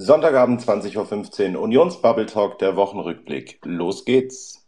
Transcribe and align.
Sonntagabend 0.00 0.62
20.15 0.62 1.56
Uhr 1.56 1.62
Unions 1.62 2.00
Bubble 2.00 2.26
Talk, 2.26 2.60
der 2.60 2.76
Wochenrückblick. 2.76 3.58
Los 3.64 4.04
geht's. 4.04 4.67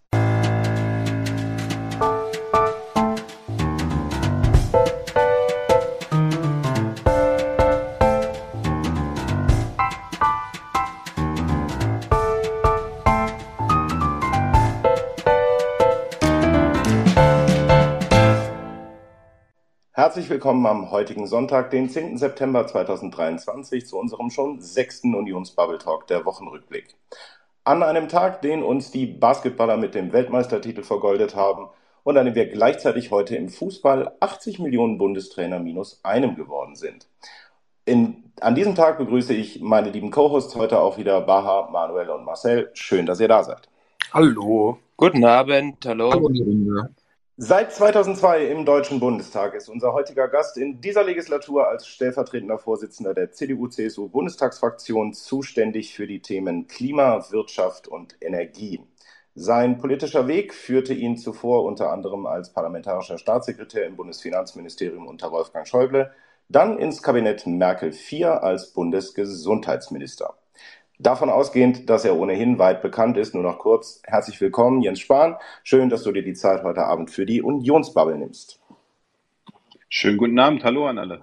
Herzlich 20.10 20.28
willkommen 20.28 20.66
am 20.66 20.90
heutigen 20.90 21.28
Sonntag, 21.28 21.70
den 21.70 21.88
10. 21.88 22.18
September 22.18 22.66
2023, 22.66 23.86
zu 23.86 23.96
unserem 23.96 24.28
schon 24.30 24.60
sechsten 24.60 25.14
Unions-Bubble 25.14 25.78
Talk, 25.78 26.08
der 26.08 26.26
Wochenrückblick. 26.26 26.96
An 27.62 27.84
einem 27.84 28.08
Tag, 28.08 28.42
den 28.42 28.64
uns 28.64 28.90
die 28.90 29.06
Basketballer 29.06 29.76
mit 29.76 29.94
dem 29.94 30.12
Weltmeistertitel 30.12 30.82
vergoldet 30.82 31.36
haben 31.36 31.68
und 32.02 32.16
an 32.16 32.26
dem 32.26 32.34
wir 32.34 32.48
gleichzeitig 32.48 33.12
heute 33.12 33.36
im 33.36 33.48
Fußball 33.48 34.16
80 34.18 34.58
Millionen 34.58 34.98
Bundestrainer 34.98 35.60
minus 35.60 36.00
einem 36.02 36.34
geworden 36.34 36.74
sind. 36.74 37.06
In, 37.84 38.32
an 38.40 38.56
diesem 38.56 38.74
Tag 38.74 38.98
begrüße 38.98 39.32
ich 39.32 39.60
meine 39.60 39.90
lieben 39.90 40.10
Co-Hosts 40.10 40.56
heute 40.56 40.80
auch 40.80 40.98
wieder 40.98 41.20
Baha, 41.20 41.70
Manuel 41.70 42.10
und 42.10 42.24
Marcel. 42.24 42.72
Schön, 42.74 43.06
dass 43.06 43.20
ihr 43.20 43.28
da 43.28 43.44
seid. 43.44 43.68
Hallo. 44.12 44.76
Guten 44.96 45.24
Abend. 45.24 45.86
Hallo. 45.86 46.10
Hallo 46.10 46.88
Seit 47.42 47.72
2002 47.72 48.48
im 48.48 48.66
Deutschen 48.66 49.00
Bundestag 49.00 49.54
ist 49.54 49.70
unser 49.70 49.94
heutiger 49.94 50.28
Gast 50.28 50.58
in 50.58 50.82
dieser 50.82 51.04
Legislatur 51.04 51.68
als 51.68 51.86
stellvertretender 51.86 52.58
Vorsitzender 52.58 53.14
der 53.14 53.32
CDU-CSU-Bundestagsfraktion 53.32 55.14
zuständig 55.14 55.94
für 55.94 56.06
die 56.06 56.20
Themen 56.20 56.66
Klima, 56.66 57.24
Wirtschaft 57.30 57.88
und 57.88 58.14
Energie. 58.20 58.84
Sein 59.34 59.78
politischer 59.78 60.28
Weg 60.28 60.52
führte 60.52 60.92
ihn 60.92 61.16
zuvor 61.16 61.64
unter 61.64 61.90
anderem 61.90 62.26
als 62.26 62.52
parlamentarischer 62.52 63.16
Staatssekretär 63.16 63.86
im 63.86 63.96
Bundesfinanzministerium 63.96 65.06
unter 65.06 65.32
Wolfgang 65.32 65.66
Schäuble, 65.66 66.12
dann 66.50 66.78
ins 66.78 67.02
Kabinett 67.02 67.46
Merkel 67.46 67.94
IV 67.94 68.26
als 68.26 68.74
Bundesgesundheitsminister. 68.74 70.39
Davon 71.02 71.30
ausgehend, 71.30 71.88
dass 71.88 72.04
er 72.04 72.18
ohnehin 72.18 72.58
weit 72.58 72.82
bekannt 72.82 73.16
ist, 73.16 73.32
nur 73.32 73.42
noch 73.42 73.58
kurz 73.58 74.02
herzlich 74.04 74.38
willkommen, 74.38 74.82
Jens 74.82 75.00
Spahn. 75.00 75.36
Schön, 75.64 75.88
dass 75.88 76.02
du 76.02 76.12
dir 76.12 76.22
die 76.22 76.34
Zeit 76.34 76.62
heute 76.62 76.84
Abend 76.84 77.10
für 77.10 77.24
die 77.24 77.40
Unionsbubble 77.40 78.18
nimmst. 78.18 78.60
Schönen 79.88 80.18
guten 80.18 80.38
Abend, 80.38 80.62
hallo 80.62 80.86
an 80.86 80.98
alle. 80.98 81.22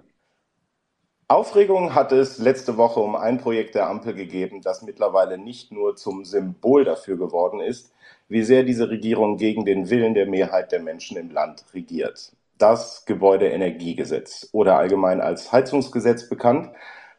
Aufregung 1.27 1.93
hat 1.93 2.11
es 2.11 2.39
letzte 2.39 2.77
Woche 2.77 3.01
um 3.01 3.15
ein 3.15 3.37
Projekt 3.37 3.75
der 3.75 3.87
Ampel 3.87 4.15
gegeben, 4.15 4.61
das 4.63 4.81
mittlerweile 4.81 5.37
nicht 5.37 5.71
nur 5.71 5.95
zum 5.95 6.25
Symbol 6.25 6.83
dafür 6.83 7.15
geworden 7.17 7.59
ist, 7.59 7.93
wie 8.29 8.41
sehr 8.41 8.63
diese 8.63 8.89
Regierung 8.89 9.37
gegen 9.37 9.63
den 9.63 9.91
Willen 9.91 10.15
der 10.15 10.25
Mehrheit 10.25 10.71
der 10.71 10.81
Menschen 10.81 11.17
im 11.17 11.29
Land 11.29 11.65
regiert. 11.75 12.31
Das 12.57 13.05
Gebäudeenergiegesetz 13.05 14.49
oder 14.53 14.75
allgemein 14.79 15.21
als 15.21 15.51
Heizungsgesetz 15.51 16.27
bekannt, 16.27 16.71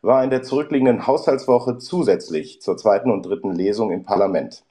war 0.03 0.23
in 0.25 0.31
der 0.31 0.43
zurückliegenden 0.43 1.07
Haushaltswoche 1.07 1.79
zusätzlich 1.79 2.61
zur 2.61 2.77
zweiten 2.77 3.11
und 3.11 3.23
dritten 3.25 3.53
Lesung 3.53 3.91
im 3.91 4.05
Parlament. 4.05 4.65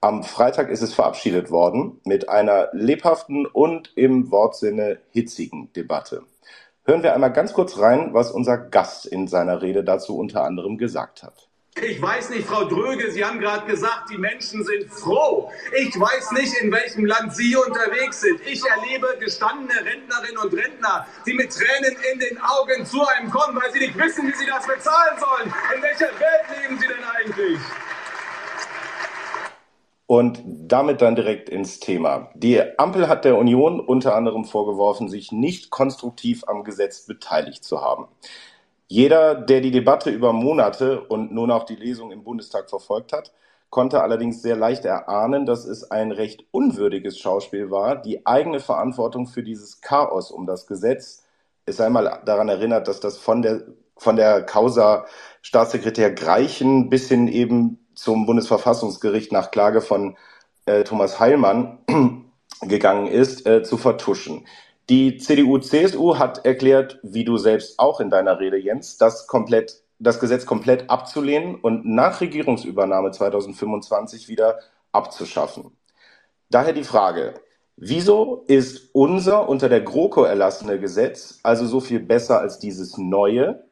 Am 0.00 0.22
Freitag 0.22 0.70
ist 0.70 0.82
es 0.82 0.94
verabschiedet 0.94 1.50
worden 1.50 2.00
mit 2.04 2.28
einer 2.28 2.68
lebhaften 2.72 3.46
und 3.46 3.92
im 3.96 4.30
Wortsinne 4.30 4.98
hitzigen 5.10 5.72
Debatte. 5.72 6.22
Hören 6.84 7.02
wir 7.02 7.14
einmal 7.14 7.32
ganz 7.32 7.52
kurz 7.52 7.78
rein, 7.78 8.14
was 8.14 8.30
unser 8.30 8.56
Gast 8.56 9.06
in 9.06 9.26
seiner 9.26 9.60
Rede 9.60 9.82
dazu 9.84 10.16
unter 10.16 10.44
anderem 10.44 10.78
gesagt 10.78 11.22
hat. 11.22 11.47
Ich 11.82 12.02
weiß 12.02 12.30
nicht, 12.30 12.48
Frau 12.48 12.64
Dröge, 12.64 13.10
Sie 13.10 13.24
haben 13.24 13.38
gerade 13.38 13.66
gesagt, 13.66 14.10
die 14.10 14.18
Menschen 14.18 14.64
sind 14.64 14.90
froh. 14.90 15.50
Ich 15.76 15.98
weiß 15.98 16.32
nicht, 16.32 16.54
in 16.60 16.72
welchem 16.72 17.04
Land 17.04 17.36
Sie 17.36 17.54
unterwegs 17.54 18.20
sind. 18.20 18.40
Ich 18.46 18.62
erlebe 18.64 19.16
gestandene 19.20 19.74
Rentnerinnen 19.84 20.38
und 20.38 20.54
Rentner, 20.54 21.06
die 21.26 21.34
mit 21.34 21.52
Tränen 21.52 21.96
in 22.12 22.18
den 22.18 22.38
Augen 22.40 22.84
zu 22.84 23.06
einem 23.06 23.30
kommen, 23.30 23.60
weil 23.60 23.72
sie 23.72 23.80
nicht 23.80 23.96
wissen, 23.96 24.26
wie 24.26 24.34
sie 24.34 24.46
das 24.46 24.66
bezahlen 24.66 25.18
sollen. 25.18 25.54
In 25.76 25.82
welcher 25.82 26.06
Welt 26.06 26.62
leben 26.62 26.78
Sie 26.78 26.86
denn 26.88 27.04
eigentlich? 27.04 27.58
Und 30.06 30.42
damit 30.44 31.02
dann 31.02 31.16
direkt 31.16 31.50
ins 31.50 31.80
Thema. 31.80 32.30
Die 32.34 32.60
Ampel 32.78 33.08
hat 33.08 33.24
der 33.24 33.36
Union 33.36 33.78
unter 33.78 34.16
anderem 34.16 34.46
vorgeworfen, 34.46 35.08
sich 35.08 35.32
nicht 35.32 35.70
konstruktiv 35.70 36.44
am 36.46 36.64
Gesetz 36.64 37.06
beteiligt 37.06 37.62
zu 37.62 37.82
haben. 37.82 38.08
Jeder, 38.88 39.34
der 39.34 39.60
die 39.60 39.70
Debatte 39.70 40.10
über 40.10 40.32
Monate 40.32 41.02
und 41.02 41.30
nun 41.30 41.50
auch 41.50 41.64
die 41.64 41.76
Lesung 41.76 42.10
im 42.10 42.24
Bundestag 42.24 42.70
verfolgt 42.70 43.12
hat, 43.12 43.32
konnte 43.68 44.02
allerdings 44.02 44.40
sehr 44.40 44.56
leicht 44.56 44.86
erahnen, 44.86 45.44
dass 45.44 45.66
es 45.66 45.90
ein 45.90 46.10
recht 46.10 46.46
unwürdiges 46.52 47.18
Schauspiel 47.18 47.70
war, 47.70 47.96
die 47.96 48.26
eigene 48.26 48.60
Verantwortung 48.60 49.26
für 49.26 49.42
dieses 49.42 49.82
Chaos 49.82 50.30
um 50.30 50.46
das 50.46 50.66
Gesetz. 50.66 51.24
Es 51.66 51.76
sei 51.76 51.90
mal 51.90 52.22
daran 52.24 52.48
erinnert, 52.48 52.88
dass 52.88 53.00
das 53.00 53.18
von 53.18 53.42
der, 53.42 53.62
von 53.98 54.16
der 54.16 54.42
Causa 54.42 55.04
Staatssekretär 55.42 56.10
Greichen 56.10 56.88
bis 56.88 57.08
hin 57.08 57.28
eben 57.28 57.86
zum 57.94 58.24
Bundesverfassungsgericht 58.24 59.32
nach 59.32 59.50
Klage 59.50 59.82
von 59.82 60.16
äh, 60.64 60.84
Thomas 60.84 61.20
Heilmann 61.20 61.78
gegangen 62.62 63.06
ist, 63.06 63.46
äh, 63.46 63.62
zu 63.62 63.76
vertuschen. 63.76 64.46
Die 64.90 65.18
CDU-CSU 65.18 66.16
hat 66.16 66.46
erklärt, 66.46 66.98
wie 67.02 67.22
du 67.22 67.36
selbst 67.36 67.78
auch 67.78 68.00
in 68.00 68.08
deiner 68.08 68.40
Rede, 68.40 68.56
Jens, 68.56 68.96
das 68.96 69.26
komplett, 69.26 69.82
das 69.98 70.18
Gesetz 70.18 70.46
komplett 70.46 70.88
abzulehnen 70.88 71.56
und 71.56 71.84
nach 71.84 72.22
Regierungsübernahme 72.22 73.10
2025 73.10 74.30
wieder 74.30 74.60
abzuschaffen. 74.92 75.76
Daher 76.48 76.72
die 76.72 76.84
Frage, 76.84 77.34
wieso 77.76 78.44
ist 78.46 78.88
unser 78.94 79.50
unter 79.50 79.68
der 79.68 79.82
GroKo 79.82 80.22
erlassene 80.22 80.80
Gesetz 80.80 81.38
also 81.42 81.66
so 81.66 81.80
viel 81.80 82.00
besser 82.00 82.40
als 82.40 82.58
dieses 82.58 82.96
neue? 82.96 83.64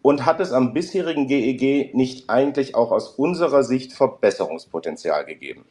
Und 0.00 0.24
hat 0.24 0.40
es 0.40 0.52
am 0.52 0.72
bisherigen 0.72 1.28
GEG 1.28 1.62
e 1.62 1.90
nicht 1.92 2.30
eigentlich 2.30 2.74
auch 2.74 2.90
aus 2.90 3.08
unserer 3.08 3.64
Sicht 3.64 3.92
Verbesserungspotenzial 3.92 5.26
gegeben? 5.26 5.66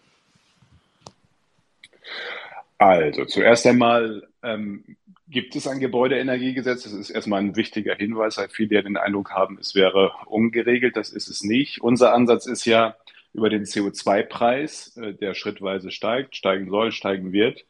Also, 2.83 3.23
zuerst 3.23 3.65
einmal 3.65 4.27
ähm, 4.43 4.97
gibt 5.29 5.55
es 5.55 5.67
ein 5.67 5.79
Gebäudeenergiegesetz. 5.79 6.83
Das 6.83 6.91
ist 6.91 7.09
erstmal 7.09 7.39
ein 7.39 7.55
wichtiger 7.55 7.95
Hinweis, 7.95 8.37
weil 8.37 8.49
viele 8.49 8.75
ja 8.75 8.81
den 8.81 8.97
Eindruck 8.97 9.31
haben, 9.31 9.57
es 9.57 9.73
wäre 9.73 10.11
ungeregelt. 10.25 10.97
Das 10.97 11.09
ist 11.09 11.29
es 11.29 11.43
nicht. 11.43 11.81
Unser 11.81 12.13
Ansatz 12.13 12.45
ist 12.45 12.65
ja 12.65 12.95
über 13.31 13.49
den 13.49 13.63
CO2-Preis, 13.63 14.97
äh, 14.97 15.13
der 15.13 15.33
schrittweise 15.33 15.91
steigt, 15.91 16.35
steigen 16.35 16.69
soll, 16.69 16.91
steigen 16.91 17.31
wird, 17.31 17.65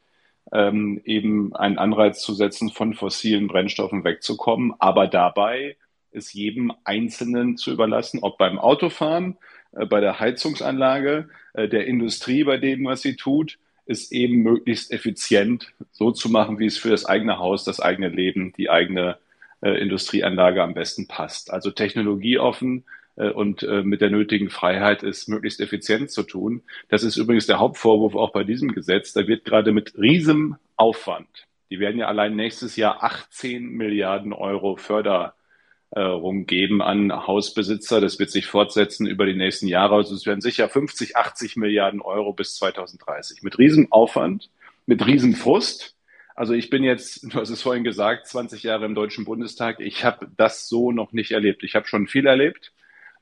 ähm, 0.52 1.00
eben 1.06 1.56
einen 1.56 1.78
Anreiz 1.78 2.20
zu 2.22 2.34
setzen, 2.34 2.72
von 2.72 2.96
fossilen 2.96 3.48
Brennstoffen 3.48 4.04
wegzukommen, 4.04 4.74
aber 4.80 5.08
dabei 5.08 5.78
es 6.12 6.34
jedem 6.34 6.74
Einzelnen 6.86 7.56
zu 7.58 7.72
überlassen, 7.72 8.20
ob 8.24 8.40
beim 8.40 8.58
Autofahren, 8.58 9.38
äh, 9.74 9.86
bei 9.86 10.02
der 10.02 10.20
Heizungsanlage, 10.20 11.30
äh, 11.54 11.70
der 11.70 11.86
Industrie, 11.86 12.44
bei 12.44 12.58
dem, 12.58 12.86
was 12.86 13.04
sie 13.04 13.16
tut, 13.16 13.60
ist 13.86 14.12
eben 14.12 14.44
möglichst 14.44 14.92
effizient 14.92 15.74
so 15.92 16.12
zu 16.12 16.30
machen, 16.30 16.60
wie 16.60 16.66
es 16.66 16.78
für 16.78 16.90
das 16.90 17.06
eigene 17.06 17.40
Haus, 17.40 17.64
das 17.64 17.80
eigene 17.80 18.10
Leben, 18.10 18.54
die 18.54 18.70
eigene 18.70 19.18
äh, 19.62 19.72
Industrieanlage 19.82 20.62
am 20.62 20.74
besten 20.74 21.08
passt. 21.08 21.52
Also 21.52 21.72
technologieoffen 21.72 22.86
äh, 23.16 23.30
und 23.30 23.64
äh, 23.64 23.84
mit 23.84 24.02
der 24.02 24.10
nötigen 24.10 24.50
Freiheit 24.50 25.04
ist 25.04 25.28
möglichst 25.30 25.60
effizient 25.60 26.12
zu 26.12 26.24
tun. 26.24 26.64
Das 26.90 27.04
ist 27.04 27.18
übrigens 27.18 27.48
der 27.48 27.60
Hauptvorwurf 27.60 28.16
auch 28.16 28.32
bei 28.32 28.44
diesem 28.44 28.74
Gesetz. 28.74 29.14
Da 29.14 29.28
wird 29.28 29.46
gerade 29.46 29.72
mit 29.72 29.98
riesem 29.98 30.56
Aufwand, 30.76 31.48
die 31.70 31.80
werden 31.80 32.00
ja 32.00 32.08
allein 32.08 32.36
nächstes 32.36 32.76
Jahr 32.76 33.04
18 33.04 33.64
Milliarden 33.64 34.34
Euro 34.34 34.76
Förder 34.76 35.36
geben 35.96 36.82
an 36.82 37.12
Hausbesitzer. 37.12 38.02
Das 38.02 38.18
wird 38.20 38.32
sich 38.32 38.48
fortsetzen 38.48 39.06
über 39.06 39.26
die 39.26 39.36
nächsten 39.36 39.68
Jahre. 39.68 39.96
Also 39.96 40.16
es 40.16 40.26
werden 40.26 40.42
sicher 40.42 40.68
50, 40.68 41.18
80 41.18 41.56
Milliarden 41.56 42.02
Euro 42.02 42.34
bis 42.34 42.56
2030. 42.56 43.44
Mit 43.44 43.60
Riesenaufwand, 43.60 44.50
mit 44.86 45.06
Riesenfrust. 45.06 45.96
Also 46.36 46.54
ich 46.54 46.70
bin 46.70 46.84
jetzt, 46.84 47.24
du 47.34 47.40
hast 47.40 47.50
es 47.50 47.62
vorhin 47.62 47.84
gesagt, 47.84 48.28
20 48.28 48.64
Jahre 48.64 48.86
im 48.86 48.96
Deutschen 48.96 49.26
Bundestag. 49.26 49.80
Ich 49.80 50.04
habe 50.04 50.30
das 50.36 50.68
so 50.68 50.92
noch 50.92 51.14
nicht 51.14 51.32
erlebt. 51.32 51.64
Ich 51.64 51.76
habe 51.76 51.88
schon 51.88 52.08
viel 52.08 52.26
erlebt, 52.26 52.74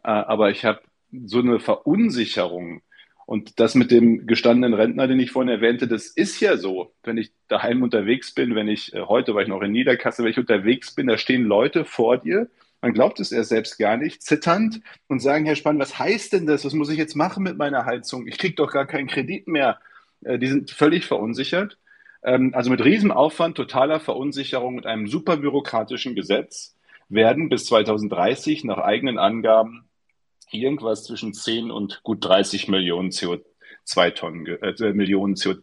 äh, 0.03 0.09
aber 0.09 0.49
ich 0.49 0.65
habe 0.65 0.81
so 1.25 1.39
eine 1.39 1.59
Verunsicherung. 1.59 2.81
Und 3.25 3.59
das 3.59 3.75
mit 3.75 3.91
dem 3.91 4.27
gestandenen 4.27 4.73
Rentner, 4.73 5.07
den 5.07 5.19
ich 5.19 5.31
vorhin 5.31 5.49
erwähnte, 5.49 5.87
das 5.87 6.07
ist 6.07 6.39
ja 6.39 6.57
so. 6.57 6.93
Wenn 7.03 7.17
ich 7.17 7.31
daheim 7.47 7.81
unterwegs 7.83 8.33
bin, 8.33 8.55
wenn 8.55 8.67
ich 8.67 8.93
äh, 8.93 9.01
heute 9.01 9.33
war 9.35 9.41
ich 9.41 9.47
noch 9.47 9.61
in 9.61 9.71
Niederkasse, 9.71 10.23
wenn 10.23 10.31
ich 10.31 10.39
unterwegs 10.39 10.93
bin, 10.95 11.07
da 11.07 11.17
stehen 11.17 11.43
Leute 11.43 11.85
vor 11.85 12.17
dir, 12.17 12.49
man 12.81 12.93
glaubt 12.93 13.19
es 13.19 13.31
er 13.31 13.43
selbst 13.43 13.77
gar 13.77 13.95
nicht, 13.95 14.23
zitternd 14.23 14.81
und 15.07 15.19
sagen, 15.19 15.45
Herr 15.45 15.55
Spann, 15.55 15.79
was 15.79 15.99
heißt 15.99 16.33
denn 16.33 16.47
das? 16.47 16.65
Was 16.65 16.73
muss 16.73 16.89
ich 16.89 16.97
jetzt 16.97 17.15
machen 17.15 17.43
mit 17.43 17.57
meiner 17.57 17.85
Heizung? 17.85 18.27
Ich 18.27 18.39
kriege 18.39 18.55
doch 18.55 18.71
gar 18.71 18.87
keinen 18.87 19.07
Kredit 19.07 19.47
mehr. 19.47 19.79
Äh, 20.23 20.39
die 20.39 20.47
sind 20.47 20.71
völlig 20.71 21.05
verunsichert. 21.05 21.77
Ähm, 22.23 22.53
also 22.55 22.69
mit 22.69 22.83
Riesenaufwand, 22.83 23.55
totaler 23.55 23.99
Verunsicherung 23.99 24.77
und 24.77 24.85
einem 24.85 25.07
super 25.07 25.37
bürokratischen 25.37 26.15
Gesetz 26.15 26.75
werden 27.09 27.49
bis 27.49 27.65
2030 27.65 28.63
nach 28.63 28.79
eigenen 28.79 29.19
Angaben 29.19 29.85
irgendwas 30.53 31.03
zwischen 31.03 31.33
10 31.33 31.71
und 31.71 32.01
gut 32.03 32.23
30 32.23 32.67
Millionen 32.67 33.09
CO2-Tonnen, 33.09 34.45
äh, 34.47 34.93
Millionen 34.93 35.35
CO, 35.35 35.55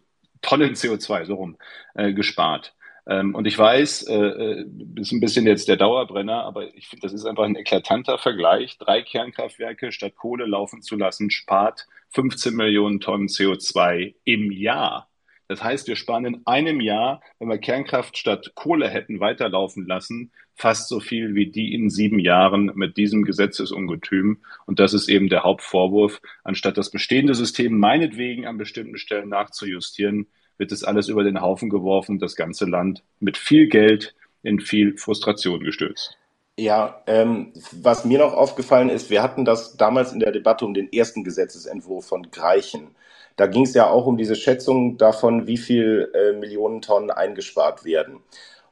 Tonnen 0.42 0.74
CO2, 0.74 1.26
so 1.26 1.34
rum, 1.34 1.56
äh, 1.94 2.12
gespart. 2.12 2.74
Ähm, 3.08 3.34
und 3.34 3.46
ich 3.46 3.58
weiß, 3.58 4.02
äh, 4.08 4.14
äh, 4.14 4.66
ist 4.96 5.12
ein 5.12 5.20
bisschen 5.20 5.46
jetzt 5.46 5.66
der 5.68 5.76
Dauerbrenner, 5.76 6.44
aber 6.44 6.74
ich 6.74 6.88
finde, 6.88 7.06
das 7.06 7.14
ist 7.14 7.24
einfach 7.24 7.44
ein 7.44 7.56
eklatanter 7.56 8.18
Vergleich. 8.18 8.76
Drei 8.78 9.02
Kernkraftwerke 9.02 9.92
statt 9.92 10.14
Kohle 10.14 10.44
laufen 10.44 10.82
zu 10.82 10.96
lassen, 10.96 11.30
spart 11.30 11.86
15 12.10 12.54
Millionen 12.54 13.00
Tonnen 13.00 13.28
CO2 13.28 14.14
im 14.24 14.52
Jahr. 14.52 15.08
Das 15.48 15.64
heißt, 15.64 15.88
wir 15.88 15.96
sparen 15.96 16.26
in 16.26 16.42
einem 16.44 16.80
Jahr, 16.80 17.22
wenn 17.38 17.48
wir 17.48 17.58
Kernkraft 17.58 18.18
statt 18.18 18.52
Kohle 18.54 18.88
hätten 18.88 19.18
weiterlaufen 19.18 19.86
lassen, 19.86 20.30
fast 20.54 20.88
so 20.88 21.00
viel 21.00 21.34
wie 21.34 21.50
die 21.50 21.72
in 21.74 21.88
sieben 21.88 22.18
Jahren 22.18 22.70
mit 22.74 22.98
diesem 22.98 23.24
Gesetzesungetüm. 23.24 24.42
Und 24.66 24.78
das 24.78 24.92
ist 24.92 25.08
eben 25.08 25.30
der 25.30 25.44
Hauptvorwurf. 25.44 26.20
Anstatt 26.44 26.76
das 26.76 26.90
bestehende 26.90 27.34
System 27.34 27.78
meinetwegen 27.78 28.46
an 28.46 28.58
bestimmten 28.58 28.98
Stellen 28.98 29.30
nachzujustieren, 29.30 30.26
wird 30.58 30.70
es 30.70 30.84
alles 30.84 31.08
über 31.08 31.24
den 31.24 31.40
Haufen 31.40 31.70
geworfen, 31.70 32.18
das 32.18 32.36
ganze 32.36 32.66
Land 32.66 33.02
mit 33.20 33.38
viel 33.38 33.68
Geld 33.68 34.14
in 34.42 34.60
viel 34.60 34.98
Frustration 34.98 35.60
gestürzt. 35.60 36.18
Ja, 36.58 37.02
ähm, 37.06 37.52
was 37.70 38.04
mir 38.04 38.18
noch 38.18 38.34
aufgefallen 38.34 38.90
ist, 38.90 39.10
wir 39.10 39.22
hatten 39.22 39.44
das 39.44 39.76
damals 39.76 40.12
in 40.12 40.18
der 40.18 40.32
Debatte 40.32 40.64
um 40.64 40.74
den 40.74 40.92
ersten 40.92 41.22
Gesetzesentwurf 41.22 42.06
von 42.06 42.30
Greichen. 42.32 42.96
Da 43.38 43.46
ging 43.46 43.62
es 43.62 43.72
ja 43.72 43.88
auch 43.88 44.04
um 44.06 44.18
diese 44.18 44.34
Schätzung 44.36 44.98
davon, 44.98 45.46
wie 45.46 45.56
viel 45.56 46.10
äh, 46.12 46.32
Millionen 46.32 46.82
Tonnen 46.82 47.10
eingespart 47.10 47.84
werden. 47.84 48.18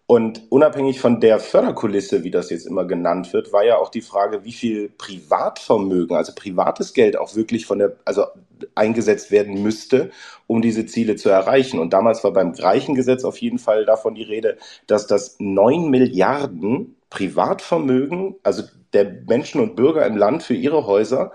Und 0.09 0.43
unabhängig 0.51 1.01
von 1.01 1.21
der 1.21 1.39
Förderkulisse, 1.39 2.25
wie 2.25 2.31
das 2.31 2.51
jetzt 2.51 2.67
immer 2.67 2.85
genannt 2.85 3.33
wird, 3.33 3.53
war 3.53 3.65
ja 3.65 3.77
auch 3.77 3.91
die 3.91 4.03
Frage, 4.03 4.45
wie 4.45 4.53
viel 4.53 4.89
Privatvermögen, 4.89 6.17
also 6.17 6.33
privates 6.35 6.95
Geld 6.95 7.17
auch 7.17 7.35
wirklich 7.37 7.67
von 7.67 7.79
der, 7.79 7.97
also 8.05 8.25
eingesetzt 8.75 9.31
werden 9.31 9.63
müsste, 9.63 10.11
um 10.49 10.63
diese 10.63 10.87
Ziele 10.87 11.15
zu 11.15 11.29
erreichen. 11.29 11.79
Und 11.79 11.93
damals 11.93 12.25
war 12.25 12.33
beim 12.33 12.53
Greichen-Gesetz 12.53 13.25
auf 13.25 13.39
jeden 13.39 13.59
Fall 13.59 13.85
davon 13.85 14.17
die 14.17 14.23
Rede, 14.25 14.59
dass 14.89 15.07
das 15.07 15.37
neun 15.39 15.91
Milliarden 15.91 16.97
Privatvermögen, 17.11 18.35
also 18.43 18.65
der 18.93 19.13
Menschen 19.29 19.61
und 19.61 19.77
Bürger 19.77 20.07
im 20.07 20.17
Land 20.17 20.43
für 20.43 20.55
ihre 20.55 20.87
Häuser 20.87 21.33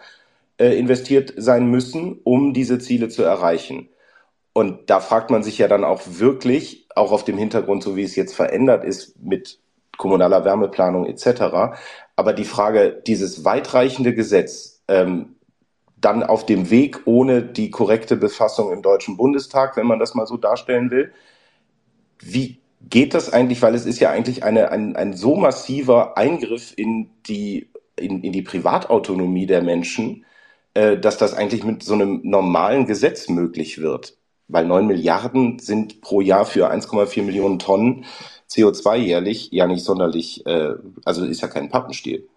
äh, 0.61 0.77
investiert 0.77 1.33
sein 1.37 1.65
müssen, 1.71 2.19
um 2.23 2.53
diese 2.53 2.77
Ziele 2.77 3.09
zu 3.09 3.23
erreichen. 3.23 3.89
Und 4.53 4.91
da 4.91 4.99
fragt 4.99 5.31
man 5.31 5.41
sich 5.41 5.57
ja 5.57 5.67
dann 5.67 5.83
auch 5.83 6.01
wirklich, 6.05 6.87
auch 6.95 7.11
auf 7.11 7.23
dem 7.25 7.39
Hintergrund, 7.39 7.81
so 7.81 7.95
wie 7.95 8.03
es 8.03 8.15
jetzt 8.15 8.35
verändert 8.35 8.83
ist 8.83 9.19
mit 9.19 9.59
kommunaler 9.97 10.45
Wärmeplanung 10.45 11.07
etc. 11.07 11.73
Aber 12.15 12.33
die 12.33 12.45
Frage, 12.45 13.01
dieses 13.07 13.43
weitreichende 13.43 14.13
Gesetz, 14.13 14.83
ähm, 14.87 15.35
dann 15.97 16.21
auf 16.21 16.45
dem 16.45 16.69
Weg 16.69 17.01
ohne 17.05 17.41
die 17.41 17.71
korrekte 17.71 18.15
Befassung 18.15 18.71
im 18.71 18.83
Deutschen 18.83 19.17
Bundestag, 19.17 19.77
wenn 19.77 19.87
man 19.87 19.97
das 19.97 20.13
mal 20.13 20.27
so 20.27 20.37
darstellen 20.37 20.91
will. 20.91 21.11
Wie 22.19 22.59
geht 22.87 23.15
das 23.15 23.33
eigentlich? 23.33 23.63
Weil 23.63 23.73
es 23.73 23.87
ist 23.87 23.99
ja 23.99 24.11
eigentlich 24.11 24.43
eine, 24.43 24.69
ein, 24.69 24.95
ein 24.95 25.13
so 25.13 25.35
massiver 25.35 26.19
Eingriff 26.19 26.73
in 26.75 27.09
die, 27.25 27.69
in, 27.95 28.21
in 28.23 28.31
die 28.31 28.43
Privatautonomie 28.43 29.47
der 29.47 29.63
Menschen, 29.63 30.25
äh, 30.73 30.97
dass 30.97 31.17
das 31.17 31.33
eigentlich 31.33 31.63
mit 31.63 31.83
so 31.83 31.93
einem 31.93 32.21
normalen 32.23 32.85
Gesetz 32.85 33.29
möglich 33.29 33.79
wird. 33.79 34.17
Weil 34.47 34.65
neun 34.65 34.87
Milliarden 34.87 35.59
sind 35.59 36.01
pro 36.01 36.21
Jahr 36.21 36.45
für 36.45 36.71
1,4 36.71 37.23
Millionen 37.23 37.59
Tonnen 37.59 38.05
CO2 38.49 38.97
jährlich 38.97 39.49
ja 39.51 39.67
nicht 39.67 39.83
sonderlich, 39.83 40.45
äh, 40.45 40.73
also 41.05 41.25
ist 41.25 41.41
ja 41.41 41.47
kein 41.47 41.69
Pappenstiel. 41.69 42.27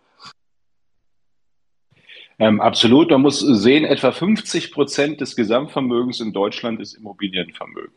Ähm, 2.39 2.61
absolut. 2.61 3.11
Man 3.11 3.23
muss 3.23 3.41
sehen, 3.41 3.85
etwa 3.85 4.13
50 4.13 4.73
Prozent 4.73 5.21
des 5.21 5.35
Gesamtvermögens 5.37 6.21
in 6.21 6.33
Deutschland 6.33 6.81
ist 6.81 6.95
Immobilienvermögen. 6.95 7.93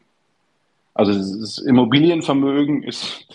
Also 0.94 1.14
das 1.14 1.60
Immobilienvermögen 1.60 2.84
ist 2.84 3.26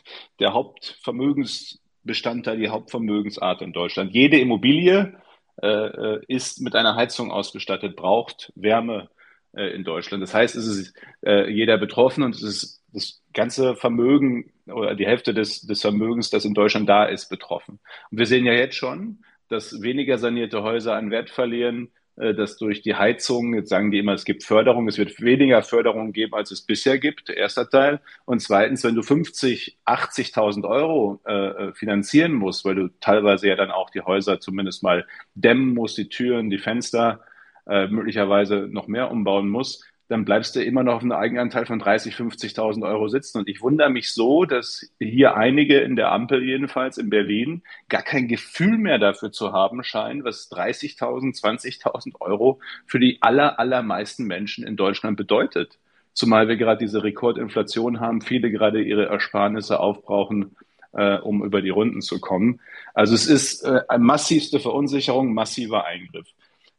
der 0.41 0.53
Hauptvermögensbestandteil, 0.53 2.59
die 2.59 2.69
Hauptvermögensart 2.69 3.63
in 3.63 3.73
Deutschland. 3.73 4.13
Jede 4.13 4.39
Immobilie 4.39 5.15
äh, 5.61 5.67
äh, 5.67 6.21
ist 6.29 6.61
mit 6.61 6.75
einer 6.75 6.97
Heizung 6.97 7.31
ausgestattet, 7.31 7.97
braucht 7.97 8.53
Wärme 8.55 9.11
äh, 9.55 9.75
in 9.75 9.85
Deutschland. 9.85 10.23
Das 10.23 10.35
heißt, 10.35 10.57
es 10.57 10.67
ist 10.67 10.95
äh, 11.25 11.51
jeder 11.51 11.79
betroffen 11.79 12.25
und 12.25 12.35
es 12.35 12.43
ist 12.43 12.83
das 12.93 13.23
ganze 13.33 13.77
Vermögen 13.77 14.53
oder 14.67 14.95
die 14.95 15.07
Hälfte 15.07 15.35
des, 15.35 15.63
des 15.63 15.81
Vermögens, 15.81 16.31
das 16.31 16.45
in 16.45 16.55
Deutschland 16.55 16.89
da 16.89 17.05
ist, 17.05 17.29
betroffen. 17.29 17.81
Und 18.11 18.19
wir 18.19 18.27
sehen 18.27 18.45
ja 18.45 18.53
jetzt 18.53 18.77
schon, 18.77 19.25
dass 19.49 19.83
weniger 19.83 20.19
sanierte 20.19 20.63
Häuser 20.63 20.97
an 20.97 21.11
Wert 21.11 21.31
verlieren, 21.31 21.91
dass 22.17 22.59
durch 22.59 22.83
die 22.83 22.95
Heizung, 22.95 23.55
jetzt 23.55 23.71
sagen 23.71 23.91
die 23.91 23.99
immer, 23.99 24.13
es 24.13 24.25
gibt 24.25 24.45
Förderung, 24.45 24.87
es 24.87 24.99
wird 24.99 25.21
weniger 25.21 25.63
Förderung 25.63 26.13
geben, 26.13 26.35
als 26.35 26.51
es 26.51 26.61
bisher 26.61 26.99
gibt, 26.99 27.31
erster 27.31 27.69
Teil. 27.71 28.01
Und 28.27 28.41
zweitens, 28.41 28.85
wenn 28.85 28.95
du 28.95 29.03
50, 29.03 29.79
80.000 29.87 30.69
Euro 30.69 31.21
äh, 31.27 31.33
äh, 31.33 31.73
finanzieren 31.73 32.35
musst, 32.35 32.65
weil 32.65 32.75
du 32.75 32.89
teilweise 33.01 33.49
ja 33.49 33.57
dann 33.57 33.71
auch 33.71 33.91
die 33.91 34.03
Häuser 34.03 34.41
zumindest 34.41 34.83
mal 34.83 35.07
dämmen 35.35 35.73
musst, 35.75 35.97
die 35.97 36.09
Türen, 36.09 36.51
die 36.51 36.59
Fenster, 36.59 37.21
äh, 37.67 37.87
möglicherweise 37.87 38.69
noch 38.71 38.89
mehr 38.89 39.11
umbauen 39.11 39.49
musst, 39.49 39.85
dann 40.13 40.27
bleibst 40.27 40.55
du 40.55 40.63
immer 40.63 40.83
noch 40.83 40.97
auf 40.97 41.03
einem 41.03 41.13
Eigenanteil 41.13 41.65
von 41.65 41.79
30, 41.79 42.15
50.000 42.15 42.87
Euro 42.87 43.09
sitzen. 43.09 43.39
Und 43.39 43.49
ich 43.49 43.63
wundere 43.63 43.89
mich 43.89 44.13
so, 44.13 44.45
dass 44.45 44.93
hier 44.99 45.39
einige 45.39 45.81
in 45.81 45.97
der 45.97 46.13
Ampel 46.13 46.45
jedenfalls 46.45 46.99
in 46.99 47.09
Berlin 47.09 47.63
gar 47.89 48.03
kein 48.03 48.29
Gefühl 48.29 48.77
mehr 48.77 48.99
dafür 48.99 49.33
zu 49.33 49.53
haben 49.53 49.83
scheinen, 49.83 50.23
was 50.23 50.51
30.000, 50.53 51.41
20.000 51.41 52.21
Euro 52.21 52.61
für 52.87 53.01
die 53.01 53.23
aller, 53.23 53.59
allermeisten 53.59 54.27
Menschen 54.27 54.67
in 54.67 54.77
Deutschland 54.77 55.17
bedeutet. 55.17 55.79
Zumal 56.13 56.47
wir 56.47 56.59
gerade 56.59 56.85
diese 56.85 57.03
Rekordinflation 57.03 57.99
haben, 57.99 58.21
viele 58.21 58.51
gerade 58.51 58.83
ihre 58.83 59.07
Ersparnisse 59.07 59.81
aufbrauchen, 59.81 60.57
äh, 60.93 61.17
um 61.17 61.43
über 61.43 61.63
die 61.63 61.71
Runden 61.71 62.03
zu 62.03 62.21
kommen. 62.21 62.61
Also 62.93 63.15
es 63.15 63.27
ist 63.27 63.63
äh, 63.63 63.81
eine 63.89 64.05
massivste 64.05 64.61
Verunsicherung, 64.61 65.33
massiver 65.33 65.87
Eingriff. 65.87 66.29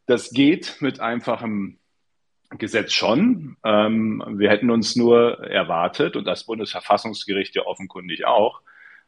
Das 0.05 0.29
geht 0.29 0.77
mit 0.81 0.99
einfachem 0.99 1.79
Gesetz 2.57 2.93
schon. 2.93 3.57
Ähm, 3.63 4.23
wir 4.35 4.49
hätten 4.49 4.69
uns 4.69 4.95
nur 4.95 5.39
erwartet, 5.39 6.15
und 6.15 6.25
das 6.25 6.45
Bundesverfassungsgericht 6.45 7.55
ja 7.55 7.65
offenkundig 7.65 8.25
auch, 8.25 8.61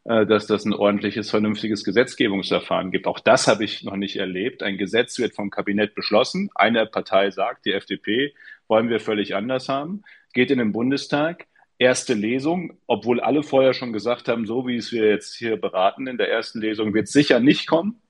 äh, 0.04 0.26
dass 0.26 0.46
das 0.46 0.64
ein 0.64 0.72
ordentliches, 0.72 1.30
vernünftiges 1.30 1.84
Gesetzgebungsverfahren 1.84 2.90
gibt. 2.90 3.06
Auch 3.06 3.20
das 3.20 3.48
habe 3.48 3.64
ich 3.64 3.82
noch 3.82 3.96
nicht 3.96 4.16
erlebt. 4.16 4.62
Ein 4.62 4.78
Gesetz 4.78 5.18
wird 5.18 5.34
vom 5.34 5.50
Kabinett 5.50 5.94
beschlossen. 5.94 6.50
Eine 6.54 6.86
Partei 6.86 7.30
sagt, 7.30 7.66
die 7.66 7.72
FDP, 7.72 8.34
wollen 8.68 8.88
wir 8.88 9.00
völlig 9.00 9.34
anders 9.34 9.68
haben, 9.68 10.02
geht 10.32 10.50
in 10.50 10.58
den 10.58 10.72
Bundestag. 10.72 11.46
Erste 11.78 12.14
Lesung, 12.14 12.78
obwohl 12.86 13.20
alle 13.20 13.42
vorher 13.42 13.74
schon 13.74 13.92
gesagt 13.92 14.28
haben, 14.28 14.46
so 14.46 14.66
wie 14.66 14.76
es 14.76 14.92
wir 14.92 15.10
jetzt 15.10 15.34
hier 15.34 15.56
beraten 15.56 16.06
in 16.06 16.16
der 16.16 16.30
ersten 16.30 16.60
Lesung, 16.60 16.94
wird 16.94 17.08
sicher 17.08 17.38
nicht 17.38 17.66
kommen. 17.66 18.00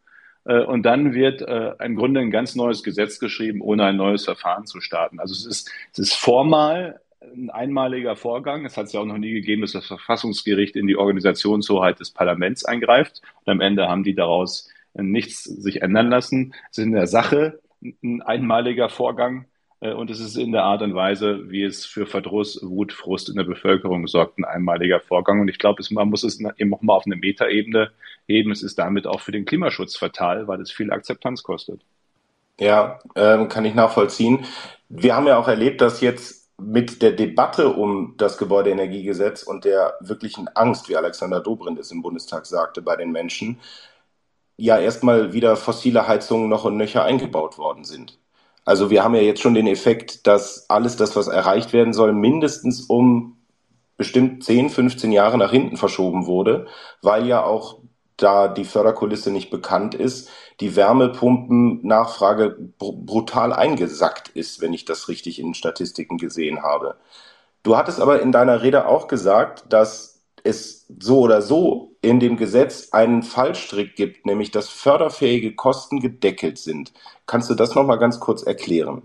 Äh, 0.46 0.60
und 0.60 0.84
dann 0.84 1.14
wird 1.14 1.42
äh, 1.42 1.72
im 1.84 1.96
Grunde 1.96 2.20
ein 2.20 2.30
ganz 2.30 2.54
neues 2.54 2.82
Gesetz 2.82 3.18
geschrieben, 3.18 3.60
ohne 3.60 3.84
ein 3.84 3.96
neues 3.96 4.24
Verfahren 4.24 4.66
zu 4.66 4.80
starten. 4.80 5.20
Also 5.20 5.32
es 5.34 5.44
ist, 5.44 5.70
es 5.92 5.98
ist 5.98 6.14
formal 6.14 7.00
ein 7.20 7.50
einmaliger 7.50 8.16
Vorgang. 8.16 8.64
Es 8.64 8.76
hat 8.76 8.86
es 8.86 8.92
ja 8.92 9.00
auch 9.00 9.06
noch 9.06 9.18
nie 9.18 9.32
gegeben, 9.32 9.62
dass 9.62 9.72
das 9.72 9.86
Verfassungsgericht 9.86 10.76
in 10.76 10.86
die 10.86 10.96
Organisationshoheit 10.96 11.98
des 11.98 12.10
Parlaments 12.10 12.64
eingreift. 12.64 13.20
Und 13.44 13.52
am 13.52 13.60
Ende 13.60 13.88
haben 13.88 14.04
die 14.04 14.14
daraus 14.14 14.70
nichts 14.94 15.44
sich 15.44 15.82
ändern 15.82 16.08
lassen. 16.08 16.54
Es 16.70 16.78
ist 16.78 16.84
in 16.84 16.92
der 16.92 17.06
Sache 17.06 17.60
ein 18.02 18.22
einmaliger 18.22 18.88
Vorgang. 18.88 19.46
Äh, 19.80 19.92
und 19.92 20.10
es 20.10 20.20
ist 20.20 20.36
in 20.36 20.52
der 20.52 20.64
Art 20.64 20.82
und 20.82 20.94
Weise, 20.94 21.50
wie 21.50 21.62
es 21.62 21.84
für 21.84 22.06
Verdruss, 22.06 22.60
Wut, 22.62 22.92
Frust 22.92 23.28
in 23.28 23.36
der 23.36 23.44
Bevölkerung 23.44 24.06
sorgt, 24.06 24.38
ein 24.38 24.44
einmaliger 24.44 25.00
Vorgang. 25.00 25.40
Und 25.40 25.48
ich 25.48 25.58
glaube, 25.58 25.82
man 25.90 26.08
muss 26.08 26.24
es 26.24 26.40
eben 26.40 26.74
auch 26.74 26.82
mal 26.82 26.94
auf 26.94 27.06
eine 27.06 27.16
Metaebene 27.16 27.90
heben. 28.26 28.50
Es 28.50 28.62
ist 28.62 28.78
damit 28.78 29.06
auch 29.06 29.20
für 29.20 29.32
den 29.32 29.44
Klimaschutz 29.44 29.96
fatal, 29.96 30.48
weil 30.48 30.60
es 30.60 30.72
viel 30.72 30.92
Akzeptanz 30.92 31.42
kostet. 31.42 31.82
Ja, 32.58 32.98
ähm, 33.14 33.48
kann 33.48 33.64
ich 33.66 33.74
nachvollziehen. 33.74 34.46
Wir 34.88 35.14
haben 35.14 35.26
ja 35.26 35.36
auch 35.36 35.48
erlebt, 35.48 35.80
dass 35.80 36.00
jetzt 36.00 36.46
mit 36.58 37.02
der 37.02 37.12
Debatte 37.12 37.68
um 37.68 38.14
das 38.16 38.38
Gebäudeenergiegesetz 38.38 39.42
und 39.42 39.64
der 39.66 39.94
wirklichen 40.00 40.48
Angst, 40.48 40.88
wie 40.88 40.96
Alexander 40.96 41.40
Dobrindt 41.40 41.78
es 41.78 41.90
im 41.90 42.00
Bundestag 42.02 42.46
sagte, 42.46 42.80
bei 42.80 42.96
den 42.96 43.12
Menschen, 43.12 43.60
ja 44.56 44.78
erstmal 44.78 45.32
wieder 45.32 45.56
fossile 45.56 46.08
Heizungen 46.08 46.48
noch 46.48 46.64
und 46.64 46.76
nöcher 46.78 47.04
eingebaut 47.04 47.58
worden 47.58 47.84
sind. 47.84 48.18
Also 48.66 48.90
wir 48.90 49.04
haben 49.04 49.14
ja 49.14 49.22
jetzt 49.22 49.40
schon 49.40 49.54
den 49.54 49.68
Effekt, 49.68 50.26
dass 50.26 50.68
alles 50.68 50.96
das, 50.96 51.16
was 51.16 51.28
erreicht 51.28 51.72
werden 51.72 51.94
soll, 51.94 52.12
mindestens 52.12 52.82
um 52.82 53.38
bestimmt 53.96 54.44
10, 54.44 54.70
15 54.70 55.12
Jahre 55.12 55.38
nach 55.38 55.52
hinten 55.52 55.76
verschoben 55.76 56.26
wurde, 56.26 56.66
weil 57.00 57.26
ja 57.26 57.44
auch 57.44 57.78
da 58.16 58.48
die 58.48 58.64
Förderkulisse 58.64 59.30
nicht 59.30 59.50
bekannt 59.50 59.94
ist, 59.94 60.30
die 60.60 60.74
Wärmepumpennachfrage 60.74 62.56
br 62.78 62.92
brutal 62.92 63.52
eingesackt 63.52 64.30
ist, 64.30 64.60
wenn 64.60 64.72
ich 64.72 64.84
das 64.84 65.08
richtig 65.08 65.38
in 65.38 65.54
Statistiken 65.54 66.18
gesehen 66.18 66.62
habe. 66.62 66.96
Du 67.62 67.76
hattest 67.76 68.00
aber 68.00 68.20
in 68.20 68.32
deiner 68.32 68.62
Rede 68.62 68.86
auch 68.88 69.06
gesagt, 69.06 69.64
dass 69.72 70.22
es 70.44 70.86
so 70.98 71.20
oder 71.20 71.40
so 71.42 71.95
in 72.06 72.20
dem 72.20 72.36
Gesetz 72.36 72.92
einen 72.92 73.24
Fallstrick 73.24 73.96
gibt, 73.96 74.26
nämlich 74.26 74.52
dass 74.52 74.68
förderfähige 74.68 75.56
Kosten 75.56 75.98
gedeckelt 76.00 76.56
sind. 76.56 76.92
Kannst 77.26 77.50
du 77.50 77.54
das 77.54 77.74
nochmal 77.74 77.98
ganz 77.98 78.20
kurz 78.20 78.44
erklären? 78.44 79.02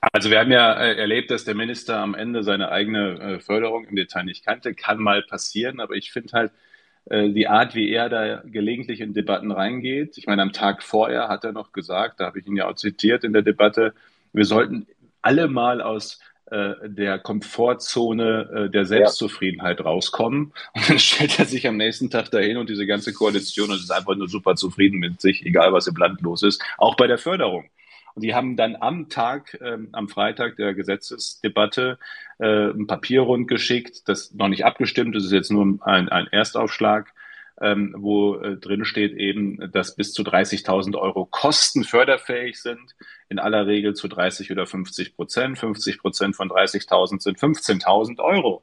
Also 0.00 0.30
wir 0.30 0.38
haben 0.38 0.52
ja 0.52 0.72
äh, 0.74 0.96
erlebt, 0.96 1.32
dass 1.32 1.44
der 1.44 1.56
Minister 1.56 1.98
am 1.98 2.14
Ende 2.14 2.44
seine 2.44 2.70
eigene 2.70 3.18
äh, 3.18 3.40
Förderung 3.40 3.84
im 3.84 3.96
Detail 3.96 4.24
nicht 4.24 4.44
kannte. 4.44 4.74
Kann 4.74 4.98
mal 4.98 5.22
passieren, 5.22 5.80
aber 5.80 5.94
ich 5.94 6.12
finde 6.12 6.32
halt 6.34 6.52
äh, 7.06 7.30
die 7.30 7.48
Art, 7.48 7.74
wie 7.74 7.90
er 7.90 8.08
da 8.08 8.42
gelegentlich 8.44 9.00
in 9.00 9.12
Debatten 9.12 9.50
reingeht. 9.50 10.16
Ich 10.18 10.26
meine, 10.28 10.42
am 10.42 10.52
Tag 10.52 10.84
vorher 10.84 11.28
hat 11.28 11.42
er 11.42 11.52
noch 11.52 11.72
gesagt, 11.72 12.20
da 12.20 12.26
habe 12.26 12.38
ich 12.38 12.46
ihn 12.46 12.56
ja 12.56 12.68
auch 12.68 12.76
zitiert 12.76 13.24
in 13.24 13.32
der 13.32 13.42
Debatte, 13.42 13.92
wir 14.32 14.44
sollten 14.44 14.86
alle 15.20 15.48
mal 15.48 15.80
aus 15.80 16.20
der 16.84 17.18
Komfortzone 17.18 18.70
der 18.72 18.84
Selbstzufriedenheit 18.84 19.78
ja. 19.78 19.86
rauskommen. 19.86 20.52
Und 20.74 20.90
dann 20.90 20.98
stellt 20.98 21.38
er 21.38 21.46
sich 21.46 21.66
am 21.66 21.76
nächsten 21.76 22.10
Tag 22.10 22.30
dahin 22.30 22.58
und 22.58 22.68
diese 22.68 22.86
ganze 22.86 23.12
Koalition 23.12 23.70
und 23.70 23.76
ist 23.76 23.90
einfach 23.90 24.14
nur 24.16 24.28
super 24.28 24.54
zufrieden 24.54 24.98
mit 24.98 25.20
sich, 25.20 25.46
egal 25.46 25.72
was 25.72 25.86
im 25.86 25.96
Land 25.96 26.20
los 26.20 26.42
ist, 26.42 26.62
auch 26.78 26.96
bei 26.96 27.06
der 27.06 27.18
Förderung. 27.18 27.64
Und 28.14 28.22
die 28.22 28.34
haben 28.34 28.56
dann 28.56 28.76
am 28.76 29.08
Tag, 29.08 29.58
ähm, 29.62 29.88
am 29.92 30.08
Freitag 30.08 30.56
der 30.56 30.74
Gesetzesdebatte 30.74 31.98
äh, 32.38 32.70
ein 32.70 32.86
Papier 32.86 33.22
rundgeschickt, 33.22 34.08
das 34.08 34.32
noch 34.34 34.48
nicht 34.48 34.64
abgestimmt 34.64 35.16
ist, 35.16 35.24
ist 35.24 35.32
jetzt 35.32 35.50
nur 35.50 35.78
ein, 35.82 36.08
ein 36.08 36.26
Erstaufschlag, 36.26 37.12
ähm, 37.60 37.94
wo 37.96 38.36
äh, 38.36 38.56
drin 38.56 38.84
steht 38.84 39.14
eben, 39.14 39.70
dass 39.72 39.94
bis 39.94 40.12
zu 40.12 40.22
30.000 40.22 40.96
Euro 40.96 41.26
Kosten 41.26 41.84
förderfähig 41.84 42.60
sind, 42.60 42.94
in 43.28 43.38
aller 43.38 43.66
Regel 43.66 43.94
zu 43.94 44.08
30 44.08 44.50
oder 44.50 44.66
50 44.66 45.14
Prozent. 45.16 45.58
50 45.58 45.98
Prozent 45.98 46.36
von 46.36 46.48
30.000 46.48 47.20
sind 47.20 47.38
15.000 47.38 48.20
Euro 48.20 48.62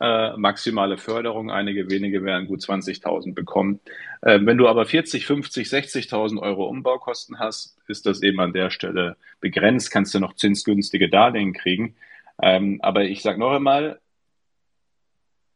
äh, 0.00 0.36
maximale 0.36 0.96
Förderung. 0.96 1.50
Einige 1.50 1.90
wenige 1.90 2.24
werden 2.24 2.46
gut 2.46 2.60
20.000 2.60 3.34
bekommen. 3.34 3.80
Äh, 4.22 4.38
wenn 4.42 4.58
du 4.58 4.68
aber 4.68 4.86
40, 4.86 5.26
50, 5.26 5.66
60.000 5.66 6.40
Euro 6.40 6.66
Umbaukosten 6.66 7.38
hast, 7.38 7.76
ist 7.88 8.06
das 8.06 8.22
eben 8.22 8.40
an 8.40 8.52
der 8.52 8.70
Stelle 8.70 9.16
begrenzt. 9.40 9.90
Kannst 9.90 10.14
du 10.14 10.20
noch 10.20 10.34
zinsgünstige 10.34 11.08
Darlehen 11.08 11.52
kriegen. 11.52 11.96
Ähm, 12.40 12.78
aber 12.82 13.04
ich 13.04 13.22
sage 13.22 13.40
noch 13.40 13.50
einmal, 13.50 13.98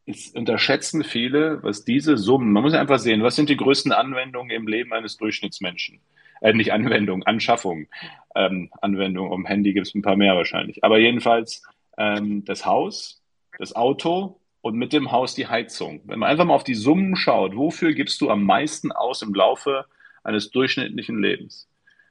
es 0.06 0.30
unterschätzen 0.30 1.04
viele, 1.04 1.62
was 1.62 1.84
diese 1.84 2.16
Summen, 2.16 2.52
man 2.52 2.62
muss 2.62 2.74
einfach 2.74 2.98
sehen, 2.98 3.22
was 3.22 3.36
sind 3.36 3.48
die 3.48 3.56
größten 3.56 3.92
Anwendungen 3.92 4.50
im 4.50 4.66
Leben 4.66 4.92
eines 4.92 5.16
Durchschnittsmenschen? 5.16 6.00
Äh, 6.40 6.54
nicht 6.54 6.72
Anwendung, 6.72 7.22
Anschaffung. 7.22 7.86
Ähm, 8.34 8.70
Anwendung 8.80 9.30
um 9.30 9.46
Handy 9.46 9.72
gibt 9.72 9.86
es 9.86 9.94
ein 9.94 10.02
paar 10.02 10.16
mehr 10.16 10.34
wahrscheinlich. 10.34 10.82
Aber 10.82 10.98
jedenfalls 10.98 11.62
ähm, 11.96 12.44
das 12.44 12.66
Haus, 12.66 13.22
das 13.58 13.76
Auto 13.76 14.40
und 14.60 14.76
mit 14.76 14.92
dem 14.92 15.12
Haus 15.12 15.34
die 15.34 15.46
Heizung. 15.46 16.00
Wenn 16.04 16.18
man 16.18 16.30
einfach 16.30 16.44
mal 16.44 16.54
auf 16.54 16.64
die 16.64 16.74
Summen 16.74 17.14
schaut, 17.16 17.56
wofür 17.56 17.92
gibst 17.92 18.20
du 18.20 18.30
am 18.30 18.44
meisten 18.44 18.90
aus 18.90 19.22
im 19.22 19.34
Laufe 19.34 19.86
eines 20.24 20.50
durchschnittlichen 20.50 21.20
Lebens? 21.20 21.68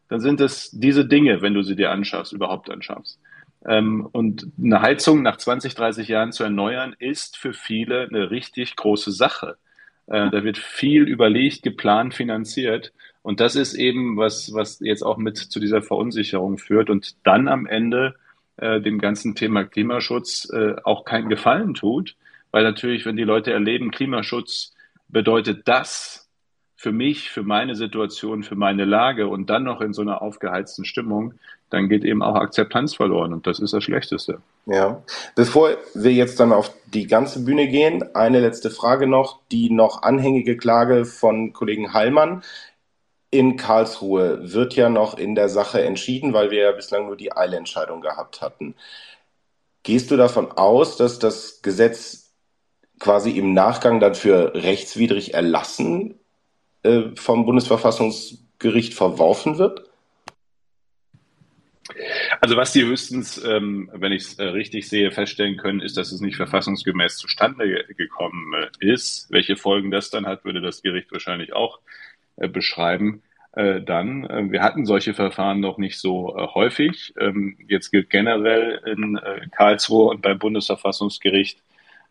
Dann 0.07 0.19
sind 0.19 0.41
es 0.41 0.71
diese 0.71 1.05
Dinge, 1.05 1.41
wenn 1.41 1.53
du 1.53 1.61
sie 1.61 1.75
dir 1.75 1.91
anschaffst, 1.91 2.33
überhaupt 2.33 2.69
anschaffst. 2.69 3.19
Ähm, 3.65 4.07
und 4.11 4.47
eine 4.61 4.81
Heizung 4.81 5.21
nach 5.21 5.37
20, 5.37 5.75
30 5.75 6.07
Jahren 6.07 6.31
zu 6.31 6.43
erneuern, 6.43 6.95
ist 6.97 7.37
für 7.37 7.53
viele 7.53 8.07
eine 8.07 8.31
richtig 8.31 8.75
große 8.75 9.11
Sache. 9.11 9.57
Äh, 10.07 10.29
da 10.29 10.43
wird 10.43 10.57
viel 10.57 11.03
überlegt, 11.03 11.63
geplant, 11.63 12.13
finanziert. 12.13 12.93
Und 13.21 13.39
das 13.39 13.55
ist 13.55 13.73
eben 13.73 14.17
was, 14.17 14.53
was 14.53 14.79
jetzt 14.79 15.03
auch 15.03 15.17
mit 15.17 15.37
zu 15.37 15.59
dieser 15.59 15.81
Verunsicherung 15.81 16.57
führt 16.57 16.89
und 16.89 17.15
dann 17.25 17.47
am 17.47 17.67
Ende 17.67 18.15
äh, 18.57 18.81
dem 18.81 18.99
ganzen 18.99 19.35
Thema 19.35 19.63
Klimaschutz 19.63 20.49
äh, 20.51 20.75
auch 20.83 21.05
keinen 21.05 21.29
Gefallen 21.29 21.73
tut, 21.73 22.15
weil 22.51 22.63
natürlich, 22.63 23.05
wenn 23.05 23.15
die 23.15 23.23
Leute 23.23 23.53
erleben, 23.53 23.91
Klimaschutz 23.91 24.73
bedeutet 25.07 25.67
das 25.67 26.20
für 26.81 26.91
mich, 26.91 27.29
für 27.29 27.43
meine 27.43 27.75
Situation, 27.75 28.41
für 28.41 28.55
meine 28.55 28.85
Lage 28.85 29.27
und 29.27 29.51
dann 29.51 29.65
noch 29.65 29.81
in 29.81 29.93
so 29.93 30.01
einer 30.01 30.23
aufgeheizten 30.23 30.83
Stimmung, 30.83 31.35
dann 31.69 31.89
geht 31.89 32.03
eben 32.03 32.23
auch 32.23 32.33
Akzeptanz 32.33 32.95
verloren 32.95 33.33
und 33.33 33.45
das 33.45 33.59
ist 33.59 33.71
das 33.71 33.83
Schlechteste. 33.83 34.41
Ja, 34.65 35.03
bevor 35.35 35.77
wir 35.93 36.11
jetzt 36.11 36.39
dann 36.39 36.51
auf 36.51 36.73
die 36.87 37.05
ganze 37.05 37.43
Bühne 37.45 37.67
gehen, 37.67 38.03
eine 38.15 38.39
letzte 38.39 38.71
Frage 38.71 39.05
noch, 39.05 39.41
die 39.51 39.69
noch 39.69 40.01
anhängige 40.01 40.57
Klage 40.57 41.05
von 41.05 41.53
Kollegen 41.53 41.93
Heilmann 41.93 42.41
in 43.29 43.57
Karlsruhe 43.57 44.51
wird 44.51 44.73
ja 44.75 44.89
noch 44.89 45.19
in 45.19 45.35
der 45.35 45.49
Sache 45.49 45.83
entschieden, 45.83 46.33
weil 46.33 46.49
wir 46.49 46.63
ja 46.63 46.71
bislang 46.71 47.05
nur 47.05 47.15
die 47.15 47.31
Eilentscheidung 47.31 48.01
gehabt 48.01 48.41
hatten. 48.41 48.73
Gehst 49.83 50.09
du 50.09 50.17
davon 50.17 50.51
aus, 50.51 50.97
dass 50.97 51.19
das 51.19 51.61
Gesetz 51.61 52.33
quasi 52.97 53.29
im 53.37 53.53
Nachgang 53.53 53.99
dann 53.99 54.15
für 54.15 54.55
rechtswidrig 54.55 55.35
erlassen 55.35 56.15
äh, 56.83 57.15
vom 57.15 57.45
Bundesverfassungsgericht 57.45 58.93
verworfen 58.93 59.57
wird? 59.57 59.91
Also 62.39 62.55
was 62.55 62.73
die 62.73 62.85
höchstens, 62.85 63.43
ähm, 63.43 63.89
wenn 63.93 64.11
ich 64.11 64.23
es 64.23 64.39
äh, 64.39 64.45
richtig 64.45 64.87
sehe, 64.87 65.11
feststellen 65.11 65.57
können, 65.57 65.81
ist, 65.81 65.97
dass 65.97 66.11
es 66.11 66.21
nicht 66.21 66.37
verfassungsgemäß 66.37 67.17
zustande 67.17 67.67
ge 67.67 67.93
gekommen 67.95 68.53
äh, 68.53 68.85
ist. 68.85 69.27
Welche 69.31 69.55
Folgen 69.55 69.91
das 69.91 70.09
dann 70.09 70.25
hat, 70.25 70.45
würde 70.45 70.61
das 70.61 70.81
Gericht 70.81 71.11
wahrscheinlich 71.11 71.53
auch 71.53 71.79
äh, 72.37 72.47
beschreiben, 72.47 73.21
äh, 73.53 73.81
dann. 73.81 74.25
Äh, 74.25 74.51
wir 74.51 74.61
hatten 74.63 74.85
solche 74.85 75.13
Verfahren 75.13 75.59
noch 75.59 75.77
nicht 75.77 75.99
so 75.99 76.35
häufig. 76.55 77.13
Ähm, 77.19 77.57
jetzt 77.67 77.91
gilt 77.91 78.09
generell 78.09 78.81
in 78.85 79.19
Karlsruhe 79.51 80.09
und 80.09 80.21
beim 80.21 80.39
Bundesverfassungsgericht, 80.39 81.61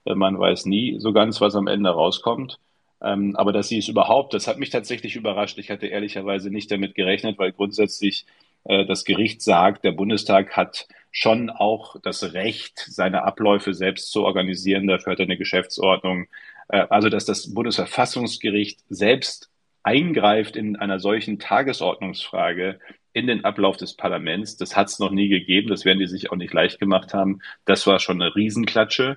man 0.04 0.38
weiß 0.38 0.64
nie 0.64 0.98
so 0.98 1.12
ganz, 1.12 1.40
was 1.42 1.54
am 1.54 1.66
Ende 1.66 1.90
rauskommt. 1.90 2.58
Ähm, 3.02 3.34
aber 3.36 3.52
dass 3.52 3.68
sie 3.68 3.78
es 3.78 3.88
überhaupt, 3.88 4.34
das 4.34 4.46
hat 4.46 4.58
mich 4.58 4.70
tatsächlich 4.70 5.16
überrascht. 5.16 5.58
Ich 5.58 5.70
hatte 5.70 5.86
ehrlicherweise 5.86 6.50
nicht 6.50 6.70
damit 6.70 6.94
gerechnet, 6.94 7.38
weil 7.38 7.52
grundsätzlich 7.52 8.26
das 8.62 9.06
Gericht 9.06 9.40
sagt, 9.40 9.84
der 9.84 9.92
Bundestag 9.92 10.54
hat 10.54 10.86
schon 11.10 11.48
auch 11.48 11.96
das 12.02 12.34
Recht, 12.34 12.78
seine 12.78 13.22
Abläufe 13.22 13.72
selbst 13.72 14.12
zu 14.12 14.22
organisieren. 14.22 14.86
Dafür 14.86 15.12
hat 15.12 15.18
er 15.18 15.24
eine 15.24 15.38
Geschäftsordnung. 15.38 16.26
Also, 16.68 17.08
dass 17.08 17.24
das 17.24 17.54
Bundesverfassungsgericht 17.54 18.80
selbst 18.90 19.50
eingreift 19.82 20.56
in 20.56 20.76
einer 20.76 21.00
solchen 21.00 21.38
Tagesordnungsfrage 21.38 22.80
in 23.14 23.26
den 23.26 23.46
Ablauf 23.46 23.78
des 23.78 23.96
Parlaments. 23.96 24.58
Das 24.58 24.76
hat 24.76 24.88
es 24.88 24.98
noch 24.98 25.10
nie 25.10 25.28
gegeben. 25.28 25.70
Das 25.70 25.86
werden 25.86 25.98
die 25.98 26.06
sich 26.06 26.30
auch 26.30 26.36
nicht 26.36 26.52
leicht 26.52 26.78
gemacht 26.78 27.14
haben. 27.14 27.40
Das 27.64 27.86
war 27.86 27.98
schon 27.98 28.20
eine 28.20 28.36
Riesenklatsche. 28.36 29.16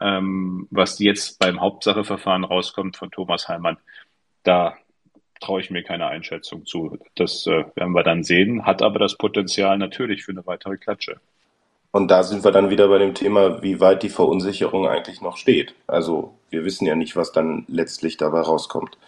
Ähm, 0.00 0.68
was 0.70 0.98
jetzt 0.98 1.38
beim 1.38 1.60
Hauptsacheverfahren 1.60 2.44
rauskommt 2.44 2.96
von 2.96 3.10
Thomas 3.10 3.48
Heimann, 3.48 3.78
da 4.42 4.76
traue 5.40 5.60
ich 5.60 5.70
mir 5.70 5.82
keine 5.82 6.06
Einschätzung 6.06 6.66
zu. 6.66 6.98
Das 7.14 7.46
äh, 7.46 7.64
werden 7.74 7.92
wir 7.92 8.02
dann 8.02 8.24
sehen, 8.24 8.64
hat 8.66 8.82
aber 8.82 8.98
das 8.98 9.16
Potenzial 9.16 9.78
natürlich 9.78 10.24
für 10.24 10.32
eine 10.32 10.46
weitere 10.46 10.76
Klatsche. 10.76 11.20
Und 11.90 12.10
da 12.10 12.22
sind 12.22 12.44
wir 12.44 12.52
dann 12.52 12.70
wieder 12.70 12.88
bei 12.88 12.98
dem 12.98 13.14
Thema, 13.14 13.62
wie 13.62 13.80
weit 13.80 14.02
die 14.02 14.10
Verunsicherung 14.10 14.86
eigentlich 14.86 15.20
noch 15.20 15.36
steht. 15.36 15.74
Also 15.86 16.34
wir 16.50 16.64
wissen 16.64 16.86
ja 16.86 16.94
nicht, 16.94 17.16
was 17.16 17.32
dann 17.32 17.64
letztlich 17.66 18.16
dabei 18.16 18.40
rauskommt. 18.40 18.98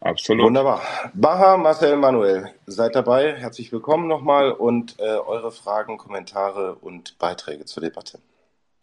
Absolut. 0.00 0.46
Wunderbar. 0.46 0.80
Baha, 1.12 1.58
Marcel, 1.58 1.96
Manuel, 1.96 2.50
seid 2.64 2.94
dabei. 2.94 3.36
Herzlich 3.36 3.70
willkommen 3.70 4.08
nochmal 4.08 4.50
und 4.50 4.98
äh, 4.98 5.02
eure 5.02 5.52
Fragen, 5.52 5.98
Kommentare 5.98 6.76
und 6.76 7.18
Beiträge 7.18 7.66
zur 7.66 7.82
Debatte. 7.82 8.18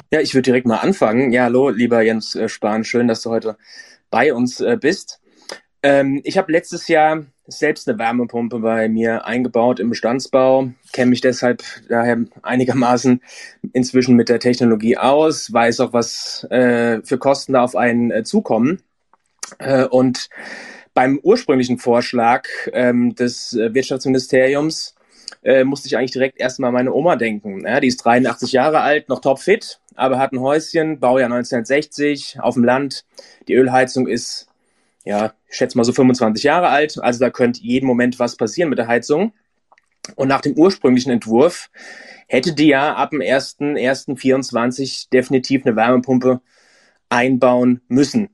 Ja, 0.09 0.21
ich 0.21 0.33
würde 0.33 0.43
direkt 0.43 0.65
mal 0.65 0.77
anfangen. 0.77 1.33
Ja, 1.33 1.43
hallo, 1.43 1.67
lieber 1.67 2.01
Jens 2.01 2.33
äh, 2.33 2.47
Spahn, 2.47 2.85
schön, 2.85 3.09
dass 3.09 3.23
du 3.23 3.29
heute 3.29 3.57
bei 4.09 4.33
uns 4.33 4.61
äh, 4.61 4.77
bist. 4.79 5.19
Ähm, 5.83 6.21
ich 6.23 6.37
habe 6.37 6.49
letztes 6.49 6.87
Jahr 6.87 7.25
selbst 7.45 7.89
eine 7.89 7.99
Wärmepumpe 7.99 8.59
bei 8.59 8.87
mir 8.87 9.25
eingebaut 9.25 9.81
im 9.81 9.89
Bestandsbau, 9.89 10.69
kenne 10.93 11.09
mich 11.09 11.19
deshalb 11.19 11.61
daher 11.89 12.19
einigermaßen 12.41 13.21
inzwischen 13.73 14.15
mit 14.15 14.29
der 14.29 14.39
Technologie 14.39 14.95
aus, 14.95 15.51
weiß 15.51 15.81
auch, 15.81 15.91
was 15.91 16.45
äh, 16.51 17.01
für 17.03 17.17
Kosten 17.17 17.51
da 17.53 17.63
auf 17.63 17.75
einen 17.75 18.09
äh, 18.09 18.23
zukommen. 18.23 18.81
Äh, 19.59 19.83
und 19.87 20.29
beim 20.93 21.19
ursprünglichen 21.21 21.79
Vorschlag 21.79 22.47
ähm, 22.71 23.13
des 23.13 23.51
äh, 23.53 23.73
Wirtschaftsministeriums 23.73 24.93
musste 25.65 25.87
ich 25.87 25.95
eigentlich 25.95 26.11
direkt 26.11 26.39
erstmal 26.39 26.71
meine 26.71 26.91
Oma 26.91 27.15
denken. 27.15 27.65
Ja, 27.65 27.79
die 27.79 27.87
ist 27.87 28.03
83 28.03 28.51
Jahre 28.51 28.81
alt, 28.81 29.07
noch 29.07 29.21
topfit, 29.21 29.79
aber 29.97 30.19
hat 30.19 30.31
ein 30.31 30.39
Häuschen, 30.39 30.99
Baujahr 30.99 31.25
1960, 31.25 32.39
auf 32.39 32.53
dem 32.53 32.63
Land. 32.63 33.03
Die 33.47 33.55
Ölheizung 33.55 34.07
ist, 34.07 34.47
ja, 35.03 35.33
ich 35.49 35.57
schätze 35.57 35.77
mal 35.77 35.83
so 35.83 35.91
25 35.91 36.43
Jahre 36.43 36.69
alt, 36.69 36.97
also 37.01 37.19
da 37.19 37.29
könnte 37.29 37.61
jeden 37.61 37.87
Moment 37.87 38.19
was 38.19 38.37
passieren 38.37 38.69
mit 38.69 38.77
der 38.77 38.87
Heizung. 38.87 39.33
Und 40.15 40.27
nach 40.29 40.41
dem 40.41 40.53
ursprünglichen 40.53 41.11
Entwurf 41.11 41.69
hätte 42.27 42.53
die 42.53 42.67
ja 42.67 42.93
ab 42.93 43.09
dem 43.09 43.19
1.1.24 43.19 45.09
definitiv 45.09 45.65
eine 45.65 45.75
Wärmepumpe 45.75 46.41
einbauen 47.09 47.81
müssen. 47.87 48.29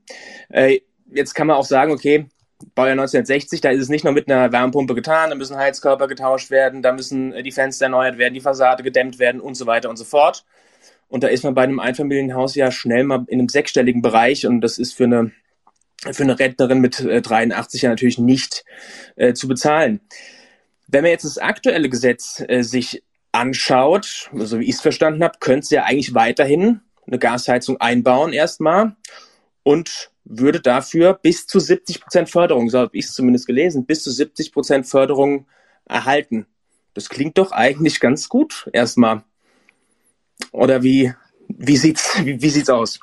Äh, 0.50 0.80
jetzt 1.06 1.34
kann 1.34 1.46
man 1.46 1.56
auch 1.56 1.64
sagen, 1.64 1.92
okay, 1.92 2.26
Baujahr 2.74 2.92
1960, 2.92 3.60
da 3.60 3.70
ist 3.70 3.80
es 3.80 3.88
nicht 3.88 4.04
nur 4.04 4.12
mit 4.12 4.30
einer 4.30 4.52
Wärmepumpe 4.52 4.94
getan, 4.94 5.30
da 5.30 5.36
müssen 5.36 5.56
Heizkörper 5.56 6.08
getauscht 6.08 6.50
werden, 6.50 6.82
da 6.82 6.92
müssen 6.92 7.32
äh, 7.32 7.42
die 7.42 7.52
Fenster 7.52 7.86
erneuert 7.86 8.18
werden, 8.18 8.34
die 8.34 8.40
Fassade 8.40 8.82
gedämmt 8.82 9.18
werden 9.18 9.40
und 9.40 9.54
so 9.54 9.66
weiter 9.66 9.88
und 9.88 9.96
so 9.96 10.04
fort. 10.04 10.44
Und 11.08 11.22
da 11.22 11.28
ist 11.28 11.44
man 11.44 11.54
bei 11.54 11.62
einem 11.62 11.80
Einfamilienhaus 11.80 12.54
ja 12.54 12.70
schnell 12.70 13.04
mal 13.04 13.24
in 13.28 13.38
einem 13.38 13.48
sechsstelligen 13.48 14.02
Bereich 14.02 14.46
und 14.46 14.60
das 14.60 14.78
ist 14.78 14.94
für 14.94 15.04
eine 15.04 15.32
für 16.12 16.24
eine 16.24 16.38
Rentnerin 16.38 16.80
mit 16.80 17.00
83 17.00 17.82
ja 17.82 17.90
natürlich 17.90 18.18
nicht 18.18 18.64
äh, 19.16 19.32
zu 19.32 19.48
bezahlen. 19.48 20.00
Wenn 20.86 21.02
man 21.02 21.12
jetzt 21.12 21.24
das 21.24 21.38
aktuelle 21.38 21.88
Gesetz 21.88 22.44
äh, 22.46 22.62
sich 22.62 23.02
anschaut, 23.32 24.30
so 24.34 24.60
wie 24.60 24.64
ich 24.64 24.76
es 24.76 24.80
verstanden 24.80 25.24
habe, 25.24 25.38
könnte 25.40 25.66
sie 25.66 25.74
ja 25.76 25.84
eigentlich 25.84 26.14
weiterhin 26.14 26.80
eine 27.06 27.18
Gasheizung 27.18 27.80
einbauen 27.80 28.32
erstmal 28.32 28.96
und 29.62 30.10
würde 30.24 30.60
dafür 30.60 31.14
bis 31.14 31.46
zu 31.46 31.60
70 31.60 32.00
Prozent 32.00 32.30
Förderung, 32.30 32.70
so 32.70 32.78
habe 32.78 32.96
ich 32.96 33.06
es 33.06 33.14
zumindest 33.14 33.46
gelesen, 33.46 33.86
bis 33.86 34.02
zu 34.02 34.10
70 34.10 34.52
Prozent 34.52 34.86
Förderung 34.86 35.46
erhalten. 35.86 36.46
Das 36.94 37.08
klingt 37.08 37.38
doch 37.38 37.52
eigentlich 37.52 38.00
ganz 38.00 38.28
gut 38.28 38.68
erstmal. 38.72 39.24
Oder 40.54 40.84
wie, 40.84 41.12
wie 41.48 41.76
sieht's, 41.76 42.24
wie, 42.24 42.40
wie 42.40 42.48
sieht's 42.48 42.70
aus? 42.70 43.00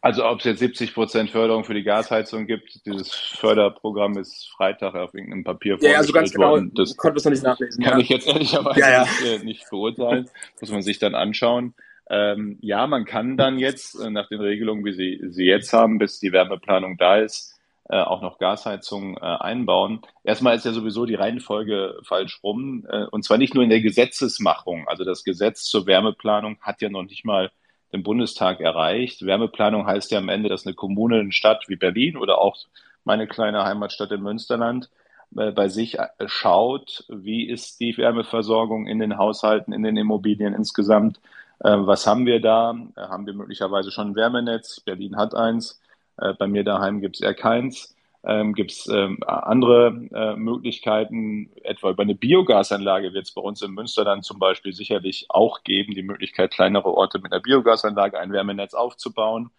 Also 0.00 0.24
ob 0.24 0.38
es 0.38 0.44
jetzt 0.44 0.60
70 0.60 0.94
Prozent 0.94 1.30
Förderung 1.30 1.64
für 1.64 1.74
die 1.74 1.82
Gasheizung 1.82 2.46
gibt, 2.46 2.86
dieses 2.86 3.12
Förderprogramm 3.12 4.16
ist 4.16 4.48
Freitag 4.56 4.94
auf 4.94 5.12
irgendeinem 5.12 5.44
Papier 5.44 5.76
ja, 5.80 5.98
also 5.98 6.12
ganz 6.12 6.32
genau, 6.32 6.52
worden. 6.52 6.72
Das 6.74 6.96
konnte 6.96 7.18
es 7.18 7.24
noch 7.24 7.32
nicht 7.32 7.42
nachlesen. 7.42 7.84
Kann 7.84 7.98
ja. 7.98 7.98
ich 7.98 8.08
jetzt 8.08 8.26
ehrlicherweise 8.26 8.80
ja, 8.80 8.90
ja. 8.90 9.00
Nicht, 9.02 9.42
äh, 9.42 9.44
nicht 9.44 9.70
beurteilen. 9.70 10.30
Muss 10.60 10.70
man 10.70 10.82
sich 10.82 10.98
dann 10.98 11.14
anschauen. 11.14 11.74
Ähm, 12.08 12.56
ja, 12.62 12.86
man 12.86 13.04
kann 13.04 13.36
dann 13.36 13.58
jetzt 13.58 14.00
äh, 14.00 14.08
nach 14.08 14.28
den 14.28 14.40
Regelungen, 14.40 14.86
wie 14.86 14.94
sie 14.94 15.20
sie 15.28 15.44
jetzt 15.44 15.74
haben, 15.74 15.98
bis 15.98 16.20
die 16.20 16.32
Wärmeplanung 16.32 16.96
da 16.96 17.18
ist, 17.18 17.57
äh, 17.90 18.00
auch 18.00 18.20
noch 18.20 18.38
Gasheizung 18.38 19.16
äh, 19.16 19.20
einbauen. 19.20 20.02
Erstmal 20.22 20.54
ist 20.56 20.66
ja 20.66 20.72
sowieso 20.72 21.06
die 21.06 21.14
Reihenfolge 21.14 21.98
falsch 22.02 22.40
rum. 22.42 22.86
Äh, 22.88 23.06
und 23.06 23.24
zwar 23.24 23.38
nicht 23.38 23.54
nur 23.54 23.64
in 23.64 23.70
der 23.70 23.80
Gesetzesmachung. 23.80 24.86
Also 24.88 25.04
das 25.04 25.24
Gesetz 25.24 25.64
zur 25.64 25.86
Wärmeplanung 25.86 26.58
hat 26.60 26.82
ja 26.82 26.90
noch 26.90 27.04
nicht 27.04 27.24
mal 27.24 27.50
den 27.94 28.02
Bundestag 28.02 28.60
erreicht. 28.60 29.24
Wärmeplanung 29.24 29.86
heißt 29.86 30.10
ja 30.10 30.18
am 30.18 30.28
Ende, 30.28 30.50
dass 30.50 30.66
eine 30.66 30.74
Kommune, 30.74 31.20
eine 31.20 31.32
Stadt 31.32 31.64
wie 31.68 31.76
Berlin 31.76 32.18
oder 32.18 32.38
auch 32.38 32.56
meine 33.04 33.26
kleine 33.26 33.64
Heimatstadt 33.64 34.12
im 34.12 34.22
Münsterland 34.22 34.90
äh, 35.34 35.50
bei 35.50 35.68
sich 35.68 35.98
äh, 35.98 36.08
schaut, 36.26 37.06
wie 37.08 37.48
ist 37.48 37.80
die 37.80 37.96
Wärmeversorgung 37.96 38.86
in 38.86 38.98
den 38.98 39.16
Haushalten, 39.16 39.72
in 39.72 39.82
den 39.82 39.96
Immobilien 39.96 40.54
insgesamt 40.54 41.20
was 41.60 42.06
haben 42.06 42.24
wir 42.24 42.40
da? 42.40 42.72
Haben 42.96 43.26
wir 43.26 43.34
möglicherweise 43.34 43.90
schon 43.90 44.10
ein 44.10 44.14
Wärmenetz? 44.14 44.78
Berlin 44.78 45.16
hat 45.16 45.34
eins. 45.34 45.80
Äh, 46.18 46.34
bei 46.34 46.46
mir 46.46 46.64
daheim 46.64 47.00
gibt 47.00 47.16
es 47.16 47.22
eher 47.22 47.34
keins. 47.34 47.94
Ähm, 48.24 48.52
gibt 48.52 48.72
es 48.72 48.88
ähm, 48.88 49.18
andere 49.26 50.08
äh, 50.12 50.36
Möglichkeiten, 50.36 51.50
etwa 51.62 51.90
über 51.90 52.02
eine 52.02 52.16
Biogasanlage 52.16 53.14
wird 53.14 53.26
es 53.26 53.32
bei 53.32 53.40
uns 53.40 53.62
im 53.62 53.74
Münsterland 53.74 54.24
zum 54.24 54.40
Beispiel 54.40 54.72
sicherlich 54.72 55.26
auch 55.28 55.62
geben, 55.62 55.94
die 55.94 56.02
Möglichkeit, 56.02 56.50
kleinere 56.50 56.92
Orte 56.92 57.20
mit 57.20 57.32
einer 57.32 57.40
Biogasanlage 57.40 58.18
ein 58.18 58.32
Wärmenetz 58.32 58.74
aufzubauen. 58.74 59.50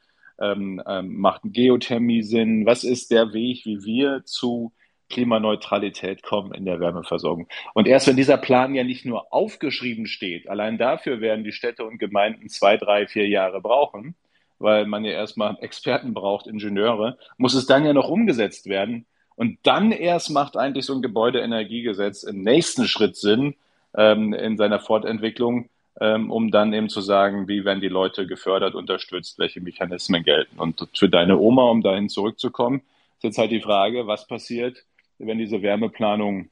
Ähm, 0.42 0.82
ähm, 0.86 1.18
macht 1.18 1.42
Geothermie 1.46 2.22
Sinn? 2.22 2.66
Was 2.66 2.84
ist 2.84 3.12
der 3.12 3.34
Weg, 3.34 3.66
wie 3.66 3.84
wir 3.84 4.24
zu 4.26 4.74
Klimaneutralität 5.10 6.24
kommen 6.24 6.54
in 6.54 6.66
der 6.66 6.80
Wärmeversorgung. 6.80 7.48
Und 7.74 7.88
erst 7.88 8.08
wenn 8.08 8.16
dieser 8.16 8.38
Plan 8.38 8.76
ja 8.76 8.84
nicht 8.84 9.06
nur 9.06 9.34
aufgeschrieben 9.34 10.06
steht, 10.06 10.48
allein 10.48 10.78
dafür 10.78 11.20
werden 11.20 11.44
die 11.44 11.52
Städte 11.52 11.84
und 11.84 11.98
Gemeinden 11.98 12.48
zwei, 12.48 12.78
drei, 12.78 13.08
vier 13.08 13.28
Jahre 13.28 13.60
brauchen, 13.62 14.16
weil 14.60 14.86
man 14.86 15.06
ja 15.06 15.12
erstmal 15.12 15.58
Experten 15.62 16.14
braucht, 16.14 16.48
Ingenieure, 16.48 17.18
muss 17.38 17.54
es 17.54 17.66
dann 17.66 17.86
ja 17.86 17.94
noch 17.94 18.10
umgesetzt 18.10 18.68
werden. 18.68 19.06
Und 19.36 19.58
dann 19.64 19.92
erst 19.92 20.30
macht 20.30 20.58
eigentlich 20.58 20.86
so 20.86 20.94
ein 20.94 21.02
Gebäudeenergiegesetz 21.02 22.24
im 22.24 22.44
nächsten 22.44 22.86
Schritt 22.86 23.16
Sinn 23.16 23.56
ähm, 23.96 24.34
in 24.34 24.58
seiner 24.58 24.80
Fortentwicklung, 24.80 25.70
ähm, 26.02 26.30
um 26.30 26.52
dann 26.52 26.74
eben 26.74 26.90
zu 26.90 27.00
sagen, 27.00 27.48
wie 27.48 27.64
werden 27.64 27.80
die 27.80 27.88
Leute 27.88 28.28
gefördert, 28.28 28.76
unterstützt, 28.76 29.40
welche 29.40 29.62
Mechanismen 29.62 30.24
gelten. 30.24 30.60
Und 30.60 30.88
für 30.94 31.10
deine 31.10 31.38
Oma, 31.38 31.70
um 31.70 31.82
dahin 31.82 32.10
zurückzukommen, 32.10 32.82
ist 33.18 33.24
jetzt 33.24 33.38
halt 33.38 33.52
die 33.52 33.62
Frage, 33.62 34.08
was 34.08 34.28
passiert, 34.28 34.84
wenn 35.18 35.38
diese 35.38 35.62
Wärmeplanung 35.62 36.50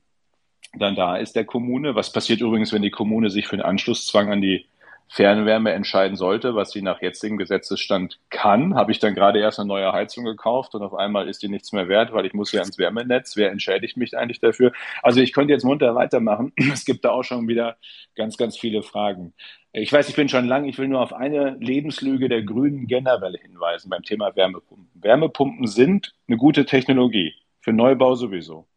dann 0.77 0.95
da 0.95 1.17
ist 1.17 1.35
der 1.35 1.45
Kommune. 1.45 1.95
Was 1.95 2.11
passiert 2.11 2.41
übrigens, 2.41 2.73
wenn 2.73 2.81
die 2.81 2.91
Kommune 2.91 3.29
sich 3.29 3.47
für 3.47 3.57
den 3.57 3.65
Anschlusszwang 3.65 4.31
an 4.31 4.41
die 4.41 4.65
Fernwärme 5.09 5.71
entscheiden 5.71 6.17
sollte, 6.17 6.55
was 6.55 6.71
sie 6.71 6.81
nach 6.81 7.01
jetzigem 7.01 7.37
Gesetzesstand 7.37 8.19
kann, 8.29 8.75
habe 8.75 8.91
ich 8.91 8.99
dann 8.99 9.15
gerade 9.15 9.39
erst 9.39 9.59
eine 9.59 9.67
neue 9.67 9.91
Heizung 9.91 10.25
gekauft 10.25 10.75
und 10.75 10.83
auf 10.83 10.93
einmal 10.93 11.29
ist 11.29 11.41
die 11.41 11.47
nichts 11.47 11.71
mehr 11.71 11.87
wert, 11.87 12.13
weil 12.13 12.25
ich 12.25 12.33
muss 12.33 12.51
ja 12.51 12.61
ins 12.61 12.77
Wärmenetz. 12.77 13.37
Wer 13.37 13.51
entschädigt 13.51 13.97
mich 13.97 14.17
eigentlich 14.17 14.39
dafür? 14.39 14.73
Also 15.01 15.21
ich 15.21 15.33
könnte 15.33 15.53
jetzt 15.53 15.63
munter 15.63 15.95
weitermachen. 15.95 16.53
Es 16.77 16.85
gibt 16.85 17.05
da 17.05 17.11
auch 17.11 17.23
schon 17.23 17.47
wieder 17.47 17.77
ganz, 18.15 18.37
ganz 18.37 18.57
viele 18.57 18.83
Fragen. 18.83 19.33
Ich 19.71 19.91
weiß, 19.91 20.09
ich 20.09 20.15
bin 20.15 20.29
schon 20.29 20.47
lang, 20.47 20.65
ich 20.65 20.77
will 20.77 20.87
nur 20.87 21.01
auf 21.01 21.13
eine 21.13 21.55
Lebenslüge 21.59 22.29
der 22.29 22.43
Grünen 22.43 22.87
generell 22.87 23.37
hinweisen 23.37 23.89
beim 23.89 24.03
Thema 24.03 24.35
Wärmepumpen. 24.35 24.89
Wärmepumpen 24.95 25.67
sind 25.67 26.13
eine 26.27 26.37
gute 26.37 26.65
Technologie. 26.65 27.33
Für 27.61 27.73
Neubau 27.73 28.15
sowieso. 28.15 28.67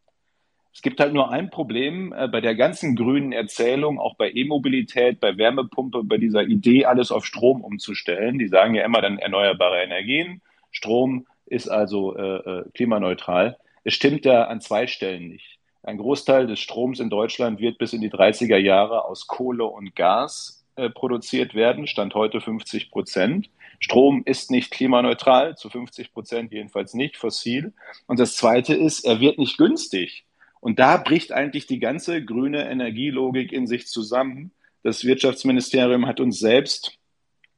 Es 0.73 0.81
gibt 0.81 0.99
halt 0.99 1.13
nur 1.13 1.31
ein 1.31 1.49
Problem 1.49 2.13
äh, 2.13 2.27
bei 2.27 2.41
der 2.41 2.55
ganzen 2.55 2.95
grünen 2.95 3.33
Erzählung, 3.33 3.99
auch 3.99 4.15
bei 4.15 4.31
E-Mobilität, 4.31 5.19
bei 5.19 5.37
Wärmepumpe, 5.37 6.03
bei 6.03 6.17
dieser 6.17 6.43
Idee, 6.43 6.85
alles 6.85 7.11
auf 7.11 7.25
Strom 7.25 7.61
umzustellen. 7.61 8.39
Die 8.39 8.47
sagen 8.47 8.75
ja 8.75 8.85
immer 8.85 9.01
dann 9.01 9.17
erneuerbare 9.17 9.81
Energien. 9.83 10.41
Strom 10.71 11.27
ist 11.45 11.67
also 11.67 12.15
äh, 12.15 12.37
äh 12.37 12.63
klimaneutral. 12.73 13.57
Es 13.83 13.93
stimmt 13.93 14.25
da 14.25 14.45
an 14.45 14.61
zwei 14.61 14.87
Stellen 14.87 15.27
nicht. 15.27 15.59
Ein 15.83 15.97
Großteil 15.97 16.47
des 16.47 16.59
Stroms 16.59 16.99
in 16.99 17.09
Deutschland 17.09 17.59
wird 17.59 17.77
bis 17.79 17.93
in 17.93 18.01
die 18.01 18.11
30er 18.11 18.57
Jahre 18.57 19.05
aus 19.05 19.27
Kohle 19.27 19.65
und 19.65 19.95
Gas 19.95 20.63
äh, 20.75 20.89
produziert 20.89 21.55
werden, 21.55 21.87
Stand 21.87 22.13
heute 22.13 22.39
50 22.39 22.91
Prozent. 22.91 23.49
Strom 23.79 24.21
ist 24.25 24.51
nicht 24.51 24.69
klimaneutral, 24.69 25.57
zu 25.57 25.69
50 25.69 26.13
Prozent 26.13 26.51
jedenfalls 26.51 26.93
nicht 26.93 27.17
fossil. 27.17 27.73
Und 28.05 28.19
das 28.19 28.35
Zweite 28.35 28.75
ist, 28.75 29.03
er 29.03 29.19
wird 29.19 29.39
nicht 29.39 29.57
günstig. 29.57 30.23
Und 30.61 30.79
da 30.79 30.97
bricht 30.97 31.33
eigentlich 31.33 31.65
die 31.65 31.79
ganze 31.79 32.23
grüne 32.23 32.69
Energielogik 32.69 33.51
in 33.51 33.67
sich 33.67 33.87
zusammen. 33.87 34.51
Das 34.83 35.03
Wirtschaftsministerium 35.03 36.07
hat 36.07 36.19
uns 36.19 36.39
selbst 36.39 36.97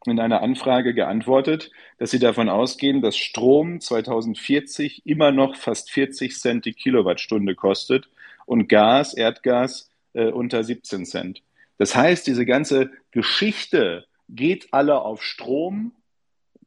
in 0.06 0.20
einer 0.20 0.42
Anfrage 0.42 0.94
geantwortet, 0.94 1.72
dass 1.98 2.12
sie 2.12 2.20
davon 2.20 2.50
ausgehen, 2.50 3.02
dass 3.02 3.18
Strom 3.18 3.80
2040 3.80 5.06
immer 5.06 5.32
noch 5.32 5.56
fast 5.56 5.92
40 5.92 6.38
Cent 6.38 6.66
die 6.66 6.74
Kilowattstunde 6.74 7.56
kostet 7.56 8.10
und 8.46 8.68
Gas, 8.68 9.13
Erdgas 9.13 9.89
äh, 10.13 10.26
unter 10.26 10.63
17 10.63 11.06
Cent. 11.06 11.44
Das 11.78 11.96
heißt, 11.96 12.26
diese 12.28 12.46
ganze 12.46 12.92
Geschichte 13.12 14.06
geht 14.30 14.68
alle 14.72 15.02
auf 15.02 15.24
Strom 15.24 15.94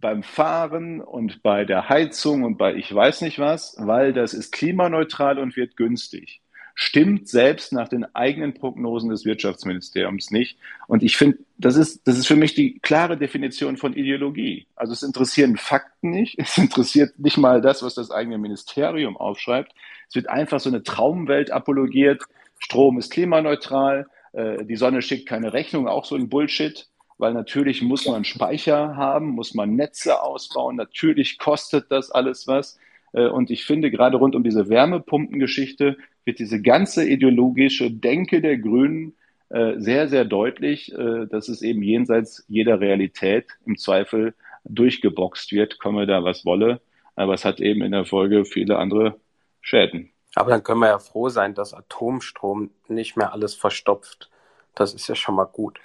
beim 0.01 0.23
Fahren 0.23 1.01
und 1.01 1.43
bei 1.43 1.65
der 1.65 1.89
Heizung 1.89 2.45
und 2.45 2.59
bei 2.59 2.75
ich 2.75 2.95
weiß 2.95 3.23
nicht 3.23 3.39
was, 3.39 3.77
weil 3.79 4.13
das 4.13 4.35
ist 4.35 4.53
klimaneutral 4.53 5.39
und 5.39 5.57
wird 5.57 5.77
günstig. 5.77 6.41
Stimmt 6.79 7.27
selbst 7.27 7.73
nach 7.73 7.89
den 7.89 8.05
eigenen 8.15 8.53
Prognosen 8.53 9.09
des 9.09 9.25
Wirtschaftsministeriums 9.25 10.31
nicht. 10.31 10.59
Und 10.89 11.03
ich 11.03 11.17
finde, 11.17 11.39
das 11.57 11.77
ist, 11.77 12.07
das 12.07 12.19
ist 12.19 12.27
für 12.27 12.37
mich 12.37 12.55
die 12.55 12.79
klare 12.81 13.17
Definition 13.17 13.79
von 13.79 13.95
Ideologie. 13.95 14.67
Also 14.77 14.93
es 14.93 15.03
interessieren 15.03 15.57
Fakten 15.57 16.11
nicht. 16.11 16.39
Es 16.39 16.59
interessiert 16.59 17.19
nicht 17.19 17.39
mal 17.39 17.63
das, 17.63 17.83
was 17.83 17.95
das 17.95 18.11
eigene 18.11 18.37
Ministerium 18.37 19.17
aufschreibt. 19.17 19.73
Es 20.11 20.15
wird 20.15 20.29
einfach 20.29 20.61
so 20.61 20.69
eine 20.69 20.83
Traumwelt 20.83 21.51
apologiert. 21.51 22.23
Strom 22.59 22.99
ist 22.99 23.11
klimaneutral. 23.11 24.09
Äh, 24.35 24.67
die 24.67 24.77
Sonne 24.77 25.01
schickt 25.01 25.27
keine 25.27 25.55
Rechnung, 25.55 25.89
auch 25.89 26.05
so 26.05 26.15
ein 26.15 26.29
Bullshit 26.29 26.87
weil 27.19 27.33
natürlich 27.33 27.83
muss 27.83 28.07
man 28.07 28.25
Speicher 28.25 28.97
haben, 28.97 29.31
muss 29.31 29.55
man 29.55 29.75
Netze 29.77 30.23
ausbauen, 30.23 30.77
natürlich 30.77 31.39
kostet 31.39 31.91
das 31.91 32.11
alles 32.11 32.47
was. 32.47 32.79
Äh, 33.13 33.27
und 33.29 33.51
ich 33.51 33.65
finde, 33.65 33.91
gerade 33.91 34.17
rund 34.17 34.35
um 34.35 34.45
diese 34.45 34.69
Wärmepumpengeschichte 34.69 35.97
wird 36.25 36.39
diese 36.39 36.61
ganze 36.61 37.09
ideologische 37.09 37.91
Denke 37.91 38.41
der 38.41 38.59
Grünen 38.59 39.15
äh, 39.49 39.75
sehr, 39.79 40.09
sehr 40.09 40.25
deutlich, 40.25 40.93
äh, 40.93 41.27
dass 41.27 41.49
es 41.49 41.63
eben 41.63 41.83
jenseits 41.83 42.45
jeder 42.49 42.81
Realität 42.81 43.47
im 43.65 43.79
Zweifel 43.79 44.35
durchgeboxt 44.65 45.53
wird, 45.53 45.79
komme 45.79 46.07
da 46.07 46.25
was 46.25 46.45
wolle. 46.45 46.81
Aber 47.15 47.35
es 47.35 47.45
hat 47.45 47.61
eben 47.61 47.83
in 47.83 47.93
der 47.93 48.05
Folge 48.05 48.45
viele 48.45 48.77
andere 48.79 49.19
Schäden. 49.63 50.11
Aber 50.35 50.51
dann 50.51 50.63
können 50.63 50.81
wir 50.81 50.89
ja 50.89 50.99
froh 50.99 51.29
sein, 51.31 51.55
dass 51.55 51.73
Atomstrom 51.73 52.71
nicht 52.89 53.17
mehr 53.17 53.33
alles 53.33 53.55
verstopft. 53.55 54.31
Das 54.77 54.95
ist 54.95 55.09
ja 55.09 55.15
schon 55.15 55.35
mal 55.35 55.47
gut. 55.47 55.81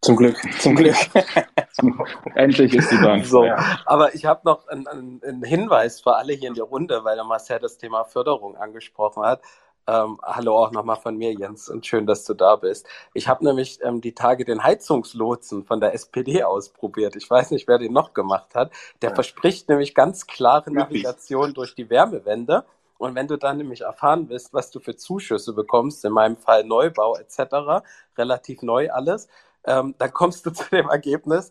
Zum 0.00 0.16
Glück, 0.16 0.36
zum 0.60 0.74
Glück. 0.74 0.96
Endlich 2.34 2.74
ist 2.74 2.90
die 2.90 2.96
Bank. 2.96 3.26
So, 3.26 3.44
ja. 3.44 3.80
aber 3.84 4.14
ich 4.14 4.24
habe 4.24 4.40
noch 4.44 4.66
einen, 4.68 5.20
einen, 5.22 5.42
Hinweis 5.44 6.00
für 6.00 6.16
alle 6.16 6.32
hier 6.32 6.48
in 6.48 6.54
der 6.54 6.64
Runde, 6.64 7.04
weil 7.04 7.16
der 7.16 7.24
Marcel 7.24 7.58
das 7.58 7.78
Thema 7.78 8.04
Förderung 8.04 8.56
angesprochen 8.56 9.24
hat. 9.24 9.42
Ähm, 9.88 10.20
hallo 10.22 10.56
auch 10.56 10.70
nochmal 10.70 10.96
von 10.96 11.16
mir, 11.16 11.32
Jens, 11.32 11.68
und 11.68 11.84
schön, 11.84 12.06
dass 12.06 12.24
du 12.24 12.34
da 12.34 12.54
bist. 12.54 12.86
Ich 13.14 13.26
habe 13.26 13.44
nämlich 13.44 13.80
ähm, 13.82 14.00
die 14.00 14.14
Tage 14.14 14.44
den 14.44 14.62
Heizungslotsen 14.62 15.64
von 15.64 15.80
der 15.80 15.92
SPD 15.92 16.44
ausprobiert. 16.44 17.16
Ich 17.16 17.28
weiß 17.28 17.50
nicht, 17.50 17.66
wer 17.66 17.78
den 17.78 17.92
noch 17.92 18.14
gemacht 18.14 18.54
hat. 18.54 18.70
Der 19.02 19.10
ja. 19.10 19.14
verspricht 19.14 19.68
nämlich 19.68 19.94
ganz 19.96 20.28
klare 20.28 20.70
Navigation 20.70 21.54
durch 21.54 21.74
die 21.74 21.90
Wärmewende. 21.90 22.64
Und 23.02 23.16
wenn 23.16 23.26
du 23.26 23.36
dann 23.36 23.56
nämlich 23.56 23.80
erfahren 23.80 24.28
willst, 24.28 24.54
was 24.54 24.70
du 24.70 24.78
für 24.78 24.94
Zuschüsse 24.94 25.54
bekommst, 25.54 26.04
in 26.04 26.12
meinem 26.12 26.36
Fall 26.36 26.62
Neubau 26.62 27.16
etc., 27.16 27.82
relativ 28.16 28.62
neu 28.62 28.92
alles, 28.92 29.26
ähm, 29.64 29.96
dann 29.98 30.12
kommst 30.12 30.46
du 30.46 30.52
zu 30.52 30.62
dem 30.70 30.88
Ergebnis, 30.88 31.50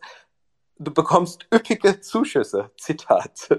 du 0.80 0.94
bekommst 0.94 1.48
üppige 1.54 2.00
Zuschüsse. 2.00 2.72
Zitat. 2.78 3.50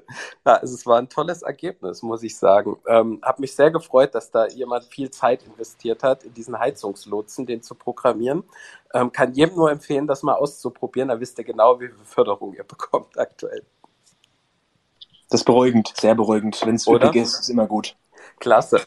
Ja, 0.46 0.54
also 0.54 0.74
es 0.74 0.86
war 0.86 0.96
ein 0.96 1.10
tolles 1.10 1.42
Ergebnis, 1.42 2.02
muss 2.02 2.22
ich 2.22 2.38
sagen. 2.38 2.78
Ähm, 2.86 3.20
hab 3.22 3.38
mich 3.38 3.54
sehr 3.54 3.70
gefreut, 3.70 4.14
dass 4.14 4.30
da 4.30 4.46
jemand 4.46 4.86
viel 4.86 5.10
Zeit 5.10 5.42
investiert 5.42 6.02
hat, 6.02 6.24
in 6.24 6.32
diesen 6.32 6.58
Heizungslotsen, 6.58 7.44
den 7.44 7.60
zu 7.60 7.74
programmieren. 7.74 8.44
Ähm, 8.94 9.12
kann 9.12 9.34
jedem 9.34 9.56
nur 9.56 9.70
empfehlen, 9.70 10.06
das 10.06 10.22
mal 10.22 10.36
auszuprobieren. 10.36 11.10
Da 11.10 11.20
wisst 11.20 11.36
ihr 11.36 11.44
genau, 11.44 11.78
wie 11.78 11.88
viel 11.88 12.04
Förderung 12.04 12.54
ihr 12.54 12.64
bekommt 12.64 13.18
aktuell. 13.18 13.66
Das 15.32 15.40
ist 15.40 15.44
beruhigend, 15.46 15.94
sehr 15.98 16.14
beruhigend. 16.14 16.60
Wenn 16.66 16.74
es 16.74 16.86
üppig 16.86 17.14
ist, 17.14 17.40
ist 17.40 17.48
immer 17.48 17.66
gut. 17.66 17.96
Klasse. 18.38 18.82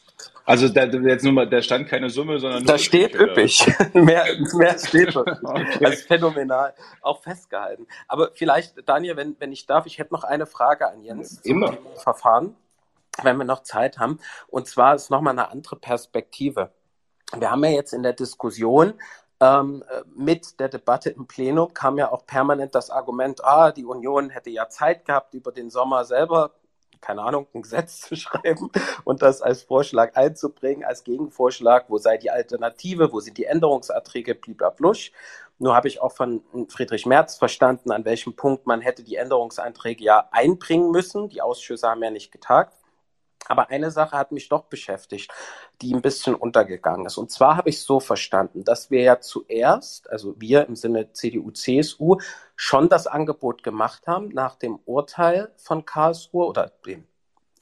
Also 0.45 0.69
da, 0.69 0.83
jetzt 0.83 1.23
nur 1.23 1.33
mal, 1.33 1.49
da 1.49 1.59
stand 1.59 1.87
keine 1.87 2.11
Summe, 2.11 2.39
sondern 2.39 2.61
nur. 2.61 2.71
Da 2.71 2.77
steht 2.77 3.15
üppig. 3.15 3.65
mehr, 3.93 4.25
mehr 4.53 4.77
steht 4.87 5.15
dort. 5.15 5.43
okay. 5.43 5.83
Also 5.83 6.05
phänomenal. 6.05 6.75
Auch 7.01 7.23
festgehalten. 7.23 7.87
Aber 8.07 8.29
vielleicht, 8.35 8.75
Daniel, 8.87 9.17
wenn, 9.17 9.35
wenn 9.39 9.51
ich 9.51 9.65
darf, 9.65 9.87
ich 9.87 9.97
hätte 9.97 10.13
noch 10.13 10.23
eine 10.23 10.45
Frage 10.45 10.87
an 10.87 11.01
Jens 11.01 11.39
Immer. 11.39 11.69
zum 11.69 11.77
Verfahren, 11.95 12.55
wenn 13.23 13.37
wir 13.37 13.45
noch 13.45 13.63
Zeit 13.63 13.97
haben. 13.97 14.19
Und 14.45 14.67
zwar 14.67 14.93
ist 14.93 15.09
nochmal 15.09 15.33
eine 15.33 15.49
andere 15.49 15.77
Perspektive. 15.77 16.69
Wir 17.35 17.49
haben 17.49 17.63
ja 17.63 17.71
jetzt 17.71 17.91
in 17.91 18.03
der 18.03 18.13
Diskussion 18.13 18.93
ähm, 19.39 19.83
mit 20.15 20.59
der 20.59 20.69
Debatte 20.69 21.09
im 21.09 21.27
Plenum 21.27 21.73
kam 21.73 21.97
ja 21.97 22.11
auch 22.11 22.25
permanent 22.25 22.75
das 22.75 22.89
Argument, 22.89 23.43
ah, 23.43 23.71
die 23.71 23.85
Union 23.85 24.29
hätte 24.29 24.49
ja 24.49 24.69
Zeit 24.69 25.05
gehabt, 25.05 25.33
über 25.33 25.51
den 25.51 25.69
Sommer 25.69 26.05
selber 26.05 26.51
keine 27.05 27.21
Ahnung, 27.21 27.47
ein 27.53 27.61
Gesetz 27.61 28.01
zu 28.07 28.15
schreiben 28.15 28.71
und 29.03 29.21
das 29.21 29.41
als 29.41 29.63
Vorschlag 29.63 30.15
einzubringen, 30.15 30.83
als 30.83 31.03
Gegenvorschlag, 31.03 31.85
wo 31.89 31.97
sei 31.97 32.17
die 32.17 32.31
Alternative, 32.31 33.11
wo 33.13 33.19
sind 33.19 33.37
die 33.37 33.45
Änderungsanträge, 33.45 34.35
bliblablusch. 34.35 35.11
Nur 35.57 35.75
habe 35.75 35.87
ich 35.87 36.01
auch 36.01 36.11
von 36.11 36.43
Friedrich 36.67 37.05
Merz 37.05 37.37
verstanden, 37.37 37.91
an 37.91 38.03
welchem 38.03 38.35
Punkt 38.35 38.65
man 38.65 38.81
hätte 38.81 39.03
die 39.03 39.15
Änderungsanträge 39.15 40.03
ja 40.03 40.27
einbringen 40.31 40.91
müssen. 40.91 41.29
Die 41.29 41.41
Ausschüsse 41.41 41.87
haben 41.87 42.03
ja 42.03 42.09
nicht 42.09 42.31
getagt. 42.31 42.73
Aber 43.47 43.69
eine 43.69 43.91
Sache 43.91 44.17
hat 44.17 44.31
mich 44.31 44.49
doch 44.49 44.63
beschäftigt, 44.63 45.31
die 45.81 45.93
ein 45.93 46.01
bisschen 46.01 46.35
untergegangen 46.35 47.05
ist. 47.05 47.17
Und 47.17 47.31
zwar 47.31 47.57
habe 47.57 47.69
ich 47.69 47.81
so 47.81 47.99
verstanden, 47.99 48.63
dass 48.63 48.89
wir 48.89 49.01
ja 49.01 49.19
zuerst, 49.19 50.09
also 50.09 50.35
wir 50.39 50.67
im 50.67 50.75
Sinne 50.75 51.11
CDU, 51.11 51.51
CSU, 51.51 52.17
schon 52.55 52.89
das 52.89 53.07
Angebot 53.07 53.63
gemacht 53.63 54.07
haben 54.07 54.29
nach 54.29 54.55
dem 54.55 54.79
Urteil 54.85 55.51
von 55.57 55.85
Karlsruhe 55.85 56.47
oder 56.47 56.71
dem, 56.85 57.05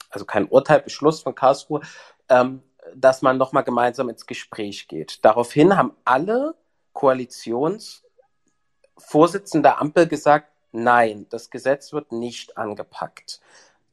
also 0.08 0.24
kein 0.24 0.48
Urteil, 0.48 0.80
Beschluss 0.80 1.20
von 1.20 1.34
Karlsruhe, 1.34 1.82
ähm, 2.28 2.62
dass 2.94 3.22
man 3.22 3.36
nochmal 3.36 3.64
gemeinsam 3.64 4.08
ins 4.08 4.26
Gespräch 4.26 4.88
geht. 4.88 5.24
Daraufhin 5.24 5.76
haben 5.76 5.96
alle 6.04 6.54
Koalitionsvorsitzenden 6.92 9.62
der 9.62 9.80
Ampel 9.80 10.06
gesagt, 10.06 10.50
nein, 10.72 11.26
das 11.30 11.50
Gesetz 11.50 11.92
wird 11.92 12.12
nicht 12.12 12.56
angepackt. 12.56 13.40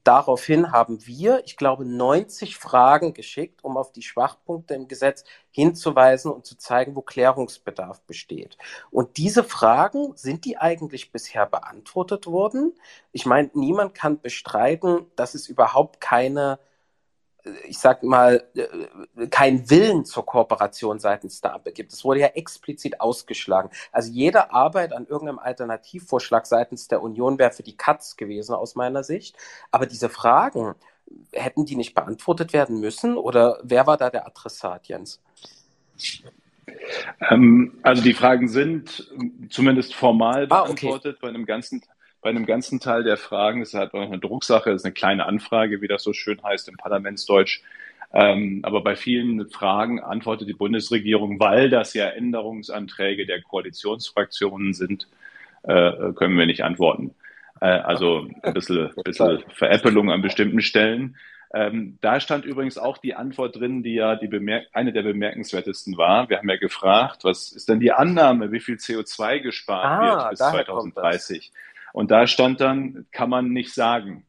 Daraufhin 0.04 0.72
haben 0.72 1.06
wir, 1.06 1.44
ich 1.46 1.58
glaube, 1.58 1.86
90 1.86 2.58
Fragen 2.58 3.14
geschickt, 3.14 3.64
um 3.64 3.78
auf 3.78 3.92
die 3.92 4.02
Schwachpunkte 4.02 4.74
im 4.74 4.88
Gesetz 4.88 5.24
hinzuweisen 5.52 6.32
und 6.32 6.46
zu 6.46 6.58
zeigen, 6.58 6.96
wo 6.96 7.02
Klärungsbedarf 7.02 8.02
besteht. 8.04 8.58
Und 8.90 9.18
diese 9.18 9.44
Fragen, 9.44 10.14
sind 10.16 10.46
die 10.46 10.58
eigentlich 10.58 11.12
bisher 11.12 11.46
beantwortet 11.46 12.26
worden? 12.26 12.74
Ich 13.12 13.26
meine, 13.26 13.52
niemand 13.54 13.94
kann 13.94 14.22
bestreiten, 14.22 15.06
dass 15.16 15.36
es 15.36 15.48
überhaupt 15.48 16.02
keine 16.02 16.60
ich 17.68 17.78
sag 17.78 18.04
mal, 18.04 18.44
äh, 18.56 19.28
keinen 19.28 19.70
Willen 19.70 20.06
zur 20.06 20.26
Kooperation 20.26 21.00
seitens 21.00 21.42
der 21.42 21.54
Ampel 21.54 21.74
gibt. 21.74 21.94
Es 21.94 22.04
wurde 22.04 22.22
ja 22.22 22.28
explizit 22.28 23.02
ausgeschlagen. 23.02 23.70
Also 23.92 24.12
jede 24.12 24.52
Arbeit 24.52 24.94
an 24.94 25.08
irgendeinem 25.08 25.40
Alternativvorschlag 25.40 26.46
seitens 26.46 26.88
der 26.88 27.02
Union 27.02 27.40
wäre 27.40 27.52
für 27.52 27.64
die 27.64 27.78
Katz 27.78 28.16
gewesen 28.18 28.54
aus 28.54 28.76
meiner 28.76 29.04
Sicht. 29.04 29.36
Aber 29.72 29.86
diese 29.86 30.10
Fragen, 30.10 30.76
hätten 31.34 31.66
die 31.66 31.76
nicht 31.76 31.94
beantwortet 31.94 32.54
werden 32.54 32.80
müssen 32.80 33.18
oder 33.18 33.60
wer 33.64 33.88
war 33.88 33.98
da 33.98 34.10
der 34.10 34.26
Adressat, 34.28 34.88
Jens? 34.88 35.22
Ähm, 37.30 37.80
also 37.84 38.02
die 38.02 38.14
Fragen 38.14 38.48
sind 38.48 39.12
zumindest 39.50 39.94
formal 39.94 40.48
beantwortet 40.48 41.06
ah, 41.06 41.10
okay. 41.10 41.20
bei 41.22 41.30
einem 41.30 41.46
ganzen 41.46 41.84
bei 42.22 42.30
einem 42.30 42.46
ganzen 42.46 42.80
Teil 42.80 43.04
der 43.04 43.18
Fragen, 43.18 43.60
das 43.60 43.70
ist 43.70 43.80
halt 43.80 43.94
auch 43.94 44.02
eine 44.02 44.20
Drucksache, 44.20 44.70
das 44.70 44.82
ist 44.82 44.86
eine 44.86 44.94
kleine 44.94 45.26
Anfrage, 45.26 45.82
wie 45.82 45.88
das 45.88 46.04
so 46.04 46.14
schön 46.14 46.42
heißt 46.44 46.70
im 46.70 46.78
Parlamentsdeutsch. 46.78 47.62
Ähm, 48.14 48.60
aber 48.64 48.82
bei 48.82 48.96
vielen 48.96 49.50
Fragen 49.50 50.00
antwortet 50.02 50.48
die 50.48 50.54
Bundesregierung, 50.54 51.40
weil 51.40 51.70
das 51.70 51.94
ja 51.94 52.10
Änderungsanträge 52.10 53.26
der 53.26 53.42
Koalitionsfraktionen 53.42 54.74
sind, 54.74 55.08
äh, 55.64 56.14
können 56.14 56.38
wir 56.38 56.46
nicht 56.46 56.64
antworten. 56.64 57.16
Äh, 57.62 57.68
also 57.68 58.28
ein 58.44 58.54
bisschen, 58.54 58.92
bisschen 59.04 59.44
Veräppelung 59.54 60.12
an 60.12 60.22
bestimmten 60.22 60.62
Stellen. 60.62 61.16
Ähm, 61.54 61.98
da 62.02 62.20
stand 62.20 62.46
übrigens 62.46 62.78
auch 62.78 62.98
die 62.98 63.14
Antwort 63.14 63.58
drin, 63.58 63.84
die 63.84 63.96
ja 63.96 64.16
die 64.16 64.28
bemerk 64.28 64.68
eine 64.74 64.94
der 64.94 65.04
bemerkenswertesten 65.04 65.98
war. 65.98 66.30
Wir 66.30 66.38
haben 66.38 66.50
ja 66.50 66.56
gefragt, 66.56 67.24
was 67.24 67.52
ist 67.52 67.68
denn 67.68 67.82
die 67.82 67.92
Annahme, 67.92 68.52
wie 68.52 68.62
viel 68.62 68.76
CO2 68.76 69.40
gespart 69.40 69.86
ah, 69.86 70.02
wird 70.02 70.30
bis 70.32 70.40
2030? 70.40 71.52
Und 71.94 72.12
da 72.12 72.28
stand 72.28 72.62
dann, 72.62 73.06
kann 73.12 73.30
man 73.30 73.50
nicht 73.50 73.74
sagen. 73.74 74.26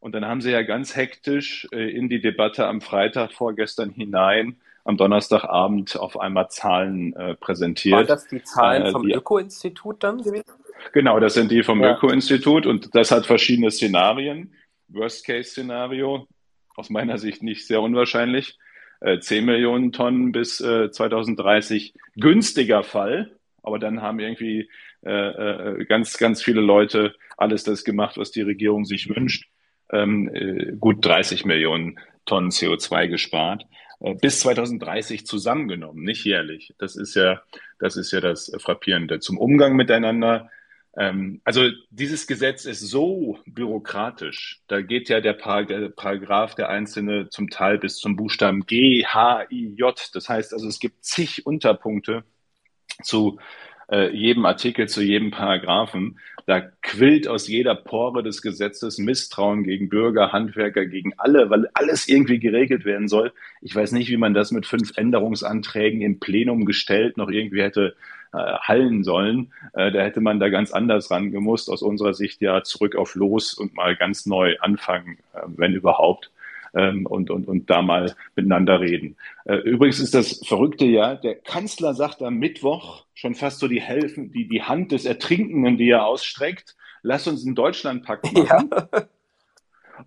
Und 0.00 0.14
dann 0.14 0.24
haben 0.24 0.40
sie 0.40 0.50
ja 0.50 0.62
ganz 0.62 0.94
hektisch 0.94 1.66
äh, 1.72 1.90
in 1.90 2.08
die 2.08 2.20
Debatte 2.20 2.66
am 2.66 2.80
Freitag 2.80 3.32
vorgestern 3.32 3.90
hinein, 3.90 4.56
am 4.84 4.96
Donnerstagabend 4.96 5.96
auf 5.96 6.20
einmal 6.20 6.48
Zahlen 6.48 7.14
äh, 7.16 7.34
präsentiert. 7.34 7.96
Waren 7.96 8.06
das 8.06 8.28
die 8.28 8.42
Zahlen 8.42 8.82
äh, 8.82 8.92
vom 8.92 9.06
Öko-Institut 9.06 10.04
dann 10.04 10.22
gewesen? 10.22 10.44
Genau, 10.92 11.18
das 11.18 11.34
sind 11.34 11.50
die 11.50 11.62
vom 11.62 11.82
ja. 11.82 11.96
Öko-Institut 11.96 12.66
und 12.66 12.94
das 12.94 13.10
hat 13.10 13.26
verschiedene 13.26 13.70
Szenarien. 13.70 14.54
Worst-Case-Szenario, 14.88 16.28
aus 16.76 16.90
meiner 16.90 17.18
Sicht 17.18 17.42
nicht 17.42 17.66
sehr 17.66 17.82
unwahrscheinlich, 17.82 18.58
äh, 19.00 19.18
10 19.18 19.44
Millionen 19.44 19.92
Tonnen 19.92 20.32
bis 20.32 20.60
äh, 20.60 20.90
2030. 20.90 21.94
Günstiger 22.14 22.84
Fall, 22.84 23.36
aber 23.62 23.78
dann 23.78 24.02
haben 24.02 24.20
irgendwie 24.20 24.70
äh, 25.04 25.10
äh, 25.10 25.84
ganz, 25.84 26.16
ganz 26.18 26.42
viele 26.42 26.60
Leute 26.60 27.14
alles 27.36 27.64
das 27.64 27.84
gemacht, 27.84 28.16
was 28.16 28.30
die 28.30 28.42
Regierung 28.42 28.84
sich 28.84 29.08
wünscht. 29.08 29.48
Ähm, 29.92 30.28
äh, 30.34 30.72
gut 30.78 31.04
30 31.04 31.44
Millionen 31.44 31.98
Tonnen 32.24 32.50
CO2 32.50 33.08
gespart. 33.08 33.66
Äh, 34.00 34.14
bis 34.14 34.40
2030 34.40 35.26
zusammengenommen, 35.26 36.02
nicht 36.02 36.24
jährlich. 36.24 36.74
Das 36.78 36.96
ist 36.96 37.14
ja, 37.14 37.42
das 37.78 37.96
ist 37.96 38.12
ja 38.12 38.20
das 38.20 38.52
Frappierende. 38.58 39.20
Zum 39.20 39.38
Umgang 39.38 39.76
miteinander. 39.76 40.50
Ähm, 40.96 41.40
also 41.44 41.68
dieses 41.90 42.26
Gesetz 42.26 42.64
ist 42.64 42.80
so 42.80 43.38
bürokratisch. 43.46 44.62
Da 44.66 44.80
geht 44.80 45.08
ja 45.08 45.20
der, 45.20 45.34
Paragraph 45.34 46.54
der 46.54 46.68
einzelne 46.68 47.28
zum 47.28 47.50
Teil 47.50 47.78
bis 47.78 47.98
zum 47.98 48.16
Buchstaben 48.16 48.66
G, 48.66 49.04
H, 49.04 49.44
I, 49.50 49.74
J. 49.76 50.10
Das 50.14 50.28
heißt 50.28 50.52
also, 50.52 50.68
es 50.68 50.80
gibt 50.80 51.04
zig 51.04 51.44
Unterpunkte 51.46 52.24
zu 53.02 53.38
äh, 53.90 54.14
jedem 54.14 54.46
Artikel, 54.46 54.88
zu 54.88 55.02
jedem 55.02 55.30
Paragraphen. 55.30 56.18
Da 56.46 56.60
quillt 56.60 57.26
aus 57.26 57.48
jeder 57.48 57.74
Pore 57.74 58.22
des 58.22 58.40
Gesetzes 58.40 58.98
Misstrauen 58.98 59.64
gegen 59.64 59.88
Bürger, 59.88 60.32
Handwerker, 60.32 60.86
gegen 60.86 61.12
alle, 61.16 61.50
weil 61.50 61.68
alles 61.74 62.08
irgendwie 62.08 62.38
geregelt 62.38 62.84
werden 62.84 63.08
soll. 63.08 63.32
Ich 63.60 63.74
weiß 63.74 63.92
nicht, 63.92 64.10
wie 64.10 64.16
man 64.16 64.34
das 64.34 64.52
mit 64.52 64.64
fünf 64.64 64.96
Änderungsanträgen 64.96 66.02
im 66.02 66.20
Plenum 66.20 66.64
gestellt 66.64 67.16
noch 67.16 67.30
irgendwie 67.30 67.62
hätte 67.62 67.96
äh, 68.32 68.38
hallen 68.38 69.02
sollen. 69.02 69.52
Äh, 69.72 69.90
da 69.90 70.02
hätte 70.02 70.20
man 70.20 70.38
da 70.38 70.48
ganz 70.48 70.72
anders 70.72 71.10
rangemusst. 71.10 71.70
Aus 71.70 71.82
unserer 71.82 72.14
Sicht 72.14 72.40
ja 72.40 72.62
zurück 72.62 72.94
auf 72.94 73.14
Los 73.14 73.54
und 73.54 73.74
mal 73.74 73.96
ganz 73.96 74.26
neu 74.26 74.56
anfangen, 74.60 75.18
äh, 75.32 75.40
wenn 75.46 75.72
überhaupt 75.72 76.30
ähm, 76.76 77.06
und, 77.06 77.30
und, 77.30 77.48
und 77.48 77.70
da 77.70 77.82
mal 77.82 78.14
miteinander 78.36 78.80
reden. 78.80 79.16
Äh, 79.44 79.56
übrigens 79.56 79.98
ist 79.98 80.14
das 80.14 80.40
Verrückte 80.46 80.84
ja, 80.84 81.14
der 81.16 81.36
Kanzler 81.36 81.94
sagt 81.94 82.22
am 82.22 82.36
Mittwoch 82.36 83.04
schon 83.14 83.34
fast 83.34 83.58
so 83.58 83.66
die, 83.66 83.80
Helfen, 83.80 84.30
die, 84.30 84.46
die 84.46 84.62
Hand 84.62 84.92
des 84.92 85.06
Ertrinkenden, 85.06 85.78
die 85.78 85.90
er 85.90 86.06
ausstreckt, 86.06 86.76
lass 87.02 87.26
uns 87.26 87.44
einen 87.44 87.54
Deutschlandpakt 87.54 88.32
machen. 88.32 88.70
Ja. 88.72 88.88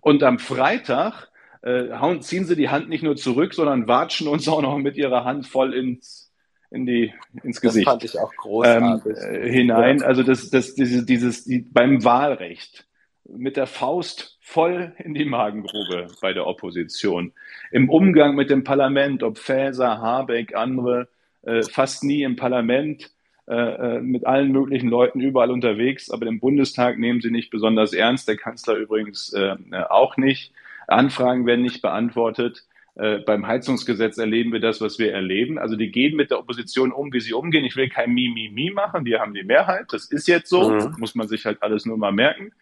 Und 0.00 0.22
am 0.22 0.38
Freitag 0.38 1.28
äh, 1.62 1.90
hauen, 1.92 2.22
ziehen 2.22 2.44
sie 2.44 2.56
die 2.56 2.68
Hand 2.68 2.88
nicht 2.88 3.02
nur 3.02 3.16
zurück, 3.16 3.54
sondern 3.54 3.88
watschen 3.88 4.28
uns 4.28 4.48
auch 4.48 4.62
noch 4.62 4.78
mit 4.78 4.96
ihrer 4.96 5.24
Hand 5.24 5.46
voll 5.46 5.74
ins, 5.74 6.32
in 6.70 6.86
die, 6.86 7.12
ins 7.42 7.60
Gesicht. 7.60 7.86
Das 7.86 7.92
fand 7.92 8.04
ich 8.04 8.18
auch 8.18 8.32
großartig. 8.34 9.16
Ähm, 9.20 9.42
äh, 9.42 9.50
hinein. 9.50 10.02
Also 10.02 10.22
das, 10.22 10.50
das, 10.50 10.74
dieses, 10.74 11.04
dieses, 11.04 11.44
die, 11.44 11.58
beim 11.58 12.04
Wahlrecht 12.04 12.86
mit 13.24 13.56
der 13.56 13.66
Faust 13.66 14.38
voll 14.50 14.92
in 14.98 15.14
die 15.14 15.24
Magengrube 15.24 16.08
bei 16.20 16.32
der 16.32 16.46
Opposition. 16.46 17.32
Im 17.70 17.88
Umgang 17.88 18.34
mit 18.34 18.50
dem 18.50 18.64
Parlament, 18.64 19.22
ob 19.22 19.38
Faeser, 19.38 20.00
Habeck, 20.00 20.56
andere, 20.56 21.08
äh, 21.42 21.62
fast 21.62 22.02
nie 22.02 22.24
im 22.24 22.34
Parlament, 22.34 23.12
äh, 23.46 23.54
äh, 23.54 24.00
mit 24.00 24.26
allen 24.26 24.50
möglichen 24.50 24.88
Leuten 24.88 25.20
überall 25.20 25.50
unterwegs, 25.52 26.10
aber 26.10 26.26
im 26.26 26.40
Bundestag 26.40 26.98
nehmen 26.98 27.20
sie 27.20 27.30
nicht 27.30 27.50
besonders 27.50 27.92
ernst, 27.92 28.28
der 28.28 28.36
Kanzler 28.36 28.74
übrigens 28.74 29.32
äh, 29.32 29.56
auch 29.88 30.16
nicht. 30.16 30.52
Anfragen 30.88 31.46
werden 31.46 31.62
nicht 31.62 31.80
beantwortet. 31.80 32.64
Äh, 32.96 33.18
beim 33.18 33.46
Heizungsgesetz 33.46 34.18
erleben 34.18 34.52
wir 34.52 34.60
das, 34.60 34.80
was 34.80 34.98
wir 34.98 35.12
erleben. 35.12 35.58
Also 35.58 35.76
die 35.76 35.92
gehen 35.92 36.16
mit 36.16 36.32
der 36.32 36.40
Opposition 36.40 36.90
um, 36.90 37.12
wie 37.12 37.20
sie 37.20 37.34
umgehen. 37.34 37.64
Ich 37.64 37.76
will 37.76 37.88
kein 37.88 38.12
Mi, 38.12 38.28
Mi, 38.28 38.50
Mi 38.52 38.70
machen. 38.70 39.04
Die 39.04 39.16
haben 39.16 39.32
die 39.32 39.44
Mehrheit. 39.44 39.86
Das 39.90 40.06
ist 40.06 40.26
jetzt 40.26 40.48
so. 40.48 40.70
Mhm. 40.70 40.96
Muss 40.98 41.14
man 41.14 41.28
sich 41.28 41.46
halt 41.46 41.62
alles 41.62 41.86
nur 41.86 41.96
mal 41.96 42.12
merken. 42.12 42.52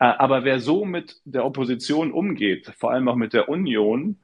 Äh, 0.00 0.04
aber 0.04 0.44
wer 0.44 0.58
so 0.58 0.84
mit 0.84 1.20
der 1.24 1.44
Opposition 1.44 2.10
umgeht, 2.10 2.72
vor 2.78 2.90
allem 2.90 3.08
auch 3.08 3.16
mit 3.16 3.32
der 3.32 3.48
Union, 3.48 4.16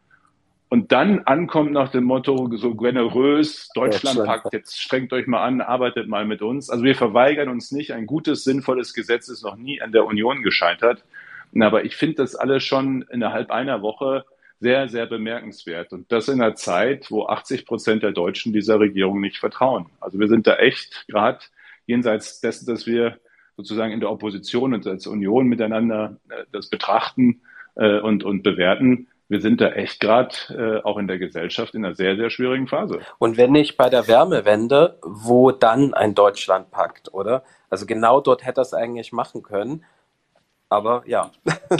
und 0.68 0.90
dann 0.90 1.20
ankommt 1.20 1.70
nach 1.70 1.92
dem 1.92 2.02
Motto 2.02 2.50
so 2.56 2.74
generös, 2.74 3.68
Deutschland 3.74 4.24
packt, 4.24 4.52
jetzt 4.52 4.80
strengt 4.80 5.12
euch 5.12 5.28
mal 5.28 5.44
an, 5.44 5.60
arbeitet 5.60 6.08
mal 6.08 6.24
mit 6.24 6.42
uns. 6.42 6.70
Also 6.70 6.82
wir 6.82 6.96
verweigern 6.96 7.48
uns 7.48 7.70
nicht. 7.70 7.92
Ein 7.92 8.06
gutes, 8.06 8.42
sinnvolles 8.42 8.92
Gesetz 8.92 9.28
ist 9.28 9.44
noch 9.44 9.54
nie 9.54 9.80
an 9.80 9.92
der 9.92 10.04
Union 10.04 10.42
gescheitert. 10.42 11.04
Aber 11.60 11.84
ich 11.84 11.94
finde 11.94 12.16
das 12.16 12.34
alles 12.34 12.64
schon 12.64 13.02
innerhalb 13.12 13.52
einer 13.52 13.80
Woche 13.80 14.24
sehr, 14.58 14.88
sehr 14.88 15.06
bemerkenswert. 15.06 15.92
Und 15.92 16.10
das 16.10 16.28
in 16.28 16.42
einer 16.42 16.56
Zeit, 16.56 17.12
wo 17.12 17.26
80 17.26 17.64
Prozent 17.64 18.02
der 18.02 18.10
Deutschen 18.10 18.52
dieser 18.52 18.80
Regierung 18.80 19.20
nicht 19.20 19.38
vertrauen. 19.38 19.86
Also 20.00 20.18
wir 20.18 20.26
sind 20.26 20.48
da 20.48 20.56
echt 20.56 21.06
gerade 21.06 21.44
jenseits 21.86 22.40
dessen, 22.40 22.66
dass 22.66 22.88
wir 22.88 23.20
sozusagen 23.56 23.92
in 23.92 24.00
der 24.00 24.10
Opposition 24.10 24.74
und 24.74 24.86
als 24.86 25.06
Union 25.06 25.46
miteinander 25.46 26.16
äh, 26.28 26.44
das 26.52 26.68
betrachten 26.68 27.40
äh, 27.76 28.00
und, 28.00 28.24
und 28.24 28.42
bewerten. 28.42 29.08
Wir 29.28 29.40
sind 29.40 29.60
da 29.60 29.70
echt 29.70 29.98
gerade 29.98 30.34
äh, 30.50 30.84
auch 30.84 30.98
in 30.98 31.08
der 31.08 31.18
Gesellschaft 31.18 31.74
in 31.74 31.84
einer 31.84 31.96
sehr, 31.96 32.16
sehr 32.16 32.30
schwierigen 32.30 32.68
Phase. 32.68 33.00
Und 33.18 33.36
wenn 33.36 33.50
nicht 33.52 33.76
bei 33.76 33.88
der 33.88 34.06
Wärmewende, 34.06 34.98
wo 35.02 35.50
dann 35.50 35.94
ein 35.94 36.14
Deutschlandpakt, 36.14 37.12
oder? 37.12 37.42
Also 37.68 37.86
genau 37.86 38.20
dort 38.20 38.44
hätte 38.44 38.60
er 38.60 38.62
es 38.62 38.74
eigentlich 38.74 39.12
machen 39.12 39.42
können. 39.42 39.84
Aber 40.68 41.04
ja. 41.06 41.30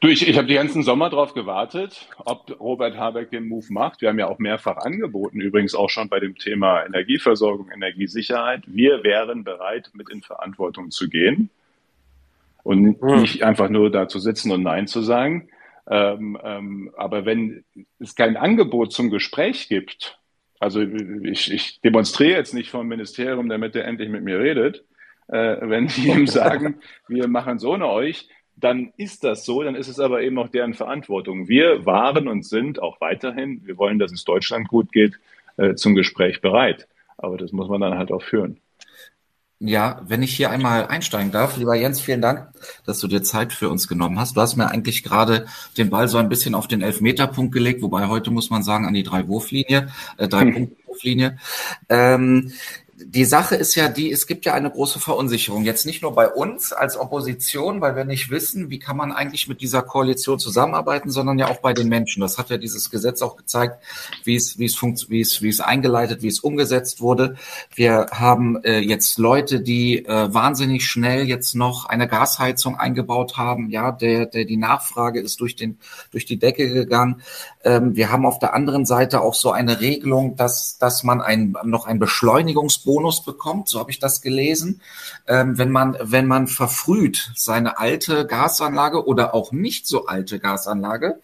du, 0.00 0.08
ich, 0.08 0.26
ich 0.26 0.38
habe 0.38 0.46
die 0.46 0.54
ganzen 0.54 0.82
Sommer 0.82 1.10
darauf 1.10 1.34
gewartet, 1.34 2.08
ob 2.24 2.58
Robert 2.58 2.96
Habeck 2.96 3.30
den 3.30 3.48
Move 3.48 3.66
macht. 3.68 4.00
Wir 4.00 4.08
haben 4.08 4.18
ja 4.18 4.28
auch 4.28 4.38
mehrfach 4.38 4.78
angeboten, 4.78 5.40
übrigens 5.40 5.74
auch 5.74 5.90
schon 5.90 6.08
bei 6.08 6.18
dem 6.18 6.36
Thema 6.36 6.84
Energieversorgung, 6.84 7.70
Energiesicherheit. 7.70 8.62
Wir 8.66 9.04
wären 9.04 9.44
bereit, 9.44 9.90
mit 9.92 10.08
in 10.08 10.22
Verantwortung 10.22 10.90
zu 10.90 11.08
gehen 11.08 11.50
und 12.62 13.00
hm. 13.00 13.20
nicht 13.20 13.42
einfach 13.42 13.68
nur 13.68 13.90
da 13.90 14.08
zu 14.08 14.18
sitzen 14.18 14.52
und 14.52 14.62
Nein 14.62 14.86
zu 14.86 15.02
sagen. 15.02 15.48
Ähm, 15.88 16.38
ähm, 16.42 16.92
aber 16.96 17.26
wenn 17.26 17.64
es 18.00 18.16
kein 18.16 18.36
Angebot 18.36 18.92
zum 18.92 19.10
Gespräch 19.10 19.68
gibt, 19.68 20.18
also 20.58 20.80
ich, 20.80 21.52
ich 21.52 21.80
demonstriere 21.82 22.38
jetzt 22.38 22.54
nicht 22.54 22.70
vom 22.70 22.88
Ministerium, 22.88 23.48
damit 23.48 23.76
er 23.76 23.84
endlich 23.84 24.08
mit 24.08 24.24
mir 24.24 24.38
redet, 24.40 24.84
äh, 25.28 25.56
wenn 25.60 25.88
die 25.88 26.08
ihm 26.08 26.26
sagen, 26.26 26.76
wir 27.08 27.28
machen 27.28 27.58
so 27.58 27.72
ohne 27.72 27.88
euch, 27.88 28.28
dann 28.56 28.92
ist 28.96 29.22
das 29.24 29.44
so, 29.44 29.62
dann 29.62 29.74
ist 29.74 29.88
es 29.88 30.00
aber 30.00 30.22
eben 30.22 30.38
auch 30.38 30.48
deren 30.48 30.74
Verantwortung. 30.74 31.46
Wir 31.46 31.84
waren 31.84 32.26
und 32.26 32.44
sind 32.44 32.80
auch 32.80 33.00
weiterhin, 33.00 33.60
wir 33.64 33.76
wollen, 33.76 33.98
dass 33.98 34.12
es 34.12 34.24
Deutschland 34.24 34.68
gut 34.68 34.92
geht, 34.92 35.18
äh, 35.56 35.74
zum 35.74 35.94
Gespräch 35.94 36.40
bereit. 36.40 36.88
Aber 37.18 37.36
das 37.36 37.52
muss 37.52 37.68
man 37.68 37.80
dann 37.80 37.98
halt 37.98 38.12
auch 38.12 38.22
führen. 38.22 38.60
Ja, 39.58 40.02
wenn 40.06 40.22
ich 40.22 40.36
hier 40.36 40.50
einmal 40.50 40.86
einsteigen 40.86 41.32
darf, 41.32 41.56
lieber 41.56 41.74
Jens, 41.74 41.98
vielen 41.98 42.20
Dank, 42.20 42.48
dass 42.84 43.00
du 43.00 43.08
dir 43.08 43.22
Zeit 43.22 43.54
für 43.54 43.70
uns 43.70 43.88
genommen 43.88 44.20
hast. 44.20 44.36
Du 44.36 44.42
hast 44.42 44.56
mir 44.56 44.70
eigentlich 44.70 45.02
gerade 45.02 45.46
den 45.78 45.88
Ball 45.88 46.08
so 46.08 46.18
ein 46.18 46.28
bisschen 46.28 46.54
auf 46.54 46.68
den 46.68 46.82
Elfmeterpunkt 46.82 47.54
gelegt, 47.54 47.80
wobei 47.80 48.06
heute 48.08 48.30
muss 48.30 48.50
man 48.50 48.62
sagen 48.62 48.84
an 48.84 48.92
die 48.92 49.02
drei 49.02 49.26
Wurflinie, 49.28 49.88
äh, 50.18 50.28
drei 50.28 50.40
hm. 50.42 50.52
Punkt 50.52 50.86
Wurflinie. 50.86 51.38
Ähm, 51.88 52.52
die 52.98 53.26
Sache 53.26 53.56
ist 53.56 53.74
ja 53.74 53.88
die, 53.88 54.10
es 54.10 54.26
gibt 54.26 54.46
ja 54.46 54.54
eine 54.54 54.70
große 54.70 55.00
Verunsicherung. 55.00 55.64
Jetzt 55.64 55.84
nicht 55.84 56.00
nur 56.00 56.14
bei 56.14 56.28
uns 56.28 56.72
als 56.72 56.96
Opposition, 56.96 57.82
weil 57.82 57.94
wir 57.94 58.06
nicht 58.06 58.30
wissen, 58.30 58.70
wie 58.70 58.78
kann 58.78 58.96
man 58.96 59.12
eigentlich 59.12 59.48
mit 59.48 59.60
dieser 59.60 59.82
Koalition 59.82 60.38
zusammenarbeiten, 60.38 61.10
sondern 61.10 61.38
ja 61.38 61.48
auch 61.48 61.58
bei 61.58 61.74
den 61.74 61.88
Menschen. 61.88 62.22
Das 62.22 62.38
hat 62.38 62.48
ja 62.48 62.56
dieses 62.56 62.90
Gesetz 62.90 63.20
auch 63.20 63.36
gezeigt, 63.36 63.82
wie 64.24 64.34
es, 64.34 64.58
wie 64.58 64.64
es, 64.64 64.76
funkt, 64.76 65.10
wie 65.10 65.20
es, 65.20 65.42
wie 65.42 65.50
es 65.50 65.60
eingeleitet, 65.60 66.22
wie 66.22 66.28
es 66.28 66.40
umgesetzt 66.40 67.02
wurde. 67.02 67.36
Wir 67.74 68.06
haben 68.12 68.62
äh, 68.64 68.78
jetzt 68.78 69.18
Leute, 69.18 69.60
die 69.60 70.06
äh, 70.06 70.32
wahnsinnig 70.32 70.86
schnell 70.86 71.28
jetzt 71.28 71.54
noch 71.54 71.84
eine 71.84 72.08
Gasheizung 72.08 72.76
eingebaut 72.76 73.36
haben. 73.36 73.68
Ja, 73.68 73.92
der, 73.92 74.24
der, 74.24 74.46
die 74.46 74.56
Nachfrage 74.56 75.20
ist 75.20 75.40
durch 75.40 75.54
den, 75.54 75.78
durch 76.12 76.24
die 76.24 76.38
Decke 76.38 76.70
gegangen. 76.70 77.20
Ähm, 77.62 77.94
wir 77.94 78.10
haben 78.10 78.24
auf 78.24 78.38
der 78.38 78.54
anderen 78.54 78.86
Seite 78.86 79.20
auch 79.20 79.34
so 79.34 79.50
eine 79.50 79.80
Regelung, 79.80 80.36
dass, 80.36 80.78
dass 80.78 81.02
man 81.02 81.20
ein, 81.20 81.54
noch 81.62 81.86
ein 81.86 81.98
Beschleunigungs 81.98 82.85
Bonus 82.86 83.22
bekommt, 83.22 83.68
so 83.68 83.78
habe 83.78 83.90
ich 83.90 83.98
das 83.98 84.22
gelesen, 84.22 84.80
ähm, 85.26 85.58
wenn 85.58 85.70
man 85.70 85.98
wenn 86.00 86.26
man 86.26 86.46
verfrüht 86.46 87.32
seine 87.34 87.76
alte 87.78 88.26
Gasanlage 88.26 89.06
oder 89.06 89.34
auch 89.34 89.52
nicht 89.52 89.86
so 89.86 90.06
alte 90.06 90.38
Gasanlage, 90.38 91.20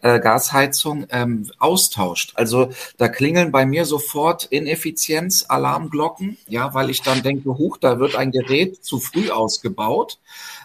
äh, 0.00 0.18
Gasheizung 0.18 1.06
ähm, 1.10 1.48
austauscht. 1.60 2.32
Also 2.34 2.70
da 2.96 3.08
klingeln 3.08 3.52
bei 3.52 3.64
mir 3.64 3.84
sofort 3.84 4.46
Ineffizienz, 4.46 5.44
Alarmglocken, 5.46 6.38
ja, 6.48 6.74
weil 6.74 6.90
ich 6.90 7.02
dann 7.02 7.22
denke, 7.22 7.50
huch, 7.50 7.76
da 7.76 8.00
wird 8.00 8.16
ein 8.16 8.32
Gerät 8.32 8.84
zu 8.84 8.98
früh 8.98 9.30
ausgebaut 9.30 10.18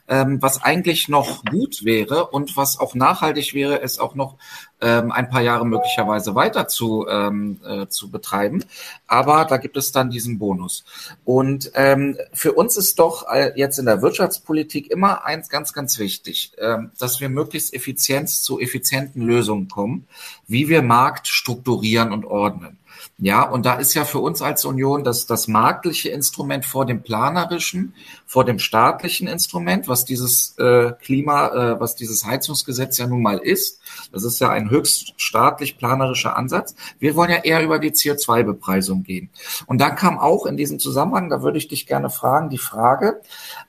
ähm, 0.08 0.42
was 0.42 0.64
eigentlich 0.64 1.10
noch 1.10 1.44
gut 1.46 1.84
wäre 1.84 2.28
und 2.28 2.56
was 2.56 2.80
auch 2.80 2.96
nachhaltig 2.96 3.54
wäre, 3.54 3.82
es 3.82 4.00
auch 4.00 4.16
noch 4.16 4.36
ähm, 4.80 5.12
ein 5.12 5.30
paar 5.30 5.42
Jahre 5.42 5.66
möglicherweise 5.66 6.36
weiter 6.36 6.68
zu, 6.68 7.08
ähm, 7.10 7.60
äh, 7.66 7.88
zu 7.88 8.12
betreiben. 8.12 8.64
Aber 9.08 9.46
da 9.46 9.58
gibt 9.58 9.78
es 9.78 9.92
dann 9.92 10.10
diesen 10.10 10.40
Bonus. 10.40 10.86
Und 11.26 11.72
ähm, 11.74 12.18
für 12.34 12.54
uns 12.54 12.78
ist 12.78 13.00
doch 13.00 13.28
äh, 13.28 13.54
jetzt 13.56 13.80
in 13.80 13.86
der 13.86 14.02
Wirtschaftspolitik 14.02 14.92
immer 14.92 15.26
eins 15.26 15.50
ganz, 15.50 15.74
ganz 15.74 15.98
wichtig, 16.00 16.52
ähm, 16.60 16.92
dass 17.00 17.20
wir 17.20 17.30
möglichst 17.30 17.74
Effizienz 17.74 18.42
zu 18.42 18.60
effizienten 18.60 19.22
Lösungen 19.22 19.68
kommen, 19.68 20.08
wie 20.48 20.70
wir 20.70 20.82
Markt 20.82 21.28
strukturieren 21.28 22.14
und 22.14 22.26
ordnen. 22.26 22.78
Ja, 23.20 23.50
und 23.50 23.66
da 23.66 23.74
ist 23.74 23.96
ja 23.96 24.06
für 24.06 24.20
uns 24.20 24.44
als 24.44 24.64
Union 24.64 25.04
das, 25.04 25.26
das 25.26 25.48
marktliche 25.48 26.10
Instrument 26.10 26.66
vor 26.66 26.86
dem 26.86 27.02
planerischen, 27.02 27.96
vor 28.28 28.46
dem 28.46 28.60
staatlichen 28.60 29.28
Instrument, 29.28 29.88
was 29.88 30.06
dieses 30.06 30.56
äh, 30.60 30.92
Klima, 31.02 31.48
äh, 31.48 31.80
was 31.80 31.96
dieses 31.96 32.26
Heizungsgesetz 32.26 33.00
ja 33.00 33.08
nun 33.08 33.24
mal 33.24 33.40
ist. 33.40 33.80
Das 34.12 34.24
ist 34.24 34.40
ja 34.40 34.50
ein 34.50 34.70
höchst 34.70 35.14
staatlich 35.18 35.80
planerischer 35.80 36.38
Ansatz. 36.38 36.76
Wir 37.00 37.16
wollen 37.16 37.32
ja 37.32 37.38
eher 37.38 37.64
über 37.64 37.80
die 37.80 37.90
CO2-Bepreisung 37.90 39.02
gehen. 39.02 39.32
Und 39.66 39.82
da 39.82 39.90
kam 39.90 40.20
auch 40.20 40.46
in 40.46 40.56
diesem 40.56 40.78
Zusammenhang, 40.78 41.32
da 41.32 41.42
würde 41.42 41.58
ich 41.58 41.68
dich 41.68 41.88
gerne 41.88 42.12
fragen, 42.12 42.52
die 42.52 42.60
Frage 42.60 43.20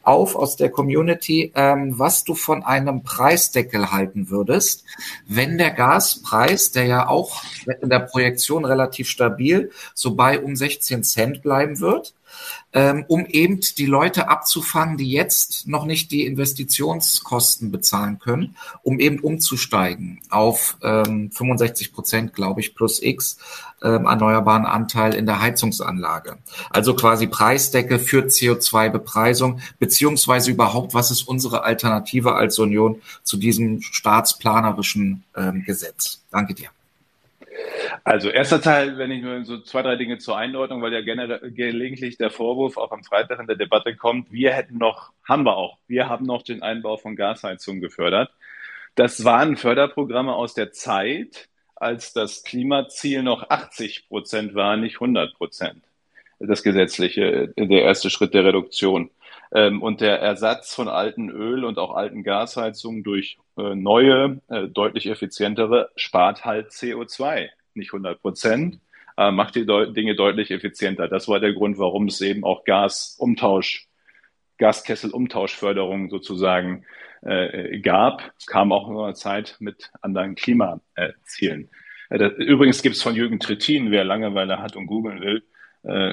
auf 0.02 0.36
aus 0.36 0.56
der 0.56 0.68
Community, 0.70 1.52
ähm, 1.54 1.98
was 1.98 2.22
du 2.22 2.34
von 2.34 2.64
einem 2.64 3.02
Preisdeckel 3.02 3.92
halten 3.92 4.28
würdest, 4.28 4.84
wenn 5.26 5.56
der 5.56 5.70
Gaspreis, 5.70 6.70
der 6.70 6.84
ja 6.84 7.08
auch 7.08 7.42
in 7.80 7.88
der 7.88 8.00
Projektion 8.00 8.66
relativ 8.66 9.08
stabil 9.08 9.37
so 9.94 10.14
bei 10.14 10.40
um 10.40 10.56
16 10.56 11.04
Cent 11.04 11.42
bleiben 11.42 11.80
wird, 11.80 12.14
ähm, 12.72 13.04
um 13.08 13.26
eben 13.26 13.60
die 13.78 13.86
Leute 13.86 14.28
abzufangen, 14.28 14.96
die 14.96 15.10
jetzt 15.10 15.66
noch 15.66 15.84
nicht 15.84 16.10
die 16.10 16.26
Investitionskosten 16.26 17.70
bezahlen 17.70 18.18
können, 18.18 18.56
um 18.82 19.00
eben 19.00 19.20
umzusteigen 19.20 20.20
auf 20.28 20.76
ähm, 20.82 21.30
65 21.30 21.92
Prozent, 21.92 22.34
glaube 22.34 22.60
ich, 22.60 22.74
plus 22.74 23.02
X 23.02 23.38
ähm, 23.82 24.06
erneuerbaren 24.06 24.66
Anteil 24.66 25.14
in 25.14 25.26
der 25.26 25.40
Heizungsanlage. 25.40 26.38
Also 26.70 26.94
quasi 26.94 27.26
Preisdecke 27.26 27.98
für 27.98 28.24
CO2-Bepreisung, 28.24 29.60
beziehungsweise 29.78 30.50
überhaupt, 30.50 30.94
was 30.94 31.10
ist 31.10 31.22
unsere 31.22 31.62
Alternative 31.62 32.34
als 32.34 32.58
Union 32.58 33.00
zu 33.22 33.36
diesem 33.36 33.80
staatsplanerischen 33.80 35.24
ähm, 35.36 35.64
Gesetz? 35.64 36.20
Danke 36.30 36.54
dir. 36.54 36.70
Also 38.04 38.30
erster 38.30 38.60
Teil, 38.60 38.98
wenn 38.98 39.10
ich 39.10 39.22
nur 39.22 39.44
so 39.44 39.60
zwei, 39.60 39.82
drei 39.82 39.96
Dinge 39.96 40.18
zur 40.18 40.36
Einordnung, 40.36 40.82
weil 40.82 40.92
ja 40.92 41.00
gelegentlich 41.00 42.16
der 42.16 42.30
Vorwurf 42.30 42.76
auch 42.76 42.92
am 42.92 43.04
Freitag 43.04 43.40
in 43.40 43.46
der 43.46 43.56
Debatte 43.56 43.96
kommt, 43.96 44.32
wir 44.32 44.52
hätten 44.52 44.78
noch, 44.78 45.12
haben 45.24 45.44
wir 45.44 45.56
auch, 45.56 45.78
wir 45.86 46.08
haben 46.08 46.26
noch 46.26 46.42
den 46.42 46.62
Einbau 46.62 46.96
von 46.96 47.16
Gasheizungen 47.16 47.80
gefördert. 47.80 48.30
Das 48.94 49.24
waren 49.24 49.56
Förderprogramme 49.56 50.34
aus 50.34 50.54
der 50.54 50.72
Zeit, 50.72 51.48
als 51.76 52.12
das 52.12 52.42
Klimaziel 52.42 53.22
noch 53.22 53.48
80 53.50 54.08
Prozent 54.08 54.54
war, 54.54 54.76
nicht 54.76 54.96
100 54.96 55.34
Prozent. 55.34 55.82
Das 56.40 56.62
gesetzliche, 56.62 57.52
der 57.56 57.82
erste 57.82 58.10
Schritt 58.10 58.34
der 58.34 58.44
Reduktion. 58.44 59.10
Ähm, 59.52 59.82
und 59.82 60.00
der 60.00 60.20
Ersatz 60.20 60.74
von 60.74 60.88
alten 60.88 61.30
Öl- 61.30 61.64
und 61.64 61.78
auch 61.78 61.94
alten 61.94 62.22
Gasheizungen 62.22 63.02
durch 63.02 63.38
äh, 63.56 63.74
neue, 63.74 64.40
äh, 64.48 64.68
deutlich 64.68 65.06
effizientere 65.06 65.90
spart 65.96 66.44
halt 66.44 66.70
CO2. 66.70 67.48
Nicht 67.78 67.92
100 67.92 68.20
Prozent, 68.20 68.80
aber 69.16 69.32
macht 69.32 69.54
die 69.54 69.66
Dinge 69.66 70.14
deutlich 70.14 70.50
effizienter. 70.50 71.08
Das 71.08 71.28
war 71.28 71.40
der 71.40 71.52
Grund, 71.52 71.78
warum 71.78 72.08
es 72.08 72.20
eben 72.20 72.44
auch 72.44 72.64
Gasumtausch, 72.64 73.86
Gaskesselumtauschförderung 74.58 76.10
sozusagen 76.10 76.84
äh, 77.22 77.78
gab. 77.80 78.32
Es 78.38 78.46
kam 78.46 78.72
auch 78.72 78.88
in 78.88 78.96
einer 78.96 79.14
Zeit 79.14 79.56
mit 79.60 79.90
anderen 80.02 80.34
Klimazielen. 80.34 81.70
Übrigens 82.10 82.82
gibt 82.82 82.96
es 82.96 83.02
von 83.02 83.14
Jürgen 83.14 83.38
Trittin, 83.38 83.90
wer 83.90 84.04
Langeweile 84.04 84.60
hat 84.60 84.76
und 84.76 84.86
googeln 84.86 85.20
will, 85.20 85.42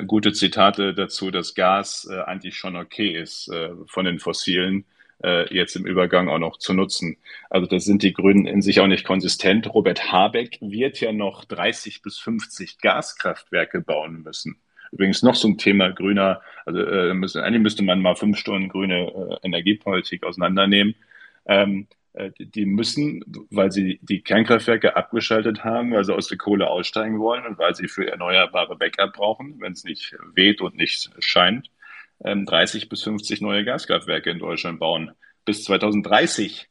gute 0.07 0.33
Zitate 0.33 0.93
dazu, 0.93 1.31
dass 1.31 1.55
Gas 1.55 2.09
eigentlich 2.09 2.57
schon 2.57 2.75
okay 2.75 3.17
ist 3.17 3.49
von 3.87 4.03
den 4.03 4.19
fossilen 4.19 4.83
äh, 5.23 5.53
jetzt 5.53 5.75
im 5.75 5.85
Übergang 5.85 6.27
auch 6.29 6.39
noch 6.39 6.57
zu 6.57 6.73
nutzen. 6.73 7.17
Also 7.49 7.67
das 7.67 7.85
sind 7.85 8.03
die 8.03 8.13
Grünen 8.13 8.45
in 8.45 8.61
sich 8.61 8.79
auch 8.79 8.87
nicht 8.87 9.05
konsistent. 9.05 9.73
Robert 9.73 10.11
Habeck 10.11 10.59
wird 10.61 10.99
ja 10.99 11.11
noch 11.11 11.45
30 11.45 12.01
bis 12.01 12.17
50 12.17 12.79
Gaskraftwerke 12.79 13.81
bauen 13.81 14.23
müssen. 14.23 14.57
Übrigens 14.91 15.23
noch 15.23 15.35
so 15.35 15.47
ein 15.47 15.57
Thema 15.57 15.91
grüner, 15.91 16.41
also 16.65 16.79
äh, 16.81 17.13
müssen, 17.13 17.41
eigentlich 17.41 17.61
müsste 17.61 17.83
man 17.83 18.01
mal 18.01 18.15
fünf 18.15 18.37
Stunden 18.37 18.69
grüne 18.69 19.07
äh, 19.07 19.45
Energiepolitik 19.45 20.23
auseinandernehmen. 20.23 20.95
Ähm, 21.47 21.87
äh, 22.13 22.31
die 22.39 22.65
müssen, 22.65 23.23
weil 23.49 23.71
sie 23.71 23.99
die 24.01 24.21
Kernkraftwerke 24.21 24.95
abgeschaltet 24.95 25.63
haben, 25.63 25.91
weil 25.91 26.05
sie 26.05 26.15
aus 26.15 26.27
der 26.27 26.37
Kohle 26.37 26.69
aussteigen 26.69 27.19
wollen 27.19 27.45
und 27.45 27.57
weil 27.57 27.75
sie 27.75 27.87
für 27.87 28.09
erneuerbare 28.09 28.77
Backup 28.77 29.13
brauchen, 29.13 29.59
wenn 29.59 29.73
es 29.73 29.83
nicht 29.83 30.15
weht 30.33 30.61
und 30.61 30.75
nicht 30.75 31.09
scheint, 31.19 31.69
30 32.19 32.83
ähm, 32.83 32.89
bis 32.89 33.03
50 33.03 33.41
neue 33.41 33.65
Gaskraftwerke 33.65 34.29
in 34.29 34.39
Deutschland 34.39 34.79
bauen. 34.79 35.11
Bis 35.45 35.63
2030. 35.63 36.67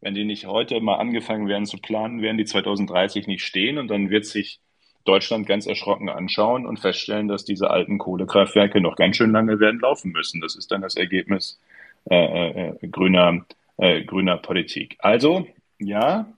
Wenn 0.00 0.14
die 0.14 0.24
nicht 0.24 0.46
heute 0.46 0.80
mal 0.80 0.96
angefangen 0.96 1.48
werden 1.48 1.66
zu 1.66 1.78
planen, 1.78 2.22
werden 2.22 2.38
die 2.38 2.44
2030 2.44 3.26
nicht 3.26 3.44
stehen 3.44 3.78
und 3.78 3.88
dann 3.88 4.10
wird 4.10 4.26
sich 4.26 4.60
Deutschland 5.04 5.46
ganz 5.46 5.66
erschrocken 5.66 6.08
anschauen 6.08 6.66
und 6.66 6.78
feststellen, 6.78 7.28
dass 7.28 7.44
diese 7.44 7.70
alten 7.70 7.98
Kohlekraftwerke 7.98 8.80
noch 8.80 8.96
ganz 8.96 9.16
schön 9.16 9.32
lange 9.32 9.58
werden 9.60 9.80
laufen 9.80 10.12
müssen. 10.12 10.40
Das 10.40 10.56
ist 10.56 10.70
dann 10.70 10.82
das 10.82 10.96
Ergebnis 10.96 11.58
äh, 12.10 12.14
äh, 12.14 12.68
äh 12.80 12.88
grüner 12.88 13.46
äh, 13.78 14.04
grüner 14.04 14.36
Politik. 14.38 14.96
Also, 15.00 15.46
ja, 15.78 16.32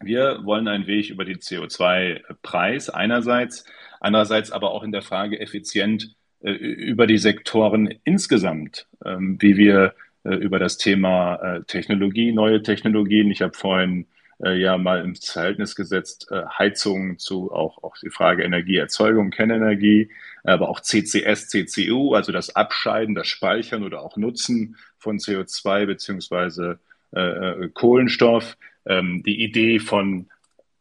wir 0.00 0.44
wollen 0.44 0.68
einen 0.68 0.86
Weg 0.86 1.10
über 1.10 1.24
den 1.24 1.38
CO2-Preis 1.38 2.90
einerseits, 2.90 3.64
andererseits 4.00 4.50
aber 4.50 4.72
auch 4.72 4.82
in 4.82 4.92
der 4.92 5.02
Frage 5.02 5.40
effizient 5.40 6.15
über 6.40 7.06
die 7.06 7.18
Sektoren 7.18 7.94
insgesamt, 8.04 8.86
ähm, 9.04 9.36
wie 9.40 9.56
wir 9.56 9.94
äh, 10.24 10.34
über 10.34 10.58
das 10.58 10.76
Thema 10.76 11.36
äh, 11.36 11.64
Technologie, 11.64 12.32
neue 12.32 12.62
Technologien, 12.62 13.30
ich 13.30 13.42
habe 13.42 13.54
vorhin 13.54 14.06
äh, 14.44 14.58
ja 14.60 14.76
mal 14.76 15.02
ins 15.04 15.30
Verhältnis 15.30 15.74
gesetzt, 15.74 16.28
äh, 16.30 16.42
Heizung 16.58 17.18
zu 17.18 17.52
auch, 17.52 17.82
auch 17.82 17.96
die 17.96 18.10
Frage 18.10 18.44
Energieerzeugung, 18.44 19.30
Kernenergie, 19.30 20.10
aber 20.44 20.68
auch 20.68 20.80
CCS, 20.80 21.48
CCU, 21.48 22.14
also 22.14 22.32
das 22.32 22.54
Abscheiden, 22.54 23.14
das 23.14 23.26
Speichern 23.26 23.82
oder 23.82 24.02
auch 24.02 24.16
Nutzen 24.16 24.76
von 24.98 25.18
CO2 25.18 25.86
beziehungsweise 25.86 26.78
äh, 27.14 27.20
äh, 27.20 27.68
Kohlenstoff. 27.72 28.56
Ähm, 28.84 29.22
die 29.24 29.42
Idee 29.42 29.80
von 29.80 30.28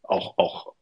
auch, 0.03 0.37
auch 0.37 0.74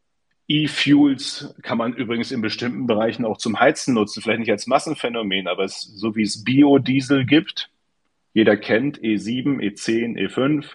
E-Fuels 0.47 1.55
kann 1.61 1.77
man 1.77 1.93
übrigens 1.93 2.31
in 2.31 2.41
bestimmten 2.41 2.85
Bereichen 2.85 3.25
auch 3.25 3.37
zum 3.37 3.59
Heizen 3.59 3.93
nutzen, 3.93 4.21
vielleicht 4.21 4.39
nicht 4.39 4.51
als 4.51 4.67
Massenphänomen, 4.67 5.47
aber 5.47 5.63
es, 5.63 5.81
so 5.81 6.15
wie 6.15 6.23
es 6.23 6.43
Biodiesel 6.43 7.25
gibt, 7.25 7.69
jeder 8.33 8.57
kennt 8.57 8.99
E7, 8.99 9.59
E10, 9.59 10.17
E5, 10.17 10.65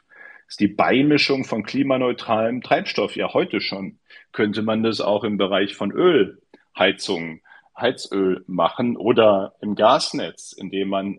ist 0.46 0.61
die 0.61 0.68
Beimischung 0.68 1.44
von 1.44 1.64
klimaneutralem 1.64 2.62
Treibstoff 2.62 3.16
ja 3.16 3.35
heute 3.35 3.61
schon. 3.61 3.98
Könnte 4.33 4.62
man 4.62 4.83
das 4.83 5.00
auch 5.00 5.24
im 5.24 5.37
Bereich 5.37 5.74
von 5.74 5.92
Ölheizungen, 5.92 7.42
Heizöl 7.76 8.44
machen 8.46 8.96
oder 8.96 9.54
im 9.61 9.74
Gasnetz, 9.74 10.52
indem 10.52 10.88
man 10.88 11.18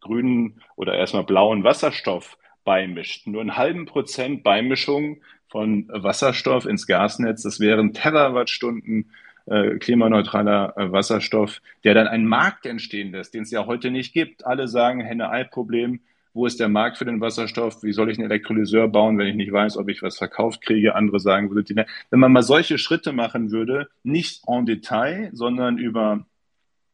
grünen 0.00 0.62
oder 0.76 0.94
erstmal 0.94 1.24
blauen 1.24 1.64
Wasserstoff 1.64 2.38
beimischt. 2.64 3.26
Nur 3.26 3.40
einen 3.40 3.56
halben 3.56 3.86
Prozent 3.86 4.42
Beimischung 4.42 5.22
von 5.48 5.88
Wasserstoff 5.88 6.66
ins 6.66 6.86
Gasnetz, 6.86 7.42
das 7.42 7.60
wären 7.60 7.92
Terawattstunden 7.92 9.10
äh, 9.46 9.78
klimaneutraler 9.78 10.74
äh, 10.76 10.92
Wasserstoff, 10.92 11.62
der 11.84 11.94
dann 11.94 12.06
einen 12.06 12.26
Markt 12.26 12.66
entstehen 12.66 13.12
lässt, 13.12 13.34
den 13.34 13.42
es 13.42 13.50
ja 13.50 13.66
heute 13.66 13.90
nicht 13.90 14.12
gibt. 14.12 14.46
Alle 14.46 14.68
sagen 14.68 15.00
Henne-Ei-Problem. 15.00 16.00
Wo 16.34 16.46
ist 16.46 16.60
der 16.60 16.68
Markt 16.68 16.98
für 16.98 17.06
den 17.06 17.20
Wasserstoff? 17.20 17.82
Wie 17.82 17.92
soll 17.92 18.10
ich 18.10 18.18
einen 18.18 18.30
Elektrolyseur 18.30 18.88
bauen, 18.88 19.16
wenn 19.16 19.26
ich 19.26 19.34
nicht 19.34 19.50
weiß, 19.50 19.78
ob 19.78 19.88
ich 19.88 20.02
was 20.02 20.18
verkauft 20.18 20.60
kriege? 20.60 20.94
Andere 20.94 21.18
sagen, 21.18 21.50
wenn 21.50 22.20
man 22.20 22.32
mal 22.32 22.42
solche 22.42 22.78
Schritte 22.78 23.12
machen 23.12 23.50
würde, 23.50 23.88
nicht 24.02 24.42
en 24.46 24.66
Detail, 24.66 25.30
sondern 25.32 25.78
über 25.78 26.26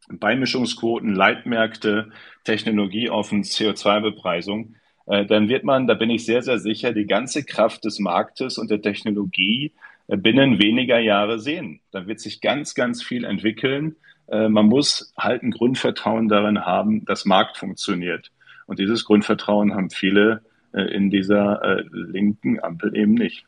Beimischungsquoten, 0.08 1.14
Leitmärkte, 1.14 2.10
technologieoffen, 2.44 3.42
CO2-Bepreisung, 3.42 4.74
äh, 4.74 4.83
dann 5.06 5.48
wird 5.48 5.64
man, 5.64 5.86
da 5.86 5.94
bin 5.94 6.10
ich 6.10 6.24
sehr, 6.24 6.42
sehr 6.42 6.58
sicher, 6.58 6.92
die 6.92 7.06
ganze 7.06 7.44
Kraft 7.44 7.84
des 7.84 7.98
Marktes 7.98 8.58
und 8.58 8.70
der 8.70 8.80
Technologie 8.80 9.72
äh, 10.08 10.16
binnen 10.16 10.58
weniger 10.58 10.98
Jahre 10.98 11.38
sehen. 11.38 11.80
Da 11.90 12.06
wird 12.06 12.20
sich 12.20 12.40
ganz, 12.40 12.74
ganz 12.74 13.02
viel 13.02 13.24
entwickeln. 13.24 13.96
Äh, 14.28 14.48
man 14.48 14.66
muss 14.66 15.12
halt 15.18 15.42
ein 15.42 15.50
Grundvertrauen 15.50 16.28
darin 16.28 16.64
haben, 16.64 17.04
dass 17.04 17.24
Markt 17.24 17.58
funktioniert. 17.58 18.30
Und 18.66 18.78
dieses 18.78 19.04
Grundvertrauen 19.04 19.74
haben 19.74 19.90
viele 19.90 20.42
in 20.72 21.08
dieser 21.08 21.84
linken 21.92 22.58
Ampel 22.58 22.96
eben 22.96 23.14
nicht. 23.14 23.44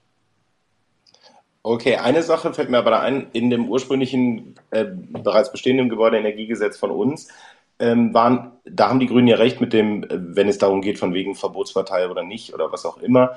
Okay, 1.68 1.96
eine 1.96 2.22
Sache 2.22 2.54
fällt 2.54 2.70
mir 2.70 2.78
aber 2.78 3.00
ein, 3.00 3.26
in 3.32 3.50
dem 3.50 3.68
ursprünglichen 3.68 4.54
äh, 4.70 4.84
bereits 4.84 5.50
bestehenden 5.50 5.88
Gebäudeenergiegesetz 5.88 6.78
von 6.78 6.92
uns 6.92 7.26
ähm, 7.78 8.14
waren, 8.14 8.52
da 8.64 8.88
haben 8.88 9.00
die 9.00 9.06
Grünen 9.06 9.28
ja 9.28 9.36
recht 9.36 9.60
mit 9.60 9.72
dem, 9.72 10.04
äh, 10.04 10.08
wenn 10.10 10.48
es 10.48 10.58
darum 10.58 10.80
geht, 10.80 10.98
von 10.98 11.14
wegen 11.14 11.34
Verbotspartei 11.34 12.08
oder 12.08 12.22
nicht 12.22 12.54
oder 12.54 12.72
was 12.72 12.86
auch 12.86 12.98
immer. 12.98 13.36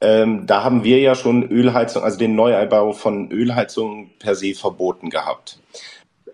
Ähm, 0.00 0.46
da 0.46 0.64
haben 0.64 0.84
wir 0.84 1.00
ja 1.00 1.14
schon 1.14 1.44
Ölheizung, 1.50 2.02
also 2.02 2.18
den 2.18 2.34
Neueinbau 2.34 2.92
von 2.92 3.30
Ölheizungen 3.30 4.10
per 4.18 4.34
se 4.34 4.54
verboten 4.54 5.08
gehabt. 5.10 5.58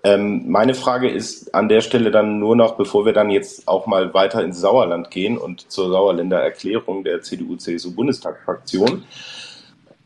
Ähm, 0.03 0.51
meine 0.51 0.75
Frage 0.75 1.11
ist 1.11 1.55
an 1.55 1.69
der 1.69 1.83
Stelle 1.83 2.11
dann 2.11 2.39
nur 2.39 2.57
noch, 2.57 2.77
bevor 2.77 3.05
wir 3.05 3.13
dann 3.13 3.29
jetzt 3.29 3.69
auch 3.69 3.87
mal 3.87 4.15
weiter 4.15 4.43
ins 4.43 4.59
Sauerland 4.59 5.11
gehen 5.11 5.37
und 5.37 5.71
zur 5.71 5.91
Sauerländer 5.91 6.41
Erklärung 6.41 7.05
der 7.05 7.21
CDU-CSU-Bundestagsfraktion 7.21 9.05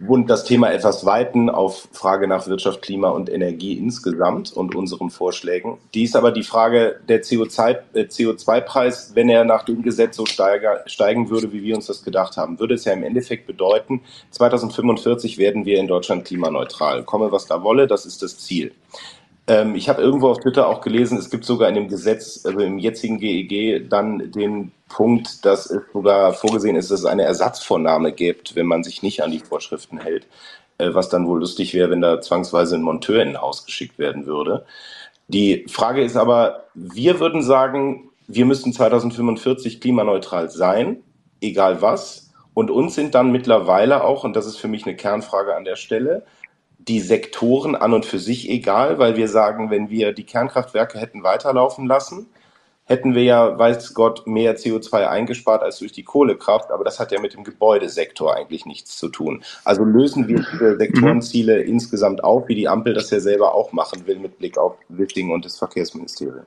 und 0.09 0.29
das 0.29 0.45
Thema 0.45 0.73
etwas 0.73 1.05
weiten 1.05 1.51
auf 1.51 1.89
Frage 1.93 2.27
nach 2.27 2.47
Wirtschaft, 2.47 2.83
Klima 2.83 3.11
und 3.11 3.31
Energie 3.31 3.75
insgesamt 3.75 4.53
und 4.53 4.75
unseren 4.75 5.11
Vorschlägen. 5.11 5.79
Die 5.95 6.03
ist 6.05 6.17
aber 6.17 6.33
die 6.33 6.43
Frage 6.43 7.01
der 7.09 7.23
CO2-Preis, 7.23 9.11
äh, 9.11 9.17
wenn 9.17 9.29
er 9.29 9.45
nach 9.45 9.65
dem 9.65 9.83
Gesetz 9.83 10.17
so 10.17 10.27
steigen 10.27 11.31
würde, 11.31 11.53
wie 11.53 11.63
wir 11.63 11.77
uns 11.77 11.87
das 11.87 12.03
gedacht 12.05 12.37
haben, 12.37 12.59
würde 12.59 12.75
es 12.75 12.85
ja 12.85 12.93
im 12.93 13.03
Endeffekt 13.03 13.47
bedeuten, 13.47 14.01
2045 14.31 15.39
werden 15.39 15.65
wir 15.65 15.79
in 15.79 15.87
Deutschland 15.87 16.25
klimaneutral. 16.25 17.05
Komme, 17.05 17.33
was 17.33 17.47
da 17.47 17.63
wolle, 17.63 17.87
das 17.87 18.07
ist 18.07 18.23
das 18.23 18.39
Ziel. 18.39 18.73
Ähm, 19.47 19.75
ich 19.75 19.89
habe 19.89 20.03
irgendwo 20.03 20.29
auf 20.29 20.39
Twitter 20.39 20.69
auch 20.69 20.81
gelesen, 20.81 21.19
es 21.19 21.31
gibt 21.31 21.45
sogar 21.45 21.69
in 21.69 21.75
dem 21.75 21.89
Gesetz, 21.89 22.45
also 22.45 22.61
im 22.61 22.79
jetzigen 22.79 23.19
GEG, 23.19 23.53
e 23.53 23.81
dann 23.81 24.31
den 24.31 24.73
Punkt, 24.89 25.45
dass 25.45 25.71
es 25.71 25.83
sogar 25.93 26.33
vorgesehen 26.33 26.77
ist, 26.77 26.91
dass 26.91 27.01
es 27.01 27.07
eine 27.07 27.25
Ersatzvornahme 27.25 28.13
gibt, 28.13 28.57
wenn 28.57 28.67
man 28.67 28.85
sich 28.85 29.03
nicht 29.03 29.23
an 29.23 29.31
die 29.31 29.41
Vorschriften 29.41 29.99
hält. 29.99 30.27
Äh, 30.79 30.93
was 30.93 31.09
dann 31.09 31.27
wohl 31.27 31.39
lustig 31.41 31.73
wäre, 31.75 31.91
wenn 31.91 32.01
da 32.01 32.21
zwangsweise 32.21 32.75
ein 32.75 32.83
Monteur 32.83 33.23
in 33.23 33.31
ein 33.31 33.41
Haus 33.41 33.65
geschickt 33.65 33.99
werden 33.99 34.27
würde. 34.27 34.67
Die 35.29 35.67
Frage 35.69 36.03
ist 36.03 36.17
aber, 36.17 36.65
wir 36.75 37.21
würden 37.21 37.43
sagen, 37.43 38.11
wir 38.27 38.45
müssten 38.45 38.73
2045 38.73 39.81
klimaneutral 39.81 40.51
sein, 40.51 41.03
egal 41.41 41.81
was. 41.81 42.33
Und 42.55 42.71
uns 42.71 42.95
sind 42.95 43.15
dann 43.15 43.31
mittlerweile 43.31 44.03
auch, 44.05 44.25
und 44.25 44.35
das 44.35 44.47
ist 44.47 44.57
für 44.57 44.69
mich 44.69 44.85
eine 44.85 44.97
Kernfrage 44.97 45.55
an 45.55 45.65
der 45.65 45.77
Stelle, 45.77 46.25
die 46.89 47.01
Sektoren 47.01 47.75
an 47.75 47.93
und 47.93 48.05
für 48.05 48.19
sich 48.19 48.49
egal, 48.51 48.99
weil 48.99 49.17
wir 49.17 49.29
sagen, 49.29 49.71
wenn 49.71 49.91
wir 49.91 50.13
die 50.13 50.25
Kernkraftwerke 50.25 50.99
hätten 50.99 51.23
weiterlaufen 51.23 51.87
lassen, 51.87 52.27
hätten 52.87 53.15
wir 53.15 53.23
ja, 53.23 53.59
weiß 53.59 53.95
Gott, 53.95 54.27
mehr 54.27 54.57
CO2 54.57 55.09
eingespart 55.09 55.63
als 55.63 55.79
durch 55.79 55.93
die 55.93 56.03
Kohlekraft, 56.03 56.71
aber 56.71 56.85
das 56.85 57.01
hat 57.01 57.13
ja 57.13 57.21
mit 57.21 57.33
dem 57.33 57.45
Gebäudesektor 57.45 58.37
eigentlich 58.37 58.67
nichts 58.67 58.99
zu 58.99 59.09
tun. 59.09 59.43
Also 59.65 59.85
lösen 59.85 60.29
wir 60.29 60.45
diese 60.53 60.77
Sektorenziele 60.77 61.63
mhm. 61.63 61.69
insgesamt 61.69 62.23
auf, 62.23 62.49
wie 62.49 62.55
die 62.55 62.69
Ampel 62.69 62.93
das 62.93 63.11
ja 63.11 63.21
selber 63.21 63.55
auch 63.55 63.73
machen 63.73 64.07
will 64.07 64.19
mit 64.19 64.39
Blick 64.39 64.59
auf 64.59 64.77
Wissing 64.89 65.31
und 65.31 65.45
das 65.45 65.59
Verkehrsministerium. 65.59 66.45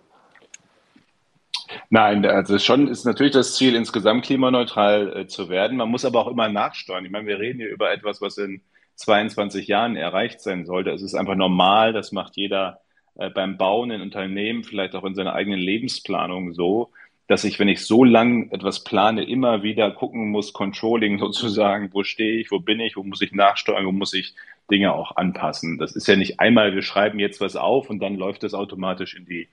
Nein, 1.90 2.26
also 2.26 2.60
schon 2.60 2.88
ist 2.88 3.06
natürlich 3.06 3.34
das 3.34 3.56
Ziel, 3.56 3.76
insgesamt 3.76 4.24
klimaneutral 4.24 5.22
äh, 5.22 5.28
zu 5.28 5.50
werden. 5.50 5.78
Man 5.78 5.90
muss 5.90 6.06
aber 6.06 6.20
auch 6.20 6.28
immer 6.32 6.48
nachsteuern. 6.50 7.04
Ich 7.04 7.12
meine, 7.12 7.28
wir 7.28 7.40
reden 7.40 7.60
hier 7.60 7.70
über 7.70 7.92
etwas, 7.92 8.22
was 8.22 8.38
in 8.38 8.62
22 8.98 9.68
Jahren 9.68 9.96
erreicht 9.96 10.42
sein 10.42 10.66
sollte. 10.66 10.90
Es 10.90 11.02
ist 11.02 11.16
einfach 11.16 11.36
normal, 11.36 11.94
das 11.94 12.12
macht 12.12 12.36
jeder 12.36 12.82
äh, 13.16 13.30
beim 13.30 13.58
Bauen 13.58 13.92
in 13.92 14.02
Unternehmen, 14.02 14.64
vielleicht 14.64 14.96
auch 14.96 15.06
in 15.06 15.16
seiner 15.16 15.34
eigenen 15.34 15.60
Lebensplanung 15.60 16.54
so, 16.54 16.92
dass 17.28 17.44
ich, 17.44 17.60
wenn 17.60 17.68
ich 17.68 17.86
so 17.86 18.04
lang 18.04 18.52
etwas 18.52 18.84
plane, 18.84 19.24
immer 19.24 19.62
wieder 19.62 19.92
gucken 19.92 20.30
muss, 20.32 20.54
Controlling 20.54 21.20
sozusagen, 21.20 21.94
wo 21.94 22.04
stehe 22.04 22.40
ich, 22.40 22.52
wo 22.52 22.60
bin 22.60 22.80
ich, 22.80 22.98
wo 22.98 23.04
muss 23.04 23.22
ich 23.22 23.32
nachsteuern, 23.32 23.86
wo 23.86 23.92
muss 23.92 24.14
ich 24.14 24.34
Dinge 24.70 24.94
auch 24.94 25.16
anpassen. 25.16 25.78
Das 25.78 25.96
ist 25.96 26.08
ja 26.08 26.16
nicht 26.16 26.40
einmal, 26.40 26.76
wir 26.76 26.82
schreiben 26.82 27.20
jetzt 27.20 27.40
was 27.40 27.56
auf 27.56 27.90
und 27.90 28.00
dann 28.00 28.16
läuft 28.16 28.44
das 28.44 28.54
automatisch 28.54 29.16
in 29.16 29.26
die, 29.26 29.48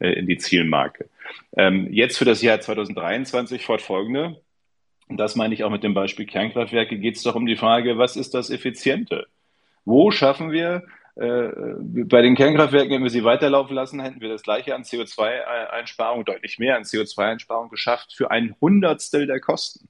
äh, 0.00 0.12
in 0.12 0.26
die 0.26 0.38
Zielmarke. 0.38 1.08
Ähm, 1.56 1.92
jetzt 1.92 2.18
für 2.18 2.24
das 2.24 2.42
Jahr 2.42 2.60
2023 2.60 3.64
fortfolgende 3.64 4.40
und 5.08 5.16
das 5.16 5.36
meine 5.36 5.54
ich 5.54 5.64
auch 5.64 5.70
mit 5.70 5.82
dem 5.82 5.94
Beispiel 5.94 6.26
Kernkraftwerke, 6.26 6.98
geht 6.98 7.16
es 7.16 7.22
doch 7.22 7.34
um 7.34 7.46
die 7.46 7.56
Frage, 7.56 7.98
was 7.98 8.16
ist 8.16 8.34
das 8.34 8.50
Effiziente? 8.50 9.26
Wo 9.84 10.10
schaffen 10.10 10.50
wir 10.50 10.84
äh, 11.16 11.48
bei 12.04 12.22
den 12.22 12.36
Kernkraftwerken, 12.36 12.92
wenn 12.92 13.02
wir 13.02 13.10
sie 13.10 13.24
weiterlaufen 13.24 13.74
lassen, 13.74 14.00
hätten 14.00 14.20
wir 14.20 14.28
das 14.28 14.42
gleiche 14.42 14.74
an 14.74 14.82
CO2-Einsparung, 14.82 16.24
deutlich 16.24 16.58
mehr 16.58 16.76
an 16.76 16.84
CO2-Einsparung 16.84 17.70
geschafft 17.70 18.12
für 18.14 18.30
ein 18.30 18.54
Hundertstel 18.60 19.26
der 19.26 19.40
Kosten. 19.40 19.88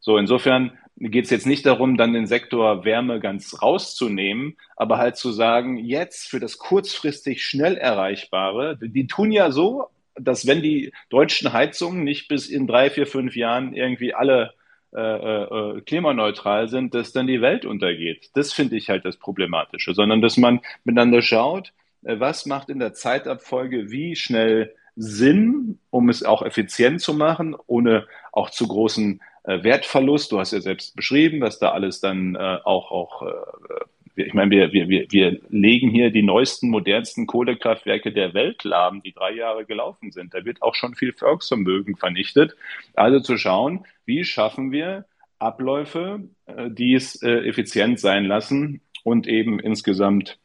So, 0.00 0.18
insofern 0.18 0.76
geht 0.96 1.26
es 1.26 1.30
jetzt 1.30 1.46
nicht 1.46 1.64
darum, 1.64 1.96
dann 1.96 2.12
den 2.12 2.26
Sektor 2.26 2.84
Wärme 2.84 3.20
ganz 3.20 3.62
rauszunehmen, 3.62 4.56
aber 4.76 4.98
halt 4.98 5.16
zu 5.16 5.30
sagen, 5.30 5.76
jetzt 5.76 6.28
für 6.28 6.40
das 6.40 6.58
kurzfristig 6.58 7.44
schnell 7.44 7.76
Erreichbare, 7.76 8.76
die 8.80 9.06
tun 9.06 9.30
ja 9.30 9.52
so, 9.52 9.88
dass 10.14 10.46
wenn 10.46 10.62
die 10.62 10.92
deutschen 11.10 11.52
Heizungen 11.52 12.04
nicht 12.04 12.28
bis 12.28 12.48
in 12.48 12.66
drei, 12.66 12.90
vier, 12.90 13.06
fünf 13.06 13.36
Jahren 13.36 13.74
irgendwie 13.74 14.14
alle 14.14 14.54
äh, 14.94 15.00
äh, 15.00 15.80
klimaneutral 15.80 16.68
sind, 16.68 16.94
dass 16.94 17.12
dann 17.12 17.26
die 17.26 17.40
Welt 17.40 17.64
untergeht. 17.64 18.30
Das 18.34 18.52
finde 18.52 18.76
ich 18.76 18.90
halt 18.90 19.06
das 19.06 19.16
Problematische, 19.16 19.94
sondern 19.94 20.20
dass 20.20 20.36
man 20.36 20.60
miteinander 20.84 21.22
schaut, 21.22 21.72
äh, 22.04 22.20
was 22.20 22.44
macht 22.44 22.68
in 22.68 22.78
der 22.78 22.92
Zeitabfolge 22.92 23.90
wie 23.90 24.16
schnell 24.16 24.74
Sinn, 24.94 25.78
um 25.88 26.10
es 26.10 26.22
auch 26.22 26.42
effizient 26.42 27.00
zu 27.00 27.14
machen, 27.14 27.56
ohne 27.66 28.06
auch 28.32 28.50
zu 28.50 28.68
großen 28.68 29.22
äh, 29.44 29.62
Wertverlust. 29.62 30.30
Du 30.30 30.38
hast 30.38 30.52
ja 30.52 30.60
selbst 30.60 30.94
beschrieben, 30.94 31.40
was 31.40 31.58
da 31.58 31.70
alles 31.70 32.00
dann 32.00 32.34
äh, 32.34 32.58
auch, 32.64 32.90
auch 32.90 33.22
äh, 33.22 33.84
ich 34.16 34.34
meine, 34.34 34.50
wir, 34.50 34.72
wir, 34.72 34.88
wir, 34.88 35.06
wir 35.10 35.40
legen 35.48 35.90
hier 35.90 36.10
die 36.10 36.22
neuesten, 36.22 36.68
modernsten 36.68 37.26
Kohlekraftwerke 37.26 38.12
der 38.12 38.34
Welt 38.34 38.64
lahm, 38.64 39.02
die 39.02 39.12
drei 39.12 39.32
Jahre 39.32 39.64
gelaufen 39.64 40.10
sind. 40.10 40.34
Da 40.34 40.44
wird 40.44 40.62
auch 40.62 40.74
schon 40.74 40.94
viel 40.94 41.12
Volksvermögen 41.12 41.96
vernichtet. 41.96 42.54
Also 42.94 43.20
zu 43.20 43.36
schauen, 43.36 43.86
wie 44.04 44.24
schaffen 44.24 44.72
wir 44.72 45.06
Abläufe, 45.38 46.28
äh, 46.46 46.70
die 46.70 46.94
es 46.94 47.22
äh, 47.22 47.30
effizient 47.48 48.00
sein 48.00 48.24
lassen 48.24 48.80
und 49.02 49.26
eben 49.26 49.58
insgesamt 49.58 50.38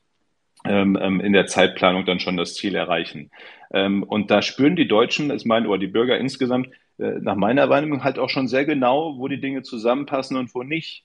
ähm, 0.66 0.98
ähm, 1.00 1.20
in 1.22 1.34
der 1.34 1.46
Zeitplanung 1.46 2.06
dann 2.06 2.20
schon 2.20 2.38
das 2.38 2.56
Ziel 2.56 2.76
erreichen. 2.76 3.32
Ähm, 3.72 4.04
und 4.04 4.32
da 4.32 4.42
spüren 4.42 4.76
die 4.76 4.88
Deutschen, 4.88 5.30
ist 5.30 5.46
mein, 5.46 5.68
oder 5.68 5.78
die 5.78 5.88
Bürger 5.88 6.18
insgesamt, 6.18 6.70
äh, 6.98 7.20
nach 7.22 7.36
meiner 7.36 7.70
Wahrnehmung 7.70 8.04
halt 8.04 8.18
auch 8.18 8.30
schon 8.30 8.48
sehr 8.48 8.66
genau, 8.66 9.18
wo 9.18 9.28
die 9.28 9.40
Dinge 9.40 9.62
zusammenpassen 9.62 10.36
und 10.38 10.54
wo 10.56 10.64
nicht 10.64 11.04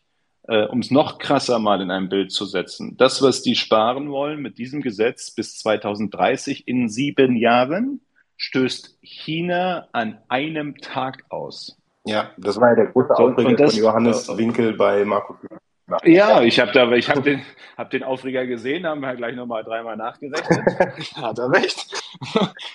äh, 0.48 0.66
um 0.66 0.80
es 0.80 0.90
noch 0.90 1.18
krasser 1.18 1.58
mal 1.58 1.80
in 1.80 1.90
ein 1.90 2.08
Bild 2.08 2.32
zu 2.32 2.44
setzen, 2.44 2.96
das, 2.96 3.22
was 3.22 3.42
die 3.42 3.54
sparen 3.54 4.10
wollen 4.10 4.40
mit 4.40 4.58
diesem 4.58 4.80
Gesetz 4.80 5.30
bis 5.30 5.58
2030 5.58 6.66
in 6.66 6.88
sieben 6.88 7.36
Jahren, 7.36 8.00
stößt 8.36 8.98
China 9.02 9.88
an 9.92 10.18
einem 10.28 10.76
Tag 10.78 11.24
aus. 11.28 11.78
Ja, 12.04 12.30
das 12.36 12.60
war 12.60 12.70
ja 12.70 12.76
der 12.76 12.86
große 12.86 13.14
Aufreger 13.14 13.54
das, 13.54 13.74
von 13.74 13.84
Johannes 13.84 14.36
Winkel 14.36 14.72
bei 14.72 15.04
Markus. 15.04 15.36
Ja, 16.04 16.42
ich 16.42 16.58
habe 16.58 16.72
da, 16.72 16.90
ich 16.92 17.08
habe 17.10 17.22
den, 17.22 17.42
hab 17.76 17.90
den 17.90 18.02
Aufreger 18.02 18.46
gesehen, 18.46 18.86
haben 18.86 19.00
wir 19.00 19.14
gleich 19.14 19.36
nochmal 19.36 19.62
dreimal 19.62 19.96
nachgerechnet. 19.96 21.14
Hat 21.16 21.38
er 21.38 21.50
recht. 21.52 21.86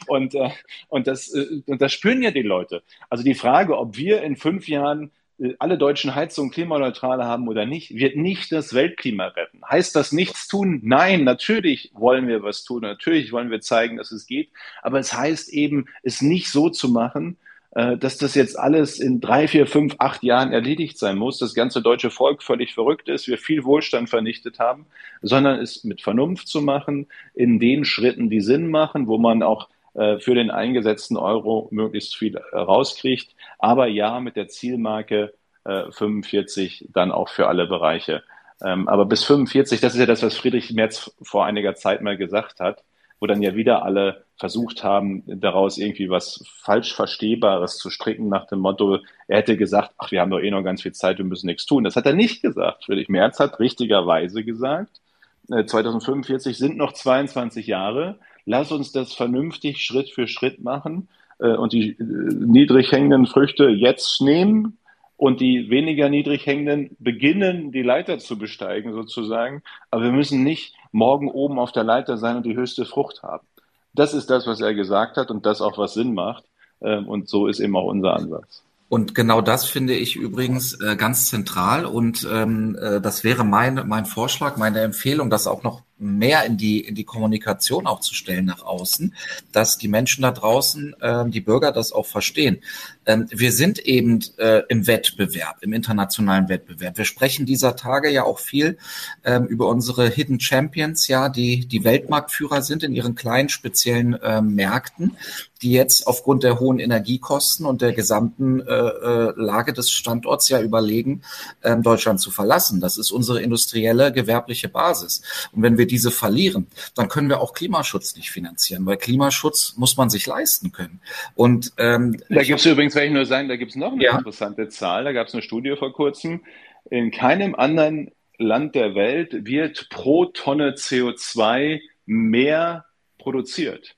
Und, 0.07 0.35
äh, 0.35 0.49
und, 0.87 1.07
das, 1.07 1.33
äh, 1.33 1.61
und 1.65 1.81
das 1.81 1.93
spüren 1.93 2.21
ja 2.21 2.31
die 2.31 2.41
Leute. 2.41 2.83
Also 3.09 3.23
die 3.23 3.33
Frage, 3.33 3.77
ob 3.77 3.97
wir 3.97 4.21
in 4.21 4.35
fünf 4.35 4.67
Jahren 4.67 5.11
alle 5.59 5.77
deutschen 5.77 6.15
Heizungen 6.15 6.51
klimaneutral 6.51 7.23
haben 7.23 7.47
oder 7.47 7.65
nicht, 7.65 7.95
wird 7.95 8.15
nicht 8.15 8.51
das 8.51 8.73
Weltklima 8.73 9.27
retten. 9.27 9.61
Heißt 9.69 9.95
das 9.95 10.11
nichts 10.11 10.47
tun? 10.47 10.81
Nein, 10.83 11.23
natürlich 11.23 11.91
wollen 11.93 12.27
wir 12.27 12.41
was 12.43 12.63
tun, 12.63 12.81
natürlich 12.81 13.31
wollen 13.31 13.51
wir 13.51 13.61
zeigen, 13.61 13.97
dass 13.97 14.11
es 14.11 14.25
geht, 14.25 14.49
aber 14.81 14.99
es 14.99 15.13
heißt 15.13 15.49
eben, 15.49 15.85
es 16.01 16.21
nicht 16.21 16.51
so 16.51 16.69
zu 16.69 16.89
machen, 16.89 17.37
äh, 17.71 17.97
dass 17.97 18.17
das 18.17 18.33
jetzt 18.33 18.57
alles 18.57 18.99
in 18.99 19.21
drei, 19.21 19.47
vier, 19.47 19.67
fünf, 19.67 19.95
acht 19.99 20.23
Jahren 20.23 20.51
erledigt 20.51 20.97
sein 20.97 21.17
muss, 21.17 21.37
das 21.37 21.53
ganze 21.53 21.81
deutsche 21.81 22.09
Volk 22.09 22.41
völlig 22.41 22.73
verrückt 22.73 23.07
ist, 23.07 23.27
wir 23.27 23.37
viel 23.37 23.63
Wohlstand 23.63 24.09
vernichtet 24.09 24.57
haben, 24.57 24.87
sondern 25.21 25.59
es 25.59 25.83
mit 25.83 26.01
Vernunft 26.01 26.47
zu 26.47 26.61
machen, 26.61 27.07
in 27.35 27.59
den 27.59 27.85
Schritten, 27.85 28.31
die 28.31 28.41
Sinn 28.41 28.71
machen, 28.71 29.07
wo 29.07 29.19
man 29.19 29.43
auch 29.43 29.69
äh, 29.97 30.19
für 30.19 30.35
den 30.35 30.51
eingesetzten 30.51 31.17
Euro 31.17 31.67
möglichst 31.71 32.15
viel 32.15 32.35
äh, 32.35 32.57
rauskriegt. 32.57 33.35
Aber 33.57 33.87
ja, 33.87 34.19
mit 34.19 34.35
der 34.35 34.47
Zielmarke 34.47 35.33
45 35.65 36.81
äh, 36.81 36.87
dann 36.93 37.11
auch 37.11 37.29
für 37.29 37.47
alle 37.47 37.67
Bereiche. 37.67 38.23
Ähm, 38.63 38.87
aber 38.87 39.05
bis 39.05 39.23
45, 39.23 39.81
das 39.81 39.93
ist 39.93 39.99
ja 39.99 40.05
das, 40.05 40.23
was 40.23 40.37
Friedrich 40.37 40.71
Merz 40.71 41.13
vor 41.21 41.45
einiger 41.45 41.75
Zeit 41.75 42.01
mal 42.01 42.17
gesagt 42.17 42.59
hat, 42.59 42.83
wo 43.19 43.27
dann 43.27 43.41
ja 43.41 43.55
wieder 43.55 43.83
alle 43.83 44.23
versucht 44.37 44.83
haben, 44.83 45.23
daraus 45.25 45.77
irgendwie 45.77 46.09
was 46.09 46.43
falsch 46.61 46.93
Verstehbares 46.93 47.77
zu 47.77 47.89
stricken 47.89 48.29
nach 48.29 48.47
dem 48.47 48.59
Motto, 48.59 48.99
er 49.27 49.37
hätte 49.37 49.57
gesagt, 49.57 49.93
ach, 49.97 50.11
wir 50.11 50.21
haben 50.21 50.31
doch 50.31 50.39
eh 50.39 50.51
noch 50.51 50.63
ganz 50.63 50.83
viel 50.83 50.93
Zeit, 50.93 51.17
wir 51.17 51.25
müssen 51.25 51.47
nichts 51.47 51.65
tun. 51.65 51.83
Das 51.83 51.95
hat 51.95 52.05
er 52.05 52.13
nicht 52.13 52.41
gesagt. 52.41 52.85
Friedrich 52.85 53.09
Merz 53.09 53.39
hat 53.39 53.59
richtigerweise 53.59 54.43
gesagt, 54.43 55.01
2045 55.49 56.57
sind 56.57 56.77
noch 56.77 56.93
22 56.93 57.67
Jahre 57.67 58.19
lass 58.47 58.71
uns 58.71 58.91
das 58.91 59.13
vernünftig 59.13 59.83
Schritt 59.83 60.09
für 60.09 60.27
Schritt 60.27 60.63
machen 60.63 61.09
äh, 61.09 61.26
und 61.45 61.73
die 61.73 61.91
äh, 61.91 62.03
niedrig 62.03 62.91
hängenden 62.91 63.27
Früchte 63.27 63.69
jetzt 63.69 64.21
nehmen 64.21 64.77
und 65.17 65.41
die 65.41 65.69
weniger 65.69 66.09
niedrig 66.09 66.45
hängenden 66.45 66.95
beginnen, 66.99 67.71
die 67.71 67.81
Leiter 67.81 68.19
zu 68.19 68.37
besteigen 68.37 68.93
sozusagen. 68.93 69.63
Aber 69.91 70.03
wir 70.03 70.11
müssen 70.11 70.43
nicht 70.43 70.75
morgen 70.91 71.29
oben 71.29 71.59
auf 71.59 71.71
der 71.71 71.83
Leiter 71.83 72.17
sein 72.17 72.37
und 72.37 72.45
die 72.45 72.55
höchste 72.55 72.85
Frucht 72.85 73.23
haben. 73.23 73.45
Das 73.93 74.13
ist 74.13 74.29
das, 74.29 74.45
was 74.45 74.61
er 74.61 74.75
gesagt 74.75 75.17
hat 75.17 75.31
und 75.31 75.45
das 75.45 75.61
auch, 75.61 75.77
was 75.77 75.95
Sinn 75.95 76.13
macht. 76.13 76.43
Ähm, 76.81 77.07
und 77.07 77.27
so 77.27 77.47
ist 77.47 77.59
eben 77.59 77.75
auch 77.75 77.85
unser 77.85 78.13
Ansatz. 78.13 78.63
Und 78.89 79.15
genau 79.15 79.41
das 79.41 79.65
finde 79.65 79.95
ich 79.95 80.15
übrigens 80.15 80.79
äh, 80.79 80.95
ganz 80.95 81.27
zentral 81.29 81.85
und 81.85 82.25
ähm, 82.31 82.77
äh, 82.79 83.01
das 83.01 83.23
wäre 83.25 83.43
mein, 83.43 83.83
mein 83.87 84.05
Vorschlag, 84.05 84.55
meine 84.55 84.79
Empfehlung, 84.79 85.29
das 85.29 85.45
auch 85.45 85.63
noch 85.63 85.81
mehr 85.99 86.45
in 86.45 86.57
die, 86.57 86.81
in 86.81 86.95
die 86.95 87.03
Kommunikation 87.03 87.87
auch 87.87 87.99
zu 87.99 88.13
stellen 88.13 88.45
nach 88.45 88.63
außen, 88.63 89.15
dass 89.51 89.77
die 89.77 89.87
Menschen 89.87 90.21
da 90.21 90.31
draußen, 90.31 90.95
äh, 91.01 91.29
die 91.29 91.41
Bürger 91.41 91.71
das 91.71 91.91
auch 91.91 92.05
verstehen. 92.05 92.59
Ähm, 93.05 93.27
wir 93.29 93.51
sind 93.51 93.79
eben 93.79 94.19
äh, 94.37 94.63
im 94.69 94.85
Wettbewerb, 94.85 95.57
im 95.61 95.73
internationalen 95.73 96.49
Wettbewerb. 96.49 96.97
Wir 96.97 97.05
sprechen 97.05 97.45
dieser 97.45 97.75
Tage 97.75 98.09
ja 98.09 98.23
auch 98.23 98.39
viel 98.39 98.77
ähm, 99.23 99.45
über 99.45 99.69
unsere 99.69 100.09
Hidden 100.09 100.39
Champions, 100.39 101.07
ja, 101.07 101.29
die 101.29 101.65
die 101.65 101.83
Weltmarktführer 101.83 102.61
sind 102.61 102.83
in 102.83 102.93
ihren 102.93 103.15
kleinen 103.15 103.49
speziellen 103.49 104.13
äh, 104.13 104.41
Märkten, 104.41 105.17
die 105.61 105.71
jetzt 105.71 106.05
aufgrund 106.05 106.43
der 106.43 106.59
hohen 106.59 106.79
Energiekosten 106.79 107.65
und 107.65 107.81
der 107.81 107.93
gesamten 107.93 108.59
äh, 108.59 108.73
äh, 108.73 109.33
Lage 109.35 109.73
des 109.73 109.89
Standorts 109.89 110.49
ja 110.49 110.61
überlegen, 110.61 111.21
ähm, 111.63 111.81
Deutschland 111.81 112.19
zu 112.19 112.29
verlassen. 112.29 112.79
Das 112.79 112.97
ist 112.97 113.11
unsere 113.11 113.41
industrielle, 113.41 114.11
gewerbliche 114.11 114.69
Basis. 114.69 115.21
Und 115.51 115.63
wenn 115.63 115.77
wir 115.77 115.86
diese 115.87 116.11
verlieren, 116.11 116.67
dann 116.95 117.09
können 117.09 117.29
wir 117.29 117.41
auch 117.41 117.53
Klimaschutz 117.53 118.15
nicht 118.15 118.31
finanzieren, 118.31 118.85
weil 118.85 118.97
Klimaschutz 118.97 119.75
muss 119.77 119.97
man 119.97 120.09
sich 120.09 120.25
leisten 120.25 120.71
können. 120.71 121.01
Und 121.35 121.73
ähm, 121.77 122.17
da 122.29 122.43
gibt 122.43 122.59
es 122.59 122.65
übrigens, 122.65 122.95
wenn 122.95 123.07
ich 123.07 123.13
nur 123.13 123.25
sagen, 123.25 123.47
da 123.47 123.55
gibt 123.55 123.71
es 123.71 123.77
noch 123.77 123.93
eine 123.93 124.03
ja. 124.03 124.17
interessante 124.17 124.69
Zahl. 124.69 125.03
Da 125.03 125.11
gab 125.11 125.27
es 125.27 125.33
eine 125.33 125.41
Studie 125.41 125.75
vor 125.77 125.93
kurzem. 125.93 126.41
In 126.89 127.11
keinem 127.11 127.55
anderen 127.55 128.11
Land 128.37 128.75
der 128.75 128.95
Welt 128.95 129.45
wird 129.45 129.89
pro 129.89 130.25
Tonne 130.25 130.71
CO2 130.75 131.81
mehr 132.05 132.85
produziert. 133.17 133.95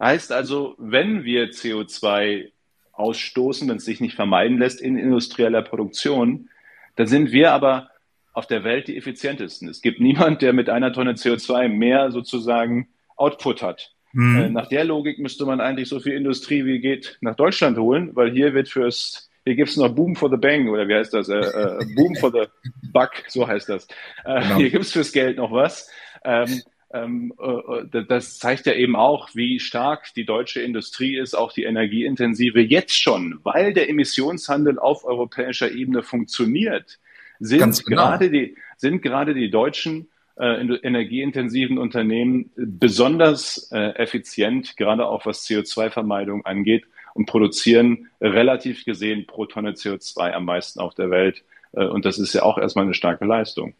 Heißt 0.00 0.32
also, 0.32 0.74
wenn 0.78 1.24
wir 1.24 1.50
CO2 1.50 2.50
ausstoßen, 2.92 3.68
wenn 3.68 3.76
es 3.76 3.84
sich 3.84 4.00
nicht 4.00 4.14
vermeiden 4.14 4.58
lässt 4.58 4.80
in 4.80 4.98
industrieller 4.98 5.62
Produktion, 5.62 6.48
dann 6.96 7.06
sind 7.06 7.32
wir 7.32 7.52
aber 7.52 7.90
auf 8.36 8.46
der 8.46 8.64
Welt 8.64 8.86
die 8.86 8.98
effizientesten. 8.98 9.66
Es 9.66 9.80
gibt 9.80 9.98
niemand, 9.98 10.42
der 10.42 10.52
mit 10.52 10.68
einer 10.68 10.92
Tonne 10.92 11.12
CO2 11.14 11.68
mehr 11.68 12.10
sozusagen 12.10 12.88
Output 13.16 13.62
hat. 13.62 13.92
Mhm. 14.12 14.36
Äh, 14.36 14.48
nach 14.50 14.68
der 14.68 14.84
Logik 14.84 15.18
müsste 15.18 15.46
man 15.46 15.60
eigentlich 15.60 15.88
so 15.88 16.00
viel 16.00 16.12
Industrie 16.12 16.66
wie 16.66 16.78
geht 16.78 17.16
nach 17.22 17.34
Deutschland 17.34 17.78
holen, 17.78 18.10
weil 18.14 18.30
hier 18.30 18.52
wird 18.52 18.68
fürs, 18.68 19.30
hier 19.44 19.54
gibt 19.54 19.70
es 19.70 19.78
noch 19.78 19.88
Boom 19.88 20.16
for 20.16 20.28
the 20.28 20.36
Bang 20.36 20.68
oder 20.68 20.86
wie 20.86 20.94
heißt 20.94 21.14
das? 21.14 21.30
Äh, 21.30 21.38
äh, 21.38 21.86
Boom 21.94 22.14
for 22.16 22.30
the 22.30 22.44
Buck, 22.92 23.12
so 23.28 23.48
heißt 23.48 23.70
das. 23.70 23.88
Äh, 24.26 24.42
genau. 24.42 24.56
Hier 24.56 24.70
gibt 24.70 24.84
es 24.84 24.92
fürs 24.92 25.12
Geld 25.12 25.38
noch 25.38 25.52
was. 25.52 25.90
Ähm, 26.22 26.60
ähm, 26.92 27.32
äh, 27.40 28.04
das 28.06 28.38
zeigt 28.38 28.66
ja 28.66 28.74
eben 28.74 28.96
auch, 28.96 29.30
wie 29.34 29.60
stark 29.60 30.12
die 30.14 30.26
deutsche 30.26 30.60
Industrie 30.60 31.16
ist, 31.16 31.34
auch 31.34 31.54
die 31.54 31.64
energieintensive 31.64 32.60
jetzt 32.60 33.00
schon, 33.00 33.40
weil 33.44 33.72
der 33.72 33.88
Emissionshandel 33.88 34.78
auf 34.78 35.06
europäischer 35.06 35.72
Ebene 35.72 36.02
funktioniert 36.02 36.98
sind 37.38 37.84
genau. 37.84 38.02
gerade 38.02 38.30
die, 38.30 38.56
sind 38.76 39.02
gerade 39.02 39.34
die 39.34 39.50
deutschen 39.50 40.08
äh, 40.38 40.60
energieintensiven 40.60 41.78
Unternehmen 41.78 42.50
besonders 42.56 43.70
äh, 43.72 43.94
effizient, 43.96 44.76
gerade 44.76 45.06
auch 45.06 45.24
was 45.26 45.46
CO2-Vermeidung 45.46 46.44
angeht 46.44 46.84
und 47.14 47.26
produzieren 47.26 48.08
relativ 48.20 48.84
gesehen 48.84 49.26
pro 49.26 49.46
Tonne 49.46 49.72
CO2 49.72 50.32
am 50.32 50.44
meisten 50.44 50.80
auf 50.80 50.94
der 50.94 51.10
Welt. 51.10 51.42
Äh, 51.72 51.86
und 51.86 52.04
das 52.04 52.18
ist 52.18 52.34
ja 52.34 52.42
auch 52.42 52.58
erstmal 52.58 52.84
eine 52.84 52.94
starke 52.94 53.24
Leistung. 53.24 53.74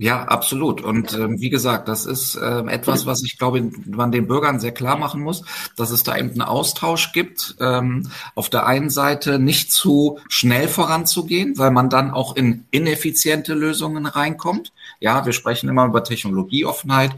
Ja, 0.00 0.22
absolut. 0.22 0.80
Und 0.80 1.12
ähm, 1.14 1.40
wie 1.40 1.50
gesagt, 1.50 1.88
das 1.88 2.06
ist 2.06 2.38
ähm, 2.40 2.68
etwas, 2.68 3.04
was 3.04 3.24
ich 3.24 3.36
glaube, 3.36 3.68
man 3.84 4.12
den 4.12 4.28
Bürgern 4.28 4.60
sehr 4.60 4.70
klar 4.70 4.96
machen 4.96 5.20
muss, 5.20 5.42
dass 5.74 5.90
es 5.90 6.04
da 6.04 6.16
eben 6.16 6.30
einen 6.30 6.42
Austausch 6.42 7.10
gibt. 7.10 7.56
Ähm, 7.58 8.08
auf 8.36 8.48
der 8.48 8.64
einen 8.64 8.90
Seite 8.90 9.40
nicht 9.40 9.72
zu 9.72 10.20
schnell 10.28 10.68
voranzugehen, 10.68 11.58
weil 11.58 11.72
man 11.72 11.90
dann 11.90 12.12
auch 12.12 12.36
in 12.36 12.64
ineffiziente 12.70 13.54
Lösungen 13.54 14.06
reinkommt. 14.06 14.72
Ja, 15.00 15.26
wir 15.26 15.32
sprechen 15.32 15.68
immer 15.68 15.86
über 15.86 16.04
Technologieoffenheit, 16.04 17.16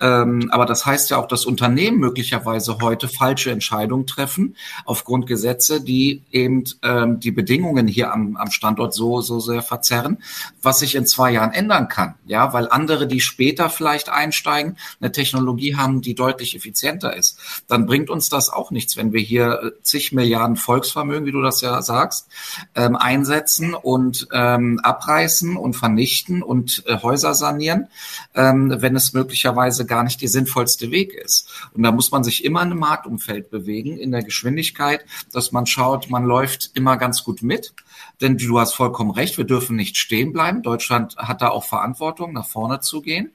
ähm, 0.00 0.50
aber 0.52 0.66
das 0.66 0.86
heißt 0.86 1.10
ja 1.10 1.16
auch, 1.16 1.26
dass 1.26 1.44
Unternehmen 1.44 1.98
möglicherweise 1.98 2.78
heute 2.80 3.08
falsche 3.08 3.50
Entscheidungen 3.50 4.06
treffen 4.06 4.54
aufgrund 4.84 5.26
Gesetze, 5.26 5.80
die 5.80 6.22
eben 6.30 6.62
ähm, 6.84 7.18
die 7.18 7.32
Bedingungen 7.32 7.88
hier 7.88 8.12
am, 8.12 8.36
am 8.36 8.52
Standort 8.52 8.94
so 8.94 9.20
so 9.20 9.40
sehr 9.40 9.62
verzerren, 9.62 10.18
was 10.62 10.78
sich 10.78 10.94
in 10.94 11.06
zwei 11.06 11.32
Jahren 11.32 11.52
ändern 11.52 11.88
kann. 11.88 12.14
Ja, 12.30 12.52
weil 12.52 12.68
andere, 12.68 13.08
die 13.08 13.20
später 13.20 13.68
vielleicht 13.68 14.08
einsteigen, 14.08 14.76
eine 15.00 15.10
Technologie 15.10 15.74
haben, 15.74 16.00
die 16.00 16.14
deutlich 16.14 16.54
effizienter 16.54 17.16
ist. 17.16 17.36
Dann 17.66 17.86
bringt 17.86 18.08
uns 18.08 18.28
das 18.28 18.50
auch 18.50 18.70
nichts, 18.70 18.96
wenn 18.96 19.12
wir 19.12 19.20
hier 19.20 19.60
äh, 19.64 19.82
zig 19.82 20.12
Milliarden 20.12 20.54
Volksvermögen, 20.54 21.26
wie 21.26 21.32
du 21.32 21.42
das 21.42 21.60
ja 21.60 21.82
sagst, 21.82 22.28
ähm, 22.76 22.94
einsetzen 22.94 23.74
und 23.74 24.28
ähm, 24.32 24.78
abreißen 24.80 25.56
und 25.56 25.74
vernichten 25.74 26.44
und 26.44 26.84
äh, 26.86 26.98
Häuser 27.02 27.34
sanieren, 27.34 27.88
ähm, 28.36 28.76
wenn 28.78 28.94
es 28.94 29.12
möglicherweise 29.12 29.84
gar 29.84 30.04
nicht 30.04 30.22
der 30.22 30.28
sinnvollste 30.28 30.92
Weg 30.92 31.12
ist. 31.12 31.50
Und 31.74 31.82
da 31.82 31.90
muss 31.90 32.12
man 32.12 32.22
sich 32.22 32.44
immer 32.44 32.62
in 32.62 32.70
einem 32.70 32.78
Marktumfeld 32.78 33.50
bewegen, 33.50 33.98
in 33.98 34.12
der 34.12 34.22
Geschwindigkeit, 34.22 35.04
dass 35.32 35.50
man 35.50 35.66
schaut, 35.66 36.10
man 36.10 36.24
läuft 36.26 36.70
immer 36.74 36.96
ganz 36.96 37.24
gut 37.24 37.42
mit. 37.42 37.72
Denn 38.20 38.36
du 38.36 38.58
hast 38.58 38.74
vollkommen 38.74 39.10
recht, 39.10 39.38
wir 39.38 39.44
dürfen 39.44 39.76
nicht 39.76 39.96
stehen 39.96 40.32
bleiben. 40.32 40.62
Deutschland 40.62 41.16
hat 41.16 41.42
da 41.42 41.48
auch 41.48 41.64
Verantwortung, 41.64 42.32
nach 42.32 42.46
vorne 42.46 42.80
zu 42.80 43.00
gehen. 43.00 43.32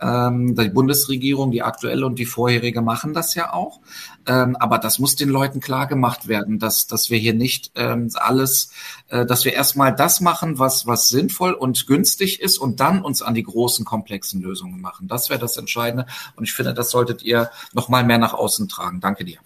Ähm, 0.00 0.56
die 0.56 0.70
Bundesregierung, 0.70 1.52
die 1.52 1.62
aktuelle 1.62 2.04
und 2.04 2.18
die 2.18 2.26
vorherige 2.26 2.82
machen 2.82 3.14
das 3.14 3.34
ja 3.34 3.52
auch. 3.52 3.80
Ähm, 4.26 4.56
aber 4.56 4.78
das 4.78 4.98
muss 4.98 5.14
den 5.14 5.28
Leuten 5.28 5.60
klar 5.60 5.86
gemacht 5.86 6.26
werden, 6.26 6.58
dass, 6.58 6.88
dass 6.88 7.10
wir 7.10 7.18
hier 7.18 7.34
nicht 7.34 7.70
ähm, 7.76 8.10
alles, 8.14 8.70
äh, 9.08 9.24
dass 9.24 9.44
wir 9.44 9.52
erstmal 9.52 9.94
das 9.94 10.20
machen, 10.20 10.58
was, 10.58 10.86
was 10.86 11.08
sinnvoll 11.08 11.52
und 11.52 11.86
günstig 11.86 12.40
ist 12.40 12.58
und 12.58 12.80
dann 12.80 13.02
uns 13.02 13.22
an 13.22 13.34
die 13.34 13.44
großen, 13.44 13.84
komplexen 13.84 14.42
Lösungen 14.42 14.80
machen. 14.80 15.06
Das 15.06 15.30
wäre 15.30 15.40
das 15.40 15.56
Entscheidende. 15.56 16.06
Und 16.34 16.44
ich 16.44 16.52
finde, 16.52 16.74
das 16.74 16.90
solltet 16.90 17.22
ihr 17.22 17.50
noch 17.72 17.88
mal 17.88 18.04
mehr 18.04 18.18
nach 18.18 18.34
außen 18.34 18.68
tragen. 18.68 19.00
Danke 19.00 19.24
dir. 19.24 19.38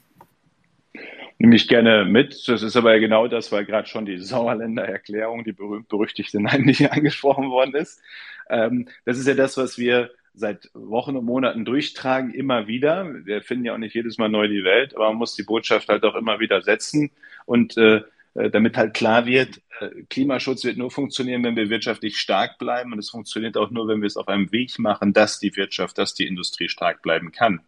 Nehme 1.39 1.55
ich 1.55 1.69
gerne 1.69 2.05
mit. 2.05 2.49
Das 2.49 2.63
ist 2.63 2.77
aber 2.77 2.99
genau 2.99 3.29
das, 3.29 3.53
weil 3.53 3.65
gerade 3.65 3.89
schon 3.89 4.05
die 4.07 4.19
Sauerländer 4.19 4.85
Erklärung, 4.85 5.45
die 5.45 5.53
berühmt-berüchtigte, 5.53 6.41
nein, 6.43 6.63
nicht 6.63 6.91
angesprochen 6.91 7.51
worden 7.51 7.75
ist. 7.75 8.03
Ähm, 8.51 8.89
das 9.05 9.19
ist 9.19 9.29
ja 9.29 9.35
das, 9.35 9.57
was 9.57 9.79
wir 9.79 10.11
seit 10.35 10.71
Wochen 10.75 11.17
und 11.17 11.25
Monaten 11.25 11.65
durchtragen, 11.65 12.33
immer 12.33 12.67
wieder. 12.67 13.07
Wir 13.25 13.43
finden 13.43 13.65
ja 13.65 13.75
auch 13.75 13.79
nicht 13.79 13.95
jedes 13.95 14.19
Mal 14.19 14.29
neu 14.29 14.49
die 14.49 14.65
Welt, 14.65 14.95
aber 14.95 15.09
man 15.09 15.17
muss 15.17 15.35
die 15.35 15.43
Botschaft 15.43 15.89
halt 15.89 16.05
auch 16.05 16.15
immer 16.15 16.41
wieder 16.41 16.63
setzen 16.63 17.11
und 17.47 17.77
äh, 17.77 18.03
äh 18.35 18.51
damit 18.51 18.77
halt 18.77 18.95
klar 18.95 19.27
wird, 19.27 19.61
Klimaschutz 20.09 20.65
wird 20.65 20.77
nur 20.77 20.91
funktionieren, 20.91 21.43
wenn 21.45 21.57
wir 21.57 21.71
wirtschaftlich 21.71 22.19
stark 22.19 22.59
bleiben. 22.59 22.93
Und 22.93 22.99
es 22.99 23.11
funktioniert 23.11 23.57
auch 23.57 23.71
nur, 23.71 23.89
wenn 23.89 24.01
wir 24.01 24.07
es 24.07 24.17
auf 24.17 24.29
einem 24.29 24.51
Weg 24.53 24.79
machen, 24.79 25.13
dass 25.13 25.39
die 25.39 25.55
Wirtschaft, 25.57 25.99
dass 25.99 26.15
die 26.15 26.27
Industrie 26.27 26.69
stark 26.69 27.03
bleiben 27.03 27.33
kann. 27.33 27.61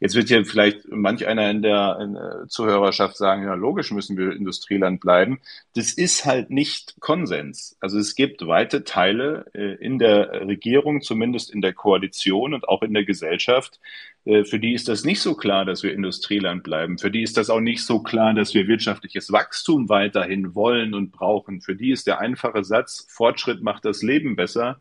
Jetzt 0.00 0.14
wird 0.14 0.28
hier 0.28 0.44
vielleicht 0.44 0.88
manch 0.88 1.26
einer 1.26 1.50
in 1.50 1.62
der, 1.62 1.98
in 2.00 2.14
der 2.14 2.46
Zuhörerschaft 2.48 3.16
sagen, 3.16 3.44
ja, 3.44 3.54
logisch 3.54 3.90
müssen 3.90 4.16
wir 4.16 4.32
Industrieland 4.32 5.00
bleiben. 5.00 5.40
Das 5.74 5.92
ist 5.92 6.24
halt 6.24 6.50
nicht 6.50 6.96
Konsens. 7.00 7.76
Also 7.80 7.98
es 7.98 8.14
gibt 8.14 8.46
weite 8.46 8.84
Teile 8.84 9.46
äh, 9.54 9.74
in 9.74 9.98
der 9.98 10.46
Regierung, 10.46 11.02
zumindest 11.02 11.50
in 11.52 11.60
der 11.60 11.72
Koalition 11.72 12.54
und 12.54 12.68
auch 12.68 12.82
in 12.82 12.94
der 12.94 13.04
Gesellschaft, 13.04 13.80
äh, 14.26 14.44
für 14.44 14.58
die 14.58 14.74
ist 14.74 14.88
das 14.88 15.04
nicht 15.04 15.20
so 15.20 15.34
klar, 15.34 15.64
dass 15.64 15.82
wir 15.82 15.94
Industrieland 15.94 16.64
bleiben. 16.64 16.98
Für 16.98 17.10
die 17.10 17.22
ist 17.22 17.36
das 17.36 17.48
auch 17.48 17.60
nicht 17.60 17.84
so 17.84 18.00
klar, 18.00 18.34
dass 18.34 18.52
wir 18.54 18.68
wirtschaftliches 18.68 19.32
Wachstum 19.32 19.88
weiterhin 19.88 20.54
wollen 20.54 20.94
und 20.94 21.12
brauchen 21.12 21.55
und 21.56 21.62
für 21.62 21.74
die 21.74 21.90
ist 21.90 22.06
der 22.06 22.20
einfache 22.20 22.64
Satz, 22.64 23.06
Fortschritt 23.08 23.62
macht 23.62 23.86
das 23.86 24.02
Leben 24.02 24.36
besser, 24.36 24.78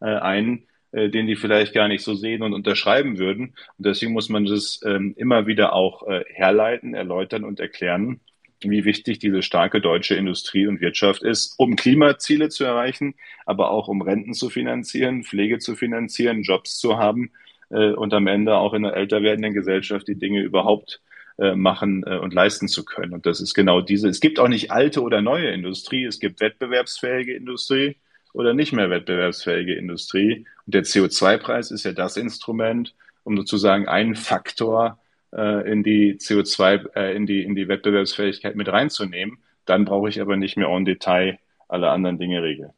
äh, 0.00 0.04
ein, 0.04 0.64
äh, 0.92 1.08
den 1.08 1.26
die 1.26 1.36
vielleicht 1.36 1.72
gar 1.72 1.88
nicht 1.88 2.04
so 2.04 2.14
sehen 2.14 2.42
und 2.42 2.52
unterschreiben 2.52 3.18
würden. 3.18 3.54
Und 3.78 3.86
deswegen 3.86 4.12
muss 4.12 4.28
man 4.28 4.44
das 4.44 4.80
ähm, 4.84 5.14
immer 5.16 5.46
wieder 5.46 5.72
auch 5.72 6.06
äh, 6.06 6.24
herleiten, 6.28 6.92
erläutern 6.92 7.44
und 7.44 7.60
erklären, 7.60 8.20
wie 8.60 8.84
wichtig 8.84 9.20
diese 9.20 9.40
starke 9.40 9.80
deutsche 9.80 10.16
Industrie 10.16 10.66
und 10.66 10.82
Wirtschaft 10.82 11.22
ist, 11.22 11.54
um 11.56 11.76
Klimaziele 11.76 12.50
zu 12.50 12.64
erreichen, 12.64 13.14
aber 13.46 13.70
auch 13.70 13.88
um 13.88 14.02
Renten 14.02 14.34
zu 14.34 14.50
finanzieren, 14.50 15.24
Pflege 15.24 15.58
zu 15.58 15.76
finanzieren, 15.76 16.42
Jobs 16.42 16.78
zu 16.78 16.98
haben 16.98 17.30
äh, 17.70 17.92
und 17.92 18.12
am 18.12 18.26
Ende 18.26 18.58
auch 18.58 18.74
in 18.74 18.84
einer 18.84 18.94
älter 18.94 19.22
werdenden 19.22 19.54
Gesellschaft 19.54 20.06
die 20.08 20.18
Dinge 20.18 20.42
überhaupt 20.42 21.00
äh, 21.38 21.54
machen 21.54 22.04
äh, 22.04 22.18
und 22.18 22.34
leisten 22.34 22.66
zu 22.66 22.84
können. 22.84 23.14
Und 23.14 23.24
das 23.24 23.40
ist 23.40 23.54
genau 23.54 23.80
diese. 23.80 24.08
Es 24.08 24.18
gibt 24.18 24.40
auch 24.40 24.48
nicht 24.48 24.72
alte 24.72 25.02
oder 25.02 25.22
neue 25.22 25.50
Industrie. 25.50 26.04
Es 26.04 26.18
gibt 26.18 26.40
wettbewerbsfähige 26.40 27.32
Industrie 27.32 27.96
oder 28.32 28.54
nicht 28.54 28.72
mehr 28.72 28.90
wettbewerbsfähige 28.90 29.74
Industrie. 29.74 30.46
Und 30.66 30.74
der 30.74 30.82
CO2-Preis 30.82 31.70
ist 31.70 31.84
ja 31.84 31.92
das 31.92 32.16
Instrument, 32.16 32.94
um 33.22 33.36
sozusagen 33.36 33.86
einen 33.86 34.16
Faktor 34.16 34.98
äh, 35.32 35.70
in 35.70 35.84
die 35.84 36.14
CO2, 36.14 36.94
äh, 36.96 37.14
in 37.14 37.26
die, 37.26 37.44
in 37.44 37.54
die 37.54 37.68
Wettbewerbsfähigkeit 37.68 38.56
mit 38.56 38.68
reinzunehmen. 38.68 39.38
Dann 39.64 39.84
brauche 39.84 40.08
ich 40.08 40.20
aber 40.20 40.36
nicht 40.36 40.56
mehr 40.56 40.68
en 40.68 40.84
Detail 40.84 41.38
alle 41.68 41.90
anderen 41.90 42.18
Dinge 42.18 42.42
regeln. 42.42 42.70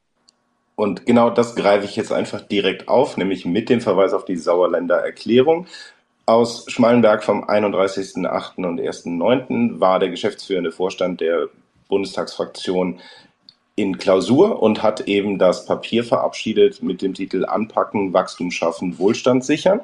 Und 0.75 1.07
genau 1.07 1.31
das 1.31 1.57
greife 1.57 1.85
ich 1.85 1.97
jetzt 1.97 2.13
einfach 2.13 2.41
direkt 2.43 2.89
auf, 2.89 3.17
nämlich 3.17 3.45
mit 3.45 3.69
dem 3.69 3.81
Verweis 3.81 4.13
auf 4.13 4.25
die 4.25 4.37
Sauerländer 4.37 4.97
Erklärung 4.97 5.67
aus 6.31 6.64
Schmallenberg 6.68 7.24
vom 7.24 7.45
31.08. 7.45 8.64
und 8.64 8.81
1.09. 8.81 9.81
war 9.81 9.99
der 9.99 10.11
geschäftsführende 10.11 10.70
Vorstand 10.70 11.20
der 11.20 11.49
Bundestagsfraktion 11.89 13.01
in 13.74 13.99
Klausur 13.99 14.62
und 14.62 14.83
hat 14.83 15.09
eben 15.09 15.39
das 15.39 15.66
Papier 15.66 16.05
verabschiedet 16.05 16.85
mit 16.85 17.03
dem 17.03 17.14
Titel 17.14 17.45
Anpacken, 17.45 18.12
Wachstum 18.12 18.53
schaffen, 18.53 18.99
Wohlstand 18.99 19.45
sichern. 19.45 19.81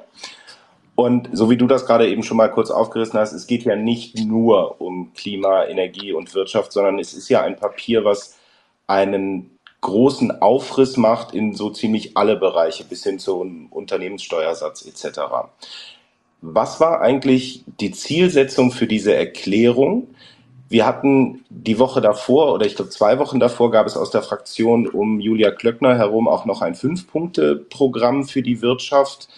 Und 0.95 1.29
so 1.33 1.51
wie 1.51 1.57
du 1.57 1.67
das 1.67 1.85
gerade 1.85 2.09
eben 2.09 2.23
schon 2.23 2.37
mal 2.37 2.49
kurz 2.49 2.71
aufgerissen 2.71 3.19
hast, 3.19 3.33
es 3.33 3.49
geht 3.49 3.65
ja 3.65 3.75
nicht 3.75 4.17
nur 4.19 4.81
um 4.81 5.13
Klima, 5.15 5.65
Energie 5.65 6.13
und 6.13 6.33
Wirtschaft, 6.35 6.73
sondern 6.73 7.01
es 7.01 7.13
ist 7.13 7.29
ja 7.29 7.43
ein 7.43 7.57
Papier, 7.57 8.05
was 8.05 8.39
einen 8.87 9.59
großen 9.81 10.41
Aufriss 10.41 10.97
macht 10.97 11.35
in 11.35 11.55
so 11.55 11.71
ziemlich 11.71 12.17
alle 12.17 12.37
Bereiche 12.37 12.85
bis 12.85 13.03
hin 13.03 13.19
zum 13.19 13.67
Unternehmenssteuersatz 13.73 14.87
etc. 14.87 15.21
Was 16.41 16.81
war 16.81 17.01
eigentlich 17.01 17.65
die 17.81 17.93
Zielsetzung 17.93 18.71
für 18.71 18.87
diese 18.87 19.15
Erklärung? 19.15 20.09
Wir 20.69 20.85
hatten 20.85 21.45
die 21.49 21.79
Woche 21.79 22.01
davor 22.01 22.53
oder 22.53 22.67
ich 22.67 22.75
glaube 22.75 22.91
zwei 22.91 23.19
Wochen 23.19 23.39
davor 23.39 23.71
gab 23.71 23.87
es 23.87 23.97
aus 23.97 24.11
der 24.11 24.23
Fraktion 24.23 24.89
um 24.89 25.21
Julia 25.21 25.53
Klöckner 25.53 25.97
herum 25.97 26.27
auch 26.27 26.45
noch 26.45 26.61
ein 26.61 26.75
Fünf-Punkte-Programm 26.75 28.25
für 28.25 28.43
die 28.43 28.63
Wirtschaft. 28.63 29.29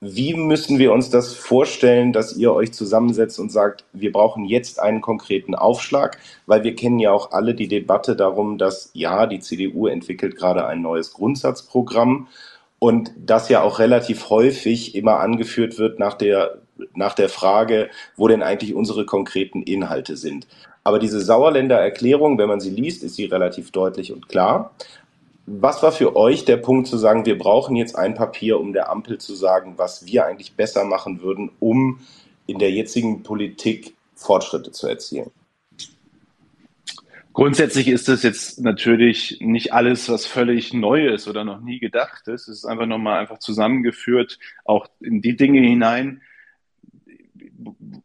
Wie 0.00 0.34
müssen 0.34 0.78
wir 0.78 0.92
uns 0.92 1.10
das 1.10 1.34
vorstellen, 1.34 2.12
dass 2.12 2.36
ihr 2.36 2.52
euch 2.52 2.72
zusammensetzt 2.72 3.40
und 3.40 3.50
sagt, 3.50 3.84
wir 3.92 4.12
brauchen 4.12 4.44
jetzt 4.44 4.78
einen 4.78 5.00
konkreten 5.00 5.56
Aufschlag? 5.56 6.18
Weil 6.46 6.62
wir 6.62 6.76
kennen 6.76 7.00
ja 7.00 7.10
auch 7.10 7.32
alle 7.32 7.54
die 7.54 7.66
Debatte 7.66 8.14
darum, 8.14 8.58
dass 8.58 8.90
ja, 8.92 9.26
die 9.26 9.40
CDU 9.40 9.88
entwickelt 9.88 10.36
gerade 10.36 10.66
ein 10.66 10.82
neues 10.82 11.14
Grundsatzprogramm 11.14 12.28
und 12.78 13.12
das 13.16 13.48
ja 13.48 13.62
auch 13.62 13.78
relativ 13.78 14.30
häufig 14.30 14.94
immer 14.94 15.20
angeführt 15.20 15.78
wird 15.78 15.98
nach 15.98 16.14
der, 16.14 16.58
nach 16.94 17.14
der 17.14 17.28
Frage, 17.28 17.90
wo 18.16 18.28
denn 18.28 18.42
eigentlich 18.42 18.74
unsere 18.74 19.04
konkreten 19.04 19.62
Inhalte 19.62 20.16
sind. 20.16 20.46
Aber 20.84 20.98
diese 20.98 21.20
Sauerländer 21.20 21.78
Erklärung, 21.78 22.38
wenn 22.38 22.48
man 22.48 22.60
sie 22.60 22.70
liest, 22.70 23.02
ist 23.02 23.16
sie 23.16 23.26
relativ 23.26 23.72
deutlich 23.72 24.12
und 24.12 24.28
klar. 24.28 24.72
Was 25.46 25.82
war 25.82 25.92
für 25.92 26.14
euch 26.14 26.44
der 26.44 26.58
Punkt 26.58 26.86
zu 26.86 26.98
sagen, 26.98 27.26
wir 27.26 27.38
brauchen 27.38 27.74
jetzt 27.74 27.96
ein 27.96 28.14
Papier, 28.14 28.60
um 28.60 28.72
der 28.72 28.90
Ampel 28.90 29.18
zu 29.18 29.34
sagen, 29.34 29.74
was 29.76 30.06
wir 30.06 30.26
eigentlich 30.26 30.54
besser 30.54 30.84
machen 30.84 31.22
würden, 31.22 31.50
um 31.58 32.00
in 32.46 32.58
der 32.58 32.70
jetzigen 32.70 33.22
Politik 33.22 33.94
Fortschritte 34.14 34.72
zu 34.72 34.86
erzielen? 34.86 35.30
Grundsätzlich 37.38 37.86
ist 37.86 38.08
es 38.08 38.24
jetzt 38.24 38.60
natürlich 38.62 39.38
nicht 39.40 39.72
alles, 39.72 40.08
was 40.08 40.26
völlig 40.26 40.74
neu 40.74 41.06
ist 41.06 41.28
oder 41.28 41.44
noch 41.44 41.60
nie 41.60 41.78
gedacht 41.78 42.26
ist. 42.26 42.48
Es 42.48 42.58
ist 42.58 42.64
einfach 42.64 42.86
nochmal 42.86 43.20
einfach 43.20 43.38
zusammengeführt, 43.38 44.40
auch 44.64 44.88
in 44.98 45.22
die 45.22 45.36
Dinge 45.36 45.60
hinein, 45.60 46.20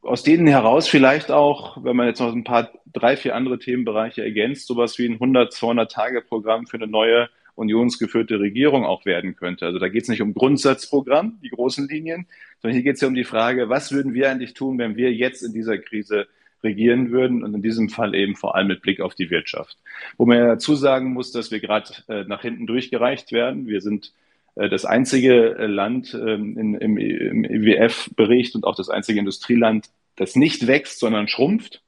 aus 0.03 0.21
denen 0.21 0.45
heraus 0.45 0.87
vielleicht 0.87 1.31
auch, 1.31 1.83
wenn 1.83 1.95
man 1.95 2.05
jetzt 2.05 2.19
noch 2.19 2.31
ein 2.31 2.43
paar, 2.43 2.69
drei, 2.93 3.17
vier 3.17 3.33
andere 3.33 3.57
Themenbereiche 3.57 4.21
ergänzt, 4.21 4.67
sowas 4.67 4.99
wie 4.99 5.07
ein 5.07 5.13
100, 5.13 5.51
200 5.51 5.91
Tage 5.91 6.21
Programm 6.21 6.67
für 6.67 6.77
eine 6.77 6.85
neue 6.85 7.27
unionsgeführte 7.55 8.39
Regierung 8.39 8.85
auch 8.85 9.03
werden 9.07 9.35
könnte. 9.35 9.65
Also 9.65 9.79
da 9.79 9.89
geht 9.89 10.03
es 10.03 10.09
nicht 10.09 10.21
um 10.21 10.35
Grundsatzprogramm, 10.35 11.39
die 11.41 11.49
großen 11.49 11.87
Linien, 11.87 12.27
sondern 12.61 12.75
hier 12.75 12.83
geht 12.83 12.97
es 12.97 13.01
ja 13.01 13.07
um 13.07 13.15
die 13.15 13.23
Frage, 13.23 13.67
was 13.67 13.91
würden 13.91 14.13
wir 14.13 14.29
eigentlich 14.29 14.53
tun, 14.53 14.77
wenn 14.77 14.95
wir 14.95 15.11
jetzt 15.11 15.41
in 15.41 15.53
dieser 15.53 15.79
Krise 15.79 16.27
regieren 16.63 17.11
würden 17.11 17.43
und 17.43 17.53
in 17.53 17.61
diesem 17.61 17.89
Fall 17.89 18.15
eben 18.15 18.35
vor 18.35 18.55
allem 18.55 18.67
mit 18.67 18.81
Blick 18.81 19.01
auf 19.01 19.15
die 19.15 19.29
Wirtschaft. 19.29 19.77
Wo 20.17 20.25
man 20.25 20.37
ja 20.37 20.47
dazu 20.47 20.75
sagen 20.75 21.13
muss, 21.13 21.31
dass 21.31 21.51
wir 21.51 21.59
gerade 21.59 21.93
äh, 22.07 22.23
nach 22.23 22.41
hinten 22.41 22.67
durchgereicht 22.67 23.31
werden. 23.31 23.67
Wir 23.67 23.81
sind 23.81 24.13
äh, 24.55 24.69
das 24.69 24.85
einzige 24.85 25.53
Land 25.67 26.13
ähm, 26.13 26.57
in, 26.57 26.75
im, 26.75 26.97
im 26.97 27.43
IWF-Bericht 27.43 28.55
und 28.55 28.65
auch 28.65 28.75
das 28.75 28.89
einzige 28.89 29.19
Industrieland, 29.19 29.89
das 30.15 30.35
nicht 30.35 30.67
wächst, 30.67 30.99
sondern 30.99 31.27
schrumpft. 31.27 31.81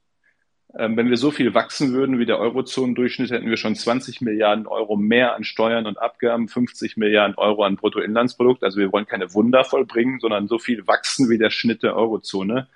Ähm, 0.78 0.98
wenn 0.98 1.10
wir 1.10 1.18
so 1.18 1.32
viel 1.32 1.54
wachsen 1.54 1.94
würden 1.94 2.20
wie 2.20 2.26
der 2.26 2.40
Eurozonendurchschnitt, 2.40 3.32
hätten 3.32 3.50
wir 3.50 3.58
schon 3.58 3.76
20 3.76 4.20
Milliarden 4.20 4.68
Euro 4.68 4.98
mehr 4.98 5.36
an 5.36 5.46
Steuern 5.46 5.86
und 5.86 5.98
Abgaben, 5.98 6.50
50 6.50 6.98
Milliarden 6.98 7.38
Euro 7.38 7.64
an 7.64 7.78
Bruttoinlandsprodukt. 7.78 8.64
Also 8.64 8.80
wir 8.80 8.92
wollen 8.92 9.06
keine 9.06 9.34
Wunder 9.34 9.64
vollbringen, 9.64 10.20
sondern 10.20 10.48
so 10.48 10.60
viel 10.60 10.86
wachsen 10.86 11.30
wie 11.30 11.38
der 11.38 11.50
Schnitt 11.50 11.82
der 11.82 11.96
Eurozone. 11.96 12.68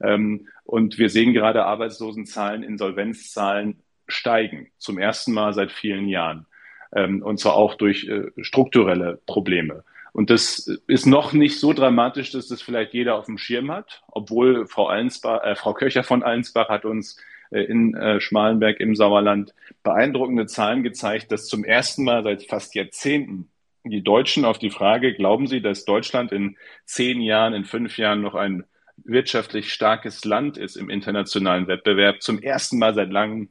Ähm, 0.00 0.48
und 0.64 0.98
wir 0.98 1.10
sehen 1.10 1.32
gerade 1.32 1.64
Arbeitslosenzahlen, 1.64 2.62
Insolvenzzahlen 2.62 3.82
steigen, 4.06 4.68
zum 4.78 4.98
ersten 4.98 5.32
Mal 5.32 5.54
seit 5.54 5.72
vielen 5.72 6.08
Jahren. 6.08 6.46
Ähm, 6.94 7.22
und 7.22 7.38
zwar 7.38 7.54
auch 7.54 7.74
durch 7.74 8.08
äh, 8.08 8.30
strukturelle 8.40 9.20
Probleme. 9.26 9.84
Und 10.12 10.30
das 10.30 10.66
ist 10.86 11.06
noch 11.06 11.32
nicht 11.32 11.60
so 11.60 11.72
dramatisch, 11.72 12.32
dass 12.32 12.48
das 12.48 12.62
vielleicht 12.62 12.94
jeder 12.94 13.16
auf 13.16 13.26
dem 13.26 13.38
Schirm 13.38 13.70
hat, 13.70 14.02
obwohl 14.08 14.66
Frau, 14.66 14.90
äh, 14.90 15.54
Frau 15.54 15.74
Köcher 15.74 16.02
von 16.02 16.22
Allensbach 16.22 16.68
hat 16.68 16.84
uns 16.84 17.20
äh, 17.50 17.60
in 17.60 17.94
äh, 17.94 18.20
Schmalenberg 18.20 18.80
im 18.80 18.96
Sauerland 18.96 19.54
beeindruckende 19.82 20.46
Zahlen 20.46 20.82
gezeigt, 20.82 21.30
dass 21.30 21.46
zum 21.46 21.64
ersten 21.64 22.04
Mal 22.04 22.22
seit 22.22 22.44
fast 22.44 22.74
Jahrzehnten 22.74 23.50
die 23.84 24.02
Deutschen 24.02 24.44
auf 24.44 24.58
die 24.58 24.70
Frage, 24.70 25.14
glauben 25.14 25.46
Sie, 25.46 25.62
dass 25.62 25.84
Deutschland 25.84 26.32
in 26.32 26.56
zehn 26.84 27.20
Jahren, 27.20 27.54
in 27.54 27.64
fünf 27.64 27.96
Jahren 27.96 28.20
noch 28.20 28.34
ein 28.34 28.64
wirtschaftlich 29.04 29.72
starkes 29.72 30.24
Land 30.24 30.58
ist 30.58 30.76
im 30.76 30.90
internationalen 30.90 31.66
Wettbewerb, 31.66 32.22
zum 32.22 32.40
ersten 32.40 32.78
Mal 32.78 32.94
seit 32.94 33.10
langem 33.10 33.48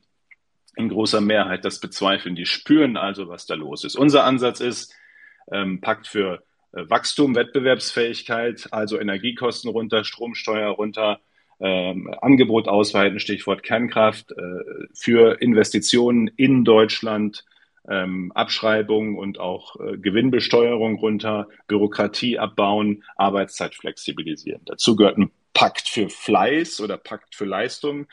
in 0.75 0.89
großer 0.89 1.21
Mehrheit 1.21 1.65
das 1.65 1.79
bezweifeln. 1.79 2.35
Die 2.35 2.45
spüren 2.45 2.97
also, 2.97 3.27
was 3.27 3.45
da 3.45 3.55
los 3.55 3.83
ist. 3.83 3.95
Unser 3.95 4.23
Ansatz 4.23 4.59
ist, 4.59 4.93
ähm, 5.51 5.81
Pakt 5.81 6.07
für 6.07 6.43
äh, 6.73 6.83
Wachstum, 6.89 7.35
Wettbewerbsfähigkeit, 7.35 8.67
also 8.71 8.99
Energiekosten 8.99 9.71
runter, 9.71 10.03
Stromsteuer 10.03 10.69
runter, 10.69 11.19
ähm, 11.59 12.13
Angebot 12.21 12.67
ausweiten, 12.67 13.19
Stichwort 13.19 13.63
Kernkraft, 13.63 14.31
äh, 14.31 14.87
für 14.93 15.41
Investitionen 15.41 16.29
in 16.35 16.63
Deutschland, 16.63 17.45
ähm, 17.89 18.31
Abschreibung 18.33 19.17
und 19.17 19.39
auch 19.39 19.79
äh, 19.79 19.97
Gewinnbesteuerung 19.97 20.95
runter, 20.95 21.47
Bürokratie 21.67 22.37
abbauen, 22.37 23.03
Arbeitszeit 23.15 23.73
flexibilisieren. 23.75 24.61
Dazu 24.65 24.95
gehört 24.95 25.17
ein 25.17 25.31
Pakt 25.57 25.89
für 25.89 26.07
Fleiß 26.07 26.81
oder 26.81 26.97
Pakt 26.97 27.33
für 27.33 27.45
Leistung. 27.45 28.05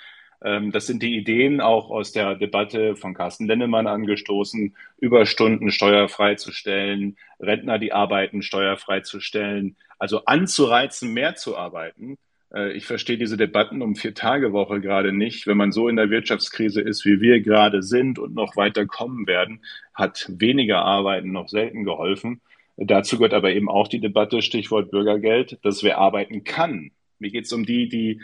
Ähm, 0.43 0.73
das 0.73 0.87
sind 0.87 1.03
die 1.03 1.15
Ideen 1.15 1.61
auch 1.61 1.91
aus 1.91 2.11
der 2.11 2.37
Debatte 2.37 2.97
von 2.97 3.13
Carsten 3.13 3.47
Lennemann 3.47 3.87
angestoßen, 3.87 4.75
Überstunden 4.97 5.71
steuerfrei 5.71 6.37
zu 6.37 6.53
stellen, 6.53 7.19
Rentner, 7.39 7.79
die 7.79 7.93
arbeiten, 7.93 8.41
steuerfrei 8.41 9.01
zu 9.01 9.21
stellen, 9.21 9.77
also 9.99 10.25
anzureizen, 10.25 11.13
mehr 11.13 11.35
zu 11.35 11.55
arbeiten. 11.55 12.17
Äh, 12.55 12.73
ich 12.73 12.87
verstehe 12.87 13.19
diese 13.19 13.37
Debatten 13.37 13.83
um 13.83 13.95
Vier-Tage-Woche 13.95 14.81
gerade 14.81 15.13
nicht. 15.13 15.47
Wenn 15.47 15.59
man 15.59 15.71
so 15.71 15.91
in 15.91 15.97
der 15.97 16.09
Wirtschaftskrise 16.09 16.81
ist, 16.81 17.05
wie 17.05 17.21
wir 17.21 17.43
gerade 17.43 17.83
sind 17.83 18.19
und 18.19 18.35
noch 18.35 18.57
weiter 18.57 18.87
kommen 18.87 19.27
werden, 19.27 19.63
hat 19.93 20.31
weniger 20.31 20.79
Arbeiten 20.83 21.31
noch 21.33 21.49
selten 21.51 21.85
geholfen. 21.85 22.41
Dazu 22.79 23.19
gehört 23.19 23.35
aber 23.35 23.53
eben 23.53 23.69
auch 23.69 23.87
die 23.89 24.01
Debatte, 24.01 24.41
Stichwort 24.41 24.91
Bürgergeld, 24.91 25.59
dass 25.61 25.83
wer 25.83 25.99
arbeiten 25.99 26.43
kann. 26.43 26.91
Mir 27.25 27.31
geht 27.31 27.47
es 27.47 27.55
um 27.55 27.65
die, 27.65 27.89
die 27.89 28.21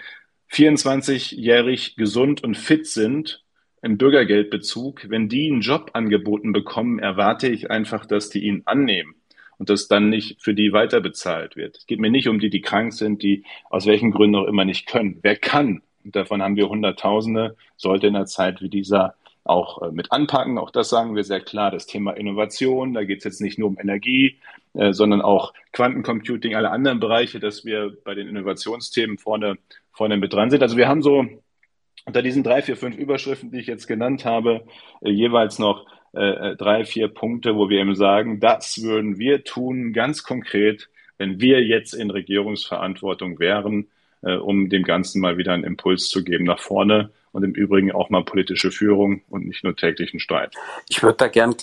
24-jährig 0.53 1.97
gesund 1.97 2.45
und 2.45 2.55
fit 2.55 2.87
sind 2.87 3.43
im 3.81 3.97
Bürgergeldbezug, 3.97 5.09
wenn 5.09 5.31
die 5.31 5.51
einen 5.51 5.63
Job 5.63 5.93
angeboten 5.95 6.53
bekommen, 6.53 6.99
erwarte 6.99 7.49
ich 7.49 7.71
einfach, 7.71 8.05
dass 8.05 8.29
die 8.29 8.45
ihn 8.45 8.61
annehmen 8.67 9.15
und 9.57 9.71
dass 9.71 9.89
dann 9.89 10.11
nicht 10.11 10.43
für 10.43 10.53
die 10.53 10.75
weiter 10.75 11.01
bezahlt 11.01 11.57
wird. 11.57 11.79
Es 11.79 11.87
geht 11.87 11.99
mir 11.99 12.11
nicht 12.11 12.29
um 12.29 12.41
die, 12.41 12.51
die 12.51 12.61
krank 12.61 12.93
sind, 12.93 13.23
die 13.23 13.45
aus 13.71 13.87
welchen 13.87 14.11
Gründen 14.11 14.37
auch 14.37 14.47
immer 14.47 14.67
nicht 14.67 14.87
können. 14.87 15.19
Wer 15.23 15.37
kann, 15.37 15.81
und 16.05 16.15
davon 16.15 16.43
haben 16.43 16.57
wir 16.57 16.69
Hunderttausende, 16.69 17.57
sollte 17.79 18.09
in 18.09 18.17
einer 18.17 18.27
Zeit 18.27 18.61
wie 18.61 18.69
dieser 18.69 19.15
auch 19.45 19.81
äh, 19.81 19.93
mit 19.93 20.13
anpacken. 20.13 20.59
Auch 20.59 20.71
das 20.71 20.91
sagen 20.91 21.17
wir 21.17 21.25
sehr 21.25 21.41
klar. 21.41 21.71
Das 21.71 21.87
Thema 21.87 22.13
Innovation, 22.13 22.93
da 22.93 23.05
geht 23.05 23.19
es 23.19 23.25
jetzt 23.25 23.41
nicht 23.41 23.59
nur 23.59 23.69
um 23.69 23.79
Energie, 23.81 24.37
äh, 24.75 24.93
sondern 24.93 25.21
auch 25.21 25.53
Quantencomputing, 25.73 26.55
alle 26.55 26.71
anderen 26.71 27.01
Bereiche, 27.01 27.41
dass 27.41 27.65
wir 27.65 27.97
bei 28.05 28.15
den 28.15 28.29
Innovationsthemen 28.29 29.19
vorne, 29.19 29.59
vorne 29.93 30.17
mit 30.17 30.33
dran 30.33 30.51
sind. 30.51 30.63
Also 30.63 30.77
wir 30.77 30.89
haben 30.89 31.03
so 31.03 31.27
unter 32.07 32.23
diesen 32.23 32.43
drei, 32.43 32.63
vier, 32.63 32.77
fünf 32.77 32.97
Überschriften, 32.97 33.51
die 33.51 33.59
ich 33.59 33.67
jetzt 33.67 33.87
genannt 33.87 34.25
habe, 34.25 34.65
äh, 35.01 35.11
jeweils 35.11 35.59
noch 35.59 35.87
äh, 36.13 36.57
drei, 36.57 36.85
vier 36.85 37.09
Punkte, 37.09 37.57
wo 37.57 37.69
wir 37.69 37.81
eben 37.81 37.95
sagen, 37.95 38.41
das 38.41 38.83
würden 38.83 39.19
wir 39.19 39.45
tun, 39.45 39.93
ganz 39.93 40.23
konkret, 40.23 40.89
wenn 41.19 41.41
wir 41.41 41.63
jetzt 41.63 41.93
in 41.93 42.11
Regierungsverantwortung 42.11 43.39
wären, 43.39 43.89
um 44.23 44.69
dem 44.69 44.83
Ganzen 44.85 45.21
mal 45.21 45.39
wieder 45.39 45.53
einen 45.53 45.65
Impuls 45.65 46.09
zu 46.09 46.25
geben 46.25 46.45
nach 46.45 46.61
vorne 46.61 47.11
und 47.33 47.45
im 47.45 47.53
Übrigen 47.53 47.93
auch 47.93 48.11
mal 48.11 48.25
politische 48.25 48.71
Führung 48.71 49.23
und 49.29 49.47
nicht 49.47 49.65
nur 49.65 49.77
täglichen 49.77 50.21
Streit. 50.21 50.55
Ich 50.89 51.03
würde 51.03 51.19
da 51.19 51.29
gern 51.29 51.55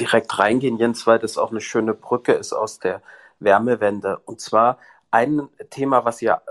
direkt 0.00 0.38
reingehen, 0.38 0.78
Jens, 0.78 1.06
weil 1.06 1.18
das 1.18 1.38
auch 1.38 1.50
eine 1.50 1.60
schöne 1.60 1.94
Brücke 1.94 2.32
ist 2.32 2.52
aus 2.52 2.78
der 2.78 3.02
Wärmewende. 3.38 4.18
Und 4.24 4.40
zwar 4.40 4.78
ein 5.10 5.48
Thema, 5.70 6.04
was 6.04 6.20
ihr 6.20 6.42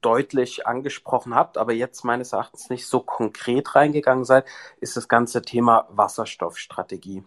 deutlich 0.00 0.66
angesprochen 0.66 1.34
habt, 1.34 1.58
aber 1.58 1.72
jetzt 1.72 2.04
meines 2.04 2.32
Erachtens 2.32 2.70
nicht 2.70 2.86
so 2.86 3.00
konkret 3.00 3.74
reingegangen 3.74 4.24
seid, 4.24 4.44
ist 4.80 4.96
das 4.96 5.08
ganze 5.08 5.42
Thema 5.42 5.86
Wasserstoffstrategie. 5.90 7.24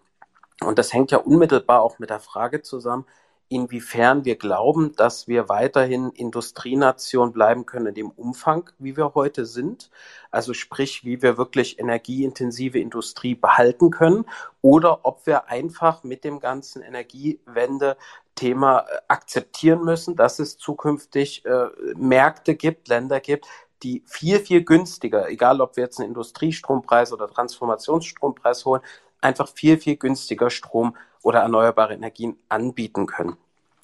Und 0.61 0.79
das 0.79 0.93
hängt 0.93 1.11
ja 1.11 1.17
unmittelbar 1.17 1.81
auch 1.81 1.99
mit 1.99 2.09
der 2.09 2.19
Frage 2.19 2.61
zusammen, 2.61 3.05
inwiefern 3.47 4.25
wir 4.25 4.37
glauben, 4.37 4.95
dass 4.95 5.27
wir 5.27 5.49
weiterhin 5.49 6.09
Industrienation 6.11 7.31
bleiben 7.31 7.65
können 7.65 7.87
in 7.87 7.95
dem 7.95 8.09
Umfang, 8.11 8.69
wie 8.79 8.97
wir 8.97 9.13
heute 9.13 9.45
sind. 9.45 9.89
Also 10.31 10.53
sprich, 10.53 11.05
wie 11.05 11.21
wir 11.21 11.37
wirklich 11.37 11.79
energieintensive 11.79 12.79
Industrie 12.79 13.35
behalten 13.35 13.91
können 13.91 14.25
oder 14.61 15.05
ob 15.05 15.27
wir 15.27 15.47
einfach 15.47 16.03
mit 16.03 16.23
dem 16.23 16.39
ganzen 16.39 16.81
Energiewende-Thema 16.81 18.79
äh, 18.79 19.01
akzeptieren 19.07 19.83
müssen, 19.83 20.15
dass 20.15 20.39
es 20.39 20.57
zukünftig 20.57 21.45
äh, 21.45 21.67
Märkte 21.95 22.55
gibt, 22.55 22.87
Länder 22.87 23.19
gibt, 23.19 23.45
die 23.83 24.03
viel, 24.07 24.39
viel 24.39 24.63
günstiger, 24.63 25.29
egal 25.29 25.61
ob 25.61 25.75
wir 25.75 25.83
jetzt 25.83 25.99
einen 25.99 26.09
Industriestrompreis 26.09 27.13
oder 27.13 27.27
Transformationsstrompreis 27.27 28.65
holen, 28.65 28.81
einfach 29.21 29.47
viel, 29.49 29.77
viel 29.77 29.97
günstiger 29.97 30.49
Strom 30.49 30.95
oder 31.25 31.39
erneuerbare 31.39 31.95
Energien 31.95 32.37
anbieten 32.49 33.07
können. 33.07 33.35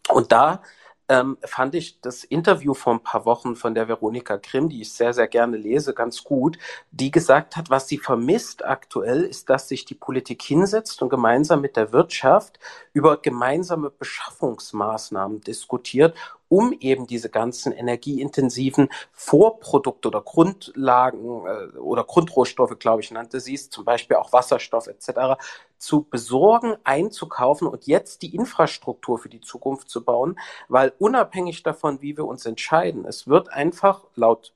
Und 0.09 0.31
da 0.31 0.61
ähm, 1.09 1.37
fand 1.43 1.73
ich 1.73 1.99
das 1.99 2.23
Interview 2.23 2.75
vor 2.75 2.93
ein 2.93 3.03
paar 3.03 3.25
Wochen 3.25 3.55
von 3.55 3.73
der 3.73 3.87
Veronika 3.87 4.37
Grimm, 4.37 4.69
die 4.69 4.81
ich 4.81 4.93
sehr, 4.93 5.11
sehr 5.11 5.27
gerne 5.27 5.57
lese, 5.57 5.95
ganz 5.95 6.23
gut, 6.23 6.59
die 6.91 7.09
gesagt 7.09 7.57
hat, 7.57 7.71
was 7.71 7.87
sie 7.87 7.97
vermisst 7.97 8.63
aktuell, 8.63 9.23
ist, 9.23 9.49
dass 9.49 9.67
sich 9.67 9.85
die 9.85 9.95
Politik 9.95 10.43
hinsetzt 10.43 11.01
und 11.01 11.09
gemeinsam 11.09 11.61
mit 11.61 11.75
der 11.77 11.91
Wirtschaft 11.91 12.59
über 12.93 13.17
gemeinsame 13.17 13.89
Beschaffungsmaßnahmen 13.89 15.41
diskutiert, 15.41 16.15
um 16.51 16.73
eben 16.81 17.07
diese 17.07 17.29
ganzen 17.29 17.71
energieintensiven 17.71 18.89
Vorprodukte 19.13 20.09
oder 20.09 20.21
Grundlagen 20.21 21.45
äh, 21.45 21.77
oder 21.77 22.03
Grundrohstoffe, 22.03 22.77
glaube 22.77 23.01
ich, 23.01 23.09
nannte 23.09 23.39
sie 23.39 23.53
es, 23.53 23.69
zum 23.69 23.85
Beispiel 23.85 24.17
auch 24.17 24.33
Wasserstoff 24.33 24.87
etc., 24.87 25.41
zu 25.77 26.03
besorgen, 26.03 26.75
einzukaufen 26.83 27.69
und 27.69 27.87
jetzt 27.87 28.21
die 28.21 28.35
Infrastruktur 28.35 29.17
für 29.17 29.29
die 29.29 29.39
Zukunft 29.39 29.89
zu 29.89 30.03
bauen, 30.03 30.37
weil 30.67 30.91
unabhängig 30.99 31.63
davon, 31.63 32.01
wie 32.01 32.17
wir 32.17 32.25
uns 32.25 32.45
entscheiden, 32.45 33.05
es 33.05 33.27
wird 33.27 33.53
einfach 33.53 34.03
laut 34.15 34.53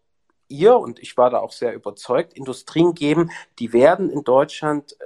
ihr, 0.50 0.76
und 0.78 1.00
ich 1.00 1.16
war 1.16 1.30
da 1.30 1.40
auch 1.40 1.54
sehr 1.54 1.74
überzeugt, 1.74 2.34
Industrien 2.34 2.94
geben, 2.94 3.32
die 3.58 3.72
werden 3.72 4.10
in 4.10 4.26
Deutschland 4.26 4.98
äh, 5.00 5.06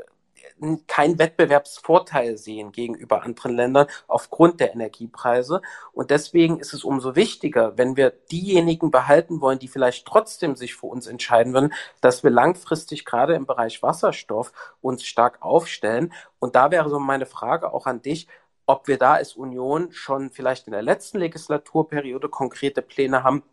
keinen 0.88 1.20
Wettbewerbsvorteil 1.20 2.38
sehen 2.38 2.72
gegenüber 2.72 3.24
anderen 3.24 3.56
Ländern 3.56 3.88
aufgrund 4.08 4.60
der 4.60 4.74
Energiepreise. 4.74 5.62
Und 5.94 6.12
deswegen 6.12 6.60
ist 6.60 6.74
es 6.74 6.84
umso 6.84 7.16
wichtiger, 7.16 7.78
wenn 7.78 7.98
wir 7.98 8.12
diejenigen 8.32 8.92
behalten 8.92 9.42
wollen, 9.42 9.60
die 9.60 9.68
vielleicht 9.68 10.06
trotzdem 10.06 10.56
sich 10.56 10.76
für 10.76 10.88
uns 10.88 11.08
entscheiden 11.08 11.54
würden, 11.54 11.74
dass 12.02 12.24
wir 12.24 12.32
langfristig 12.32 13.06
gerade 13.06 13.36
im 13.36 13.46
Bereich 13.46 13.82
Wasserstoff 13.82 14.54
uns 14.82 15.06
stark 15.06 15.42
aufstellen. 15.42 16.14
Und 16.40 16.56
da 16.56 16.72
wäre 16.72 16.90
so 16.90 17.00
meine 17.00 17.26
Frage 17.26 17.74
auch 17.74 17.86
an 17.86 18.02
dich, 18.02 18.28
ob 18.66 18.88
wir 18.88 19.00
da 19.00 19.14
als 19.14 19.34
Union 19.34 19.92
schon 19.92 20.30
vielleicht 20.30 20.68
in 20.68 20.74
der 20.74 20.84
letzten 20.84 21.18
Legislaturperiode 21.18 22.30
konkrete 22.30 22.84
Pläne 22.84 23.24
haben, 23.24 23.44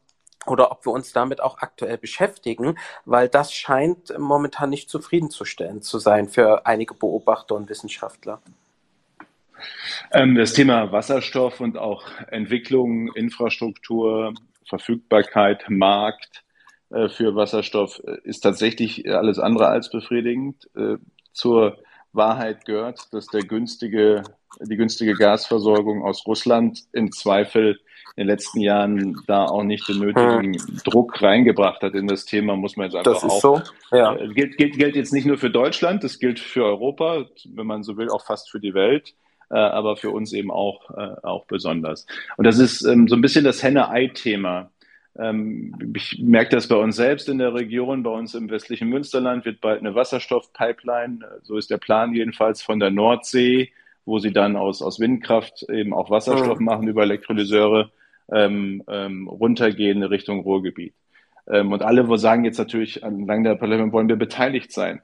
oder 0.46 0.70
ob 0.70 0.86
wir 0.86 0.92
uns 0.92 1.12
damit 1.12 1.40
auch 1.40 1.58
aktuell 1.58 1.98
beschäftigen, 1.98 2.78
weil 3.04 3.28
das 3.28 3.52
scheint 3.52 4.16
momentan 4.18 4.70
nicht 4.70 4.90
zufriedenzustellen 4.90 5.82
zu 5.82 5.98
sein 5.98 6.28
für 6.28 6.66
einige 6.66 6.94
Beobachter 6.94 7.54
und 7.54 7.68
Wissenschaftler. 7.68 8.40
Ähm, 10.12 10.34
das 10.34 10.52
Thema 10.52 10.92
Wasserstoff 10.92 11.60
und 11.60 11.78
auch 11.78 12.04
Entwicklung, 12.28 13.12
Infrastruktur, 13.14 14.34
Verfügbarkeit, 14.68 15.64
Markt 15.68 16.44
äh, 16.90 17.08
für 17.08 17.34
Wasserstoff 17.34 18.00
äh, 18.06 18.18
ist 18.24 18.40
tatsächlich 18.40 19.10
alles 19.10 19.38
andere 19.38 19.68
als 19.68 19.90
befriedigend. 19.90 20.68
Äh, 20.76 20.96
zur 21.32 21.78
Wahrheit 22.12 22.64
gehört, 22.64 23.12
dass 23.12 23.26
der 23.26 23.42
günstige 23.42 24.22
die 24.60 24.76
günstige 24.76 25.14
Gasversorgung 25.14 26.02
aus 26.02 26.26
Russland 26.26 26.84
im 26.92 27.12
Zweifel 27.12 27.78
in 28.16 28.22
den 28.22 28.28
letzten 28.28 28.60
Jahren 28.60 29.22
da 29.26 29.44
auch 29.44 29.62
nicht 29.62 29.86
den 29.88 29.98
nötigen 29.98 30.54
hm. 30.54 30.80
Druck 30.84 31.20
reingebracht 31.20 31.82
hat 31.82 31.94
in 31.94 32.06
das 32.06 32.24
Thema, 32.24 32.56
muss 32.56 32.76
man 32.76 32.86
jetzt 32.86 32.96
einfach 32.96 33.12
das 33.12 33.22
ist 33.22 33.44
auch. 33.44 33.62
So. 33.90 33.96
Ja. 33.96 34.16
Äh, 34.16 34.28
gilt, 34.28 34.56
gilt, 34.56 34.78
gilt 34.78 34.96
jetzt 34.96 35.12
nicht 35.12 35.26
nur 35.26 35.36
für 35.36 35.50
Deutschland, 35.50 36.02
das 36.02 36.18
gilt 36.18 36.40
für 36.40 36.64
Europa, 36.64 37.26
wenn 37.44 37.66
man 37.66 37.82
so 37.82 37.98
will, 37.98 38.08
auch 38.08 38.24
fast 38.24 38.50
für 38.50 38.60
die 38.60 38.74
Welt. 38.74 39.14
Äh, 39.48 39.58
aber 39.58 39.96
für 39.96 40.10
uns 40.10 40.32
eben 40.32 40.50
auch, 40.50 40.90
äh, 40.90 41.16
auch 41.22 41.44
besonders. 41.46 42.04
Und 42.36 42.46
das 42.46 42.58
ist 42.58 42.84
ähm, 42.84 43.06
so 43.06 43.14
ein 43.14 43.20
bisschen 43.20 43.44
das 43.44 43.62
Henne-Ei-Thema. 43.62 44.70
Ähm, 45.16 45.92
ich 45.94 46.18
merke 46.20 46.56
das 46.56 46.66
bei 46.66 46.74
uns 46.74 46.96
selbst 46.96 47.28
in 47.28 47.38
der 47.38 47.54
Region, 47.54 48.02
bei 48.02 48.10
uns 48.10 48.34
im 48.34 48.50
westlichen 48.50 48.88
Münsterland 48.88 49.44
wird 49.44 49.60
bald 49.60 49.80
eine 49.80 49.94
Wasserstoffpipeline, 49.94 51.24
so 51.42 51.56
ist 51.56 51.70
der 51.70 51.78
Plan 51.78 52.12
jedenfalls 52.12 52.60
von 52.60 52.80
der 52.80 52.90
Nordsee, 52.90 53.70
wo 54.06 54.18
sie 54.18 54.32
dann 54.32 54.56
aus, 54.56 54.80
aus 54.80 54.98
Windkraft 55.00 55.66
eben 55.68 55.92
auch 55.92 56.10
Wasserstoff 56.10 56.58
mhm. 56.58 56.64
machen 56.64 56.88
über 56.88 57.02
Elektrolyseure, 57.02 57.90
ähm, 58.32 58.82
ähm, 58.88 59.28
runtergehen 59.28 60.02
Richtung 60.02 60.40
Ruhrgebiet. 60.40 60.94
Ähm, 61.48 61.72
und 61.72 61.82
alle 61.82 62.08
wo 62.08 62.16
sagen 62.16 62.44
jetzt 62.44 62.58
natürlich, 62.58 63.02
entlang 63.02 63.44
der 63.44 63.56
Parlament 63.56 63.92
wollen 63.92 64.08
wir 64.08 64.16
beteiligt 64.16 64.72
sein. 64.72 65.02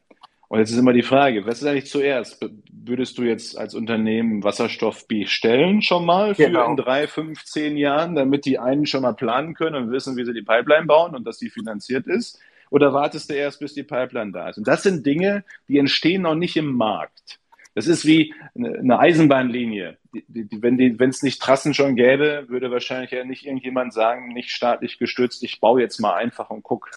Und 0.48 0.59
jetzt 0.59 0.70
ist 0.70 0.78
immer 0.78 0.92
die 0.92 1.03
Frage, 1.03 1.46
was 1.46 1.62
ist 1.62 1.66
eigentlich 1.66 1.90
zuerst? 1.90 2.44
Würdest 2.70 3.16
du 3.16 3.22
jetzt 3.22 3.57
als 3.57 3.74
Unternehmen 3.74 4.44
Wasserstoff 4.44 5.09
bestellen 5.09 5.80
schon 5.80 6.05
mal 6.05 6.34
für 6.34 6.44
genau. 6.44 6.68
in 6.70 6.76
drei, 6.76 7.07
fünf, 7.07 7.44
zehn 7.44 7.78
Jahren, 7.78 8.14
damit 8.14 8.44
die 8.44 8.59
einen 8.59 8.84
schon 8.84 9.03
mal 9.03 9.14
planen 9.14 9.55
können 9.55 9.76
und 9.76 9.90
wissen, 9.90 10.16
wie 10.16 10.26
sie 10.26 10.34
die 10.34 10.42
Pipeline 10.42 10.86
bauen 10.86 11.14
und 11.14 11.26
dass 11.26 11.38
die 11.38 11.48
finanziert 11.48 12.07
ist? 12.07 12.38
Oder 12.68 12.92
wartest 12.92 13.30
du 13.30 13.34
erst, 13.34 13.61
bis 13.61 13.72
die 13.72 13.82
Pipeline 13.82 14.32
da 14.32 14.50
ist? 14.50 14.59
Und 14.59 14.68
das 14.68 14.82
sind 14.82 15.07
Dinge, 15.07 15.44
die 15.68 15.78
entstehen 15.78 16.22
noch 16.22 16.34
nicht 16.34 16.57
im 16.57 16.74
Markt. 16.74 17.38
Das 17.74 17.86
ist 17.86 18.04
wie 18.06 18.34
eine 18.54 18.98
Eisenbahnlinie. 18.98 19.96
Die, 20.12 20.24
die, 20.28 20.62
wenn 20.62 20.76
die, 20.76 20.98
wenn 20.98 21.10
es 21.10 21.22
nicht 21.22 21.40
Trassen 21.40 21.72
schon 21.72 21.96
gäbe, 21.96 22.44
würde 22.48 22.70
wahrscheinlich 22.70 23.10
ja 23.12 23.24
nicht 23.24 23.46
irgendjemand 23.46 23.94
sagen, 23.94 24.32
nicht 24.32 24.50
staatlich 24.50 24.98
gestützt, 24.98 25.42
ich 25.42 25.60
baue 25.60 25.80
jetzt 25.80 25.98
mal 25.98 26.14
einfach 26.14 26.50
und 26.50 26.62
guck. 26.62 26.90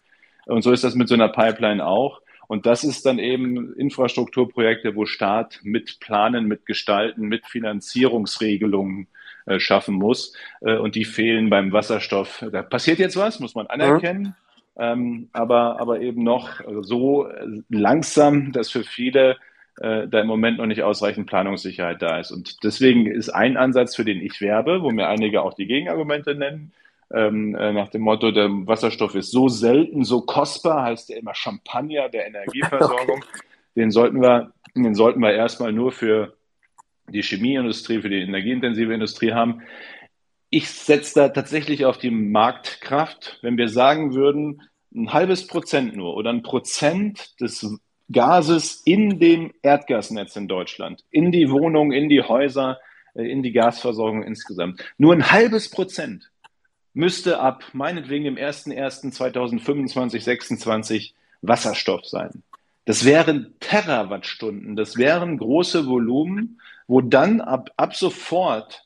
Und 0.45 0.63
so 0.63 0.71
ist 0.71 0.83
das 0.83 0.95
mit 0.95 1.07
so 1.07 1.15
einer 1.15 1.29
Pipeline 1.29 1.85
auch. 1.85 2.21
Und 2.47 2.65
das 2.65 2.83
ist 2.83 3.05
dann 3.05 3.19
eben 3.19 3.73
Infrastrukturprojekte, 3.73 4.95
wo 4.95 5.05
Staat 5.05 5.59
mit 5.63 5.99
Planen, 5.99 6.45
mit 6.45 6.65
Gestalten, 6.65 7.23
mit 7.23 7.47
Finanzierungsregelungen 7.47 9.07
äh, 9.45 9.59
schaffen 9.59 9.95
muss. 9.95 10.33
Äh, 10.61 10.77
und 10.77 10.95
die 10.95 11.05
fehlen 11.05 11.49
beim 11.49 11.71
Wasserstoff. 11.71 12.45
Da 12.51 12.61
passiert 12.61 12.99
jetzt 12.99 13.17
was, 13.17 13.39
muss 13.39 13.55
man 13.55 13.67
anerkennen. 13.67 14.23
Mhm. 14.23 14.33
Ähm, 14.77 15.29
aber, 15.31 15.79
aber 15.79 16.01
eben 16.01 16.23
noch 16.23 16.59
so 16.81 17.29
langsam, 17.69 18.51
dass 18.51 18.69
für 18.69 18.83
viele 18.83 19.37
äh, 19.81 20.07
da 20.07 20.21
im 20.21 20.27
Moment 20.27 20.57
noch 20.57 20.65
nicht 20.65 20.83
ausreichend 20.83 21.27
Planungssicherheit 21.27 22.01
da 22.01 22.19
ist. 22.19 22.31
Und 22.31 22.63
deswegen 22.63 23.07
ist 23.07 23.29
ein 23.29 23.57
Ansatz, 23.57 23.95
für 23.95 24.05
den 24.05 24.21
ich 24.21 24.39
werbe, 24.41 24.81
wo 24.81 24.91
mir 24.91 25.07
einige 25.07 25.41
auch 25.41 25.53
die 25.53 25.67
Gegenargumente 25.67 26.35
nennen, 26.35 26.71
ähm, 27.13 27.55
äh, 27.55 27.71
nach 27.71 27.89
dem 27.89 28.01
Motto, 28.01 28.31
der 28.31 28.49
Wasserstoff 28.49 29.15
ist 29.15 29.31
so 29.31 29.47
selten, 29.47 30.03
so 30.03 30.21
kostbar, 30.21 30.83
heißt 30.83 31.11
er 31.11 31.17
immer 31.17 31.35
Champagner 31.35 32.09
der 32.09 32.27
Energieversorgung. 32.27 33.23
Okay. 33.75 33.81
Den 33.81 33.91
sollten 33.91 34.21
wir, 34.21 34.53
den 34.73 34.95
sollten 34.95 35.19
wir 35.19 35.33
erstmal 35.33 35.73
nur 35.73 35.91
für 35.91 36.37
die 37.09 37.21
Chemieindustrie, 37.21 38.01
für 38.01 38.09
die 38.09 38.21
energieintensive 38.21 38.93
Industrie 38.93 39.33
haben. 39.33 39.63
Ich 40.49 40.69
setze 40.69 41.19
da 41.19 41.27
tatsächlich 41.27 41.83
auf 41.83 41.97
die 41.97 42.09
Marktkraft. 42.09 43.39
Wenn 43.41 43.57
wir 43.57 43.67
sagen 43.67 44.13
würden, 44.13 44.61
ein 44.95 45.11
halbes 45.11 45.45
Prozent 45.45 45.93
nur 45.95 46.15
oder 46.15 46.29
ein 46.29 46.41
Prozent 46.41 47.39
des 47.41 47.77
Gases 48.11 48.81
in 48.85 49.19
dem 49.19 49.53
Erdgasnetz 49.61 50.35
in 50.35 50.47
Deutschland, 50.47 51.03
in 51.11 51.31
die 51.31 51.49
Wohnungen, 51.49 51.91
in 51.91 52.09
die 52.09 52.21
Häuser, 52.21 52.79
äh, 53.15 53.23
in 53.23 53.43
die 53.43 53.51
Gasversorgung 53.51 54.23
insgesamt. 54.23 54.83
Nur 54.97 55.13
ein 55.13 55.31
halbes 55.31 55.69
Prozent 55.69 56.31
müsste 56.93 57.39
ab 57.39 57.63
meinetwegen 57.73 58.25
dem 58.25 58.35
01.01.2025, 58.35 60.21
26 60.21 61.15
Wasserstoff 61.41 62.05
sein. 62.05 62.43
Das 62.85 63.03
wären 63.03 63.55
Terawattstunden, 63.59 64.75
das 64.75 64.97
wären 64.97 65.37
große 65.37 65.87
Volumen, 65.87 66.61
wo 66.87 67.01
dann 67.01 67.41
ab, 67.41 67.71
ab 67.77 67.95
sofort 67.95 68.85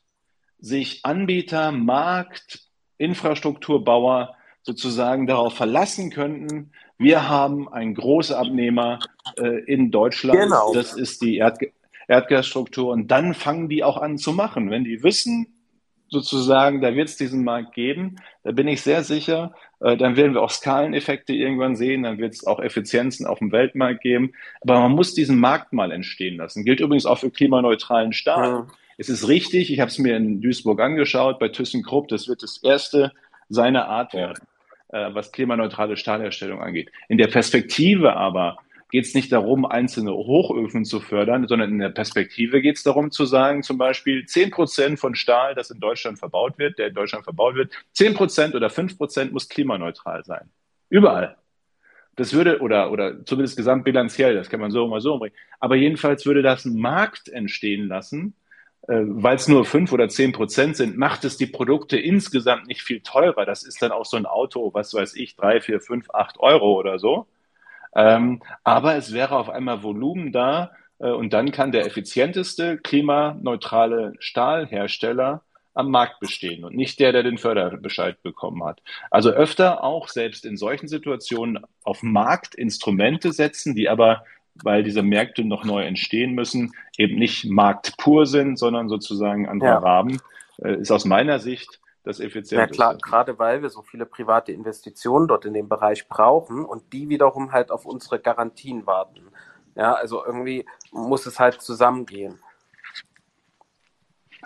sich 0.58 1.04
Anbieter, 1.04 1.70
Markt, 1.70 2.62
Infrastrukturbauer 2.96 4.34
sozusagen 4.62 5.26
darauf 5.26 5.54
verlassen 5.54 6.10
könnten, 6.10 6.72
wir 7.00 7.28
haben 7.28 7.68
einen 7.68 7.94
großen 7.94 8.36
Abnehmer 8.36 9.00
äh, 9.36 9.64
in 9.64 9.90
Deutschland, 9.90 10.38
genau. 10.38 10.72
das 10.74 10.94
ist 10.94 11.22
die 11.22 11.38
Erd 11.38 11.58
Erdgasstruktur 12.08 12.92
und 12.92 13.08
dann 13.08 13.34
fangen 13.34 13.68
die 13.68 13.84
auch 13.84 13.96
an 13.96 14.18
zu 14.18 14.32
machen. 14.32 14.68
Wenn 14.70 14.82
die 14.82 15.04
wissen, 15.04 15.46
sozusagen, 16.08 16.80
da 16.80 16.94
wird 16.94 17.08
es 17.08 17.16
diesen 17.16 17.44
Markt 17.44 17.72
geben. 17.72 18.16
Da 18.42 18.50
bin 18.50 18.68
ich 18.68 18.82
sehr 18.82 19.04
sicher. 19.04 19.54
Äh, 19.78 19.96
dann 19.96 20.16
werden 20.16 20.34
wir 20.34 20.42
auch 20.42 20.50
Skaleneffekte 20.50 21.32
irgendwann 21.32 21.76
sehen. 21.76 22.02
Dann 22.02 22.18
wird 22.18 22.34
es 22.34 22.46
auch 22.46 22.60
Effizienzen 22.60 23.26
auf 23.26 23.38
dem 23.38 23.52
Weltmarkt 23.52 24.02
geben. 24.02 24.32
Aber 24.60 24.80
man 24.80 24.92
muss 24.92 25.14
diesen 25.14 25.38
Markt 25.38 25.72
mal 25.72 25.92
entstehen 25.92 26.36
lassen. 26.36 26.64
Gilt 26.64 26.80
übrigens 26.80 27.06
auch 27.06 27.18
für 27.18 27.30
klimaneutralen 27.30 28.12
Stahl. 28.12 28.48
Ja. 28.48 28.66
Es 28.98 29.08
ist 29.08 29.28
richtig, 29.28 29.72
ich 29.72 29.80
habe 29.80 29.90
es 29.90 29.98
mir 29.98 30.16
in 30.16 30.42
Duisburg 30.42 30.80
angeschaut, 30.80 31.38
bei 31.38 31.48
ThyssenKrupp, 31.48 32.08
das 32.08 32.28
wird 32.28 32.42
das 32.42 32.58
erste 32.62 33.12
seiner 33.48 33.88
Art 33.88 34.12
werden, 34.12 34.42
äh, 34.92 35.14
was 35.14 35.32
klimaneutrale 35.32 35.96
Stahlherstellung 35.96 36.60
angeht. 36.60 36.90
In 37.08 37.18
der 37.18 37.28
Perspektive 37.28 38.16
aber 38.16 38.58
geht 38.90 39.04
es 39.06 39.14
nicht 39.14 39.30
darum, 39.32 39.64
einzelne 39.64 40.12
Hochöfen 40.12 40.84
zu 40.84 41.00
fördern, 41.00 41.46
sondern 41.46 41.70
in 41.70 41.78
der 41.78 41.90
Perspektive 41.90 42.60
geht 42.60 42.76
es 42.76 42.82
darum 42.82 43.10
zu 43.10 43.24
sagen, 43.24 43.62
zum 43.62 43.78
Beispiel 43.78 44.26
zehn 44.26 44.50
Prozent 44.50 44.98
von 44.98 45.14
Stahl, 45.14 45.54
das 45.54 45.70
in 45.70 45.80
Deutschland 45.80 46.18
verbaut 46.18 46.58
wird, 46.58 46.78
der 46.78 46.88
in 46.88 46.94
Deutschland 46.94 47.24
verbaut 47.24 47.54
wird, 47.54 47.72
zehn 47.92 48.14
Prozent 48.14 48.54
oder 48.54 48.68
fünf 48.68 48.96
Prozent 48.96 49.32
muss 49.32 49.48
klimaneutral 49.48 50.24
sein. 50.24 50.50
Überall. 50.88 51.36
Das 52.16 52.34
würde, 52.34 52.60
oder, 52.60 52.90
oder 52.90 53.24
zumindest 53.24 53.56
gesamtbilanziell, 53.56 54.34
das 54.34 54.50
kann 54.50 54.60
man 54.60 54.72
so 54.72 54.84
oder 54.84 55.00
so 55.00 55.14
umbringen. 55.14 55.36
Aber 55.60 55.76
jedenfalls 55.76 56.26
würde 56.26 56.42
das 56.42 56.66
einen 56.66 56.80
Markt 56.80 57.28
entstehen 57.28 57.86
lassen, 57.86 58.34
weil 58.86 59.36
es 59.36 59.46
nur 59.46 59.64
fünf 59.64 59.92
oder 59.92 60.08
zehn 60.08 60.32
Prozent 60.32 60.76
sind, 60.76 60.96
macht 60.96 61.24
es 61.24 61.36
die 61.36 61.46
Produkte 61.46 61.98
insgesamt 61.98 62.66
nicht 62.66 62.82
viel 62.82 63.00
teurer. 63.00 63.44
Das 63.44 63.62
ist 63.62 63.82
dann 63.82 63.92
auch 63.92 64.06
so 64.06 64.16
ein 64.16 64.26
Auto, 64.26 64.70
was 64.74 64.94
weiß 64.94 65.14
ich, 65.16 65.36
drei, 65.36 65.60
vier, 65.60 65.80
fünf, 65.80 66.10
acht 66.10 66.40
Euro 66.40 66.78
oder 66.78 66.98
so. 66.98 67.26
Ähm, 67.94 68.42
aber 68.64 68.96
es 68.96 69.12
wäre 69.12 69.36
auf 69.36 69.50
einmal 69.50 69.82
Volumen 69.82 70.32
da 70.32 70.72
äh, 70.98 71.10
und 71.10 71.32
dann 71.32 71.50
kann 71.50 71.72
der 71.72 71.86
effizienteste 71.86 72.78
klimaneutrale 72.78 74.14
Stahlhersteller 74.18 75.42
am 75.74 75.90
Markt 75.90 76.20
bestehen 76.20 76.64
und 76.64 76.74
nicht 76.74 76.98
der, 77.00 77.12
der 77.12 77.22
den 77.22 77.38
Förderbescheid 77.38 78.22
bekommen 78.22 78.64
hat. 78.64 78.82
Also 79.10 79.30
öfter 79.30 79.84
auch 79.84 80.08
selbst 80.08 80.44
in 80.44 80.56
solchen 80.56 80.88
Situationen 80.88 81.60
auf 81.84 82.02
Marktinstrumente 82.02 83.32
setzen, 83.32 83.74
die 83.74 83.88
aber, 83.88 84.24
weil 84.54 84.82
diese 84.82 85.02
Märkte 85.02 85.44
noch 85.44 85.64
neu 85.64 85.82
entstehen 85.82 86.34
müssen, 86.34 86.72
eben 86.96 87.16
nicht 87.16 87.46
marktpur 87.46 88.26
sind, 88.26 88.58
sondern 88.58 88.88
sozusagen 88.88 89.48
andere 89.48 89.70
ja. 89.70 89.78
Rahmen, 89.78 90.20
äh, 90.58 90.76
ist 90.76 90.90
aus 90.90 91.04
meiner 91.04 91.38
Sicht 91.38 91.80
das 92.02 92.18
effizient 92.18 92.60
ja, 92.60 92.66
klar, 92.66 92.94
ist. 92.94 93.02
gerade 93.02 93.38
weil 93.38 93.62
wir 93.62 93.68
so 93.68 93.82
viele 93.82 94.06
private 94.06 94.52
Investitionen 94.52 95.28
dort 95.28 95.44
in 95.44 95.52
dem 95.52 95.68
Bereich 95.68 96.08
brauchen 96.08 96.64
und 96.64 96.92
die 96.92 97.08
wiederum 97.08 97.52
halt 97.52 97.70
auf 97.70 97.84
unsere 97.84 98.18
Garantien 98.18 98.86
warten. 98.86 99.28
Ja, 99.76 99.92
also 99.94 100.24
irgendwie 100.24 100.64
muss 100.92 101.26
es 101.26 101.38
halt 101.38 101.60
zusammengehen. 101.60 102.38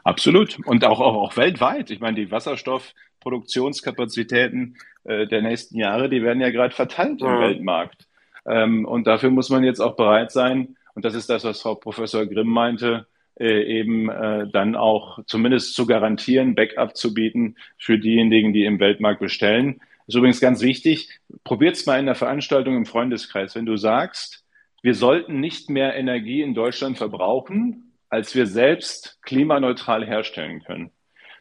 Absolut. 0.03 0.59
Und 0.67 0.85
auch, 0.85 1.01
auch, 1.01 1.15
auch 1.15 1.37
weltweit. 1.37 1.91
Ich 1.91 2.01
meine, 2.01 2.17
die 2.17 2.31
Wasserstoffproduktionskapazitäten 2.31 4.77
äh, 5.05 5.27
der 5.27 5.43
nächsten 5.43 5.79
Jahre, 5.79 6.11
die 6.11 6.23
werden 6.23 6.41
ja 6.41 6.51
gerade 6.51 6.75
verteilt 6.75 7.23
im 7.23 7.37
mhm. 7.37 7.41
Weltmarkt. 7.41 8.07
Ähm, 8.47 8.85
und 8.85 9.07
dafür 9.07 9.31
muss 9.31 9.51
man 9.51 9.65
jetzt 9.65 9.81
auch 9.81 9.97
bereit 9.97 10.33
sein, 10.33 10.77
und 10.95 11.05
das 11.05 11.15
ist 11.15 11.29
das, 11.29 11.45
was 11.45 11.61
Frau 11.61 11.75
Professor 11.75 12.25
Grimm 12.27 12.49
meinte, 12.49 13.07
äh, 13.39 13.81
eben 13.81 14.09
äh, 14.09 14.47
dann 14.49 14.77
auch 14.77 15.19
zumindest 15.27 15.75
zu 15.75 15.87
garantieren, 15.87 16.55
Backup 16.55 16.97
zu 16.97 17.13
bieten 17.15 17.57
für 17.79 17.99
diejenigen, 17.99 18.53
die 18.53 18.65
im 18.65 18.79
Weltmarkt 18.79 19.21
bestellen. 19.21 19.81
Ist 20.07 20.15
übrigens 20.15 20.41
ganz 20.41 20.63
wichtig. 20.63 21.09
Probiert 21.43 21.77
es 21.77 21.87
mal 21.87 21.99
in 21.99 22.07
der 22.07 22.15
Veranstaltung 22.15 22.77
im 22.77 22.87
Freundeskreis. 22.87 23.55
Wenn 23.57 23.67
du 23.67 23.77
sagst, 23.77 24.45
wir 24.83 24.95
sollten 24.95 25.41
nicht 25.41 25.69
mehr 25.69 25.97
Energie 25.97 26.43
in 26.43 26.55
Deutschland 26.55 26.99
verbrauchen, 26.99 27.93
als 28.09 28.35
wir 28.35 28.47
selbst 28.47 29.19
klimaneutral 29.23 30.07
herstellen 30.07 30.63
können, 30.63 30.91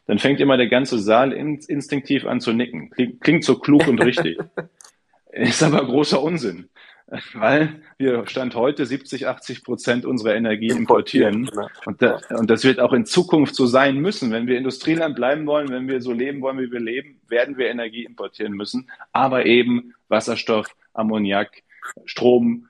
dann 0.06 0.18
fängt 0.18 0.40
immer 0.40 0.56
der 0.56 0.66
ganze 0.66 0.98
Saal 0.98 1.32
in, 1.32 1.60
instinktiv 1.68 2.26
an 2.26 2.40
zu 2.40 2.52
nicken. 2.52 2.90
Klingt, 2.90 3.20
klingt 3.20 3.44
so 3.44 3.58
klug 3.58 3.86
und 3.86 4.02
richtig. 4.02 4.38
ist 5.32 5.62
aber 5.62 5.84
großer 5.84 6.20
Unsinn 6.20 6.68
weil 7.34 7.82
wir 7.98 8.26
Stand 8.26 8.54
heute 8.54 8.86
70, 8.86 9.26
80 9.26 9.64
Prozent 9.64 10.04
unserer 10.04 10.34
Energie 10.34 10.68
importieren. 10.68 11.50
Und, 11.84 12.00
da, 12.00 12.20
und 12.30 12.50
das 12.50 12.64
wird 12.64 12.80
auch 12.80 12.92
in 12.92 13.06
Zukunft 13.06 13.54
so 13.54 13.66
sein 13.66 13.96
müssen. 13.96 14.30
Wenn 14.30 14.46
wir 14.46 14.56
Industrieland 14.56 15.14
bleiben 15.14 15.46
wollen, 15.46 15.68
wenn 15.68 15.88
wir 15.88 16.00
so 16.00 16.12
leben 16.12 16.40
wollen, 16.40 16.58
wie 16.58 16.72
wir 16.72 16.80
leben, 16.80 17.20
werden 17.28 17.58
wir 17.58 17.68
Energie 17.68 18.04
importieren 18.04 18.54
müssen. 18.54 18.90
Aber 19.12 19.46
eben 19.46 19.94
Wasserstoff, 20.08 20.66
Ammoniak, 20.94 21.62
Strom, 22.06 22.68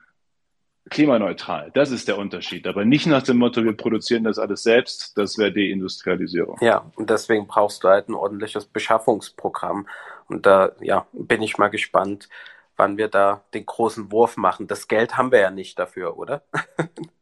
klimaneutral. 0.89 1.71
Das 1.73 1.91
ist 1.91 2.07
der 2.07 2.17
Unterschied. 2.17 2.67
Aber 2.67 2.85
nicht 2.85 3.07
nach 3.07 3.23
dem 3.23 3.37
Motto, 3.37 3.63
wir 3.63 3.73
produzieren 3.73 4.25
das 4.25 4.37
alles 4.37 4.63
selbst. 4.63 5.17
Das 5.17 5.37
wäre 5.37 5.51
Deindustrialisierung. 5.51 6.57
Ja, 6.61 6.91
und 6.95 7.09
deswegen 7.09 7.47
brauchst 7.47 7.83
du 7.83 7.87
halt 7.87 8.09
ein 8.09 8.13
ordentliches 8.13 8.65
Beschaffungsprogramm. 8.65 9.87
Und 10.27 10.45
da, 10.45 10.73
ja, 10.81 11.07
bin 11.13 11.41
ich 11.41 11.57
mal 11.57 11.69
gespannt, 11.69 12.29
wann 12.77 12.97
wir 12.97 13.07
da 13.07 13.43
den 13.53 13.65
großen 13.65 14.11
Wurf 14.11 14.37
machen. 14.37 14.67
Das 14.67 14.87
Geld 14.87 15.17
haben 15.17 15.31
wir 15.31 15.39
ja 15.39 15.51
nicht 15.51 15.79
dafür, 15.79 16.17
oder? 16.17 16.43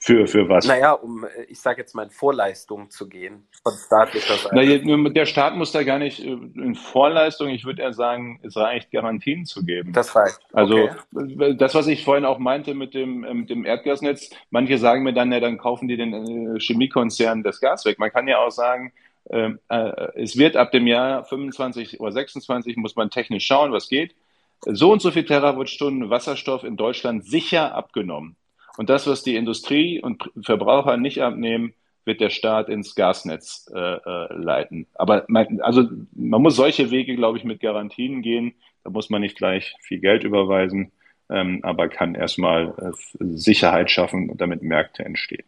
Für, 0.00 0.26
für 0.26 0.48
was? 0.48 0.66
Naja, 0.66 0.92
um, 0.92 1.24
äh, 1.24 1.44
ich 1.48 1.60
sage 1.60 1.80
jetzt 1.80 1.94
mal, 1.94 2.04
in 2.04 2.10
Vorleistung 2.10 2.90
zu 2.90 3.08
gehen 3.08 3.48
von 3.62 3.72
staatlicher 3.74 4.34
Seite. 4.34 4.54
Na, 4.54 5.10
der 5.10 5.26
Staat 5.26 5.56
muss 5.56 5.72
da 5.72 5.82
gar 5.82 5.98
nicht 5.98 6.20
äh, 6.20 6.28
in 6.30 6.74
Vorleistung, 6.74 7.48
ich 7.48 7.64
würde 7.64 7.82
eher 7.82 7.92
sagen, 7.92 8.40
es 8.42 8.56
reicht, 8.56 8.90
Garantien 8.90 9.44
zu 9.44 9.64
geben. 9.64 9.92
Das 9.92 10.14
reicht. 10.14 10.38
Also 10.52 10.88
okay. 11.12 11.56
das, 11.56 11.74
was 11.74 11.86
ich 11.86 12.04
vorhin 12.04 12.24
auch 12.24 12.38
meinte 12.38 12.74
mit 12.74 12.94
dem, 12.94 13.20
mit 13.20 13.50
dem 13.50 13.64
Erdgasnetz, 13.64 14.30
manche 14.50 14.78
sagen 14.78 15.02
mir 15.02 15.14
dann, 15.14 15.32
ja, 15.32 15.40
dann 15.40 15.58
kaufen 15.58 15.88
die 15.88 15.96
den 15.96 16.58
Chemiekonzern 16.58 17.42
das 17.42 17.60
Gas 17.60 17.84
weg. 17.84 17.98
Man 17.98 18.10
kann 18.10 18.28
ja 18.28 18.38
auch 18.38 18.50
sagen, 18.50 18.92
äh, 19.28 20.12
es 20.14 20.36
wird 20.36 20.56
ab 20.56 20.72
dem 20.72 20.86
Jahr 20.86 21.24
25 21.24 22.00
oder 22.00 22.12
26 22.12 22.76
muss 22.76 22.96
man 22.96 23.10
technisch 23.10 23.46
schauen, 23.46 23.72
was 23.72 23.88
geht. 23.88 24.14
So 24.62 24.90
und 24.90 25.00
so 25.00 25.10
viel 25.10 25.24
Terawattstunden 25.24 26.10
Wasserstoff 26.10 26.64
in 26.64 26.76
Deutschland 26.76 27.24
sicher 27.24 27.74
abgenommen. 27.74 28.36
Und 28.76 28.90
das, 28.90 29.06
was 29.06 29.22
die 29.22 29.36
Industrie 29.36 30.00
und 30.00 30.30
Verbraucher 30.40 30.96
nicht 30.96 31.20
abnehmen, 31.22 31.74
wird 32.04 32.20
der 32.20 32.30
Staat 32.30 32.68
ins 32.68 32.94
Gasnetz 32.94 33.70
äh, 33.74 33.78
äh, 33.78 34.32
leiten. 34.34 34.86
Aber 34.94 35.24
man, 35.28 35.60
also 35.60 35.84
man 36.12 36.42
muss 36.42 36.56
solche 36.56 36.90
Wege, 36.90 37.14
glaube 37.16 37.38
ich, 37.38 37.44
mit 37.44 37.60
Garantien 37.60 38.22
gehen. 38.22 38.54
Da 38.82 38.90
muss 38.90 39.10
man 39.10 39.20
nicht 39.20 39.36
gleich 39.36 39.74
viel 39.80 40.00
Geld 40.00 40.24
überweisen, 40.24 40.90
ähm, 41.28 41.60
aber 41.62 41.88
kann 41.88 42.14
erstmal 42.14 42.74
äh, 42.78 42.92
Sicherheit 43.18 43.90
schaffen 43.90 44.30
und 44.30 44.40
damit 44.40 44.62
Märkte 44.62 45.04
entstehen. 45.04 45.44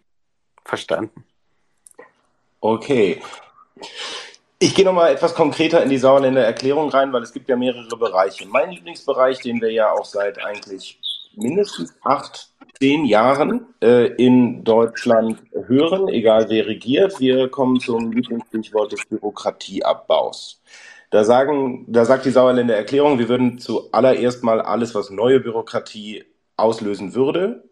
Verstanden. 0.65 1.25
Okay. 2.61 3.21
Ich 4.59 4.75
gehe 4.75 4.85
nochmal 4.85 5.13
etwas 5.13 5.35
konkreter 5.35 5.83
in 5.83 5.89
die 5.89 5.99
Sauerländer 5.99 6.45
Erklärung 6.45 6.91
rein, 6.91 7.13
weil 7.13 7.23
es 7.23 7.33
gibt 7.33 7.49
ja 7.49 7.57
mehrere 7.57 7.97
Bereiche. 7.97 8.47
Mein 8.47 8.71
Lieblingsbereich, 8.71 9.41
den 9.41 9.61
wir 9.61 9.73
ja 9.73 9.93
auch 9.93 10.05
seit 10.05 10.45
eigentlich 10.45 10.99
mindestens 11.35 11.95
acht 12.05 12.51
zehn 12.79 13.05
Jahren 13.05 13.67
äh, 13.83 14.07
in 14.15 14.65
Deutschland 14.65 15.43
hören, 15.67 16.09
egal 16.09 16.49
wer 16.49 16.67
regiert. 16.67 17.21
Wir 17.21 17.49
kommen 17.49 17.81
zum 17.81 18.13
Lieblingsstichwort 18.13 18.93
des 18.93 19.05
Bürokratieabbaus. 19.07 20.61
Da 21.11 21.25
sagen, 21.25 21.85
da 21.89 22.05
sagt 22.05 22.25
die 22.25 22.31
Sauerländer 22.31 22.77
Erklärung, 22.77 23.19
wir 23.19 23.29
würden 23.29 23.59
zuallererst 23.59 24.45
mal 24.45 24.61
alles, 24.61 24.95
was 24.95 25.11
neue 25.11 25.41
Bürokratie 25.41 26.25
auslösen 26.57 27.15
würde, 27.15 27.65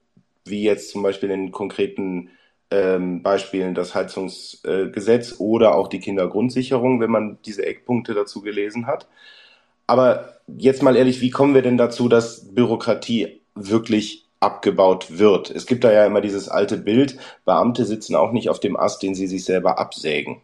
wie 0.45 0.63
jetzt 0.63 0.91
zum 0.91 1.03
Beispiel 1.03 1.31
in 1.31 1.53
konkreten 1.53 2.31
ähm, 2.71 3.23
Beispielen 3.23 3.75
das 3.75 3.95
Heizungsgesetz 3.95 5.33
äh, 5.33 5.35
oder 5.39 5.75
auch 5.75 5.89
die 5.89 6.01
Kindergrundsicherung, 6.01 7.01
wenn 7.01 7.11
man 7.11 7.39
diese 7.45 7.65
Eckpunkte 7.65 8.15
dazu 8.15 8.43
gelesen 8.43 8.87
hat. 8.87 9.09
Aber 9.87 10.41
jetzt 10.47 10.83
mal 10.83 10.97
ehrlich, 10.97 11.21
wie 11.21 11.31
kommen 11.31 11.55
wir 11.55 11.63
denn 11.63 11.79
dazu, 11.79 12.09
dass 12.09 12.55
Bürokratie 12.55 13.41
wirklich 13.55 14.27
abgebaut 14.41 15.19
wird. 15.19 15.51
Es 15.51 15.67
gibt 15.67 15.83
da 15.83 15.93
ja 15.93 16.07
immer 16.07 16.21
dieses 16.21 16.49
alte 16.49 16.77
Bild, 16.77 17.19
Beamte 17.45 17.85
sitzen 17.85 18.15
auch 18.15 18.33
nicht 18.33 18.51
auf 18.51 18.61
dem 18.61 18.77
Ast, 18.77 19.03
den 19.03 19.15
sie 19.15 19.27
sich 19.27 19.45
selber 19.45 19.79
absägen. 19.79 20.41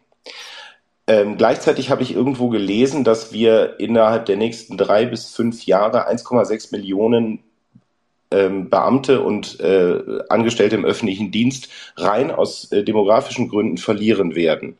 Ähm, 1.07 1.37
gleichzeitig 1.37 1.91
habe 1.91 2.01
ich 2.01 2.15
irgendwo 2.15 2.49
gelesen, 2.49 3.03
dass 3.03 3.31
wir 3.31 3.79
innerhalb 3.79 4.25
der 4.25 4.37
nächsten 4.37 4.75
drei 4.75 5.05
bis 5.05 5.29
fünf 5.29 5.65
Jahre 5.65 6.09
1,6 6.09 6.71
Millionen 6.71 7.43
ähm, 8.31 8.69
Beamte 8.69 9.21
und 9.21 9.59
äh, 9.59 9.99
Angestellte 10.29 10.75
im 10.75 10.85
öffentlichen 10.85 11.31
Dienst 11.31 11.69
rein 11.97 12.31
aus 12.31 12.71
äh, 12.71 12.83
demografischen 12.83 13.49
Gründen 13.49 13.77
verlieren 13.77 14.35
werden. 14.35 14.77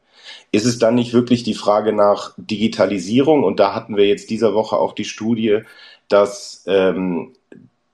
Ist 0.52 0.66
es 0.66 0.80
dann 0.80 0.96
nicht 0.96 1.14
wirklich 1.14 1.44
die 1.44 1.54
Frage 1.54 1.94
nach 1.94 2.34
Digitalisierung? 2.38 3.44
Und 3.44 3.60
da 3.60 3.76
hatten 3.76 3.98
wir 3.98 4.08
jetzt 4.08 4.30
dieser 4.30 4.54
Woche 4.54 4.78
auch 4.78 4.94
die 4.94 5.06
Studie, 5.06 5.62
dass 6.08 6.64
ähm, 6.68 7.34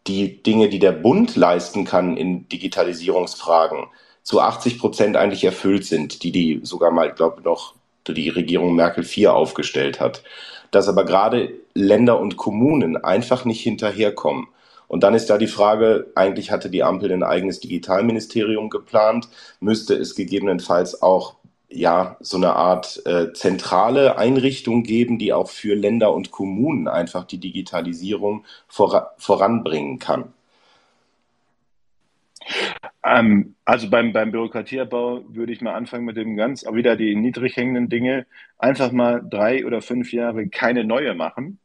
die 0.07 0.41
Dinge, 0.41 0.69
die 0.69 0.79
der 0.79 0.91
Bund 0.91 1.35
leisten 1.35 1.85
kann 1.85 2.17
in 2.17 2.47
Digitalisierungsfragen, 2.49 3.87
zu 4.23 4.39
80 4.39 4.79
Prozent 4.79 5.17
eigentlich 5.17 5.43
erfüllt 5.43 5.85
sind, 5.85 6.23
die 6.23 6.31
die 6.31 6.59
sogar 6.63 6.91
mal, 6.91 7.11
glaube 7.11 7.41
noch 7.41 7.73
die 8.07 8.29
Regierung 8.29 8.75
Merkel 8.75 9.03
IV 9.03 9.27
aufgestellt 9.27 9.99
hat. 9.99 10.23
Dass 10.71 10.87
aber 10.87 11.05
gerade 11.05 11.53
Länder 11.73 12.19
und 12.19 12.37
Kommunen 12.37 12.97
einfach 12.97 13.45
nicht 13.45 13.61
hinterherkommen. 13.61 14.47
Und 14.91 15.03
dann 15.03 15.13
ist 15.13 15.29
da 15.29 15.37
die 15.37 15.47
Frage, 15.47 16.11
eigentlich 16.15 16.51
hatte 16.51 16.69
die 16.69 16.83
Ampel 16.83 17.13
ein 17.13 17.23
eigenes 17.23 17.61
Digitalministerium 17.61 18.69
geplant, 18.69 19.29
müsste 19.61 19.93
es 19.93 20.15
gegebenenfalls 20.15 21.01
auch 21.01 21.35
ja, 21.69 22.17
so 22.19 22.35
eine 22.35 22.57
Art 22.57 23.01
äh, 23.05 23.31
zentrale 23.31 24.17
Einrichtung 24.17 24.83
geben, 24.83 25.17
die 25.17 25.31
auch 25.31 25.49
für 25.49 25.75
Länder 25.75 26.13
und 26.13 26.31
Kommunen 26.31 26.89
einfach 26.89 27.23
die 27.23 27.37
Digitalisierung 27.37 28.43
vor, 28.67 29.11
voranbringen 29.17 29.97
kann? 29.97 30.33
Ähm, 33.05 33.55
also 33.63 33.89
beim, 33.89 34.11
beim 34.11 34.33
Bürokratieabbau 34.33 35.21
würde 35.29 35.53
ich 35.53 35.61
mal 35.61 35.73
anfangen 35.73 36.03
mit 36.03 36.17
dem 36.17 36.35
ganz, 36.35 36.65
auch 36.65 36.75
wieder 36.75 36.97
die 36.97 37.15
niedrig 37.15 37.55
hängenden 37.55 37.87
Dinge, 37.87 38.25
einfach 38.57 38.91
mal 38.91 39.23
drei 39.23 39.65
oder 39.65 39.81
fünf 39.81 40.11
Jahre 40.11 40.49
keine 40.49 40.83
neue 40.83 41.13
machen 41.13 41.59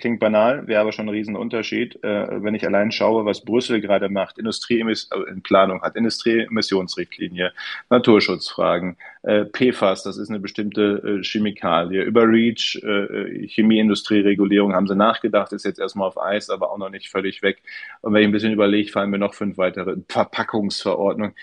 Klingt 0.00 0.18
banal, 0.18 0.66
wäre 0.66 0.80
aber 0.80 0.92
schon 0.92 1.06
ein 1.06 1.10
Riesenunterschied, 1.10 2.02
äh, 2.02 2.42
wenn 2.42 2.54
ich 2.54 2.66
allein 2.66 2.90
schaue, 2.90 3.26
was 3.26 3.44
Brüssel 3.44 3.82
gerade 3.82 4.08
macht, 4.08 4.38
Industrie 4.38 4.82
also 4.82 5.26
in 5.26 5.42
Planung 5.42 5.82
hat, 5.82 5.94
Industrieemissionsrichtlinie, 5.94 7.52
Naturschutzfragen, 7.90 8.96
äh, 9.22 9.44
PFAS, 9.44 10.02
das 10.02 10.16
ist 10.16 10.30
eine 10.30 10.40
bestimmte 10.40 11.20
äh, 11.20 11.22
Chemikalie, 11.22 12.02
über 12.02 12.22
REACH, 12.26 12.82
äh, 12.82 13.46
Chemieindustrieregulierung 13.46 14.72
haben 14.72 14.88
sie 14.88 14.96
nachgedacht, 14.96 15.52
ist 15.52 15.66
jetzt 15.66 15.78
erstmal 15.78 16.08
auf 16.08 16.18
Eis, 16.18 16.48
aber 16.48 16.72
auch 16.72 16.78
noch 16.78 16.90
nicht 16.90 17.10
völlig 17.10 17.42
weg. 17.42 17.62
Und 18.00 18.14
wenn 18.14 18.22
ich 18.22 18.28
ein 18.28 18.32
bisschen 18.32 18.54
überlege, 18.54 18.90
fallen 18.90 19.10
mir 19.10 19.18
noch 19.18 19.34
fünf 19.34 19.58
weitere 19.58 19.96
Verpackungsverordnungen. 20.08 21.34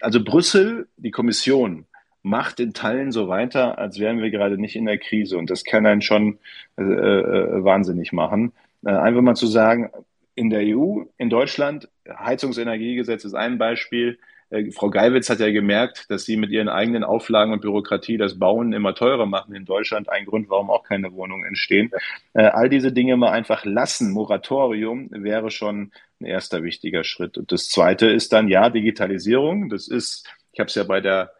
Also 0.00 0.24
Brüssel, 0.24 0.88
die 0.96 1.10
Kommission, 1.10 1.84
macht 2.24 2.58
in 2.58 2.72
Teilen 2.72 3.12
so 3.12 3.28
weiter, 3.28 3.78
als 3.78 4.00
wären 4.00 4.20
wir 4.20 4.30
gerade 4.30 4.58
nicht 4.58 4.76
in 4.76 4.86
der 4.86 4.98
Krise. 4.98 5.36
Und 5.36 5.50
das 5.50 5.62
kann 5.62 5.86
einen 5.86 6.00
schon 6.00 6.38
äh, 6.76 6.82
äh, 6.82 7.62
wahnsinnig 7.62 8.12
machen. 8.12 8.52
Äh, 8.84 8.92
einfach 8.92 9.20
mal 9.20 9.36
zu 9.36 9.46
sagen, 9.46 9.90
in 10.34 10.48
der 10.48 10.62
EU, 10.62 11.02
in 11.18 11.28
Deutschland, 11.28 11.88
Heizungsenergiegesetz 12.08 13.24
ist 13.24 13.34
ein 13.34 13.58
Beispiel. 13.58 14.18
Äh, 14.48 14.70
Frau 14.70 14.88
Geiwitz 14.88 15.28
hat 15.28 15.40
ja 15.40 15.50
gemerkt, 15.50 16.10
dass 16.10 16.24
sie 16.24 16.38
mit 16.38 16.50
ihren 16.50 16.70
eigenen 16.70 17.04
Auflagen 17.04 17.52
und 17.52 17.60
Bürokratie 17.60 18.16
das 18.16 18.38
Bauen 18.38 18.72
immer 18.72 18.94
teurer 18.94 19.26
machen 19.26 19.54
in 19.54 19.66
Deutschland. 19.66 20.08
Ein 20.08 20.24
Grund, 20.24 20.48
warum 20.48 20.70
auch 20.70 20.82
keine 20.82 21.12
Wohnungen 21.12 21.44
entstehen. 21.44 21.90
Äh, 22.32 22.44
all 22.44 22.70
diese 22.70 22.90
Dinge 22.90 23.18
mal 23.18 23.32
einfach 23.32 23.66
lassen. 23.66 24.12
Moratorium 24.12 25.08
wäre 25.10 25.50
schon 25.50 25.92
ein 26.22 26.24
erster 26.24 26.62
wichtiger 26.62 27.04
Schritt. 27.04 27.36
Und 27.36 27.52
das 27.52 27.68
zweite 27.68 28.06
ist 28.06 28.32
dann, 28.32 28.48
ja, 28.48 28.70
Digitalisierung. 28.70 29.68
Das 29.68 29.88
ist, 29.88 30.26
ich 30.52 30.58
habe 30.58 30.68
es 30.68 30.74
ja 30.74 30.84
bei 30.84 31.02
der 31.02 31.30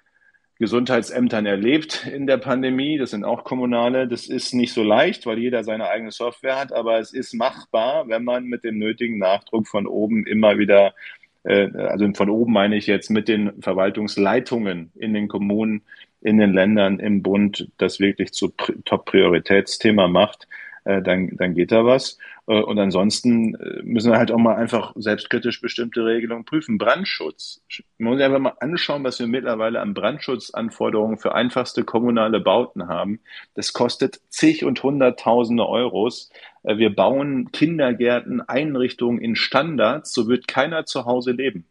Gesundheitsämtern 0.59 1.47
erlebt 1.47 2.07
in 2.07 2.27
der 2.27 2.39
Pandemie. 2.39 2.99
Das 2.99 3.11
sind 3.11 3.25
auch 3.25 3.45
kommunale. 3.45 4.07
Das 4.07 4.27
ist 4.27 4.55
nicht 4.55 4.73
so 4.73 4.83
leicht, 4.83 5.27
weil 5.27 5.39
jeder 5.39 5.65
seine 5.65 5.89
eigene 5.89 6.13
Software 6.13 6.59
hat, 6.59 6.73
aber 6.73 6.99
es 6.99 7.13
ist 7.13 7.35
machbar, 7.35 8.09
wenn 8.09 8.25
man 8.25 8.45
mit 8.45 8.65
dem 8.65 8.79
nötigen 8.79 9.19
Nachdruck 9.19 9.67
von 9.67 9.87
oben 9.87 10.27
immer 10.27 10.59
wieder, 10.59 10.95
äh, 11.43 11.71
also 11.77 12.11
von 12.15 12.31
oben 12.31 12.53
meine 12.53 12.77
ich 12.77 12.87
jetzt 12.87 13.11
mit 13.11 13.29
den 13.29 13.61
Verwaltungsleitungen 13.61 14.93
in 14.95 15.13
den 15.13 15.29
Kommunen, 15.29 15.83
in 16.21 16.39
den 16.39 16.53
Ländern, 16.53 17.01
im 17.01 17.23
Bund, 17.23 17.71
das 17.79 18.01
wirklich 18.01 18.33
zu 18.33 18.49
Top-Prioritätsthema 18.49 20.09
macht 20.09 20.47
äh, 20.85 21.03
dann, 21.03 21.31
dann 21.37 21.55
geht 21.55 21.73
da 21.73 21.85
was. 21.85 22.19
Äh, 22.47 22.61
und 22.61 22.79
ansonsten 22.79 23.55
äh, 23.55 23.83
müssen 23.83 24.13
wir 24.13 24.19
halt 24.19 24.31
auch 24.31 24.39
mal 24.39 24.57
einfach 24.57 24.93
selbstkritisch 24.97 25.61
bestimmte 25.61 26.05
Regelungen 26.05 26.45
prüfen. 26.45 26.79
Brandschutz. 26.79 27.63
Man 27.99 28.15
muss 28.15 28.23
einfach 28.23 28.39
mal 28.39 28.57
anschauen, 28.61 29.05
was 29.05 29.19
wir 29.19 29.27
mittlerweile 29.27 29.81
an 29.81 29.95
Brandschutzanforderungen 29.95 31.19
für 31.19 31.35
einfachste 31.35 31.85
kommunale 31.85 32.41
Bauten 32.41 32.89
haben. 32.89 33.21
Das 33.55 33.73
kostet 33.73 34.21
zig 34.29 34.65
und 34.65 34.83
hunderttausende 34.83 35.67
Euros. 35.67 36.31
Äh, 36.63 36.79
wir 36.79 36.95
bauen 36.95 37.51
Kindergärten, 37.53 38.41
Einrichtungen 38.41 39.21
in 39.21 39.37
Standards, 39.37 40.13
so 40.13 40.29
wird 40.29 40.49
keiner 40.49 40.87
zu 40.87 41.05
Hause 41.05 41.33
leben. 41.33 41.67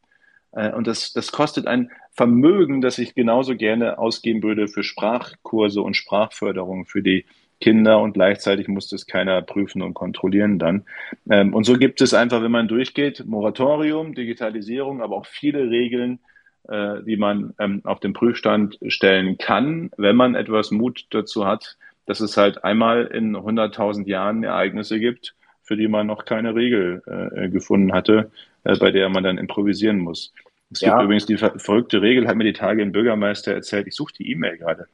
Und 0.76 0.86
das, 0.86 1.14
das 1.14 1.32
kostet 1.32 1.66
ein 1.66 1.90
Vermögen, 2.12 2.82
das 2.82 3.00
ich 3.00 3.16
genauso 3.16 3.56
gerne 3.56 3.98
ausgeben 3.98 4.44
würde 4.44 4.68
für 4.68 4.84
Sprachkurse 4.84 5.82
und 5.82 5.98
Sprachförderung 5.98 6.86
für 6.86 7.02
die 7.02 7.26
Kinder 7.64 8.02
und 8.02 8.12
gleichzeitig 8.12 8.68
muss 8.68 8.90
das 8.90 9.08
keiner 9.08 9.42
prüfen 9.42 9.82
und 9.82 9.94
kontrollieren 9.94 10.60
dann. 10.60 10.84
Ähm, 11.30 11.54
und 11.54 11.64
so 11.64 11.78
gibt 11.78 12.02
es 12.02 12.14
einfach, 12.14 12.44
wenn 12.44 12.52
man 12.52 12.68
durchgeht, 12.68 13.24
Moratorium, 13.26 14.14
Digitalisierung, 14.16 15.02
aber 15.02 15.16
auch 15.16 15.26
viele 15.26 15.70
Regeln, 15.70 16.20
äh, 16.68 17.02
die 17.04 17.16
man 17.16 17.54
ähm, 17.60 17.80
auf 17.86 18.02
den 18.02 18.12
Prüfstand 18.12 18.78
stellen 18.88 19.38
kann, 19.38 19.92
wenn 19.96 20.18
man 20.18 20.36
etwas 20.36 20.72
Mut 20.72 21.06
dazu 21.12 21.46
hat, 21.48 21.78
dass 22.06 22.20
es 22.20 22.36
halt 22.36 22.66
einmal 22.66 23.06
in 23.06 23.34
100.000 23.34 24.08
Jahren 24.08 24.44
Ereignisse 24.44 25.00
gibt, 25.00 25.34
für 25.62 25.78
die 25.78 25.88
man 25.88 26.06
noch 26.06 26.26
keine 26.26 26.56
Regel 26.56 27.02
äh, 27.34 27.48
gefunden 27.48 27.94
hatte, 27.94 28.30
äh, 28.66 28.76
bei 28.76 28.92
der 28.92 29.08
man 29.08 29.24
dann 29.24 29.38
improvisieren 29.38 30.00
muss. 30.00 30.34
Es 30.70 30.82
ja. 30.82 30.90
gibt 30.90 31.04
übrigens 31.06 31.28
die 31.28 31.38
ver 31.38 31.58
verrückte 31.58 32.02
Regel, 32.02 32.28
hat 32.28 32.36
mir 32.36 32.44
die 32.44 32.52
Tage 32.52 32.82
ein 32.82 32.92
Bürgermeister 32.92 33.54
erzählt, 33.54 33.88
ich 33.88 33.96
suche 33.96 34.16
die 34.16 34.30
E-Mail 34.32 34.58
gerade 34.58 34.88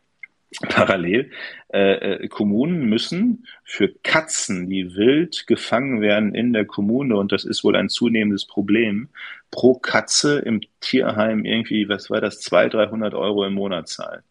parallel. 0.69 1.31
Äh, 1.71 2.23
äh, 2.23 2.27
Kommunen 2.27 2.89
müssen 2.89 3.45
für 3.63 3.89
Katzen, 4.03 4.69
die 4.69 4.95
wild 4.95 5.45
gefangen 5.47 6.01
werden 6.01 6.33
in 6.33 6.53
der 6.53 6.65
Kommune, 6.65 7.15
und 7.17 7.31
das 7.31 7.45
ist 7.45 7.63
wohl 7.63 7.75
ein 7.75 7.89
zunehmendes 7.89 8.45
Problem, 8.45 9.09
pro 9.51 9.75
Katze 9.75 10.39
im 10.39 10.61
Tierheim 10.79 11.45
irgendwie, 11.45 11.87
was 11.89 12.09
war 12.09 12.21
das, 12.21 12.39
200, 12.41 12.73
300 12.73 13.13
Euro 13.13 13.45
im 13.45 13.53
Monat 13.53 13.87
zahlen. 13.87 14.21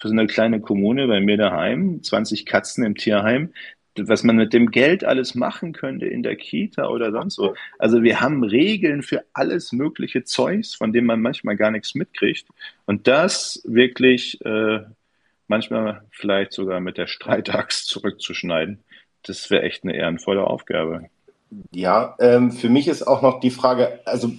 Für 0.00 0.08
so 0.08 0.14
eine 0.14 0.26
kleine 0.26 0.60
Kommune 0.60 1.06
bei 1.06 1.20
mir 1.20 1.36
daheim, 1.36 2.02
20 2.02 2.46
Katzen 2.46 2.84
im 2.84 2.94
Tierheim, 2.94 3.50
was 3.96 4.24
man 4.24 4.36
mit 4.36 4.52
dem 4.52 4.70
Geld 4.70 5.04
alles 5.04 5.34
machen 5.34 5.72
könnte 5.72 6.06
in 6.06 6.22
der 6.22 6.36
Kita 6.36 6.88
oder 6.88 7.12
sonst 7.12 7.36
so. 7.36 7.54
Also 7.78 8.02
wir 8.02 8.20
haben 8.20 8.42
Regeln 8.42 9.02
für 9.02 9.24
alles 9.32 9.72
mögliche 9.72 10.24
Zeugs, 10.24 10.74
von 10.74 10.92
dem 10.92 11.06
man 11.06 11.20
manchmal 11.20 11.56
gar 11.56 11.70
nichts 11.70 11.94
mitkriegt. 11.94 12.46
Und 12.86 13.06
das 13.06 13.62
wirklich 13.64 14.44
äh, 14.44 14.80
manchmal 15.48 16.02
vielleicht 16.10 16.52
sogar 16.52 16.80
mit 16.80 16.98
der 16.98 17.06
Streitaxt 17.06 17.86
zurückzuschneiden, 17.88 18.82
das 19.22 19.50
wäre 19.50 19.62
echt 19.62 19.84
eine 19.84 19.96
ehrenvolle 19.96 20.44
Aufgabe. 20.44 21.08
Ja, 21.72 22.16
ähm, 22.18 22.50
für 22.50 22.68
mich 22.68 22.88
ist 22.88 23.06
auch 23.06 23.22
noch 23.22 23.40
die 23.40 23.50
Frage, 23.50 24.00
also 24.04 24.30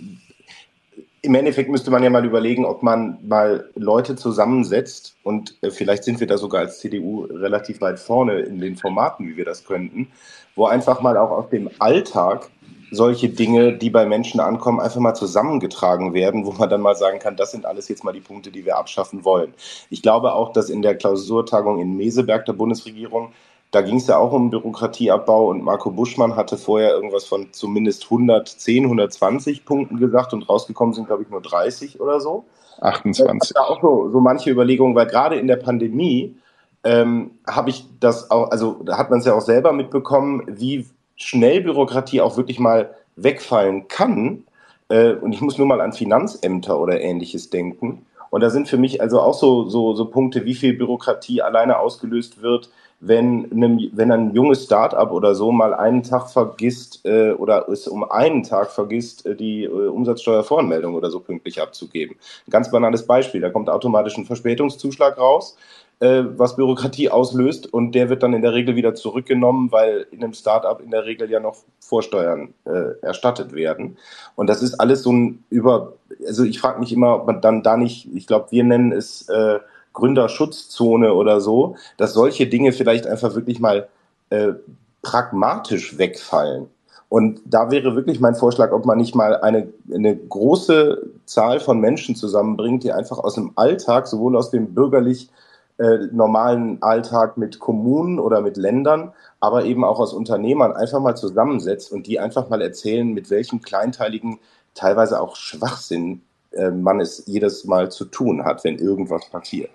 im 1.21 1.33
Endeffekt 1.33 1.69
müsste 1.69 1.89
man 1.89 2.03
ja 2.03 2.09
mal 2.09 2.25
überlegen, 2.25 2.65
ob 2.65 2.83
man 2.83 3.17
mal 3.27 3.69
Leute 3.75 4.15
zusammensetzt 4.15 5.15
und 5.23 5.57
äh, 5.61 5.71
vielleicht 5.71 6.03
sind 6.03 6.19
wir 6.19 6.27
da 6.27 6.37
sogar 6.37 6.61
als 6.61 6.79
CDU 6.79 7.23
relativ 7.23 7.81
weit 7.81 7.99
vorne 7.99 8.41
in 8.41 8.59
den 8.59 8.75
Formaten, 8.75 9.27
wie 9.27 9.37
wir 9.37 9.45
das 9.45 9.65
könnten, 9.65 10.11
wo 10.55 10.65
einfach 10.65 11.01
mal 11.01 11.17
auch 11.17 11.31
aus 11.31 11.49
dem 11.49 11.69
Alltag 11.79 12.49
solche 12.91 13.29
Dinge, 13.29 13.73
die 13.73 13.89
bei 13.89 14.05
Menschen 14.05 14.39
ankommen, 14.39 14.79
einfach 14.79 14.99
mal 14.99 15.15
zusammengetragen 15.15 16.13
werden, 16.13 16.45
wo 16.45 16.51
man 16.51 16.69
dann 16.69 16.81
mal 16.81 16.95
sagen 16.95 17.19
kann, 17.19 17.35
das 17.35 17.51
sind 17.51 17.65
alles 17.65 17.87
jetzt 17.87 18.03
mal 18.03 18.13
die 18.13 18.21
Punkte, 18.21 18.51
die 18.51 18.65
wir 18.65 18.77
abschaffen 18.77 19.25
wollen. 19.25 19.53
Ich 19.89 20.01
glaube 20.01 20.33
auch, 20.33 20.53
dass 20.53 20.69
in 20.69 20.81
der 20.81 20.95
Klausurtagung 20.95 21.79
in 21.79 21.97
Meseberg 21.97 22.45
der 22.45 22.53
Bundesregierung 22.53 23.33
da 23.75 23.81
ging 23.81 23.97
es 23.97 24.07
ja 24.07 24.17
auch 24.17 24.31
um 24.31 24.51
Bürokratieabbau 24.51 25.49
und 25.49 25.61
Marco 25.61 25.91
Buschmann 25.91 26.37
hatte 26.37 26.57
vorher 26.57 26.91
irgendwas 26.91 27.25
von 27.25 27.51
zumindest 27.51 28.05
110, 28.05 28.85
120 28.85 29.65
Punkten 29.65 29.97
gesagt 29.97 30.33
und 30.33 30.47
rausgekommen 30.47 30.93
sind, 30.93 31.07
glaube 31.07 31.23
ich, 31.23 31.29
nur 31.29 31.41
30 31.41 31.99
oder 31.99 32.21
so. 32.21 32.45
28. 32.79 33.51
Da 33.53 33.61
auch 33.63 33.81
so, 33.81 34.09
so 34.11 34.21
manche 34.21 34.49
Überlegungen, 34.49 34.95
weil 34.95 35.07
gerade 35.07 35.35
in 35.35 35.47
der 35.47 35.57
Pandemie 35.57 36.37
ähm, 36.85 37.31
habe 37.45 37.69
ich 37.69 37.85
das 37.99 38.31
auch, 38.31 38.49
also 38.49 38.81
da 38.85 38.97
hat 38.97 39.09
man 39.09 39.19
es 39.19 39.25
ja 39.25 39.33
auch 39.33 39.41
selber 39.41 39.73
mitbekommen, 39.73 40.43
wie 40.47 40.85
schnell 41.15 41.61
Bürokratie 41.61 42.21
auch 42.21 42.37
wirklich 42.37 42.59
mal 42.59 42.95
wegfallen 43.15 43.87
kann. 43.87 44.43
Äh, 44.89 45.13
und 45.13 45.33
ich 45.33 45.41
muss 45.41 45.57
nur 45.57 45.67
mal 45.67 45.81
an 45.81 45.93
Finanzämter 45.93 46.79
oder 46.79 47.01
ähnliches 47.01 47.49
denken. 47.49 48.05
Und 48.29 48.41
da 48.41 48.49
sind 48.49 48.67
für 48.67 48.77
mich 48.77 49.01
also 49.01 49.21
auch 49.21 49.33
so, 49.33 49.69
so, 49.69 49.93
so 49.93 50.05
Punkte, 50.05 50.45
wie 50.45 50.55
viel 50.55 50.73
Bürokratie 50.73 51.41
alleine 51.41 51.79
ausgelöst 51.79 52.41
wird, 52.41 52.69
wenn, 52.99 53.51
einem, 53.51 53.89
wenn 53.93 54.11
ein 54.11 54.33
junges 54.33 54.65
Start-up 54.65 55.11
oder 55.11 55.35
so 55.35 55.51
mal 55.51 55.73
einen 55.73 56.03
Tag 56.03 56.29
vergisst 56.29 57.05
äh, 57.05 57.31
oder 57.31 57.67
es 57.69 57.87
um 57.87 58.09
einen 58.09 58.43
Tag 58.43 58.71
vergisst, 58.71 59.25
äh, 59.25 59.35
die 59.35 59.65
äh, 59.65 59.69
Umsatzsteuervoranmeldung 59.69 60.95
oder 60.95 61.11
so 61.11 61.19
pünktlich 61.19 61.61
abzugeben. 61.61 62.15
Ein 62.47 62.51
ganz 62.51 62.71
banales 62.71 63.05
Beispiel, 63.05 63.41
da 63.41 63.49
kommt 63.49 63.69
automatisch 63.69 64.17
ein 64.17 64.25
Verspätungszuschlag 64.25 65.17
raus, 65.17 65.57
äh, 65.99 66.23
was 66.35 66.55
Bürokratie 66.55 67.09
auslöst 67.09 67.71
und 67.71 67.93
der 67.93 68.09
wird 68.09 68.23
dann 68.23 68.33
in 68.33 68.41
der 68.41 68.53
Regel 68.53 68.75
wieder 68.75 68.95
zurückgenommen, 68.95 69.71
weil 69.71 70.07
in 70.11 70.23
einem 70.23 70.33
Start-up 70.33 70.81
in 70.81 70.91
der 70.91 71.05
Regel 71.05 71.29
ja 71.29 71.39
noch 71.39 71.57
Vorsteuern 71.79 72.53
äh, 72.65 72.99
erstattet 73.01 73.53
werden. 73.53 73.97
Und 74.35 74.47
das 74.47 74.61
ist 74.61 74.75
alles 74.75 75.03
so 75.03 75.13
ein 75.13 75.43
über, 75.49 75.93
also 76.25 76.43
ich 76.43 76.59
frage 76.59 76.79
mich 76.79 76.91
immer, 76.91 77.15
ob 77.15 77.27
man 77.27 77.41
dann 77.41 77.63
da 77.63 77.77
nicht, 77.77 78.09
ich 78.13 78.27
glaube, 78.27 78.47
wir 78.51 78.63
nennen 78.63 78.91
es 78.91 79.29
äh, 79.29 79.59
Gründerschutzzone 79.93 81.13
oder 81.13 81.39
so, 81.39 81.75
dass 81.97 82.13
solche 82.13 82.47
Dinge 82.47 82.73
vielleicht 82.73 83.07
einfach 83.07 83.33
wirklich 83.35 83.59
mal 83.59 83.87
äh, 84.29 84.53
pragmatisch 85.01 85.97
wegfallen. 85.97 86.67
Und 87.07 87.39
da 87.45 87.71
wäre 87.71 87.95
wirklich 87.95 88.19
mein 88.19 88.35
Vorschlag, 88.35 88.71
ob 88.71 88.85
man 88.85 88.97
nicht 88.97 89.15
mal 89.15 89.37
eine, 89.37 89.67
eine 89.93 90.15
große 90.15 91.09
Zahl 91.25 91.59
von 91.59 91.79
Menschen 91.79 92.15
zusammenbringt, 92.15 92.83
die 92.83 92.91
einfach 92.91 93.19
aus 93.19 93.35
dem 93.35 93.51
Alltag, 93.55 94.07
sowohl 94.07 94.35
aus 94.35 94.49
dem 94.49 94.73
bürgerlich 94.73 95.29
äh, 95.77 96.07
normalen 96.11 96.81
Alltag 96.81 97.37
mit 97.37 97.59
Kommunen 97.59 98.19
oder 98.19 98.41
mit 98.41 98.57
Ländern, 98.57 99.13
aber 99.39 99.65
eben 99.65 99.83
auch 99.83 99.99
aus 99.99 100.13
Unternehmern 100.13 100.73
einfach 100.73 100.99
mal 100.99 101.15
zusammensetzt 101.15 101.91
und 101.91 102.07
die 102.07 102.19
einfach 102.19 102.49
mal 102.49 102.61
erzählen, 102.61 103.13
mit 103.13 103.29
welchem 103.29 103.61
kleinteiligen, 103.61 104.39
teilweise 104.73 105.21
auch 105.21 105.35
Schwachsinn 105.35 106.21
äh, 106.51 106.71
man 106.71 106.99
es 107.01 107.23
jedes 107.27 107.65
Mal 107.65 107.91
zu 107.91 108.05
tun 108.05 108.45
hat, 108.45 108.63
wenn 108.63 108.77
irgendwas 108.77 109.29
passiert. 109.29 109.69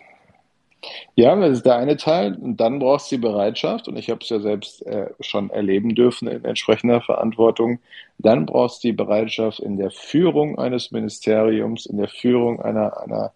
Ja, 1.15 1.37
das 1.37 1.59
ist 1.59 1.67
der 1.67 1.77
eine 1.77 1.97
Teil. 1.97 2.35
Und 2.37 2.59
dann 2.59 2.79
brauchst 2.79 3.11
du 3.11 3.17
die 3.17 3.21
Bereitschaft, 3.21 3.87
und 3.87 3.97
ich 3.97 4.09
habe 4.09 4.21
es 4.23 4.31
ja 4.31 4.41
selbst 4.41 4.85
äh, 4.87 5.11
schon 5.21 5.51
erleben 5.51 5.95
dürfen 5.95 6.29
in 6.29 6.45
entsprechender 6.45 7.03
Verantwortung, 7.03 7.81
dann 8.19 8.47
brauchst 8.47 8.83
du 8.83 8.89
die 8.89 8.93
Bereitschaft 8.93 9.61
in 9.61 9.77
der 9.77 9.91
Führung 9.91 10.59
eines 10.59 10.91
Ministeriums, 10.91 11.85
in 11.85 11.99
der 11.99 12.09
Führung 12.09 12.63
einer, 12.63 12.99
einer 13.03 13.33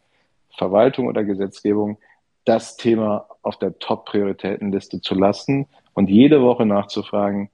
Verwaltung 0.57 1.07
oder 1.07 1.25
Gesetzgebung, 1.25 1.99
das 2.45 2.77
Thema 2.77 3.27
auf 3.43 3.59
der 3.59 3.79
Top-Prioritätenliste 3.79 5.01
zu 5.01 5.15
lassen 5.15 5.67
und 5.95 6.11
jede 6.11 6.43
Woche 6.43 6.67
nachzufragen, 6.67 7.51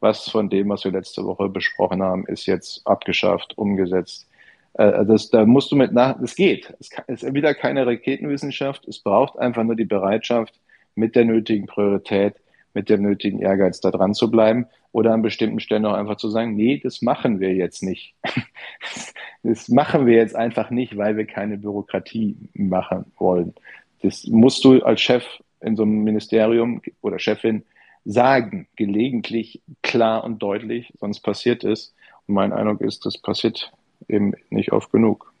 was 0.00 0.28
von 0.28 0.50
dem, 0.50 0.68
was 0.68 0.84
wir 0.84 0.92
letzte 0.92 1.24
Woche 1.24 1.48
besprochen 1.48 2.02
haben, 2.02 2.26
ist 2.26 2.46
jetzt 2.46 2.86
abgeschafft, 2.86 3.56
umgesetzt, 3.56 4.28
äh, 4.74 5.04
das, 5.04 5.30
da 5.30 5.44
musst 5.44 5.70
du 5.70 5.76
mit 5.76 5.92
nach, 5.92 6.18
es 6.20 6.34
geht. 6.34 6.74
Es 6.80 6.90
ist 7.22 7.34
wieder 7.34 7.54
keine 7.54 7.86
Raketenwissenschaft. 7.86 8.86
Es 8.88 8.98
braucht 9.00 9.38
einfach 9.38 9.64
nur 9.64 9.76
die 9.76 9.84
Bereitschaft, 9.84 10.58
mit 10.94 11.16
der 11.16 11.24
nötigen 11.24 11.66
Priorität, 11.66 12.34
mit 12.74 12.88
dem 12.88 13.02
nötigen 13.02 13.40
Ehrgeiz 13.40 13.80
da 13.80 13.90
dran 13.90 14.14
zu 14.14 14.30
bleiben 14.30 14.66
oder 14.92 15.12
an 15.12 15.22
bestimmten 15.22 15.60
Stellen 15.60 15.86
auch 15.86 15.94
einfach 15.94 16.16
zu 16.16 16.28
sagen, 16.28 16.54
nee, 16.54 16.80
das 16.82 17.00
machen 17.00 17.40
wir 17.40 17.54
jetzt 17.54 17.82
nicht. 17.82 18.14
das 19.42 19.68
machen 19.68 20.06
wir 20.06 20.16
jetzt 20.16 20.36
einfach 20.36 20.70
nicht, 20.70 20.96
weil 20.96 21.16
wir 21.16 21.26
keine 21.26 21.58
Bürokratie 21.58 22.36
machen 22.54 23.06
wollen. 23.16 23.54
Das 24.02 24.26
musst 24.26 24.64
du 24.64 24.82
als 24.82 25.00
Chef 25.00 25.24
in 25.60 25.76
so 25.76 25.82
einem 25.82 26.02
Ministerium 26.02 26.82
oder 27.00 27.18
Chefin 27.18 27.64
sagen, 28.04 28.66
gelegentlich 28.76 29.62
klar 29.82 30.24
und 30.24 30.42
deutlich, 30.42 30.92
sonst 30.98 31.20
passiert 31.20 31.64
es. 31.64 31.94
Und 32.26 32.34
mein 32.34 32.52
Eindruck 32.52 32.80
ist, 32.80 33.06
das 33.06 33.16
passiert 33.16 33.72
eben 34.08 34.34
nicht 34.50 34.72
oft 34.72 34.90
genug. 34.90 35.32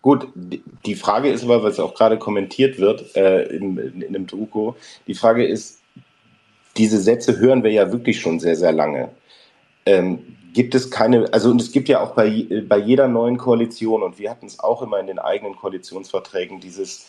Gut, 0.00 0.28
die 0.34 0.94
Frage 0.94 1.30
ist 1.30 1.44
aber, 1.44 1.62
was 1.62 1.80
auch 1.80 1.94
gerade 1.94 2.18
kommentiert 2.18 2.78
wird 2.78 3.16
äh, 3.16 3.44
in, 3.44 3.78
in, 3.78 4.02
in 4.02 4.08
einem 4.14 4.26
Druko, 4.26 4.76
die 5.06 5.14
Frage 5.14 5.46
ist, 5.46 5.80
diese 6.76 7.00
Sätze 7.00 7.38
hören 7.38 7.62
wir 7.62 7.70
ja 7.70 7.90
wirklich 7.90 8.20
schon 8.20 8.38
sehr, 8.38 8.56
sehr 8.56 8.72
lange. 8.72 9.10
Ähm, 9.86 10.36
gibt 10.52 10.74
es 10.74 10.90
keine, 10.90 11.32
also 11.32 11.50
und 11.50 11.60
es 11.60 11.72
gibt 11.72 11.88
ja 11.88 12.02
auch 12.02 12.14
bei, 12.14 12.46
bei 12.68 12.78
jeder 12.78 13.08
neuen 13.08 13.38
Koalition, 13.38 14.02
und 14.02 14.18
wir 14.18 14.30
hatten 14.30 14.46
es 14.46 14.60
auch 14.60 14.82
immer 14.82 15.00
in 15.00 15.06
den 15.06 15.18
eigenen 15.18 15.56
Koalitionsverträgen, 15.56 16.60
dieses 16.60 17.08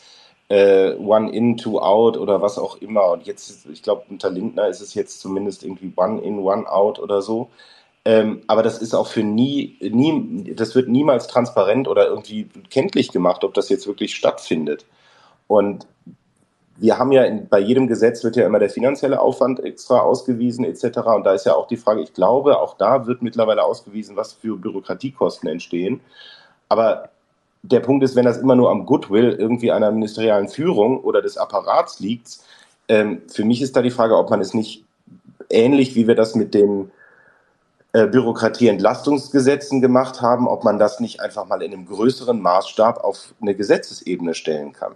äh, 0.50 0.94
One 0.96 1.32
in, 1.32 1.58
two 1.58 1.80
out 1.80 2.18
oder 2.18 2.42
was 2.42 2.58
auch 2.58 2.78
immer. 2.82 3.12
Und 3.12 3.26
jetzt, 3.26 3.66
ich 3.68 3.84
glaube, 3.84 4.04
unter 4.10 4.30
Lindner 4.30 4.68
ist 4.68 4.82
es 4.82 4.94
jetzt 4.94 5.20
zumindest 5.20 5.64
irgendwie 5.64 5.92
One 5.96 6.22
in, 6.22 6.40
one 6.40 6.70
out 6.70 7.00
oder 7.00 7.22
so. 7.22 7.50
Ähm, 8.06 8.44
aber 8.48 8.62
das 8.62 8.80
ist 8.82 8.94
auch 8.94 9.08
für 9.08 9.24
nie, 9.24 9.78
nie, 9.82 10.54
das 10.56 10.76
wird 10.76 10.88
niemals 10.88 11.28
transparent 11.28 11.88
oder 11.88 12.08
irgendwie 12.08 12.48
kenntlich 12.70 13.12
gemacht, 13.12 13.44
ob 13.44 13.56
das 13.56 13.70
jetzt 13.70 13.88
wirklich 13.88 14.16
stattfindet. 14.16 14.86
Und 15.48 15.88
wir 16.78 17.00
haben 17.00 17.12
ja 17.12 17.24
in, 17.24 17.48
bei 17.48 17.60
jedem 17.60 17.88
Gesetz 17.88 18.24
wird 18.24 18.36
ja 18.36 18.46
immer 18.46 18.60
der 18.60 18.70
finanzielle 18.70 19.20
Aufwand 19.20 19.60
extra 19.60 20.00
ausgewiesen 20.00 20.66
etc. 20.66 21.00
Und 21.16 21.24
da 21.24 21.34
ist 21.34 21.46
ja 21.46 21.56
auch 21.56 21.68
die 21.68 21.78
Frage, 21.78 22.02
ich 22.02 22.14
glaube, 22.14 22.60
auch 22.60 22.78
da 22.78 23.08
wird 23.08 23.22
mittlerweile 23.24 23.64
ausgewiesen, 23.64 24.16
was 24.16 24.34
für 24.34 24.58
Bürokratiekosten 24.58 25.50
entstehen. 25.50 26.02
Aber 26.70 27.10
der 27.72 27.80
Punkt 27.80 28.04
ist, 28.04 28.16
wenn 28.16 28.26
das 28.26 28.38
immer 28.38 28.56
nur 28.56 28.70
am 28.70 28.86
Goodwill 28.86 29.32
irgendwie 29.32 29.72
einer 29.72 29.92
ministerialen 29.92 30.50
Führung 30.50 31.00
oder 31.00 31.22
des 31.22 31.38
Apparats 31.38 32.00
liegt, 32.00 32.40
ähm, 32.88 33.22
für 33.28 33.44
mich 33.44 33.62
ist 33.62 33.76
da 33.76 33.82
die 33.82 33.92
Frage, 33.92 34.18
ob 34.18 34.30
man 34.30 34.42
es 34.42 34.54
nicht 34.54 34.84
ähnlich 35.50 35.96
wie 35.96 36.08
wir 36.08 36.16
das 36.16 36.36
mit 36.36 36.54
den 36.54 36.92
äh, 37.94 38.08
Bürokratieentlastungsgesetzen 38.08 39.82
gemacht 39.82 40.22
haben, 40.22 40.48
ob 40.48 40.64
man 40.64 40.78
das 40.78 41.00
nicht 41.00 41.22
einfach 41.22 41.48
mal 41.48 41.62
in 41.62 41.74
einem 41.74 41.86
größeren 41.86 42.42
Maßstab 42.42 43.04
auf 43.04 43.34
eine 43.42 43.56
Gesetzesebene 43.56 44.34
stellen 44.34 44.74
kann. 44.74 44.94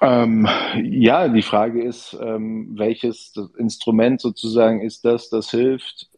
Ähm, 0.00 0.48
ja, 0.82 1.26
die 1.28 1.42
Frage 1.42 1.82
ist, 1.82 2.16
ähm, 2.20 2.70
welches 2.78 3.32
Instrument 3.56 4.20
sozusagen 4.20 4.80
ist 4.80 5.04
das, 5.04 5.28
das 5.28 5.50
hilft, 5.50 6.08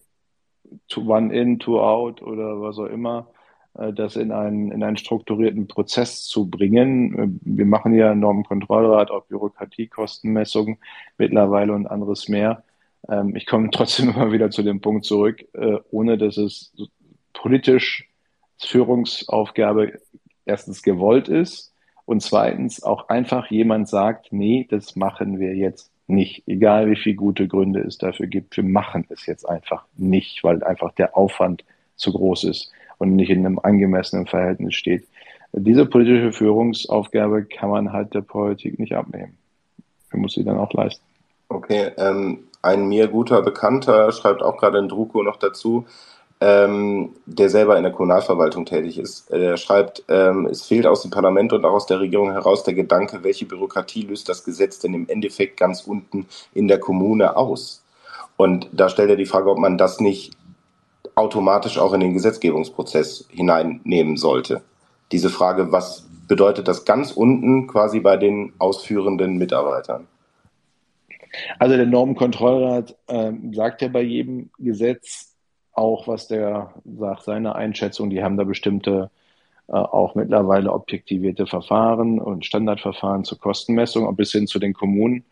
to 0.89 1.01
one 1.01 1.35
in, 1.35 1.59
two 1.59 1.81
out 1.81 2.21
oder 2.23 2.61
was 2.61 2.79
auch 2.79 2.87
immer. 2.87 3.27
Äh, 3.75 3.93
das 3.93 4.17
in 4.17 4.33
einen, 4.33 4.73
in 4.73 4.83
einen 4.83 4.97
strukturierten 4.97 5.67
Prozess 5.69 6.25
zu 6.25 6.49
bringen. 6.49 7.41
Wir 7.43 7.67
machen 7.67 7.95
ja 7.95 8.15
Normenkontrollrat, 8.15 9.11
auch 9.11 9.25
Bürokratiekostenmessungen 9.27 10.79
mittlerweile 11.19 11.73
und 11.73 11.87
anderes 11.87 12.29
mehr. 12.29 12.63
Ähm, 13.09 13.37
ich 13.37 13.47
komme 13.47 13.71
trotzdem 13.73 14.11
immer 14.11 14.33
wieder 14.33 14.51
zu 14.51 14.63
dem 14.63 14.81
Punkt 14.81 15.05
zurück, 15.05 15.45
äh, 15.55 15.79
ohne 15.91 16.19
dass 16.19 16.37
es 16.37 16.73
politisch 17.33 18.09
Führungsaufgabe 18.59 20.01
erstens 20.45 20.83
gewollt 20.83 21.29
ist 21.29 21.73
und 22.05 22.21
zweitens 22.23 22.83
auch 22.83 23.09
einfach 23.09 23.51
jemand 23.51 23.89
sagt, 23.89 24.33
nee, 24.33 24.67
das 24.69 24.97
machen 24.97 25.39
wir 25.39 25.55
jetzt 25.55 25.91
nicht, 26.09 26.43
egal 26.49 26.91
wie 26.91 26.97
viele 26.97 27.15
gute 27.15 27.47
Gründe 27.47 27.81
es 27.81 27.97
dafür 27.97 28.27
gibt. 28.27 28.57
Wir 28.57 28.65
machen 28.65 29.07
es 29.11 29.27
jetzt 29.27 29.49
einfach 29.49 29.85
nicht, 29.97 30.43
weil 30.43 30.65
einfach 30.65 30.93
der 30.93 31.17
Aufwand 31.17 31.65
zu 31.95 32.13
groß 32.13 32.45
ist 32.45 32.73
und 33.01 33.17
nicht 33.17 33.31
in 33.31 33.45
einem 33.45 33.59
angemessenen 33.59 34.27
Verhältnis 34.27 34.75
steht. 34.75 35.09
Diese 35.53 35.87
politische 35.87 36.33
Führungsaufgabe 36.33 37.45
kann 37.45 37.71
man 37.71 37.93
halt 37.93 38.15
der 38.15 38.21
Politik 38.21 38.79
nicht 38.79 38.95
abnehmen. 38.95 39.37
Man 40.13 40.23
muss 40.23 40.35
sie 40.35 40.45
dann 40.45 40.59
auch 40.59 40.73
leisten. 40.73 41.03
Okay, 41.49 41.91
ähm, 41.97 42.45
ein 42.63 42.89
mir 42.89 43.09
guter 43.09 43.43
Bekannter 43.43 44.13
schreibt 44.13 44.43
auch 44.43 44.59
gerade 44.59 44.79
in 44.79 44.89
Druko 44.89 45.23
noch 45.23 45.37
dazu, 45.37 45.87
ähm, 46.41 47.11
der 47.27 47.49
selber 47.49 47.77
in 47.77 47.83
der 47.83 47.93
Kommunalverwaltung 47.93 48.67
tätig 48.67 48.99
ist. 48.99 49.31
Er 49.31 49.57
schreibt, 49.57 50.05
ähm, 50.09 50.47
es 50.47 50.63
fehlt 50.63 50.87
aus 50.87 51.03
dem 51.03 51.11
Parlament 51.11 51.53
und 51.53 51.65
auch 51.65 51.73
aus 51.73 51.87
der 51.87 52.01
Regierung 52.01 52.31
heraus 52.31 52.63
der 52.63 52.75
Gedanke, 52.75 53.25
welche 53.25 53.47
Bürokratie 53.47 54.03
löst 54.03 54.29
das 54.29 54.45
Gesetz 54.45 54.79
denn 54.79 54.95
im 54.95 55.09
Endeffekt 55.09 55.57
ganz 55.57 55.83
unten 55.83 56.27
in 56.55 56.69
der 56.69 56.79
Kommune 56.79 57.37
aus? 57.37 57.83
Und 58.37 58.69
da 58.73 58.89
stellt 58.89 59.11
er 59.11 59.17
die 59.17 59.27
Frage, 59.27 59.51
ob 59.51 59.59
man 59.59 59.77
das 59.77 60.01
nicht 60.01 60.33
automatisch 61.15 61.79
auch 61.79 61.93
in 61.93 62.01
den 62.01 62.15
Gesetzgebungsprozess 62.15 63.27
hineinnehmen 63.31 64.17
sollte. 64.17 64.63
Diese 65.13 65.31
Frage, 65.31 65.73
was 65.73 66.09
bedeutet 66.29 66.69
das 66.69 66.85
ganz 66.85 67.13
unten 67.13 67.67
quasi 67.67 68.01
bei 68.01 68.17
den 68.17 68.53
ausführenden 68.59 69.37
Mitarbeitern? 69.37 70.07
Also 71.59 71.77
der 71.77 71.87
Normenkontrollrat 71.87 72.97
äh, 73.07 73.33
sagt 73.53 73.83
ja 73.83 73.89
bei 73.89 74.03
jedem 74.03 74.51
Gesetz, 74.59 75.37
auch, 75.73 76.09
was 76.09 76.29
der 76.29 76.75
sagt, 76.85 77.25
seine 77.25 77.55
Einschätzung. 77.55 78.11
Die 78.11 78.23
haben 78.23 78.37
da 78.37 78.45
bestimmte 78.45 79.11
äh, 79.69 79.73
auch 79.73 80.15
mittlerweile 80.15 80.73
objektivierte 80.73 81.47
Verfahren 81.47 82.21
und 82.21 82.45
Standardverfahren 82.45 83.25
zur 83.25 83.39
Kostenmessung, 83.39 84.07
auch 84.07 84.15
bis 84.15 84.33
hin 84.33 84.47
zu 84.47 84.59
den 84.59 84.75
Kommunen. 84.75 85.25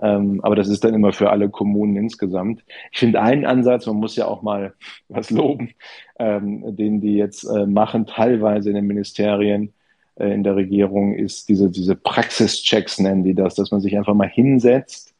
Ähm, 0.00 0.40
aber 0.42 0.54
das 0.54 0.68
ist 0.68 0.84
dann 0.84 0.94
immer 0.94 1.12
für 1.12 1.30
alle 1.30 1.48
Kommunen 1.48 1.96
insgesamt. 1.96 2.62
Ich 2.92 2.98
finde 3.00 3.20
einen 3.20 3.44
Ansatz, 3.44 3.86
man 3.86 3.96
muss 3.96 4.16
ja 4.16 4.26
auch 4.26 4.42
mal 4.42 4.74
was 5.08 5.30
loben, 5.30 5.70
ähm, 6.18 6.76
den 6.76 7.00
die 7.00 7.14
jetzt 7.14 7.44
äh, 7.44 7.66
machen, 7.66 8.06
teilweise 8.06 8.70
in 8.70 8.76
den 8.76 8.86
Ministerien, 8.86 9.72
äh, 10.16 10.32
in 10.32 10.44
der 10.44 10.56
Regierung, 10.56 11.14
ist 11.14 11.48
diese, 11.48 11.70
diese 11.70 11.96
Praxischecks 11.96 12.98
nennen 12.98 13.24
die 13.24 13.34
das, 13.34 13.54
dass 13.56 13.70
man 13.70 13.80
sich 13.80 13.96
einfach 13.96 14.14
mal 14.14 14.28
hinsetzt 14.28 15.14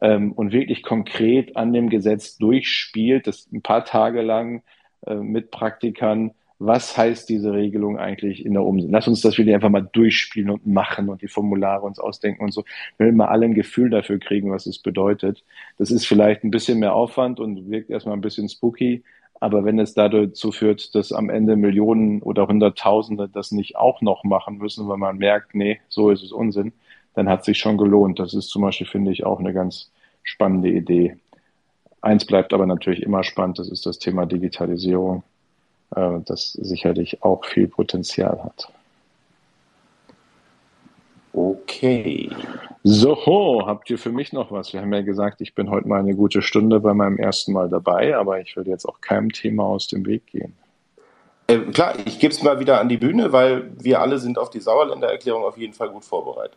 ähm, 0.00 0.32
und 0.32 0.52
wirklich 0.52 0.82
konkret 0.82 1.56
an 1.56 1.72
dem 1.72 1.88
Gesetz 1.88 2.36
durchspielt, 2.36 3.26
das 3.26 3.48
ein 3.52 3.62
paar 3.62 3.84
Tage 3.84 4.22
lang 4.22 4.62
äh, 5.06 5.14
mit 5.14 5.50
Praktikern, 5.50 6.32
was 6.66 6.96
heißt 6.96 7.28
diese 7.28 7.52
Regelung 7.52 7.98
eigentlich 7.98 8.44
in 8.44 8.52
der 8.52 8.62
Umsetzung? 8.62 8.92
Lass 8.92 9.08
uns 9.08 9.20
das 9.20 9.36
wirklich 9.38 9.54
einfach 9.54 9.70
mal 9.70 9.88
durchspielen 9.92 10.50
und 10.50 10.66
machen 10.66 11.08
und 11.08 11.22
die 11.22 11.28
Formulare 11.28 11.82
uns 11.86 11.98
ausdenken 11.98 12.44
und 12.44 12.52
so. 12.52 12.64
Wir 12.98 13.06
will 13.06 13.12
mal 13.12 13.28
alle 13.28 13.46
ein 13.46 13.54
Gefühl 13.54 13.90
dafür 13.90 14.18
kriegen, 14.18 14.50
was 14.50 14.66
es 14.66 14.78
bedeutet. 14.78 15.44
Das 15.78 15.90
ist 15.90 16.06
vielleicht 16.06 16.44
ein 16.44 16.50
bisschen 16.50 16.78
mehr 16.78 16.94
Aufwand 16.94 17.40
und 17.40 17.70
wirkt 17.70 17.90
erstmal 17.90 18.16
ein 18.16 18.20
bisschen 18.20 18.48
spooky, 18.48 19.02
aber 19.40 19.64
wenn 19.64 19.78
es 19.78 19.94
dazu 19.94 20.52
führt, 20.52 20.94
dass 20.94 21.12
am 21.12 21.28
Ende 21.28 21.56
Millionen 21.56 22.22
oder 22.22 22.46
Hunderttausende 22.46 23.28
das 23.28 23.52
nicht 23.52 23.76
auch 23.76 24.00
noch 24.00 24.24
machen 24.24 24.58
müssen, 24.58 24.88
weil 24.88 24.96
man 24.96 25.18
merkt, 25.18 25.54
nee, 25.54 25.80
so 25.88 26.10
ist 26.10 26.22
es 26.22 26.32
Unsinn, 26.32 26.72
dann 27.14 27.28
hat 27.28 27.44
sich 27.44 27.58
schon 27.58 27.76
gelohnt. 27.76 28.18
Das 28.18 28.32
ist 28.32 28.48
zum 28.48 28.62
Beispiel, 28.62 28.86
finde 28.86 29.12
ich, 29.12 29.26
auch 29.26 29.40
eine 29.40 29.52
ganz 29.52 29.90
spannende 30.22 30.70
Idee. 30.70 31.16
Eins 32.00 32.24
bleibt 32.24 32.52
aber 32.52 32.66
natürlich 32.66 33.02
immer 33.02 33.24
spannend, 33.24 33.58
das 33.58 33.68
ist 33.68 33.86
das 33.86 33.98
Thema 33.98 34.26
Digitalisierung, 34.26 35.22
äh, 35.94 36.20
das 36.24 36.52
sicherlich 36.52 37.22
auch 37.22 37.44
viel 37.44 37.68
Potenzial 37.68 38.42
hat. 38.42 38.68
Okay. 41.32 42.30
So, 42.84 43.62
habt 43.66 43.90
ihr 43.90 43.98
für 43.98 44.12
mich 44.12 44.32
noch 44.32 44.52
was? 44.52 44.72
Wir 44.72 44.80
haben 44.80 44.92
ja 44.92 45.02
gesagt, 45.02 45.40
ich 45.40 45.54
bin 45.54 45.68
heute 45.68 45.88
mal 45.88 45.98
eine 45.98 46.14
gute 46.14 46.42
Stunde 46.42 46.78
bei 46.78 46.94
meinem 46.94 47.16
ersten 47.16 47.52
Mal 47.52 47.68
dabei, 47.68 48.16
aber 48.16 48.40
ich 48.40 48.56
würde 48.56 48.70
jetzt 48.70 48.86
auch 48.86 49.00
keinem 49.00 49.32
Thema 49.32 49.64
aus 49.64 49.88
dem 49.88 50.06
Weg 50.06 50.26
gehen. 50.26 50.54
Äh, 51.48 51.58
klar, 51.58 51.94
ich 52.04 52.18
gebe 52.20 52.32
es 52.32 52.42
mal 52.42 52.60
wieder 52.60 52.80
an 52.80 52.88
die 52.88 52.96
Bühne, 52.96 53.32
weil 53.32 53.70
wir 53.78 54.00
alle 54.00 54.18
sind 54.18 54.38
auf 54.38 54.50
die 54.50 54.60
Sauerländer-Erklärung 54.60 55.42
auf 55.42 55.58
jeden 55.58 55.74
Fall 55.74 55.90
gut 55.90 56.04
vorbereitet. 56.04 56.56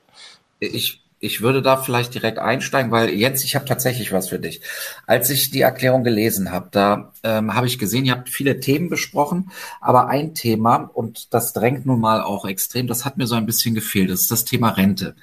Ich, 0.60 1.02
ich 1.20 1.42
würde 1.42 1.62
da 1.62 1.78
vielleicht 1.78 2.14
direkt 2.14 2.38
einsteigen, 2.40 2.92
weil 2.92 3.10
Jens, 3.10 3.44
ich 3.44 3.56
habe 3.56 3.66
tatsächlich 3.66 4.12
was 4.12 4.30
für 4.30 4.40
dich. 4.40 4.62
Als 5.06 5.30
ich 5.30 5.50
die 5.50 5.62
Erklärung 5.62 6.04
gelesen 6.04 6.52
habe, 6.52 6.70
da 6.72 7.12
ähm, 7.24 7.56
habe 7.56 7.68
ich 7.68 7.80
gesehen, 7.80 8.06
ihr 8.06 8.14
habt 8.14 8.30
viele 8.30 8.60
Themen 8.60 8.90
besprochen, 8.90 9.52
aber 9.82 10.08
ein 10.08 10.36
Thema, 10.36 10.90
und 10.94 11.34
das 11.34 11.54
drängt 11.54 11.86
nun 11.86 12.00
mal 12.00 12.22
auch 12.22 12.46
extrem, 12.46 12.88
das 12.88 13.06
hat 13.06 13.18
mir 13.18 13.28
so 13.28 13.36
ein 13.36 13.46
bisschen 13.46 13.74
gefehlt, 13.74 14.12
das 14.12 14.22
ist 14.22 14.32
das 14.32 14.46
Thema 14.46 14.70
Rente. 14.70 15.16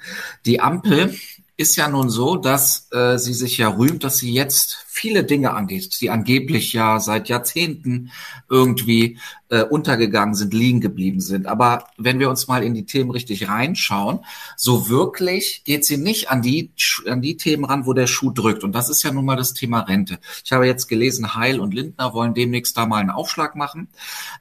Die 0.45 0.59
Ampel 0.59 1.15
ist 1.57 1.77
ja 1.77 1.87
nun 1.87 2.09
so, 2.09 2.35
dass 2.35 2.87
äh, 2.91 3.17
sie 3.17 3.33
sich 3.33 3.57
ja 3.57 3.69
rühmt, 3.69 4.03
dass 4.03 4.17
sie 4.17 4.33
jetzt 4.33 4.84
viele 4.95 5.25
Dinge 5.25 5.53
angeht, 5.53 5.99
die 5.99 6.09
angeblich 6.09 6.71
ja 6.71 7.01
seit 7.01 7.27
Jahrzehnten 7.27 8.11
irgendwie 8.49 9.17
äh, 9.49 9.63
untergegangen 9.63 10.35
sind, 10.35 10.53
liegen 10.53 10.79
geblieben 10.79 11.19
sind. 11.19 11.47
Aber 11.47 11.87
wenn 11.97 12.19
wir 12.19 12.29
uns 12.29 12.47
mal 12.47 12.63
in 12.63 12.73
die 12.73 12.85
Themen 12.85 13.11
richtig 13.11 13.49
reinschauen, 13.49 14.19
so 14.55 14.89
wirklich 14.89 15.63
geht 15.65 15.85
sie 15.85 15.97
nicht 15.97 16.29
an 16.29 16.41
die, 16.41 16.71
an 17.07 17.21
die 17.21 17.35
Themen 17.35 17.65
ran, 17.65 17.85
wo 17.85 17.91
der 17.91 18.07
Schuh 18.07 18.31
drückt. 18.31 18.63
Und 18.63 18.71
das 18.71 18.89
ist 18.89 19.03
ja 19.03 19.11
nun 19.11 19.25
mal 19.25 19.35
das 19.35 19.53
Thema 19.53 19.81
Rente. 19.81 20.17
Ich 20.45 20.53
habe 20.53 20.65
jetzt 20.65 20.87
gelesen, 20.87 21.35
Heil 21.35 21.59
und 21.59 21.73
Lindner 21.73 22.13
wollen 22.13 22.33
demnächst 22.33 22.77
da 22.77 22.85
mal 22.85 22.99
einen 22.99 23.11
Aufschlag 23.11 23.55
machen. 23.57 23.89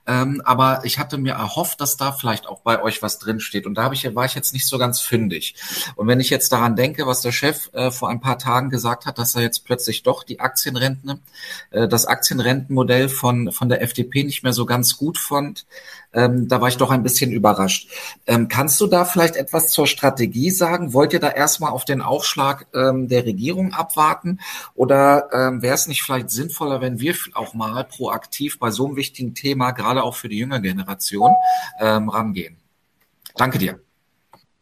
Ähm, 0.07 0.41
aber 0.45 0.83
ich 0.85 1.01
hatte 1.01 1.19
mir 1.19 1.35
erhofft, 1.35 1.81
dass 1.81 1.97
da 1.97 2.13
vielleicht 2.13 2.47
auch 2.47 2.61
bei 2.61 2.81
euch 2.81 3.03
was 3.03 3.19
drinsteht. 3.19 3.67
Und 3.67 3.75
da 3.75 3.83
habe 3.83 3.95
ich, 3.97 4.15
war 4.15 4.25
ich 4.25 4.37
jetzt 4.37 4.55
nicht 4.55 4.69
so 4.69 4.79
ganz 4.79 5.01
fündig. 5.01 5.57
Und 5.97 6.07
wenn 6.07 6.21
ich 6.21 6.31
jetzt 6.31 6.53
daran 6.53 6.77
denke, 6.77 7.09
was 7.09 7.23
der 7.23 7.33
Chef 7.33 7.71
äh, 7.73 7.91
vor 7.91 8.09
ein 8.09 8.21
paar 8.21 8.39
Tagen 8.39 8.71
gesagt 8.71 9.05
hat, 9.05 9.19
dass 9.19 9.35
er 9.35 9.43
jetzt 9.43 9.65
plötzlich 9.65 10.05
doch 10.05 10.23
die 10.23 10.39
Aktienrenten, 10.45 11.21
äh, 11.71 11.89
das 11.89 12.07
Aktienrentenmodell 12.07 13.09
von, 13.09 13.51
von 13.51 13.69
der 13.69 13.83
FDP 13.83 14.25
nicht 14.25 14.43
mehr 14.43 14.53
so 14.53 14.67
ganz 14.67 14.97
gut 14.97 15.19
fand, 15.19 15.67
ähm, 16.13 16.49
da 16.49 16.61
war 16.61 16.69
ich 16.69 16.77
doch 16.77 16.91
ein 16.91 17.03
bisschen 17.03 17.33
überrascht. 17.33 17.89
Ähm, 18.27 18.49
kannst 18.49 18.81
du 18.81 18.87
da 18.87 19.05
vielleicht 19.05 19.37
etwas 19.37 19.71
zur 19.71 19.87
Strategie 19.87 20.51
sagen? 20.51 20.93
Wollt 20.93 21.13
ihr 21.13 21.21
da 21.21 21.31
erstmal 21.31 21.73
auf 21.73 21.85
den 21.85 22.01
Aufschlag 22.01 22.67
ähm, 22.75 23.09
der 23.09 23.25
Regierung 23.27 23.73
abwarten? 23.73 24.39
Oder 24.75 25.29
ähm, 25.33 25.63
wäre 25.63 25.75
es 25.75 25.89
nicht 25.89 26.03
vielleicht 26.03 26.31
sinnvoller, 26.31 26.81
wenn 26.81 27.01
wir 27.01 27.15
auch 27.35 27.55
mal 27.55 27.85
proaktiv 27.85 28.59
bei 28.59 28.71
so 28.71 28.87
einem 28.87 28.97
wichtigen 28.97 29.35
Thema, 29.35 29.73
gerade 29.73 30.03
auch 30.03 30.15
für 30.15 30.29
die 30.29 30.39
jüngere 30.39 30.61
Generation, 30.61 31.33
ähm, 31.81 32.09
rangehen? 32.09 32.57
Danke 33.37 33.59
dir. 33.59 33.84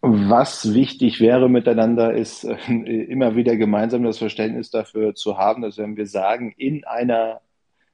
Was 0.05 0.75
wichtig 0.75 1.21
wäre 1.21 1.49
miteinander, 1.49 2.13
ist 2.13 2.43
äh, 2.43 2.57
immer 2.75 3.37
wieder 3.37 3.57
gemeinsam 3.57 4.03
das 4.03 4.19
Verständnis 4.19 4.71
dafür 4.71 5.15
zu 5.15 5.39
haben, 5.39 5.63
dass 5.63 5.79
wenn 5.79 5.97
wir 5.97 6.07
sagen, 6.07 6.53
in 6.57 6.85
einer 6.85 7.41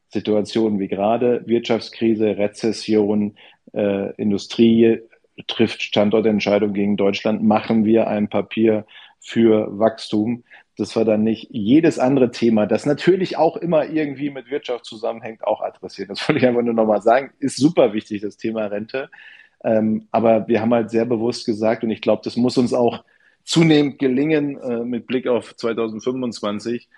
Situation 0.08 0.78
wie 0.78 0.88
gerade 0.88 1.46
Wirtschaftskrise, 1.46 2.38
Rezession, 2.38 3.36
äh, 3.74 4.14
Industrie 4.14 5.00
trifft 5.48 5.82
Standortentscheidung 5.82 6.72
gegen 6.72 6.96
Deutschland, 6.96 7.42
machen 7.42 7.84
wir 7.84 8.08
ein 8.08 8.28
Papier 8.28 8.86
für 9.20 9.78
Wachstum. 9.78 10.44
Das 10.78 10.96
war 10.96 11.04
dann 11.04 11.24
nicht 11.24 11.48
jedes 11.50 11.98
andere 11.98 12.30
Thema, 12.30 12.64
das 12.64 12.86
natürlich 12.86 13.36
auch 13.36 13.58
immer 13.58 13.84
irgendwie 13.84 14.30
mit 14.30 14.50
Wirtschaft 14.50 14.86
zusammenhängt, 14.86 15.44
auch 15.44 15.60
adressiert. 15.60 16.08
Das 16.08 16.26
wollte 16.26 16.38
ich 16.38 16.46
einfach 16.46 16.62
nur 16.62 16.72
nochmal 16.72 17.02
sagen. 17.02 17.32
Ist 17.38 17.58
super 17.58 17.92
wichtig, 17.92 18.22
das 18.22 18.38
Thema 18.38 18.64
Rente. 18.64 19.10
Ähm, 19.64 20.06
aber 20.10 20.46
wir 20.48 20.60
haben 20.60 20.74
halt 20.74 20.90
sehr 20.90 21.04
bewusst 21.04 21.46
gesagt, 21.46 21.82
und 21.84 21.90
ich 21.90 22.00
glaube, 22.00 22.22
das 22.24 22.36
muss 22.36 22.58
uns 22.58 22.72
auch 22.72 23.04
zunehmend 23.44 23.98
gelingen 23.98 24.58
äh, 24.58 24.84
mit 24.84 25.06
Blick 25.06 25.26
auf 25.26 25.56
2025, 25.56 26.88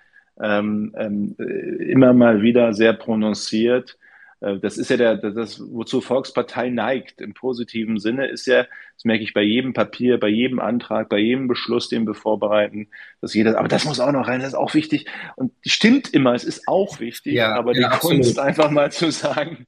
ähm, 0.41 0.93
ähm, 0.97 1.35
immer 1.79 2.13
mal 2.13 2.41
wieder 2.41 2.73
sehr 2.73 2.93
prononciert. 2.93 3.97
Äh, 4.41 4.57
das 4.59 4.77
ist 4.77 4.89
ja 4.89 4.97
der, 4.97 5.15
das, 5.17 5.61
wozu 5.71 6.01
Volkspartei 6.01 6.69
neigt 6.69 7.21
im 7.21 7.33
positiven 7.33 7.99
Sinne, 7.99 8.27
ist 8.27 8.47
ja, 8.47 8.65
das 8.95 9.05
merke 9.05 9.23
ich 9.23 9.33
bei 9.33 9.43
jedem 9.43 9.73
Papier, 9.73 10.19
bei 10.19 10.27
jedem 10.27 10.59
Antrag, 10.59 11.07
bei 11.09 11.19
jedem 11.19 11.47
Beschluss, 11.47 11.87
den 11.87 12.05
wir 12.05 12.13
vorbereiten, 12.13 12.89
dass 13.21 13.33
jeder, 13.33 13.57
aber 13.57 13.67
das 13.67 13.85
muss 13.85 13.99
auch 13.99 14.11
noch 14.11 14.27
rein, 14.27 14.41
das 14.41 14.49
ist 14.49 14.55
auch 14.55 14.73
wichtig. 14.73 15.05
Und 15.35 15.53
stimmt 15.65 16.13
immer, 16.13 16.33
es 16.33 16.43
ist 16.43 16.67
auch 16.67 16.99
wichtig, 16.99 17.33
ja, 17.33 17.55
aber 17.55 17.73
die 17.73 17.81
ja, 17.81 17.97
Kunst 17.97 18.39
einfach 18.39 18.69
mal 18.69 18.91
zu 18.91 19.11
sagen, 19.11 19.67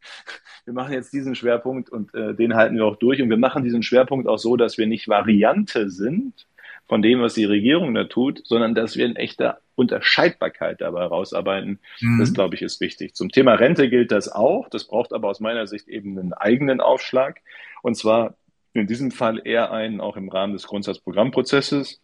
wir 0.66 0.74
machen 0.74 0.94
jetzt 0.94 1.14
diesen 1.14 1.36
Schwerpunkt 1.36 1.90
und 1.90 2.14
äh, 2.14 2.34
den 2.34 2.56
halten 2.56 2.76
wir 2.76 2.86
auch 2.86 2.96
durch. 2.96 3.22
Und 3.22 3.30
wir 3.30 3.38
machen 3.38 3.64
diesen 3.64 3.84
Schwerpunkt 3.84 4.28
auch 4.28 4.38
so, 4.38 4.56
dass 4.56 4.78
wir 4.78 4.88
nicht 4.88 5.10
Variante 5.10 5.90
sind 5.90 6.48
von 6.88 7.02
dem, 7.02 7.22
was 7.22 7.34
die 7.34 7.46
Regierung 7.46 7.94
da 7.94 8.06
tut, 8.06 8.42
sondern 8.46 8.74
dass 8.74 8.96
wir 8.96 9.06
ein 9.06 9.16
echter 9.18 9.60
Unterscheidbarkeit 9.76 10.82
dabei 10.82 11.02
herausarbeiten. 11.02 11.80
Mhm. 12.02 12.20
Das, 12.20 12.34
glaube 12.34 12.56
ich, 12.56 12.62
ist 12.62 12.82
wichtig. 12.82 13.16
Zum 13.16 13.30
Thema 13.30 13.56
Rente 13.56 13.90
gilt 13.90 14.12
das 14.12 14.32
auch. 14.32 14.70
Das 14.70 14.88
braucht 14.88 15.14
aber 15.14 15.30
aus 15.30 15.40
meiner 15.40 15.68
Sicht 15.68 15.88
eben 15.88 16.18
einen 16.18 16.34
eigenen 16.34 16.82
Aufschlag. 16.82 17.42
Und 17.82 17.96
zwar 17.96 18.36
in 18.74 18.88
diesem 18.88 19.12
Fall 19.12 19.42
eher 19.44 19.72
einen 19.72 20.02
auch 20.02 20.18
im 20.18 20.30
Rahmen 20.30 20.54
des 20.54 20.68
Grundsatzprogrammprozesses. 20.68 22.02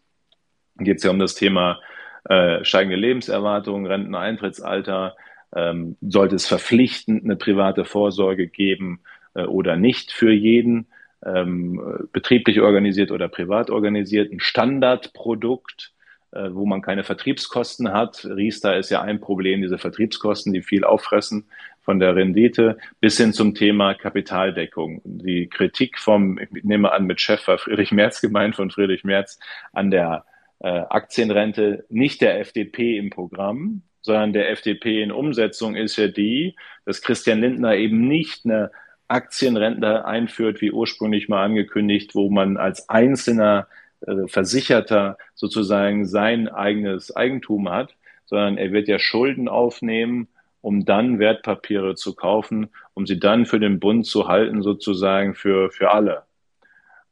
Geht 0.78 0.98
es 0.98 1.04
ja 1.04 1.12
um 1.12 1.20
das 1.20 1.36
Thema 1.36 1.80
äh, 2.28 2.64
steigende 2.64 2.98
Lebenserwartung, 2.98 3.86
Renteneintrittsalter. 3.86 5.16
Ähm, 5.56 5.98
sollte 6.02 6.36
es 6.36 6.48
verpflichtend 6.48 7.24
eine 7.24 7.36
private 7.36 7.86
Vorsorge 7.86 8.48
geben 8.48 9.02
äh, 9.34 9.44
oder 9.44 9.76
nicht 9.76 10.12
für 10.12 10.32
jeden? 10.32 10.88
Ähm, 11.26 12.08
betrieblich 12.14 12.62
organisiert 12.62 13.12
oder 13.12 13.28
privat 13.28 13.70
organisiert, 13.70 14.32
ein 14.32 14.40
Standardprodukt, 14.40 15.92
wo 16.32 16.66
man 16.66 16.82
keine 16.82 17.04
Vertriebskosten 17.04 17.92
hat. 17.92 18.26
Riester 18.26 18.78
ist 18.78 18.90
ja 18.90 19.02
ein 19.02 19.20
Problem, 19.20 19.62
diese 19.62 19.78
Vertriebskosten, 19.78 20.54
die 20.54 20.62
viel 20.62 20.84
auffressen 20.84 21.46
von 21.82 22.00
der 22.00 22.16
Rendite, 22.16 22.78
bis 23.00 23.18
hin 23.18 23.34
zum 23.34 23.56
Thema 23.56 23.96
Kapitaldeckung. 23.96 25.02
Die 25.04 25.48
Kritik 25.48 25.98
vom, 25.98 26.38
ich 26.38 26.64
nehme 26.64 26.92
an, 26.92 27.06
mit 27.06 27.20
Chef 27.20 27.48
war 27.48 27.58
Friedrich 27.58 27.92
Merz 27.92 28.22
gemeint, 28.22 28.56
von 28.56 28.70
Friedrich 28.70 29.04
Merz 29.04 29.40
an 29.74 29.90
der 29.90 30.26
äh, 30.60 30.68
Aktienrente, 30.68 31.86
nicht 31.90 32.22
der 32.22 32.40
FDP 32.40 32.98
im 32.98 33.10
Programm, 33.10 33.82
sondern 34.02 34.34
der 34.34 34.52
FDP 34.52 35.02
in 35.02 35.12
Umsetzung 35.12 35.76
ist 35.76 35.98
ja 35.98 36.08
die, 36.08 36.56
dass 36.86 37.02
Christian 37.02 37.42
Lindner 37.42 37.76
eben 37.76 38.08
nicht 38.08 38.46
eine 38.46 38.72
Aktienrente 39.08 40.06
einführt, 40.06 40.62
wie 40.62 40.72
ursprünglich 40.72 41.28
mal 41.28 41.44
angekündigt, 41.44 42.14
wo 42.14 42.30
man 42.30 42.58
als 42.58 42.88
einzelner 42.90 43.68
äh, 44.02 44.28
Versicherter 44.28 45.18
sozusagen 45.36 46.06
sein 46.06 46.48
eigenes 46.48 47.16
Eigentum 47.16 47.70
hat, 47.70 47.96
sondern 48.26 48.58
er 48.58 48.72
wird 48.72 48.88
ja 48.88 49.00
Schulden 49.00 49.48
aufnehmen, 49.48 50.28
um 50.62 50.86
dann 50.86 51.20
Wertpapiere 51.20 51.96
zu 51.96 52.16
kaufen, 52.16 52.70
um 52.94 53.08
sie 53.08 53.20
dann 53.20 53.46
für 53.46 53.60
den 53.60 53.80
Bund 53.80 54.06
zu 54.06 54.28
halten, 54.28 54.62
sozusagen 54.62 55.34
für, 55.34 55.72
für 55.72 55.92
alle. 55.92 56.24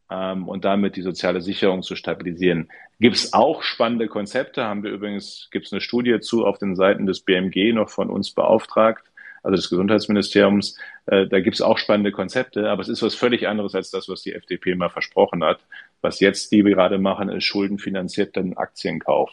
Ähm, 0.10 0.48
und 0.48 0.64
damit 0.66 0.96
die 0.96 1.02
soziale 1.02 1.42
Sicherung 1.42 1.82
zu 1.84 1.96
stabilisieren. 1.96 2.70
Gibt 3.00 3.16
es 3.16 3.34
auch 3.34 3.62
spannende 3.64 4.08
Konzepte, 4.08 4.64
haben 4.64 4.84
wir 4.84 4.92
übrigens, 4.92 5.50
gibt 5.52 5.68
es 5.68 5.74
eine 5.74 5.82
Studie 5.82 6.20
zu 6.20 6.46
auf 6.46 6.58
den 6.58 6.76
Seiten 6.76 7.06
des 7.06 7.22
BMG 7.22 7.74
noch 7.74 7.90
von 7.90 8.10
uns 8.10 8.32
beauftragt, 8.32 9.04
also 9.44 9.56
des 9.56 9.70
Gesundheitsministeriums. 9.70 10.78
Äh, 11.06 11.28
da 11.28 11.40
gibt 11.40 11.56
es 11.56 11.62
auch 11.62 11.78
spannende 11.78 12.12
Konzepte, 12.12 12.70
aber 12.70 12.82
es 12.82 12.90
ist 12.90 13.02
was 13.02 13.16
völlig 13.16 13.48
anderes 13.48 13.76
als 13.76 13.92
das, 13.92 14.10
was 14.10 14.22
die 14.22 14.34
FDP 14.34 14.76
mal 14.76 14.90
versprochen 14.90 15.44
hat. 15.44 15.60
Was 16.02 16.20
jetzt 16.20 16.52
die 16.52 16.64
gerade 16.64 16.98
machen, 16.98 17.30
ist 17.30 17.46
schuldenfinanzierten 17.46 18.58
Aktienkauf. 18.58 19.32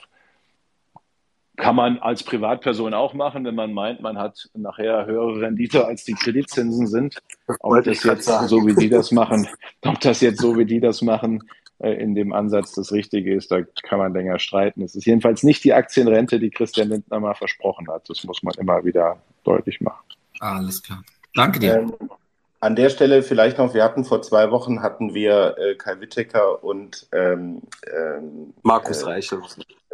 Kann 1.56 1.76
man 1.76 1.98
als 1.98 2.24
Privatperson 2.24 2.94
auch 2.94 3.14
machen, 3.14 3.44
wenn 3.44 3.54
man 3.54 3.72
meint, 3.72 4.00
man 4.00 4.18
hat 4.18 4.50
nachher 4.54 5.06
höhere 5.06 5.40
Rendite 5.40 5.86
als 5.86 6.04
die 6.04 6.14
Kreditzinsen 6.14 6.88
sind. 6.88 7.22
Ob 7.60 7.84
das 7.84 8.02
jetzt 8.02 8.26
so 8.48 8.66
wie 8.66 8.74
die 8.74 8.88
das 8.88 9.12
machen, 9.12 9.46
ob 9.84 10.00
das 10.00 10.20
jetzt 10.20 10.40
so 10.40 10.58
wie 10.58 10.64
die 10.64 10.80
das 10.80 11.00
machen, 11.00 11.44
äh, 11.78 11.92
in 11.92 12.14
dem 12.14 12.32
Ansatz 12.32 12.72
das 12.72 12.92
Richtige 12.92 13.34
ist, 13.34 13.52
da 13.52 13.62
kann 13.82 13.98
man 13.98 14.12
länger 14.12 14.38
streiten. 14.38 14.82
Es 14.82 14.96
ist 14.96 15.06
jedenfalls 15.06 15.42
nicht 15.42 15.62
die 15.62 15.74
Aktienrente, 15.74 16.40
die 16.40 16.50
Christian 16.50 16.88
Lindner 16.88 17.20
mal 17.20 17.34
versprochen 17.34 17.88
hat. 17.88 18.08
Das 18.08 18.24
muss 18.24 18.42
man 18.42 18.54
immer 18.54 18.84
wieder 18.84 19.18
deutlich 19.44 19.80
machen. 19.80 20.04
Alles 20.40 20.82
klar. 20.82 21.04
Danke 21.34 21.58
dir. 21.60 21.78
Ähm, 21.78 21.92
an 22.64 22.76
der 22.76 22.88
Stelle 22.88 23.22
vielleicht 23.22 23.58
noch, 23.58 23.74
wir 23.74 23.84
hatten 23.84 24.06
vor 24.06 24.22
zwei 24.22 24.50
Wochen 24.50 24.82
hatten 24.82 25.12
wir 25.12 25.56
äh, 25.58 25.74
Kai 25.74 26.00
Wittecker 26.00 26.64
und 26.64 27.06
ähm, 27.12 27.60
ähm, 27.94 28.54
Markus 28.62 29.02
äh, 29.02 29.06
Reichel. 29.06 29.42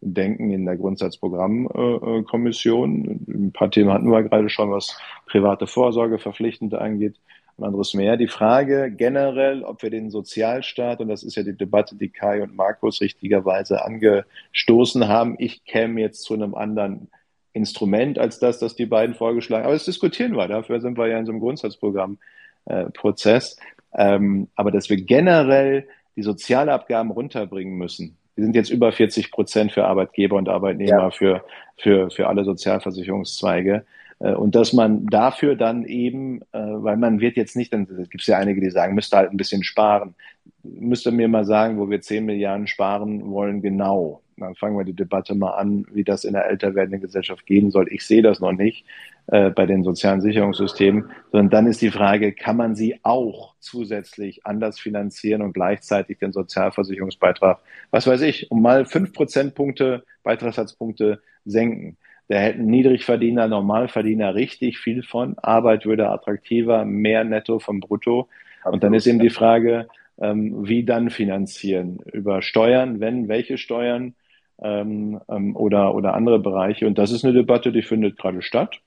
denken 0.00 0.50
in 0.50 0.64
der 0.64 0.76
Grundsatzprogrammkommission. 0.76 3.26
Ein 3.28 3.52
paar 3.52 3.70
Themen 3.70 3.92
hatten 3.92 4.10
wir 4.10 4.22
gerade 4.22 4.48
schon, 4.48 4.70
was 4.70 4.98
private 5.26 5.66
Vorsorge 5.66 6.18
verpflichtend 6.18 6.74
angeht 6.74 7.16
und 7.56 7.64
anderes 7.64 7.92
mehr. 7.94 8.16
Die 8.16 8.28
Frage 8.28 8.94
generell, 8.96 9.64
ob 9.64 9.82
wir 9.82 9.90
den 9.90 10.10
Sozialstaat, 10.10 11.00
und 11.00 11.08
das 11.08 11.24
ist 11.24 11.34
ja 11.34 11.42
die 11.42 11.56
Debatte, 11.56 11.96
die 11.96 12.10
Kai 12.10 12.42
und 12.42 12.54
Markus 12.56 13.00
richtigerweise 13.00 13.84
angestoßen 13.84 15.08
haben, 15.08 15.34
ich 15.38 15.64
käme 15.64 16.00
jetzt 16.00 16.22
zu 16.22 16.34
einem 16.34 16.54
anderen 16.54 17.08
Instrument 17.52 18.20
als 18.20 18.38
das, 18.38 18.60
das 18.60 18.76
die 18.76 18.86
beiden 18.86 19.16
vorgeschlagen 19.16 19.64
haben. 19.64 19.70
Aber 19.70 19.76
das 19.76 19.84
diskutieren 19.84 20.36
wir, 20.36 20.46
dafür 20.46 20.80
sind 20.80 20.96
wir 20.96 21.08
ja 21.08 21.18
in 21.18 21.26
so 21.26 21.32
einem 21.32 21.40
Grundsatzprogrammprozess. 21.40 23.58
Ähm, 23.98 24.46
aber 24.54 24.70
dass 24.70 24.88
wir 24.88 24.96
generell 24.96 25.88
die 26.16 26.22
Sozialabgaben 26.22 27.10
runterbringen 27.10 27.76
müssen. 27.76 28.16
Wir 28.36 28.44
sind 28.44 28.54
jetzt 28.54 28.70
über 28.70 28.92
40 28.92 29.32
Prozent 29.32 29.72
für 29.72 29.84
Arbeitgeber 29.84 30.36
und 30.36 30.48
Arbeitnehmer 30.48 30.90
ja. 30.90 31.10
für, 31.10 31.44
für, 31.76 32.08
für 32.10 32.28
alle 32.28 32.44
Sozialversicherungszweige. 32.44 33.84
Äh, 34.20 34.34
und 34.34 34.54
dass 34.54 34.72
man 34.72 35.06
dafür 35.06 35.56
dann 35.56 35.84
eben, 35.84 36.42
äh, 36.52 36.58
weil 36.60 36.96
man 36.96 37.18
wird 37.18 37.36
jetzt 37.36 37.56
nicht, 37.56 37.72
dann 37.72 37.86
gibt 37.86 38.20
es 38.20 38.28
ja 38.28 38.38
einige, 38.38 38.60
die 38.60 38.70
sagen, 38.70 38.94
müsste 38.94 39.16
halt 39.16 39.32
ein 39.32 39.36
bisschen 39.36 39.64
sparen. 39.64 40.14
Müsste 40.62 41.10
mir 41.10 41.26
mal 41.26 41.44
sagen, 41.44 41.78
wo 41.78 41.90
wir 41.90 42.00
10 42.00 42.24
Milliarden 42.24 42.68
sparen 42.68 43.28
wollen, 43.30 43.60
genau. 43.60 44.22
Dann 44.36 44.54
fangen 44.54 44.78
wir 44.78 44.84
die 44.84 44.94
Debatte 44.94 45.34
mal 45.34 45.52
an, 45.52 45.86
wie 45.92 46.04
das 46.04 46.22
in 46.22 46.34
der 46.34 46.46
älter 46.46 46.76
werdenden 46.76 47.00
Gesellschaft 47.00 47.44
gehen 47.46 47.72
soll. 47.72 47.88
Ich 47.90 48.06
sehe 48.06 48.22
das 48.22 48.38
noch 48.38 48.52
nicht 48.52 48.84
äh, 49.28 49.50
bei 49.50 49.66
den 49.66 49.84
sozialen 49.84 50.20
Sicherungssystemen, 50.20 51.10
sondern 51.30 51.50
dann 51.50 51.66
ist 51.66 51.82
die 51.82 51.90
Frage, 51.90 52.32
kann 52.32 52.56
man 52.56 52.74
sie 52.74 52.98
auch 53.02 53.54
zusätzlich 53.60 54.46
anders 54.46 54.80
finanzieren 54.80 55.42
und 55.42 55.52
gleichzeitig 55.52 56.18
den 56.18 56.32
Sozialversicherungsbeitrag, 56.32 57.60
was 57.90 58.06
weiß 58.06 58.22
ich, 58.22 58.50
um 58.50 58.62
mal 58.62 58.84
fünf 58.84 59.12
Prozentpunkte, 59.12 60.04
Beitragssatzpunkte 60.22 61.20
senken. 61.44 61.96
Da 62.28 62.36
hätten 62.36 62.66
Niedrigverdiener, 62.66 63.48
Normalverdiener 63.48 64.34
richtig 64.34 64.78
viel 64.78 65.02
von. 65.02 65.38
Arbeit 65.38 65.86
würde 65.86 66.10
attraktiver, 66.10 66.84
mehr 66.84 67.24
Netto 67.24 67.58
vom 67.58 67.80
Brutto. 67.80 68.28
Und 68.64 68.82
dann 68.82 68.92
ist 68.92 69.06
eben 69.06 69.18
die 69.18 69.30
Frage, 69.30 69.88
ähm, 70.20 70.68
wie 70.68 70.84
dann 70.84 71.08
finanzieren? 71.08 72.00
Über 72.12 72.42
Steuern, 72.42 73.00
wenn, 73.00 73.28
welche 73.28 73.56
Steuern? 73.56 74.14
ähm, 74.62 75.20
ähm, 75.28 75.56
oder, 75.56 75.94
oder 75.94 76.14
andere 76.14 76.38
Bereiche. 76.38 76.86
Und 76.86 76.98
das 76.98 77.10
ist 77.10 77.24
eine 77.24 77.34
Debatte, 77.34 77.72
die 77.72 77.82
findet 77.82 78.18
gerade 78.18 78.42
statt. 78.42 78.80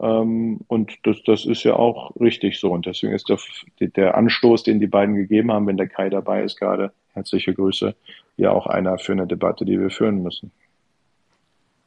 Ähm, 0.00 0.60
und 0.68 0.92
das, 1.04 1.22
das 1.24 1.44
ist 1.44 1.64
ja 1.64 1.74
auch 1.74 2.14
richtig 2.20 2.58
so. 2.58 2.70
Und 2.70 2.86
deswegen 2.86 3.12
ist 3.12 3.28
der, 3.28 3.38
der 3.80 4.16
Anstoß, 4.16 4.62
den 4.62 4.80
die 4.80 4.86
beiden 4.86 5.14
gegeben 5.14 5.52
haben, 5.52 5.66
wenn 5.66 5.76
der 5.76 5.88
Kai 5.88 6.08
dabei 6.08 6.42
ist 6.42 6.58
gerade, 6.58 6.92
herzliche 7.12 7.54
Grüße, 7.54 7.94
ja 8.36 8.50
auch 8.50 8.66
einer 8.66 8.98
für 8.98 9.12
eine 9.12 9.26
Debatte, 9.26 9.64
die 9.64 9.78
wir 9.78 9.90
führen 9.90 10.22
müssen. 10.22 10.50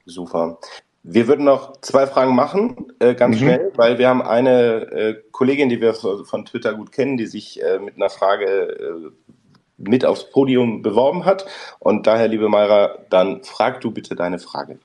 Super. 0.05 0.59
Wir 1.07 1.27
würden 1.27 1.45
noch 1.45 1.81
zwei 1.81 2.07
Fragen 2.07 2.35
machen, 2.35 2.91
äh, 2.99 3.13
ganz 3.13 3.35
mhm. 3.35 3.39
schnell, 3.39 3.71
weil 3.75 3.99
wir 3.99 4.09
haben 4.09 4.23
eine 4.23 4.91
äh, 4.91 5.15
Kollegin, 5.31 5.69
die 5.69 5.79
wir 5.81 5.93
von 5.93 6.45
Twitter 6.45 6.73
gut 6.73 6.91
kennen, 6.91 7.17
die 7.17 7.27
sich 7.27 7.61
äh, 7.61 7.79
mit 7.79 7.95
einer 7.95 8.09
Frage 8.09 8.45
äh, 8.45 9.11
mit 9.77 10.05
aufs 10.05 10.29
Podium 10.31 10.81
beworben 10.81 11.25
hat. 11.25 11.45
Und 11.79 12.07
daher, 12.07 12.27
liebe 12.27 12.49
Mayra, 12.49 12.97
dann 13.09 13.43
frag 13.43 13.81
du 13.81 13.91
bitte 13.91 14.15
deine 14.15 14.39
Frage. 14.39 14.79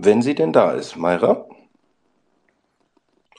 Wenn 0.00 0.22
sie 0.22 0.36
denn 0.36 0.52
da 0.52 0.72
ist, 0.72 0.96
Mayra? 0.96 1.44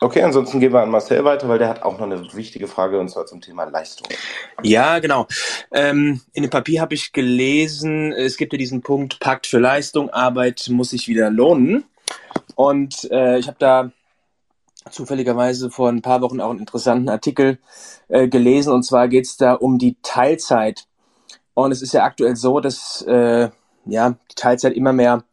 Okay, 0.01 0.21
ansonsten 0.23 0.59
gehen 0.59 0.73
wir 0.73 0.81
an 0.81 0.89
Marcel 0.89 1.23
weiter, 1.23 1.47
weil 1.47 1.59
der 1.59 1.69
hat 1.69 1.83
auch 1.83 1.97
noch 1.97 2.05
eine 2.05 2.33
wichtige 2.33 2.67
Frage 2.67 2.99
und 2.99 3.09
zwar 3.09 3.25
zum 3.25 3.39
Thema 3.39 3.63
Leistung. 3.63 4.07
Ja, 4.63 4.99
genau. 4.99 5.27
Ähm, 5.71 6.21
in 6.33 6.43
dem 6.43 6.49
Papier 6.49 6.81
habe 6.81 6.95
ich 6.95 7.13
gelesen, 7.13 8.11
es 8.11 8.35
gibt 8.35 8.51
ja 8.51 8.57
diesen 8.57 8.81
Punkt 8.81 9.21
Pakt 9.21 9.47
für 9.47 9.59
Leistung, 9.59 10.09
Arbeit 10.09 10.67
muss 10.69 10.89
sich 10.89 11.07
wieder 11.07 11.29
lohnen. 11.29 11.85
Und 12.55 13.09
äh, 13.09 13.39
ich 13.39 13.47
habe 13.47 13.57
da 13.59 13.91
zufälligerweise 14.91 15.69
vor 15.69 15.87
ein 15.87 16.01
paar 16.01 16.21
Wochen 16.21 16.41
auch 16.41 16.49
einen 16.49 16.59
interessanten 16.59 17.07
Artikel 17.07 17.59
äh, 18.09 18.27
gelesen 18.27 18.73
und 18.73 18.83
zwar 18.83 19.07
geht 19.07 19.25
es 19.25 19.37
da 19.37 19.53
um 19.53 19.77
die 19.77 19.95
Teilzeit. 20.01 20.87
Und 21.53 21.71
es 21.71 21.81
ist 21.81 21.93
ja 21.93 22.03
aktuell 22.03 22.35
so, 22.35 22.59
dass 22.59 23.01
äh, 23.03 23.49
ja 23.85 24.09
die 24.09 24.35
Teilzeit 24.35 24.73
immer 24.73 24.91
mehr 24.91 25.23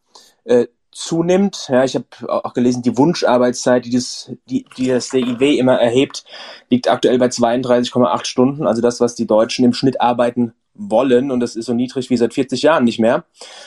äh, 0.44 0.66
zunimmt. 0.96 1.68
Ja, 1.68 1.84
ich 1.84 1.94
habe 1.94 2.06
auch 2.26 2.54
gelesen, 2.54 2.82
die 2.82 2.96
Wunscharbeitszeit, 2.96 3.84
die 3.84 3.90
das, 3.90 4.32
die, 4.48 4.64
die 4.76 4.88
das 4.88 5.10
DIW 5.10 5.58
immer 5.58 5.78
erhebt, 5.78 6.24
liegt 6.70 6.88
aktuell 6.88 7.18
bei 7.18 7.26
32,8 7.26 8.24
Stunden. 8.24 8.66
Also 8.66 8.80
das, 8.80 9.00
was 9.00 9.14
die 9.14 9.26
Deutschen 9.26 9.64
im 9.64 9.74
Schnitt 9.74 10.00
arbeiten 10.00 10.54
wollen. 10.74 11.30
Und 11.30 11.40
das 11.40 11.54
ist 11.54 11.66
so 11.66 11.74
niedrig 11.74 12.08
wie 12.08 12.16
seit 12.16 12.34
40 12.34 12.62
Jahren 12.62 12.84
nicht 12.84 12.98
mehr. 12.98 13.24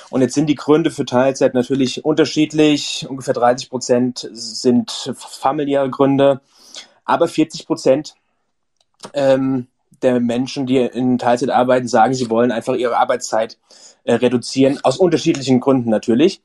Und 0.10 0.22
jetzt 0.22 0.34
sind 0.34 0.48
die 0.48 0.56
Gründe 0.56 0.90
für 0.90 1.06
Teilzeit 1.06 1.54
natürlich 1.54 2.04
unterschiedlich. 2.04 3.06
Ungefähr 3.08 3.34
30 3.36 3.70
Prozent 3.70 4.28
sind 4.32 5.14
familiäre 5.16 5.90
Gründe. 5.90 6.42
Aber 7.06 7.28
40 7.28 7.68
Prozent 7.68 8.16
ähm, 9.14 9.68
der 10.02 10.20
Menschen, 10.20 10.66
die 10.66 10.78
in 10.78 11.18
Teilzeit 11.20 11.50
arbeiten, 11.50 11.88
sagen, 11.88 12.14
sie 12.14 12.30
wollen 12.30 12.52
einfach 12.52 12.74
ihre 12.74 12.98
Arbeitszeit 12.98 13.58
äh, 14.04 14.16
reduzieren. 14.16 14.80
Aus 14.84 14.98
unterschiedlichen 14.98 15.60
Gründen 15.60 15.90
natürlich. 15.90 16.42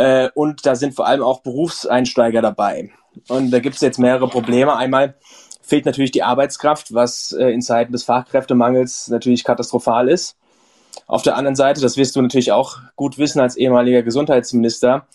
Äh, 0.00 0.30
und 0.32 0.64
da 0.64 0.76
sind 0.76 0.94
vor 0.94 1.06
allem 1.06 1.22
auch 1.22 1.40
Berufseinsteiger 1.40 2.40
dabei. 2.40 2.90
Und 3.28 3.50
da 3.50 3.58
gibt 3.58 3.74
es 3.74 3.82
jetzt 3.82 3.98
mehrere 3.98 4.28
Probleme. 4.28 4.74
Einmal 4.74 5.14
fehlt 5.60 5.84
natürlich 5.84 6.10
die 6.10 6.22
Arbeitskraft, 6.22 6.94
was 6.94 7.32
äh, 7.32 7.50
in 7.50 7.60
Zeiten 7.60 7.92
des 7.92 8.04
Fachkräftemangels 8.04 9.08
natürlich 9.08 9.44
katastrophal 9.44 10.08
ist. 10.08 10.38
Auf 11.06 11.20
der 11.22 11.36
anderen 11.36 11.54
Seite, 11.54 11.82
das 11.82 11.98
wirst 11.98 12.16
du 12.16 12.22
natürlich 12.22 12.50
auch 12.50 12.78
gut 12.96 13.18
wissen 13.18 13.40
als 13.40 13.56
ehemaliger 13.56 14.02
Gesundheitsminister, 14.02 15.06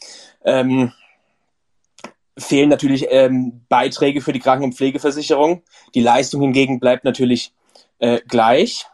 ähm, 0.43 0.91
fehlen 2.37 2.69
natürlich 2.69 3.07
ähm, 3.09 3.61
Beiträge 3.69 4.21
für 4.21 4.33
die 4.33 4.39
Kranken- 4.39 4.65
und 4.65 4.75
Pflegeversicherung. 4.75 5.63
Die 5.95 6.01
Leistung 6.01 6.41
hingegen 6.41 6.79
bleibt 6.79 7.05
natürlich 7.05 7.53
äh, 7.97 8.19
gleich. 8.27 8.85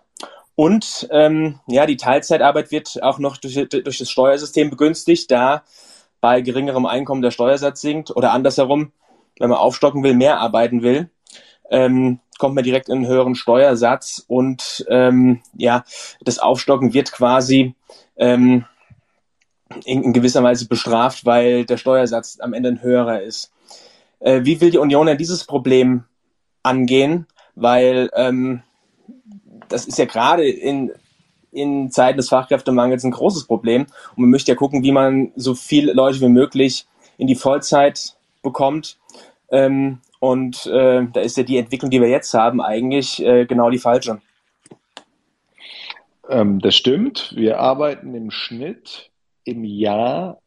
Und 0.61 1.07
ähm, 1.09 1.59
ja, 1.65 1.87
die 1.87 1.97
Teilzeitarbeit 1.97 2.69
wird 2.69 3.01
auch 3.01 3.17
noch 3.17 3.37
durch, 3.37 3.67
durch 3.67 3.97
das 3.97 4.11
Steuersystem 4.11 4.69
begünstigt, 4.69 5.31
da 5.31 5.63
bei 6.19 6.41
geringerem 6.41 6.85
Einkommen 6.85 7.23
der 7.23 7.31
Steuersatz 7.31 7.81
sinkt 7.81 8.15
oder 8.15 8.31
andersherum, 8.31 8.91
wenn 9.39 9.49
man 9.49 9.57
aufstocken 9.57 10.03
will, 10.03 10.13
mehr 10.13 10.37
arbeiten 10.39 10.83
will, 10.83 11.09
ähm, 11.71 12.19
kommt 12.37 12.53
man 12.53 12.63
direkt 12.63 12.89
in 12.89 12.97
einen 12.97 13.07
höheren 13.07 13.33
Steuersatz 13.33 14.23
und 14.27 14.85
ähm, 14.87 15.41
ja, 15.57 15.83
das 16.23 16.37
Aufstocken 16.37 16.93
wird 16.93 17.11
quasi 17.11 17.73
ähm, 18.15 18.65
in, 19.83 20.03
in 20.03 20.13
gewisser 20.13 20.43
Weise 20.43 20.67
bestraft, 20.67 21.25
weil 21.25 21.65
der 21.65 21.77
Steuersatz 21.77 22.37
am 22.39 22.53
Ende 22.53 22.69
ein 22.69 22.83
höherer 22.83 23.23
ist. 23.23 23.51
Äh, 24.19 24.41
wie 24.43 24.61
will 24.61 24.69
die 24.69 24.77
Union 24.77 25.07
denn 25.07 25.17
dieses 25.17 25.43
Problem 25.43 26.03
angehen? 26.61 27.25
Weil 27.55 28.11
ähm, 28.13 28.61
das 29.71 29.85
ist 29.85 29.97
ja 29.97 30.05
gerade 30.05 30.47
in, 30.47 30.91
in 31.51 31.91
Zeiten 31.91 32.17
des 32.17 32.29
Fachkräftemangels 32.29 33.03
ein 33.03 33.11
großes 33.11 33.45
Problem. 33.45 33.87
Und 34.15 34.23
man 34.23 34.29
möchte 34.29 34.51
ja 34.51 34.55
gucken, 34.55 34.83
wie 34.83 34.91
man 34.91 35.31
so 35.35 35.55
viele 35.55 35.93
Leute 35.93 36.19
wie 36.21 36.29
möglich 36.29 36.85
in 37.17 37.27
die 37.27 37.35
Vollzeit 37.35 38.15
bekommt. 38.41 38.97
Ähm, 39.49 39.99
und 40.19 40.65
äh, 40.67 41.05
da 41.11 41.21
ist 41.21 41.37
ja 41.37 41.43
die 41.43 41.57
Entwicklung, 41.57 41.89
die 41.89 42.01
wir 42.01 42.09
jetzt 42.09 42.33
haben, 42.33 42.61
eigentlich 42.61 43.23
äh, 43.25 43.45
genau 43.45 43.69
die 43.69 43.79
falsche. 43.79 44.21
Ähm, 46.29 46.59
das 46.59 46.75
stimmt. 46.75 47.33
Wir 47.35 47.59
arbeiten 47.59 48.13
im 48.15 48.31
Schnitt 48.31 49.09
im 49.43 49.63
Jahr 49.63 50.39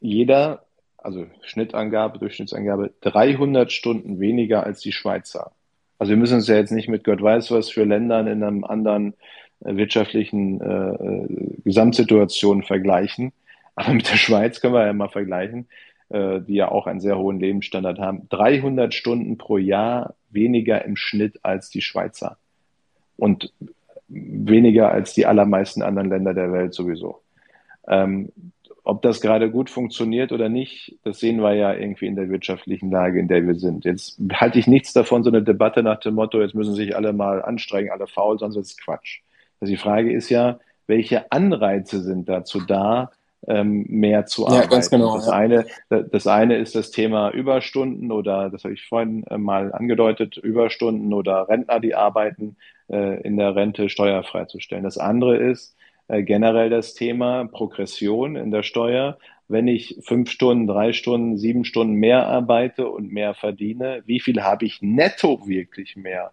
jeder, 0.00 0.66
also 0.96 1.26
Schnittangabe, 1.42 2.18
Durchschnittsangabe, 2.18 2.92
300 3.00 3.72
Stunden 3.72 4.20
weniger 4.20 4.64
als 4.64 4.80
die 4.80 4.92
Schweizer. 4.92 5.52
Also 5.98 6.10
wir 6.10 6.16
müssen 6.16 6.36
uns 6.36 6.48
ja 6.48 6.56
jetzt 6.56 6.70
nicht 6.70 6.88
mit 6.88 7.04
Gott 7.04 7.22
weiß 7.22 7.50
was 7.50 7.70
für 7.70 7.84
Ländern 7.84 8.26
in 8.26 8.42
einem 8.42 8.64
anderen 8.64 9.14
äh, 9.64 9.76
wirtschaftlichen 9.76 10.60
äh, 10.60 10.90
äh, 10.94 11.56
Gesamtsituation 11.64 12.62
vergleichen. 12.62 13.32
Aber 13.74 13.94
mit 13.94 14.10
der 14.10 14.16
Schweiz 14.16 14.60
können 14.60 14.74
wir 14.74 14.86
ja 14.86 14.92
mal 14.92 15.08
vergleichen, 15.08 15.68
äh, 16.08 16.40
die 16.40 16.54
ja 16.54 16.70
auch 16.70 16.86
einen 16.86 17.00
sehr 17.00 17.18
hohen 17.18 17.40
Lebensstandard 17.40 17.98
haben. 17.98 18.28
300 18.30 18.94
Stunden 18.94 19.38
pro 19.38 19.58
Jahr 19.58 20.14
weniger 20.30 20.84
im 20.84 20.96
Schnitt 20.96 21.40
als 21.42 21.70
die 21.70 21.82
Schweizer. 21.82 22.38
Und 23.16 23.52
weniger 24.08 24.90
als 24.90 25.14
die 25.14 25.26
allermeisten 25.26 25.82
anderen 25.82 26.08
Länder 26.08 26.34
der 26.34 26.52
Welt 26.52 26.74
sowieso. 26.74 27.20
Ähm, 27.86 28.32
ob 28.88 29.02
das 29.02 29.20
gerade 29.20 29.50
gut 29.50 29.68
funktioniert 29.68 30.32
oder 30.32 30.48
nicht, 30.48 30.96
das 31.04 31.20
sehen 31.20 31.42
wir 31.42 31.52
ja 31.52 31.74
irgendwie 31.74 32.06
in 32.06 32.16
der 32.16 32.30
wirtschaftlichen 32.30 32.90
Lage, 32.90 33.20
in 33.20 33.28
der 33.28 33.46
wir 33.46 33.54
sind. 33.54 33.84
Jetzt 33.84 34.18
halte 34.32 34.58
ich 34.58 34.66
nichts 34.66 34.94
davon, 34.94 35.22
so 35.22 35.28
eine 35.28 35.42
Debatte 35.42 35.82
nach 35.82 36.00
dem 36.00 36.14
Motto, 36.14 36.40
jetzt 36.40 36.54
müssen 36.54 36.74
sich 36.74 36.96
alle 36.96 37.12
mal 37.12 37.42
anstrengen, 37.42 37.90
alle 37.90 38.06
faul, 38.06 38.38
sonst 38.38 38.56
ist 38.56 38.82
Quatsch. 38.82 39.20
Also 39.60 39.70
die 39.70 39.76
Frage 39.76 40.10
ist 40.10 40.30
ja, 40.30 40.58
welche 40.86 41.30
Anreize 41.30 42.00
sind 42.02 42.30
dazu 42.30 42.60
da, 42.66 43.10
ähm, 43.46 43.84
mehr 43.88 44.24
zu 44.24 44.46
arbeiten. 44.46 44.62
Ja, 44.62 44.68
ganz 44.70 44.88
genau. 44.88 45.16
Das, 45.16 45.26
ja. 45.26 45.32
eine, 45.34 45.66
das 45.90 46.26
eine 46.26 46.56
ist 46.56 46.74
das 46.74 46.90
Thema 46.90 47.30
Überstunden 47.30 48.10
oder, 48.10 48.48
das 48.48 48.64
habe 48.64 48.72
ich 48.72 48.86
vorhin 48.86 49.22
äh, 49.24 49.36
mal 49.36 49.70
angedeutet, 49.74 50.38
Überstunden 50.38 51.12
oder 51.12 51.46
Rentner, 51.46 51.78
die 51.78 51.94
arbeiten, 51.94 52.56
äh, 52.88 53.20
in 53.20 53.36
der 53.36 53.54
Rente 53.54 53.90
steuerfrei 53.90 54.46
zu 54.46 54.60
stellen. 54.60 54.84
Das 54.84 54.96
andere 54.96 55.36
ist, 55.36 55.76
äh, 56.08 56.22
generell 56.22 56.70
das 56.70 56.94
Thema 56.94 57.44
Progression 57.46 58.36
in 58.36 58.50
der 58.50 58.62
Steuer. 58.62 59.18
Wenn 59.46 59.68
ich 59.68 59.98
fünf 60.02 60.30
Stunden, 60.30 60.66
drei 60.66 60.92
Stunden, 60.92 61.38
sieben 61.38 61.64
Stunden 61.64 61.94
mehr 61.94 62.26
arbeite 62.26 62.88
und 62.88 63.12
mehr 63.12 63.34
verdiene, 63.34 64.02
wie 64.06 64.20
viel 64.20 64.42
habe 64.42 64.66
ich 64.66 64.82
netto 64.82 65.46
wirklich 65.46 65.96
mehr? 65.96 66.32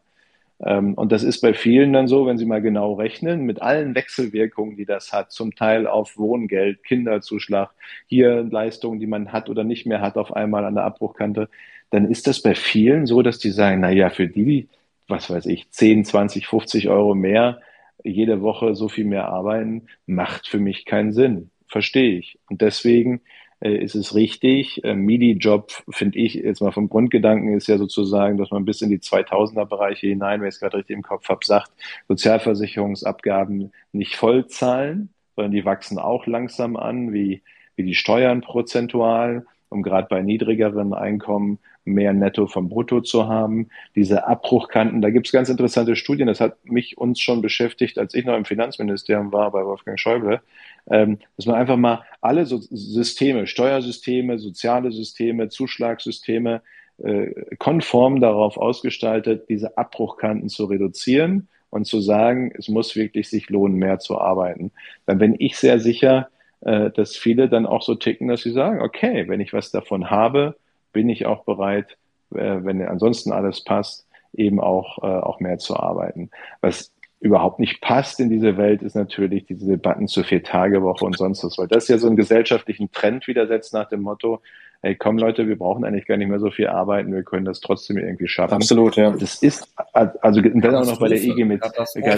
Ähm, 0.64 0.94
und 0.94 1.12
das 1.12 1.24
ist 1.24 1.42
bei 1.42 1.54
vielen 1.54 1.94
dann 1.94 2.08
so, 2.08 2.26
wenn 2.26 2.38
Sie 2.38 2.46
mal 2.46 2.62
genau 2.62 2.94
rechnen, 2.94 3.44
mit 3.44 3.62
allen 3.62 3.96
Wechselwirkungen, 3.96 4.78
die 4.78 4.86
das 4.86 5.12
hat, 5.12 5.32
zum 5.32 5.56
Teil 5.56 5.88
auf 5.88 6.18
Wohngeld, 6.18 6.84
Kinderzuschlag, 6.84 7.72
hier 8.08 8.44
Leistungen, 8.44 9.00
die 9.00 9.08
man 9.08 9.32
hat 9.34 9.50
oder 9.50 9.64
nicht 9.64 9.86
mehr 9.86 10.02
hat, 10.02 10.18
auf 10.18 10.34
einmal 10.34 10.66
an 10.66 10.76
der 10.76 10.86
Abbruchkante, 10.86 11.50
dann 11.90 12.10
ist 12.10 12.28
das 12.28 12.42
bei 12.42 12.56
vielen 12.56 13.06
so, 13.06 13.22
dass 13.22 13.40
die 13.40 13.52
sagen, 13.52 13.82
na 13.82 13.92
ja, 13.92 14.10
für 14.10 14.28
die, 14.28 14.68
was 15.08 15.30
weiß 15.30 15.46
ich, 15.48 15.70
10, 15.72 16.06
20, 16.06 16.48
50 16.48 16.90
Euro 16.90 17.16
mehr, 17.16 17.60
jede 18.06 18.42
Woche 18.42 18.76
so 18.76 18.88
viel 18.88 19.06
mehr 19.06 19.28
arbeiten, 19.28 19.88
macht 20.06 20.48
für 20.48 20.60
mich 20.60 20.86
keinen 20.86 21.14
Sinn. 21.14 21.50
Verstehe 21.68 22.18
ich. 22.18 22.40
Und 22.50 22.62
deswegen 22.62 23.22
äh, 23.60 23.76
ist 23.76 23.96
es 23.96 24.16
richtig. 24.16 24.84
Äh, 24.84 24.96
MIDI-Job, 24.96 25.72
finde 25.90 26.20
ich, 26.20 26.36
jetzt 26.36 26.62
mal 26.62 26.72
vom 26.72 26.90
Grundgedanken 26.90 27.56
ist 27.56 27.68
ja 27.68 27.78
sozusagen, 27.78 28.38
dass 28.38 28.52
man 28.52 28.66
bis 28.66 28.82
in 28.82 28.90
die 28.90 29.00
2000er-Bereiche 29.00 30.08
hinein, 30.08 30.42
wenn 30.42 30.50
ich 30.50 30.56
es 30.56 30.60
gerade 30.60 30.78
richtig 30.78 30.96
im 30.96 31.02
Kopf 31.02 31.28
habe, 31.30 31.46
sagt, 31.46 31.72
Sozialversicherungsabgaben 32.08 33.72
nicht 33.92 34.16
voll 34.16 34.48
zahlen, 34.48 35.10
sondern 35.36 35.52
die 35.52 35.66
wachsen 35.66 36.00
auch 36.00 36.28
langsam 36.28 36.78
an, 36.78 37.14
wie, 37.14 37.42
wie 37.76 37.84
die 37.84 37.96
Steuern 37.96 38.42
prozentual, 38.42 39.46
um 39.70 39.84
gerade 39.84 40.08
bei 40.10 40.22
niedrigeren 40.22 40.94
Einkommen 40.94 41.60
mehr 41.86 42.14
Netto 42.14 42.48
vom 42.48 42.68
Brutto 42.68 43.02
zu 43.02 43.28
haben. 43.28 43.70
Diese 43.96 44.28
Abbruchkanten, 44.28 45.02
da 45.02 45.10
gibt 45.12 45.28
es 45.28 45.32
ganz 45.32 45.50
interessante 45.50 45.96
Studien, 45.96 46.28
das 46.28 46.42
hat 46.42 46.66
mich 46.66 46.98
uns 46.98 47.20
schon 47.20 47.42
beschäftigt, 47.42 47.98
als 47.98 48.14
ich 48.14 48.26
noch 48.26 48.36
im 48.36 48.46
Finanzministerium 48.46 49.32
war 49.32 49.52
bei 49.52 49.64
Wolfgang 49.64 50.00
Schäuble, 50.00 50.42
ähm, 50.90 51.20
dass 51.38 51.46
man 51.46 51.56
einfach 51.56 51.78
mal 51.78 52.04
alle 52.22 52.46
so 52.46 52.58
Systeme, 52.58 53.48
Steuersysteme, 53.48 54.40
soziale 54.40 54.92
Systeme, 54.92 55.50
Zuschlagssysteme 55.50 56.62
äh, 57.04 57.56
konform 57.58 58.20
darauf 58.20 58.58
ausgestaltet, 58.58 59.50
diese 59.50 59.78
Abbruchkanten 59.78 60.50
zu 60.50 60.66
reduzieren 60.66 61.48
und 61.70 61.86
zu 61.86 62.00
sagen, 62.00 62.52
es 62.58 62.70
muss 62.70 62.96
wirklich 62.96 63.30
sich 63.30 63.50
lohnen, 63.50 63.78
mehr 63.78 64.00
zu 64.00 64.20
arbeiten, 64.20 64.72
dann 65.06 65.18
bin 65.18 65.36
ich 65.38 65.58
sehr 65.58 65.80
sicher, 65.80 66.30
äh, 66.62 66.90
dass 66.92 67.16
viele 67.16 67.50
dann 67.50 67.66
auch 67.66 67.82
so 67.82 67.96
ticken, 67.96 68.28
dass 68.28 68.42
sie 68.42 68.52
sagen, 68.52 68.82
okay, 68.82 69.28
wenn 69.28 69.42
ich 69.42 69.54
was 69.54 69.72
davon 69.72 70.10
habe, 70.10 70.56
bin 70.96 71.10
ich 71.10 71.26
auch 71.26 71.44
bereit, 71.44 71.98
äh, 72.34 72.64
wenn 72.64 72.82
ansonsten 72.82 73.34
alles 73.34 73.64
passt, 73.66 74.08
eben 74.34 74.62
auch, 74.62 75.04
äh, 75.04 75.08
auch 75.08 75.42
mehr 75.42 75.58
zu 75.58 75.76
arbeiten. 75.76 76.32
Was 76.62 76.94
überhaupt 77.20 77.60
nicht 77.60 77.82
passt 77.82 78.22
in 78.22 78.30
diese 78.30 78.56
Welt, 78.56 78.82
ist 78.82 78.96
natürlich 78.96 79.46
diese 79.46 79.68
Debatten 79.68 80.08
zur 80.08 80.24
Vier-Tage-Woche 80.24 81.04
und 81.04 81.18
sonst 81.18 81.44
was, 81.44 81.58
weil 81.58 81.68
das 81.68 81.90
ja 81.90 81.98
so 81.98 82.08
einen 82.08 82.16
gesellschaftlichen 82.16 82.92
Trend 82.94 83.28
widersetzt 83.28 83.74
nach 83.74 83.90
dem 83.90 84.02
Motto, 84.02 84.42
hey, 84.82 84.96
komm 84.96 85.18
Leute, 85.18 85.48
wir 85.48 85.58
brauchen 85.58 85.84
eigentlich 85.84 86.06
gar 86.06 86.18
nicht 86.18 86.28
mehr 86.28 86.40
so 86.40 86.52
viel 86.52 86.68
arbeiten, 86.68 87.14
wir 87.14 87.24
können 87.24 87.46
das 87.46 87.60
trotzdem 87.60 87.98
irgendwie 87.98 88.28
schaffen. 88.28 88.54
Absolut, 88.54 88.96
ja. 88.96 89.12
Das 89.12 89.42
ist, 89.42 89.68
also 89.94 90.42
dann 90.42 90.76
auch 90.76 90.86
noch 90.86 91.00
bei 91.00 91.10
der 91.10 91.22
EG 91.22 91.44
Metall, 91.44 91.72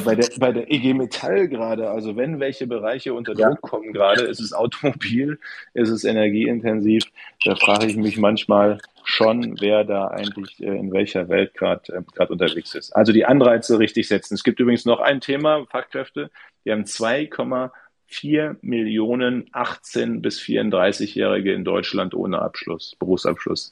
bei 0.04 0.16
der, 0.16 0.30
bei 0.40 0.52
der 0.52 0.72
EG 0.72 0.94
Metall 0.94 1.48
gerade, 1.48 1.90
also 1.90 2.16
wenn 2.16 2.40
welche 2.40 2.68
Bereiche 2.68 3.14
unter 3.14 3.34
Druck 3.34 3.46
ja. 3.46 3.56
kommen 3.62 3.94
gerade, 3.94 4.24
ist 4.24 4.40
es 4.40 4.54
Automobil, 4.54 5.40
ist 5.74 5.90
es 5.90 6.04
energieintensiv, 6.04 7.04
da 7.46 7.56
frage 7.56 7.88
ich 7.88 7.96
mich 7.96 8.18
manchmal 8.18 8.80
schon, 9.08 9.56
wer 9.62 9.84
da 9.86 10.08
eigentlich 10.08 10.62
äh, 10.62 10.78
in 10.78 10.92
welcher 10.92 11.30
Welt 11.30 11.54
gerade 11.54 11.94
äh, 11.94 12.02
gerade 12.14 12.34
unterwegs 12.34 12.76
ist. 12.76 12.92
Also 12.96 13.14
die 13.14 13.26
Anreize 13.26 13.80
richtig 13.80 14.08
setzen. 14.08 14.34
Es 14.34 14.44
gibt 14.44 14.60
übrigens 14.60 14.86
noch 14.86 15.00
ein 15.00 15.22
Thema, 15.22 15.66
Fachkräfte, 15.70 16.30
die 16.66 16.72
haben 16.72 16.86
2, 16.86 17.28
4 18.08 18.58
Millionen 18.62 19.48
18 19.52 20.22
bis 20.22 20.40
34-Jährige 20.40 21.54
in 21.54 21.64
Deutschland 21.64 22.14
ohne 22.14 22.42
Abschluss, 22.42 22.96
Berufsabschluss. 22.98 23.72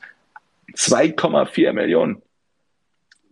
2,4 0.73 1.73
Millionen. 1.73 2.21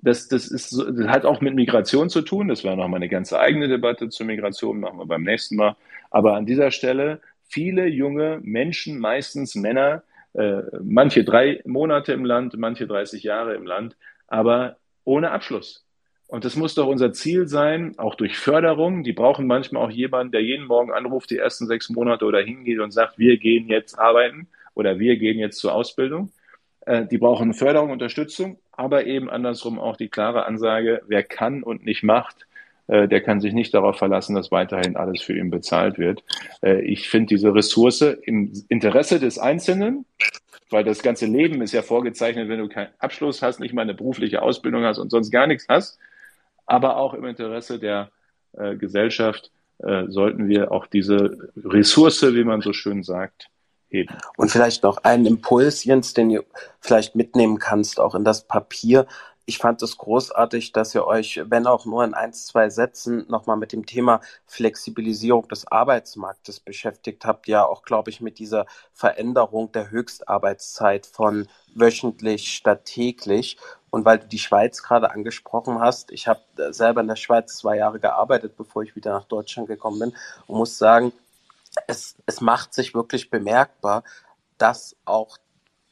Das, 0.02 0.28
das, 0.28 0.48
ist, 0.48 0.74
das 0.74 1.08
hat 1.08 1.26
auch 1.26 1.42
mit 1.42 1.56
Migration 1.56 2.10
zu 2.10 2.22
tun. 2.22 2.48
Das 2.48 2.64
wäre 2.64 2.76
nochmal 2.76 2.98
eine 2.98 3.10
ganze 3.10 3.40
eigene 3.40 3.68
Debatte 3.68 4.10
zur 4.10 4.26
Migration, 4.26 4.80
machen 4.80 5.00
wir 5.00 5.06
beim 5.06 5.24
nächsten 5.24 5.56
Mal. 5.56 5.76
Aber 6.10 6.36
an 6.36 6.46
dieser 6.46 6.72
Stelle 6.72 7.22
viele 7.48 7.88
junge 7.88 8.40
Menschen, 8.42 9.00
meistens 9.00 9.56
Männer, 9.56 10.04
äh, 10.34 10.62
manche 10.82 11.24
drei 11.24 11.62
Monate 11.66 12.14
im 12.14 12.26
Land, 12.26 12.58
manche 12.58 12.88
30 12.88 13.24
Jahre 13.24 13.54
im 13.56 13.66
Land, 13.66 13.96
aber 14.28 14.78
ohne 15.04 15.32
Abschluss. 15.32 15.86
Und 16.34 16.46
das 16.46 16.56
muss 16.56 16.74
doch 16.74 16.88
unser 16.88 17.14
Ziel 17.14 17.48
sein, 17.48 17.94
auch 17.98 18.16
durch 18.16 18.40
Förderung. 18.40 19.04
Die 19.04 19.14
brauchen 19.14 19.46
manchmal 19.46 19.86
auch 19.86 19.92
jemanden, 19.92 20.32
der 20.32 20.42
jeden 20.42 20.66
Morgen 20.66 20.92
anruft, 20.92 21.30
die 21.30 21.38
ersten 21.38 21.68
sechs 21.68 21.92
Monate 21.92 22.26
oder 22.26 22.42
hingeht 22.42 22.80
und 22.80 22.90
sagt, 22.90 23.20
wir 23.20 23.38
gehen 23.38 23.68
jetzt 23.68 24.00
arbeiten 24.00 24.48
oder 24.74 24.98
wir 24.98 25.18
gehen 25.18 25.38
jetzt 25.38 25.60
zur 25.60 25.76
Ausbildung. 25.76 26.32
Äh, 26.88 27.06
die 27.06 27.20
brauchen 27.20 27.54
Förderung, 27.54 27.92
Unterstützung, 27.92 28.58
aber 28.72 29.06
eben 29.06 29.30
andersrum 29.30 29.78
auch 29.78 29.96
die 29.96 30.08
klare 30.08 30.48
Ansage, 30.48 31.04
wer 31.06 31.22
kann 31.22 31.62
und 31.62 31.86
nicht 31.86 32.02
macht, 32.02 32.48
äh, 32.88 33.08
der 33.08 33.22
kann 33.22 33.40
sich 33.40 33.54
nicht 33.54 33.72
darauf 33.72 34.00
verlassen, 34.00 34.36
dass 34.36 34.52
weiterhin 34.52 34.96
alles 34.96 35.22
für 35.22 35.38
ihn 35.38 35.52
bezahlt 35.52 36.00
wird. 36.00 36.24
Äh, 36.64 36.82
ich 36.82 37.10
finde 37.10 37.28
diese 37.28 37.54
Ressource 37.54 38.02
im 38.02 38.52
Interesse 38.70 39.20
des 39.20 39.38
Einzelnen, 39.38 40.06
weil 40.72 40.84
das 40.84 41.04
ganze 41.04 41.28
Leben 41.28 41.62
ist 41.62 41.74
ja 41.74 41.84
vorgezeichnet, 41.84 42.50
wenn 42.50 42.58
du 42.58 42.70
keinen 42.70 42.90
Abschluss 42.98 43.44
hast, 43.44 43.60
nicht 43.60 43.76
mal 43.76 43.84
eine 43.84 43.94
berufliche 43.94 44.42
Ausbildung 44.42 44.84
hast 44.84 44.98
und 44.98 45.12
sonst 45.12 45.30
gar 45.30 45.46
nichts 45.46 45.68
hast, 45.70 46.00
aber 46.66 46.98
auch 46.98 47.14
im 47.14 47.26
Interesse 47.26 47.80
der 47.80 48.12
äh, 48.54 48.76
Gesellschaft 48.76 49.52
äh, 49.80 50.06
sollten 50.08 50.48
wir 50.48 50.72
auch 50.72 50.88
diese 50.88 51.38
Ressource, 51.58 52.22
wie 52.22 52.44
man 52.44 52.62
so 52.62 52.74
schön 52.74 53.04
sagt, 53.04 53.50
heben. 53.90 54.16
Und 54.38 54.52
vielleicht 54.52 54.84
noch 54.84 54.98
einen 55.04 55.26
Impuls, 55.26 55.84
Jens, 55.84 56.14
den 56.14 56.30
du 56.30 56.44
vielleicht 56.80 57.16
mitnehmen 57.16 57.60
kannst, 57.60 58.00
auch 58.00 58.16
in 58.16 58.24
das 58.24 58.48
Papier. 58.48 59.08
Ich 59.46 59.58
fand 59.58 59.82
es 59.82 59.98
großartig, 59.98 60.72
dass 60.72 60.96
ihr 60.96 61.06
euch, 61.06 61.42
wenn 61.46 61.68
auch 61.68 61.86
nur 61.86 62.06
in 62.06 62.14
ein, 62.14 62.32
zwei 62.32 62.70
Sätzen, 62.70 63.26
nochmal 63.28 63.58
mit 63.58 63.74
dem 63.74 63.86
Thema 63.86 64.22
Flexibilisierung 64.46 65.50
des 65.50 65.68
Arbeitsmarktes 65.68 66.62
beschäftigt 66.62 67.26
habt. 67.26 67.48
Ja, 67.50 67.66
auch, 67.66 67.84
glaube 67.84 68.10
ich, 68.10 68.22
mit 68.22 68.40
dieser 68.40 68.66
Veränderung 68.94 69.72
der 69.74 69.92
Höchstarbeitszeit 69.92 71.06
von 71.06 71.48
wöchentlich 71.76 72.54
statt 72.54 72.86
täglich. 72.86 73.58
Und 73.90 74.06
weil 74.06 74.20
du 74.20 74.28
die 74.28 74.40
Schweiz 74.40 74.82
gerade 74.82 75.12
angesprochen 75.12 75.80
hast, 75.80 76.12
ich 76.12 76.28
habe 76.28 76.42
selber 76.72 77.02
in 77.02 77.08
der 77.08 77.18
Schweiz 77.18 77.58
zwei 77.58 77.78
Jahre 77.78 78.00
gearbeitet, 78.00 78.56
bevor 78.56 78.84
ich 78.84 78.96
wieder 78.96 79.12
nach 79.12 79.26
Deutschland 79.26 79.68
gekommen 79.68 80.00
bin 80.00 80.16
und 80.48 80.58
muss 80.58 80.78
sagen, 80.78 81.12
es, 81.88 82.16
es 82.26 82.40
macht 82.40 82.74
sich 82.74 82.96
wirklich 82.96 83.30
bemerkbar, 83.30 84.04
dass 84.58 84.96
auch 85.06 85.38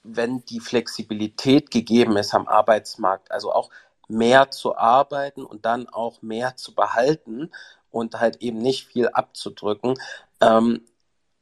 wenn 0.03 0.43
die 0.45 0.59
Flexibilität 0.59 1.71
gegeben 1.71 2.17
ist 2.17 2.33
am 2.33 2.47
Arbeitsmarkt, 2.47 3.31
also 3.31 3.51
auch 3.53 3.69
mehr 4.07 4.51
zu 4.51 4.75
arbeiten 4.77 5.43
und 5.45 5.65
dann 5.65 5.87
auch 5.87 6.21
mehr 6.21 6.57
zu 6.57 6.73
behalten 6.75 7.51
und 7.91 8.19
halt 8.19 8.37
eben 8.37 8.57
nicht 8.57 8.87
viel 8.87 9.07
abzudrücken, 9.09 9.95
ähm, 10.41 10.85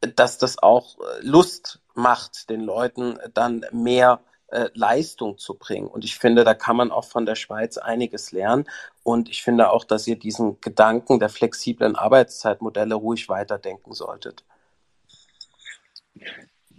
dass 0.02 0.38
das 0.38 0.62
auch 0.62 0.98
Lust 1.22 1.80
macht, 1.94 2.50
den 2.50 2.62
Leuten 2.62 3.20
dann 3.34 3.66
mehr 3.72 4.22
äh, 4.48 4.70
Leistung 4.74 5.38
zu 5.38 5.56
bringen. 5.56 5.88
Und 5.88 6.04
ich 6.04 6.18
finde, 6.18 6.44
da 6.44 6.54
kann 6.54 6.76
man 6.76 6.92
auch 6.92 7.06
von 7.06 7.26
der 7.26 7.36
Schweiz 7.36 7.78
einiges 7.78 8.32
lernen. 8.32 8.66
Und 9.04 9.30
ich 9.30 9.44
finde 9.44 9.70
auch, 9.72 9.84
dass 9.84 10.08
ihr 10.08 10.18
diesen 10.18 10.60
Gedanken 10.62 11.20
der 11.20 11.30
flexiblen 11.30 11.96
Arbeitszeitmodelle 11.96 12.96
ruhig 12.96 13.30
weiterdenken 13.30 13.94
solltet. 13.94 14.44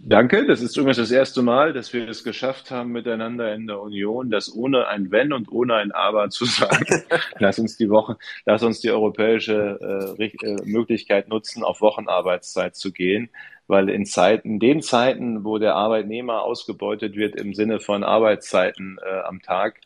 Danke, 0.03 0.47
das 0.47 0.61
ist 0.61 0.75
übrigens 0.77 0.97
das 0.97 1.11
erste 1.11 1.43
Mal, 1.43 1.73
dass 1.73 1.93
wir 1.93 2.09
es 2.09 2.23
geschafft 2.23 2.71
haben 2.71 2.91
miteinander 2.91 3.53
in 3.53 3.67
der 3.67 3.79
Union, 3.79 4.31
das 4.31 4.53
ohne 4.53 4.87
ein 4.87 5.11
Wenn 5.11 5.31
und 5.31 5.51
ohne 5.51 5.75
ein 5.75 5.91
Aber 5.91 6.29
zu 6.29 6.45
sagen. 6.45 7.03
lass 7.39 7.59
uns 7.59 7.77
die 7.77 7.89
Woche, 7.89 8.17
lass 8.45 8.63
uns 8.63 8.81
die 8.81 8.89
europäische 8.89 10.15
äh, 10.17 10.25
äh, 10.25 10.57
Möglichkeit 10.65 11.29
nutzen, 11.29 11.63
auf 11.63 11.81
Wochenarbeitszeit 11.81 12.75
zu 12.75 12.91
gehen 12.91 13.29
weil 13.71 13.89
in 13.89 14.05
Zeiten, 14.05 14.49
in 14.49 14.59
den 14.59 14.81
Zeiten, 14.81 15.45
wo 15.45 15.57
der 15.57 15.75
Arbeitnehmer 15.75 16.41
ausgebeutet 16.41 17.15
wird 17.15 17.37
im 17.37 17.53
Sinne 17.53 17.79
von 17.79 18.03
Arbeitszeiten 18.03 18.99
äh, 19.01 19.21
am 19.21 19.41
Tag, 19.41 19.79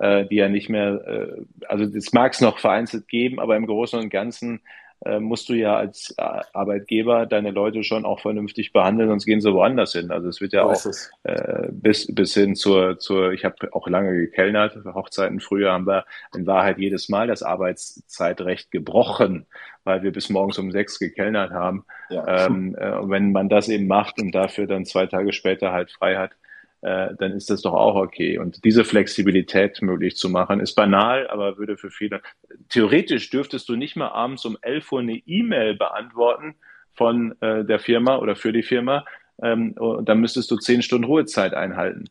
äh, 0.00 0.26
die 0.26 0.34
ja 0.34 0.48
nicht 0.48 0.68
mehr, 0.68 1.06
äh, 1.06 1.42
also 1.68 1.86
das 1.86 2.12
mag 2.12 2.32
es 2.32 2.40
noch 2.40 2.58
vereinzelt 2.58 3.06
geben, 3.06 3.38
aber 3.38 3.56
im 3.56 3.66
Großen 3.66 3.96
und 4.00 4.10
Ganzen 4.10 4.60
äh, 5.04 5.20
musst 5.20 5.48
du 5.48 5.54
ja 5.54 5.76
als 5.76 6.14
äh, 6.18 6.22
Arbeitgeber 6.52 7.26
deine 7.26 7.50
Leute 7.50 7.84
schon 7.84 8.04
auch 8.04 8.20
vernünftig 8.20 8.72
behandeln, 8.72 9.08
sonst 9.08 9.26
gehen 9.26 9.40
sie 9.40 9.52
woanders 9.52 9.92
hin. 9.92 10.10
Also 10.10 10.28
es 10.28 10.40
wird 10.40 10.52
ja 10.52 10.64
auch 10.64 10.84
äh, 11.24 11.68
bis, 11.70 12.12
bis 12.12 12.34
hin 12.34 12.56
zur, 12.56 12.98
zur 12.98 13.32
ich 13.32 13.44
habe 13.44 13.72
auch 13.72 13.86
lange 13.88 14.12
gekellnert, 14.12 14.76
Hochzeiten 14.84 15.40
früher 15.40 15.72
haben 15.72 15.86
wir 15.86 16.04
in 16.34 16.46
Wahrheit 16.46 16.78
jedes 16.78 17.08
Mal 17.08 17.28
das 17.28 17.42
Arbeitszeitrecht 17.42 18.70
gebrochen, 18.70 19.46
weil 19.84 20.02
wir 20.02 20.12
bis 20.12 20.30
morgens 20.30 20.58
um 20.58 20.72
sechs 20.72 20.98
gekellnert 20.98 21.52
haben. 21.52 21.84
Ja. 22.10 22.46
Ähm, 22.46 22.76
äh, 22.78 22.90
und 22.92 23.10
wenn 23.10 23.32
man 23.32 23.48
das 23.48 23.68
eben 23.68 23.86
macht 23.86 24.20
und 24.20 24.34
dafür 24.34 24.66
dann 24.66 24.84
zwei 24.84 25.06
Tage 25.06 25.32
später 25.32 25.72
halt 25.72 25.92
frei 25.92 26.16
hat, 26.16 26.32
äh, 26.80 27.08
dann 27.18 27.32
ist 27.32 27.50
das 27.50 27.62
doch 27.62 27.74
auch 27.74 27.96
okay. 27.96 28.38
Und 28.38 28.64
diese 28.64 28.84
Flexibilität 28.84 29.82
möglich 29.82 30.16
zu 30.16 30.28
machen, 30.28 30.60
ist 30.60 30.74
banal, 30.74 31.28
aber 31.28 31.58
würde 31.58 31.76
für 31.76 31.90
viele. 31.90 32.22
Theoretisch 32.68 33.30
dürftest 33.30 33.68
du 33.68 33.76
nicht 33.76 33.96
mal 33.96 34.08
abends 34.08 34.44
um 34.44 34.56
11 34.62 34.92
Uhr 34.92 35.00
eine 35.00 35.16
E-Mail 35.26 35.74
beantworten 35.74 36.54
von 36.94 37.34
äh, 37.40 37.64
der 37.64 37.78
Firma 37.78 38.18
oder 38.18 38.36
für 38.36 38.52
die 38.52 38.62
Firma. 38.62 39.04
Ähm, 39.42 39.72
und 39.72 40.08
dann 40.08 40.20
müsstest 40.20 40.50
du 40.50 40.56
zehn 40.56 40.82
Stunden 40.82 41.04
Ruhezeit 41.04 41.54
einhalten. 41.54 42.04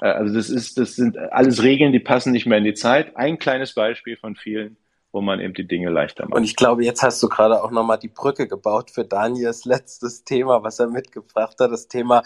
Äh, 0.00 0.06
also 0.06 0.34
das 0.34 0.50
ist, 0.50 0.78
das 0.78 0.94
sind 0.94 1.18
alles 1.18 1.62
Regeln, 1.62 1.92
die 1.92 2.00
passen 2.00 2.32
nicht 2.32 2.46
mehr 2.46 2.58
in 2.58 2.64
die 2.64 2.74
Zeit. 2.74 3.16
Ein 3.16 3.38
kleines 3.38 3.74
Beispiel 3.74 4.16
von 4.16 4.36
vielen 4.36 4.76
wo 5.12 5.20
man 5.20 5.40
eben 5.40 5.52
die 5.52 5.68
Dinge 5.68 5.90
leichter 5.90 6.24
macht. 6.24 6.38
Und 6.38 6.44
ich 6.44 6.56
glaube, 6.56 6.84
jetzt 6.84 7.02
hast 7.02 7.22
du 7.22 7.28
gerade 7.28 7.62
auch 7.62 7.70
nochmal 7.70 7.98
die 7.98 8.08
Brücke 8.08 8.48
gebaut 8.48 8.90
für 8.90 9.04
Daniels 9.04 9.66
letztes 9.66 10.24
Thema, 10.24 10.62
was 10.62 10.78
er 10.78 10.88
mitgebracht 10.88 11.56
hat, 11.60 11.70
das 11.70 11.86
Thema 11.86 12.22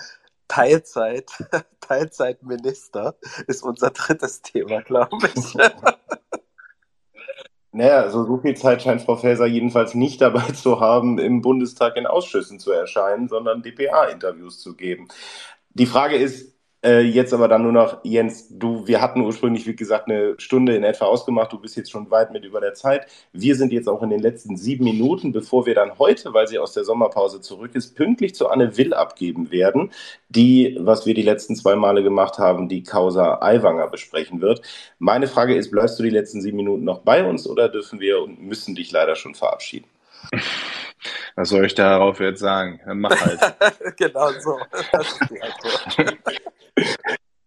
Teilzeit, 0.48 1.30
Teilzeitminister 1.80 3.16
ist 3.46 3.62
unser 3.62 3.90
drittes 3.90 4.42
Thema, 4.42 4.82
glaube 4.82 5.30
ich. 5.34 5.54
Naja, 7.72 8.00
also 8.00 8.24
so 8.24 8.38
viel 8.38 8.56
Zeit 8.56 8.80
scheint 8.80 9.02
Frau 9.02 9.16
Faeser 9.16 9.44
jedenfalls 9.44 9.94
nicht 9.94 10.22
dabei 10.22 10.50
zu 10.52 10.80
haben, 10.80 11.18
im 11.18 11.42
Bundestag 11.42 11.98
in 11.98 12.06
Ausschüssen 12.06 12.58
zu 12.58 12.72
erscheinen, 12.72 13.28
sondern 13.28 13.62
DPA-Interviews 13.62 14.60
zu 14.60 14.74
geben. 14.76 15.08
Die 15.74 15.84
Frage 15.84 16.16
ist, 16.16 16.55
äh, 16.86 17.00
jetzt 17.00 17.34
aber 17.34 17.48
dann 17.48 17.64
nur 17.64 17.72
noch, 17.72 17.98
Jens, 18.04 18.46
du, 18.48 18.86
wir 18.86 19.00
hatten 19.00 19.20
ursprünglich, 19.20 19.66
wie 19.66 19.74
gesagt, 19.74 20.08
eine 20.08 20.34
Stunde 20.38 20.76
in 20.76 20.84
etwa 20.84 21.06
ausgemacht. 21.06 21.52
Du 21.52 21.58
bist 21.58 21.76
jetzt 21.76 21.90
schon 21.90 22.10
weit 22.12 22.30
mit 22.30 22.44
über 22.44 22.60
der 22.60 22.74
Zeit. 22.74 23.06
Wir 23.32 23.56
sind 23.56 23.72
jetzt 23.72 23.88
auch 23.88 24.02
in 24.02 24.10
den 24.10 24.20
letzten 24.20 24.56
sieben 24.56 24.84
Minuten, 24.84 25.32
bevor 25.32 25.66
wir 25.66 25.74
dann 25.74 25.98
heute, 25.98 26.32
weil 26.32 26.46
sie 26.46 26.60
aus 26.60 26.74
der 26.74 26.84
Sommerpause 26.84 27.40
zurück 27.40 27.72
ist, 27.74 27.96
pünktlich 27.96 28.36
zu 28.36 28.48
Anne 28.48 28.76
Will 28.76 28.94
abgeben 28.94 29.50
werden, 29.50 29.90
die, 30.28 30.76
was 30.78 31.06
wir 31.06 31.14
die 31.14 31.22
letzten 31.22 31.56
zwei 31.56 31.74
Male 31.74 32.04
gemacht 32.04 32.38
haben, 32.38 32.68
die 32.68 32.84
Causa 32.84 33.40
Aiwanger 33.40 33.88
besprechen 33.88 34.40
wird. 34.40 34.62
Meine 35.00 35.26
Frage 35.26 35.56
ist, 35.56 35.72
bleibst 35.72 35.98
du 35.98 36.04
die 36.04 36.10
letzten 36.10 36.40
sieben 36.40 36.56
Minuten 36.56 36.84
noch 36.84 37.00
bei 37.00 37.24
uns 37.24 37.48
oder 37.48 37.68
dürfen 37.68 37.98
wir 37.98 38.22
und 38.22 38.40
müssen 38.40 38.76
dich 38.76 38.92
leider 38.92 39.16
schon 39.16 39.34
verabschieden? 39.34 39.88
Was 41.34 41.48
soll 41.48 41.66
ich 41.66 41.74
darauf 41.74 42.20
jetzt 42.20 42.40
sagen? 42.40 42.80
Mach 42.94 43.20
halt. 43.20 43.40
genau 43.96 44.30
so. 44.40 44.58
Das 44.92 45.12
ist 45.12 45.30
die 45.30 45.42
Antwort. 45.42 46.16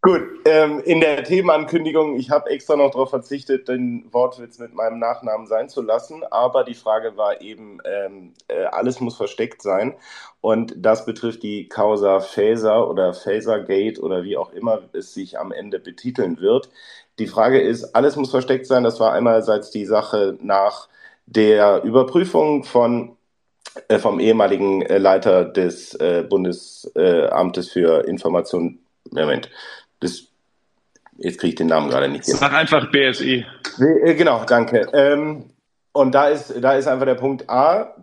Gut, 0.02 0.22
ähm, 0.46 0.80
in 0.86 1.02
der 1.02 1.26
Themenankündigung, 1.26 2.16
ich 2.16 2.30
habe 2.30 2.50
extra 2.50 2.78
noch 2.78 2.92
darauf 2.92 3.10
verzichtet, 3.10 3.68
den 3.68 4.08
Wortwitz 4.14 4.58
mit 4.58 4.74
meinem 4.74 4.98
Nachnamen 4.98 5.46
sein 5.46 5.68
zu 5.68 5.82
lassen, 5.82 6.24
aber 6.32 6.64
die 6.64 6.74
Frage 6.74 7.18
war 7.18 7.42
eben, 7.42 7.80
ähm, 7.84 8.34
äh, 8.48 8.64
alles 8.64 9.02
muss 9.02 9.18
versteckt 9.18 9.62
sein 9.62 9.96
und 10.40 10.74
das 10.78 11.06
betrifft 11.06 11.44
die 11.44 11.68
Causa 11.68 12.22
Faser 12.22 12.90
oder 12.90 13.14
Fasergate 13.14 14.00
oder 14.00 14.24
wie 14.24 14.38
auch 14.38 14.54
immer 14.54 14.84
es 14.94 15.14
sich 15.14 15.38
am 15.38 15.52
Ende 15.52 15.80
betiteln 15.80 16.40
wird. 16.40 16.70
Die 17.20 17.28
Frage 17.28 17.60
ist, 17.60 17.94
alles 17.94 18.16
muss 18.16 18.32
versteckt 18.32 18.68
sein, 18.68 18.86
das 18.86 19.02
war 19.02 19.12
einerseits 19.12 19.70
die 19.70 19.86
Sache 19.86 20.38
nach 20.40 20.88
der 21.26 21.84
Überprüfung 21.84 22.64
von 22.64 23.18
äh, 23.88 24.00
vom 24.00 24.20
ehemaligen 24.20 24.82
äh, 24.82 24.98
Leiter 24.98 25.46
des 25.46 25.94
äh, 25.96 26.24
Bundesamtes 26.28 27.70
für 27.70 28.08
Information, 28.08 28.80
Moment, 29.12 29.50
das, 30.00 30.24
jetzt 31.18 31.40
kriege 31.40 31.50
ich 31.50 31.56
den 31.56 31.68
Namen 31.68 31.90
gerade 31.90 32.10
nicht 32.10 32.26
hin. 32.26 32.36
Sag 32.36 32.54
einfach 32.54 32.92
BSI. 32.92 33.46
Äh, 33.80 34.16
genau, 34.16 34.44
danke. 34.46 34.88
Ähm, 34.94 35.46
und 35.92 36.14
da 36.14 36.28
ist, 36.28 36.54
da 36.62 36.74
ist 36.74 36.88
einfach 36.88 37.06
der 37.06 37.16
Punkt 37.16 37.50
A, 37.50 37.96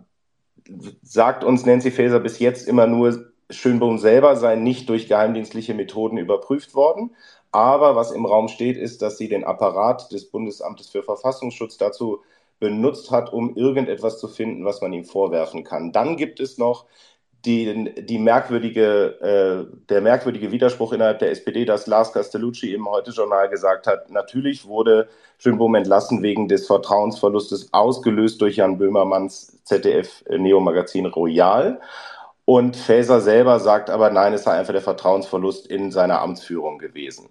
sagt 1.01 1.43
uns 1.43 1.65
Nancy 1.65 1.91
Faeser 1.91 2.19
bis 2.19 2.39
jetzt 2.39 2.67
immer 2.67 2.87
nur, 2.87 3.31
Schönbohm 3.49 3.97
selber 3.97 4.35
sei 4.35 4.55
nicht 4.55 4.89
durch 4.89 5.07
geheimdienstliche 5.07 5.73
Methoden 5.73 6.17
überprüft 6.17 6.75
worden. 6.75 7.15
Aber 7.51 7.95
was 7.95 8.11
im 8.11 8.25
Raum 8.25 8.49
steht, 8.49 8.77
ist, 8.77 9.01
dass 9.01 9.17
sie 9.17 9.29
den 9.29 9.45
Apparat 9.45 10.11
des 10.11 10.29
Bundesamtes 10.29 10.89
für 10.89 11.01
Verfassungsschutz 11.01 11.77
dazu 11.77 12.21
benutzt 12.59 13.11
hat, 13.11 13.31
um 13.31 13.55
irgendetwas 13.55 14.19
zu 14.19 14.27
finden, 14.27 14.65
was 14.65 14.81
man 14.81 14.91
ihm 14.91 15.05
vorwerfen 15.05 15.63
kann. 15.63 15.91
Dann 15.91 16.17
gibt 16.17 16.39
es 16.39 16.57
noch 16.57 16.85
die, 17.45 17.93
die 18.05 18.17
merkwürdige, 18.17 19.67
äh, 19.69 19.77
der 19.89 20.01
merkwürdige 20.01 20.51
Widerspruch 20.51 20.93
innerhalb 20.93 21.19
der 21.19 21.31
SPD, 21.31 21.65
dass 21.65 21.87
Lars 21.87 22.11
Castellucci 22.11 22.73
im 22.73 22.89
Heute-Journal 22.89 23.49
gesagt 23.49 23.87
hat, 23.87 24.09
natürlich 24.09 24.65
wurde 24.65 25.07
Schönbohm 25.37 25.75
entlassen 25.75 26.23
wegen 26.23 26.47
des 26.47 26.65
Vertrauensverlustes, 26.65 27.73
ausgelöst 27.73 28.41
durch 28.41 28.57
Jan 28.57 28.77
Böhmermanns 28.77 29.63
ZDF-Neo-Magazin 29.63 31.05
Royal. 31.05 31.79
Und 32.45 32.75
Faeser 32.75 33.21
selber 33.21 33.59
sagt 33.59 33.89
aber, 33.89 34.09
nein, 34.09 34.33
es 34.33 34.43
sei 34.43 34.53
einfach 34.53 34.73
der 34.73 34.81
Vertrauensverlust 34.81 35.67
in 35.67 35.91
seiner 35.91 36.21
Amtsführung 36.21 36.79
gewesen. 36.79 37.29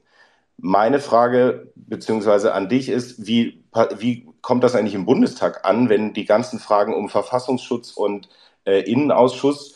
Meine 0.59 1.01
Frage 1.01 1.73
beziehungsweise 1.75 2.55
an 2.55 2.69
dich 2.69 2.89
ist, 2.89 3.27
wie, 3.27 3.65
wie 3.99 4.29
kommt 4.41 4.63
das 4.63 4.75
eigentlich 4.75 4.95
im 4.95 5.05
Bundestag 5.05 5.67
an, 5.67 5.89
wenn 5.89 6.13
die 6.13 6.25
ganzen 6.25 6.59
Fragen 6.59 6.95
um 6.95 7.09
Verfassungsschutz 7.09 7.93
und 7.93 8.29
äh, 8.65 8.81
Innenausschuss 8.81 9.76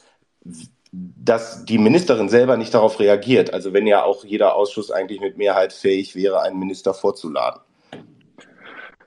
dass 0.92 1.64
die 1.64 1.78
Ministerin 1.78 2.28
selber 2.28 2.56
nicht 2.56 2.74
darauf 2.74 2.98
reagiert. 2.98 3.52
Also 3.52 3.72
wenn 3.72 3.86
ja 3.86 4.02
auch 4.02 4.24
jeder 4.24 4.56
Ausschuss 4.56 4.90
eigentlich 4.90 5.20
mit 5.20 5.36
Mehrheit 5.36 5.72
fähig 5.72 6.16
wäre, 6.16 6.42
einen 6.42 6.58
Minister 6.58 6.94
vorzuladen. 6.94 7.60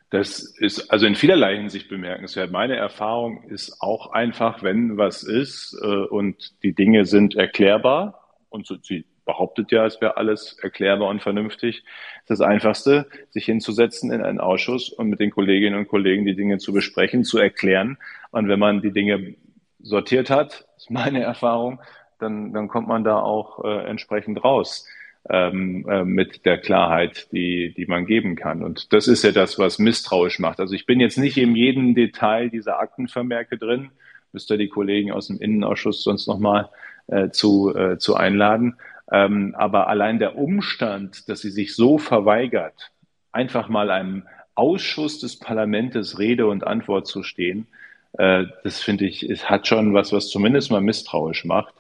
Das 0.10 0.40
ist 0.40 0.92
also 0.92 1.08
in 1.08 1.16
vielerlei 1.16 1.58
Hinsicht 1.58 1.90
bemerkenswert. 1.90 2.52
Meine 2.52 2.76
Erfahrung 2.76 3.44
ist 3.46 3.82
auch 3.82 4.12
einfach, 4.12 4.62
wenn 4.62 4.96
was 4.96 5.24
ist 5.24 5.76
äh, 5.82 5.88
und 5.88 6.54
die 6.62 6.74
Dinge 6.74 7.06
sind 7.06 7.36
erklärbar 7.36 8.24
und 8.50 8.68
so, 8.68 8.76
sie 8.80 9.06
behauptet 9.26 9.72
ja, 9.72 9.86
es 9.86 10.02
wäre 10.02 10.18
alles 10.18 10.58
erklärbar 10.62 11.10
und 11.10 11.22
vernünftig, 11.22 11.78
ist 11.78 12.30
das 12.30 12.42
Einfachste, 12.42 13.08
sich 13.32 13.46
hinzusetzen 13.46 14.12
in 14.12 14.22
einen 14.22 14.40
Ausschuss 14.40 14.90
und 14.90 15.10
mit 15.10 15.20
den 15.20 15.32
Kolleginnen 15.32 15.80
und 15.80 15.88
Kollegen 15.88 16.26
die 16.26 16.36
Dinge 16.36 16.60
zu 16.60 16.74
besprechen, 16.74 17.24
zu 17.24 17.40
erklären. 17.40 17.98
Und 18.32 18.48
wenn 18.48 18.60
man 18.60 18.82
die 18.82 18.92
Dinge 18.92 19.36
sortiert 19.80 20.30
hat, 20.30 20.66
ist 20.84 20.92
meine 20.92 21.24
Erfahrung, 21.24 21.80
dann, 22.20 22.54
dann 22.54 22.68
kommt 22.68 22.88
man 22.88 23.04
da 23.04 23.20
auch 23.20 23.64
äh, 23.64 23.86
entsprechend 23.86 24.44
raus 24.44 24.86
ähm, 25.30 25.86
äh, 25.90 26.04
mit 26.04 26.46
der 26.46 26.58
Klarheit, 26.58 27.32
die, 27.32 27.74
die 27.74 27.86
man 27.86 28.06
geben 28.06 28.36
kann. 28.36 28.64
Und 28.64 28.92
das 28.92 29.08
ist 29.08 29.24
ja 29.24 29.32
das, 29.32 29.58
was 29.58 29.80
misstrauisch 29.80 30.40
macht. 30.40 30.60
Also 30.60 30.74
ich 30.76 30.86
bin 30.86 31.00
jetzt 31.00 31.18
nicht 31.18 31.38
in 31.38 31.56
jedem 31.56 31.96
Detail 31.96 32.50
dieser 32.50 32.80
Aktenvermerke 32.80 33.58
drin, 33.58 33.92
müsste 34.34 34.58
die 34.58 34.68
Kollegen 34.68 35.12
aus 35.12 35.28
dem 35.28 35.40
Innenausschuss 35.40 36.04
sonst 36.04 36.28
nochmal 36.28 36.70
äh, 37.08 37.30
zu, 37.30 37.74
äh, 37.74 37.98
zu 37.98 38.16
einladen. 38.16 38.76
Ähm, 39.10 39.56
aber 39.58 39.88
allein 39.88 40.20
der 40.20 40.38
Umstand, 40.38 41.30
dass 41.30 41.42
sie 41.42 41.52
sich 41.52 41.76
so 41.76 41.98
verweigert, 41.98 42.92
einfach 43.32 43.70
mal 43.70 43.90
einem 43.90 44.24
Ausschuss 44.56 45.20
des 45.20 45.40
Parlaments 45.40 46.20
Rede 46.20 46.48
und 46.48 46.68
Antwort 46.68 47.08
zu 47.08 47.24
stehen, 47.24 47.68
äh, 48.18 48.46
das 48.64 48.82
finde 48.82 49.06
ich, 49.06 49.24
es 49.24 49.50
hat 49.50 49.68
schon 49.68 49.94
was, 49.94 50.12
was 50.12 50.30
zumindest 50.30 50.72
mal 50.72 50.82
misstrauisch 50.82 51.46
macht. 51.46 51.74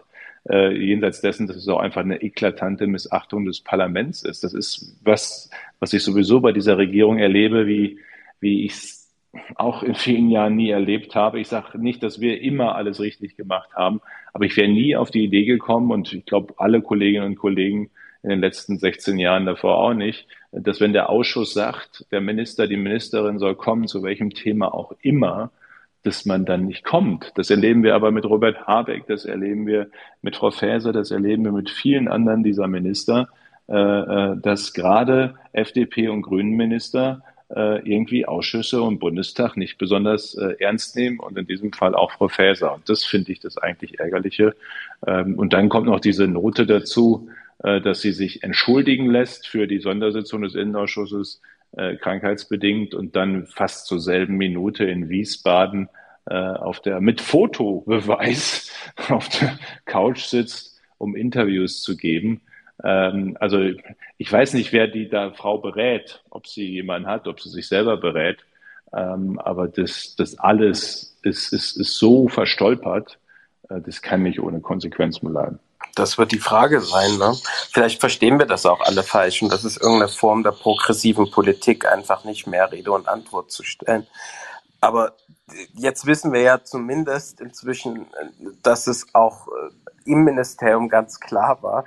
Äh, 0.50 0.76
jenseits 0.76 1.22
dessen, 1.22 1.48
dass 1.48 1.56
es 1.56 1.68
auch 1.70 1.80
einfach 1.80 2.02
eine 2.02 2.22
eklatante 2.22 2.86
Missachtung 2.86 3.46
des 3.46 3.62
Parlaments 3.62 4.24
ist. 4.24 4.44
Das 4.44 4.54
ist 4.54 4.98
was, 5.04 5.50
was 5.80 5.94
ich 5.94 6.04
sowieso 6.04 6.42
bei 6.42 6.52
dieser 6.52 6.78
Regierung 6.78 7.18
erlebe, 7.18 7.66
wie, 7.66 8.00
wie 8.42 8.66
ich 8.66 8.74
es 8.74 9.04
auch 9.56 9.84
in 9.84 9.96
vielen 9.96 10.30
Jahren 10.30 10.56
nie 10.56 10.70
erlebt 10.70 11.16
habe. 11.16 11.40
Ich 11.40 11.48
sage 11.48 11.80
nicht, 11.80 12.04
dass 12.04 12.20
wir 12.20 12.42
immer 12.42 12.76
alles 12.76 13.00
richtig 13.00 13.38
gemacht 13.38 13.74
haben, 13.74 14.02
aber 14.34 14.46
ich 14.46 14.58
wäre 14.58 14.68
nie 14.68 14.96
auf 14.96 15.12
die 15.12 15.24
Idee 15.24 15.46
gekommen 15.46 15.92
und 15.92 16.14
ich 16.14 16.26
glaube, 16.26 16.56
alle 16.58 16.82
Kolleginnen 16.82 17.26
und 17.26 17.36
Kollegen 17.38 17.90
in 18.22 18.30
den 18.30 18.40
letzten 18.40 18.78
16 18.78 19.20
Jahren 19.20 19.46
davor 19.46 19.78
auch 19.78 19.94
nicht, 19.94 20.28
dass 20.52 20.80
wenn 20.80 20.94
der 20.94 21.10
Ausschuss 21.10 21.54
sagt, 21.54 22.06
der 22.12 22.22
Minister, 22.22 22.68
die 22.68 22.78
Ministerin 22.78 23.40
soll 23.40 23.56
kommen, 23.56 23.88
zu 23.88 24.04
welchem 24.04 24.32
Thema 24.32 24.74
auch 24.74 24.94
immer, 25.02 25.52
dass 26.04 26.26
man 26.26 26.46
dann 26.46 26.66
nicht 26.66 26.84
kommt. 26.84 27.32
Das 27.36 27.50
erleben 27.50 27.84
wir 27.84 27.96
aber 27.96 28.12
mit 28.12 28.26
Robert 28.26 28.68
Habeck, 28.68 29.08
das 29.08 29.26
erleben 29.26 29.66
wir 29.66 29.90
mit 30.22 30.36
Frau 30.36 30.52
Faeser, 30.52 30.92
das 30.92 31.12
erleben 31.12 31.46
wir 31.46 31.54
mit 31.54 31.70
vielen 31.70 32.08
anderen 32.08 32.44
dieser 32.44 32.68
Minister, 32.68 33.30
äh, 33.68 33.76
äh, 33.76 34.38
dass 34.42 34.74
gerade 34.74 35.36
FDP 35.54 36.10
und 36.10 36.22
Grünen-Minister 36.24 37.24
äh, 37.50 37.80
irgendwie 37.90 38.26
Ausschüsse 38.26 38.82
und 38.82 39.00
Bundestag 39.00 39.56
nicht 39.56 39.78
besonders 39.78 40.36
ernst 40.36 40.98
nehmen 40.98 41.20
und 41.20 41.38
in 41.38 41.48
diesem 41.48 41.72
Fall 41.72 41.96
auch 41.96 42.12
Frau 42.12 42.28
Faeser. 42.28 42.74
Und 42.74 42.90
das 42.90 43.06
finde 43.06 43.32
ich 43.32 43.40
das 43.40 43.58
eigentlich 43.58 44.00
Ärgerliche. 44.00 44.56
Ähm, 45.08 45.36
und 45.36 45.54
dann 45.54 45.70
kommt 45.70 45.88
noch 45.88 46.02
diese 46.02 46.28
Note 46.28 46.66
dazu, 46.66 47.30
dass 47.60 48.02
sie 48.02 48.12
sich 48.12 48.44
entschuldigen 48.44 49.10
lässt 49.10 49.48
für 49.48 49.68
die 49.68 49.80
Sondersitzung 49.80 50.42
des 50.42 50.54
Innenausschusses 50.54 51.40
äh, 51.78 51.96
krankheitsbedingt 51.96 52.94
und 52.94 53.16
dann 53.16 53.46
fast 53.48 53.88
zur 53.88 54.00
selben 54.00 54.38
Minute 54.38 54.86
in 54.86 55.10
Wiesbaden 55.10 55.90
äh, 56.26 56.36
auf 56.36 56.80
der 56.80 57.02
mit 57.02 57.22
Fotobeweis 57.22 58.72
auf 59.10 59.30
der 59.30 59.58
Couch 59.86 60.22
sitzt, 60.22 60.80
um 60.98 61.16
Interviews 61.16 61.82
zu 61.82 61.98
geben. 61.98 62.42
Ähm, 62.84 63.38
also 63.40 63.60
ich 64.18 64.32
weiß 64.32 64.54
nicht, 64.54 64.72
wer 64.72 64.88
die 64.88 65.10
da 65.10 65.32
Frau 65.32 65.58
berät, 65.58 66.24
ob 66.30 66.48
sie 66.48 66.70
jemanden 66.70 67.08
hat, 67.08 67.28
ob 67.28 67.42
sie 67.42 67.50
sich 67.50 67.68
selber 67.68 67.98
berät. 67.98 68.40
Ähm, 68.94 69.40
aber 69.40 69.68
das, 69.68 70.16
das 70.16 70.38
alles 70.40 71.18
ist, 71.24 71.52
ist, 71.52 71.78
ist 71.78 71.98
so 71.98 72.28
verstolpert, 72.28 73.20
äh, 73.70 73.82
das 73.82 74.02
kann 74.02 74.24
nicht 74.24 74.40
ohne 74.40 74.62
Konsequenz 74.62 75.20
bleiben. 75.20 75.60
Das 75.96 76.18
wird 76.18 76.32
die 76.32 76.40
Frage 76.40 76.82
sein. 76.82 77.18
Ne? 77.18 77.36
Vielleicht 77.72 78.00
verstehen 78.00 78.40
wir 78.40 78.48
das 78.48 78.66
auch 78.66 78.82
alle 78.82 79.04
falsch 79.04 79.44
und 79.44 79.52
das 79.52 79.64
ist 79.64 79.78
irgendeine 79.78 80.10
Form 80.10 80.44
der 80.44 80.52
progressiven 80.52 81.30
Politik, 81.30 81.86
einfach 81.86 82.24
nicht 82.24 82.48
mehr 82.48 82.72
Rede 82.72 82.92
und 82.92 83.08
Antwort 83.08 83.52
zu 83.52 83.64
stellen. 83.64 84.08
Aber 84.82 85.16
jetzt 85.74 86.06
wissen 86.06 86.34
wir 86.34 86.42
ja 86.42 86.64
zumindest 86.64 87.40
inzwischen, 87.42 88.08
dass 88.64 88.88
es 88.88 89.14
auch 89.14 89.48
äh, 89.48 90.12
im 90.12 90.24
Ministerium 90.24 90.90
ganz 90.90 91.20
klar 91.20 91.62
war, 91.62 91.86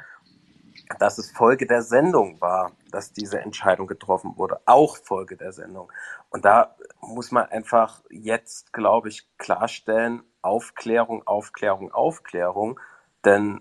dass 0.99 1.19
es 1.19 1.31
Folge 1.31 1.67
der 1.67 1.83
Sendung 1.83 2.41
war, 2.41 2.73
dass 2.91 3.13
diese 3.13 3.41
Entscheidung 3.41 3.87
getroffen 3.87 4.37
wurde. 4.37 4.61
Auch 4.67 4.97
Folge 4.97 5.37
der 5.37 5.53
Sendung. 5.53 5.93
Und 6.31 6.45
da 6.45 6.77
muss 7.01 7.33
man 7.33 7.47
einfach 7.47 8.03
jetzt, 8.11 8.73
glaube 8.73 9.09
ich, 9.09 9.27
klarstellen, 9.39 10.23
Aufklärung, 10.43 11.27
Aufklärung, 11.27 11.93
Aufklärung. 11.93 12.79
Denn 13.25 13.61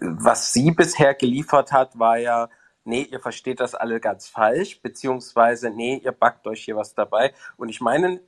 was 0.00 0.52
sie 0.52 0.70
bisher 0.70 1.14
geliefert 1.14 1.72
hat, 1.72 1.98
war 1.98 2.18
ja, 2.18 2.48
nee, 2.84 3.02
ihr 3.02 3.20
versteht 3.20 3.60
das 3.60 3.74
alle 3.74 4.00
ganz 4.00 4.28
falsch, 4.28 4.80
beziehungsweise, 4.80 5.70
nee, 5.70 6.00
ihr 6.02 6.12
backt 6.12 6.46
euch 6.46 6.64
hier 6.64 6.76
was 6.76 6.94
dabei. 6.94 7.34
Und 7.56 7.68
ich 7.68 7.80
meine, 7.80 8.20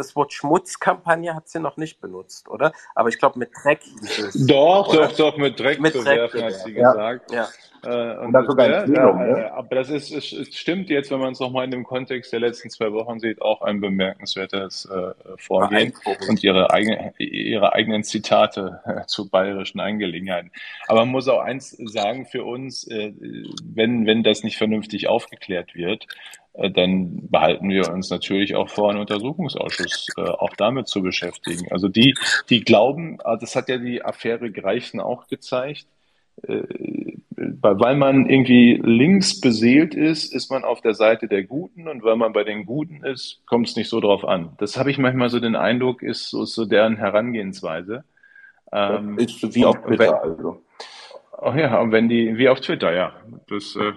das 0.00 0.16
Wort 0.16 0.32
Schmutzkampagne 0.32 1.34
hat 1.34 1.48
sie 1.48 1.60
noch 1.60 1.76
nicht 1.76 2.00
benutzt, 2.00 2.48
oder? 2.48 2.72
Aber 2.94 3.08
ich 3.08 3.18
glaube, 3.18 3.38
mit 3.38 3.50
Dreck 3.62 3.82
hieß 3.82 4.18
es. 4.18 4.46
Doch, 4.46 4.88
oder? 4.88 5.08
doch, 5.08 5.16
doch, 5.16 5.36
mit 5.36 5.58
Dreck 5.60 5.80
mit 5.80 5.92
bewerfen, 5.92 6.42
hat 6.42 6.54
sie 6.54 6.72
gesagt. 6.72 7.30
Ja. 7.30 7.48
Äh, 7.82 8.18
und, 8.18 8.34
und 8.34 8.46
sogar 8.46 8.68
ja, 8.68 8.86
ja, 8.86 9.12
ne? 9.12 9.52
Aber 9.52 9.74
das 9.74 9.88
ist, 9.88 10.10
es, 10.10 10.32
es 10.32 10.54
stimmt 10.54 10.90
jetzt, 10.90 11.10
wenn 11.10 11.18
man 11.18 11.32
es 11.32 11.40
nochmal 11.40 11.64
in 11.64 11.70
dem 11.70 11.84
Kontext 11.84 12.32
der 12.32 12.40
letzten 12.40 12.68
zwei 12.68 12.92
Wochen 12.92 13.20
sieht, 13.20 13.40
auch 13.40 13.62
ein 13.62 13.80
bemerkenswertes 13.80 14.86
äh, 14.86 15.14
Vorgehen 15.38 15.94
und 16.28 16.42
ihre, 16.42 16.70
eigene, 16.70 17.14
ihre 17.18 17.72
eigenen 17.72 18.04
Zitate 18.04 18.80
äh, 18.84 19.06
zu 19.06 19.30
bayerischen 19.30 19.80
Angelegenheiten. 19.80 20.50
Aber 20.88 21.00
man 21.00 21.10
muss 21.10 21.28
auch 21.28 21.40
eins 21.40 21.70
sagen 21.70 22.26
für 22.26 22.44
uns, 22.44 22.86
äh, 22.86 23.12
wenn, 23.64 24.06
wenn 24.06 24.22
das 24.22 24.42
nicht 24.42 24.58
vernünftig 24.58 25.08
aufgeklärt 25.08 25.74
wird, 25.74 26.06
dann 26.54 27.28
behalten 27.30 27.68
wir 27.68 27.92
uns 27.92 28.10
natürlich 28.10 28.56
auch 28.56 28.68
vor, 28.68 28.90
einen 28.90 29.00
Untersuchungsausschuss 29.00 30.08
äh, 30.16 30.22
auch 30.22 30.54
damit 30.56 30.88
zu 30.88 31.02
beschäftigen. 31.02 31.70
Also 31.70 31.88
die, 31.88 32.14
die 32.48 32.64
glauben, 32.64 33.18
ah, 33.22 33.36
das 33.36 33.54
hat 33.54 33.68
ja 33.68 33.78
die 33.78 34.04
Affäre 34.04 34.50
Greichen 34.50 35.00
auch 35.00 35.28
gezeigt, 35.28 35.86
äh, 36.42 36.62
weil 37.36 37.96
man 37.96 38.28
irgendwie 38.28 38.80
links 38.82 39.40
beseelt 39.40 39.94
ist, 39.94 40.34
ist 40.34 40.50
man 40.50 40.64
auf 40.64 40.80
der 40.80 40.94
Seite 40.94 41.28
der 41.28 41.44
Guten 41.44 41.88
und 41.88 42.02
weil 42.02 42.16
man 42.16 42.32
bei 42.32 42.44
den 42.44 42.66
Guten 42.66 43.04
ist, 43.04 43.42
kommt 43.46 43.68
es 43.68 43.76
nicht 43.76 43.88
so 43.88 44.00
drauf 44.00 44.24
an. 44.24 44.50
Das 44.58 44.76
habe 44.76 44.90
ich 44.90 44.98
manchmal 44.98 45.30
so 45.30 45.40
den 45.40 45.56
Eindruck, 45.56 46.02
ist 46.02 46.28
so, 46.28 46.44
so 46.44 46.66
deren 46.66 46.96
Herangehensweise. 46.96 48.04
Ähm, 48.72 49.18
ist 49.18 49.54
wie 49.54 49.64
auf 49.64 49.80
Twitter, 49.82 50.20
wenn, 50.22 50.30
also. 50.32 50.62
Oh 51.38 51.52
ja, 51.52 51.80
und 51.80 51.92
wenn 51.92 52.08
die, 52.08 52.36
wie 52.36 52.48
auf 52.48 52.60
Twitter, 52.60 52.92
ja. 52.92 53.14
Das 53.48 53.74
äh, 53.76 53.92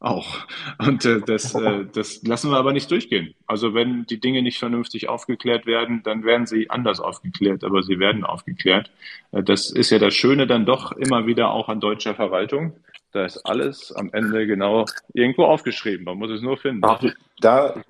auch. 0.00 0.46
Und 0.78 1.04
äh, 1.04 1.20
das, 1.20 1.54
äh, 1.60 1.84
das 1.92 2.22
lassen 2.22 2.50
wir 2.50 2.58
aber 2.58 2.72
nicht 2.72 2.90
durchgehen. 2.90 3.34
Also 3.46 3.74
wenn 3.74 4.04
die 4.06 4.20
Dinge 4.20 4.42
nicht 4.42 4.58
vernünftig 4.58 5.08
aufgeklärt 5.08 5.66
werden, 5.66 6.02
dann 6.04 6.24
werden 6.24 6.46
sie 6.46 6.70
anders 6.70 7.00
aufgeklärt, 7.00 7.64
aber 7.64 7.82
sie 7.82 7.98
werden 7.98 8.24
aufgeklärt. 8.24 8.90
Äh, 9.32 9.42
das 9.42 9.70
ist 9.70 9.90
ja 9.90 9.98
das 9.98 10.14
Schöne 10.14 10.46
dann 10.46 10.66
doch 10.66 10.92
immer 10.92 11.26
wieder 11.26 11.50
auch 11.50 11.68
an 11.68 11.80
deutscher 11.80 12.14
Verwaltung. 12.14 12.74
Da 13.12 13.24
ist 13.24 13.38
alles 13.46 13.92
am 13.92 14.10
Ende 14.12 14.46
genau 14.46 14.84
irgendwo 15.14 15.44
aufgeschrieben. 15.44 16.04
Man 16.04 16.18
muss 16.18 16.30
es 16.30 16.42
nur 16.42 16.58
finden. 16.58 16.82
Ach, 16.84 17.02
da, 17.40 17.82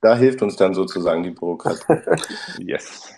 da 0.00 0.16
hilft 0.16 0.42
uns 0.42 0.56
dann 0.56 0.74
sozusagen 0.74 1.22
die 1.22 1.30
Bürokratie. 1.30 1.84
yes. 2.58 3.14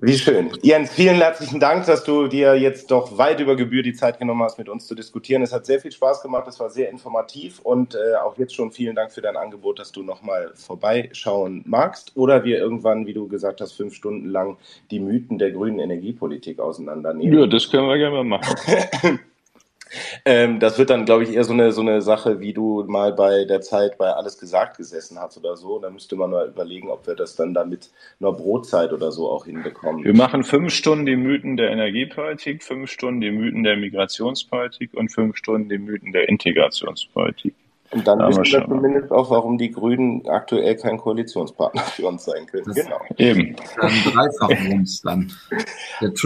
Wie 0.00 0.16
schön. 0.16 0.50
Jens, 0.62 0.90
vielen 0.92 1.16
herzlichen 1.16 1.60
Dank, 1.60 1.86
dass 1.86 2.04
du 2.04 2.28
dir 2.28 2.54
jetzt 2.54 2.90
doch 2.90 3.18
weit 3.18 3.40
über 3.40 3.56
Gebühr 3.56 3.82
die 3.82 3.94
Zeit 3.94 4.18
genommen 4.18 4.42
hast, 4.42 4.58
mit 4.58 4.68
uns 4.68 4.86
zu 4.86 4.94
diskutieren. 4.94 5.42
Es 5.42 5.52
hat 5.52 5.66
sehr 5.66 5.80
viel 5.80 5.92
Spaß 5.92 6.22
gemacht, 6.22 6.46
es 6.48 6.60
war 6.60 6.70
sehr 6.70 6.90
informativ 6.90 7.60
und 7.60 7.94
äh, 7.94 8.16
auch 8.22 8.36
jetzt 8.38 8.54
schon 8.54 8.70
vielen 8.70 8.94
Dank 8.94 9.12
für 9.12 9.22
dein 9.22 9.36
Angebot, 9.36 9.78
dass 9.78 9.92
du 9.92 10.02
nochmal 10.02 10.52
vorbeischauen 10.54 11.62
magst 11.66 12.12
oder 12.16 12.44
wir 12.44 12.58
irgendwann, 12.58 13.06
wie 13.06 13.14
du 13.14 13.28
gesagt 13.28 13.60
hast, 13.60 13.72
fünf 13.72 13.94
Stunden 13.94 14.28
lang 14.28 14.56
die 14.90 15.00
Mythen 15.00 15.38
der 15.38 15.50
grünen 15.50 15.78
Energiepolitik 15.78 16.60
auseinandernehmen. 16.60 17.38
Ja, 17.38 17.46
das 17.46 17.70
können 17.70 17.88
wir 17.88 17.98
gerne 17.98 18.22
mal 18.22 18.24
machen. 18.24 19.18
Ähm, 20.24 20.60
das 20.60 20.78
wird 20.78 20.90
dann, 20.90 21.04
glaube 21.04 21.24
ich, 21.24 21.32
eher 21.32 21.44
so 21.44 21.52
eine, 21.52 21.72
so 21.72 21.80
eine 21.80 22.02
Sache, 22.02 22.40
wie 22.40 22.52
du 22.52 22.84
mal 22.86 23.12
bei 23.12 23.44
der 23.44 23.60
Zeit 23.60 23.98
bei 23.98 24.10
Alles 24.10 24.38
gesagt 24.38 24.76
gesessen 24.76 25.18
hast 25.18 25.38
oder 25.38 25.56
so. 25.56 25.78
Da 25.78 25.90
müsste 25.90 26.16
man 26.16 26.30
mal 26.30 26.48
überlegen, 26.48 26.90
ob 26.90 27.06
wir 27.06 27.14
das 27.14 27.36
dann 27.36 27.54
da 27.54 27.64
mit 27.64 27.90
einer 28.20 28.32
Brotzeit 28.32 28.92
oder 28.92 29.12
so 29.12 29.28
auch 29.30 29.44
hinbekommen. 29.44 30.04
Wir 30.04 30.14
machen 30.14 30.44
fünf 30.44 30.72
Stunden 30.72 31.06
die 31.06 31.16
Mythen 31.16 31.56
der 31.56 31.70
Energiepolitik, 31.70 32.62
fünf 32.62 32.90
Stunden 32.90 33.20
die 33.20 33.30
Mythen 33.30 33.64
der 33.64 33.76
Migrationspolitik 33.76 34.94
und 34.94 35.10
fünf 35.10 35.36
Stunden 35.36 35.68
die 35.68 35.78
Mythen 35.78 36.12
der 36.12 36.28
Integrationspolitik. 36.28 37.54
Und 37.90 38.06
dann 38.06 38.18
wissen 38.18 38.44
wir 38.44 38.66
zumindest 38.66 39.10
auch, 39.10 39.30
warum 39.30 39.56
die 39.56 39.70
Grünen 39.70 40.28
aktuell 40.28 40.76
kein 40.76 40.98
Koalitionspartner 40.98 41.80
für 41.82 42.06
uns 42.06 42.24
sein 42.24 42.46
können. 42.46 42.64
Das 42.66 42.74
genau. 42.74 43.00
Eben. 43.16 43.56
Dann 43.80 43.90
dreifach 44.12 44.50
Wumms 44.70 45.00
dann. 45.00 45.32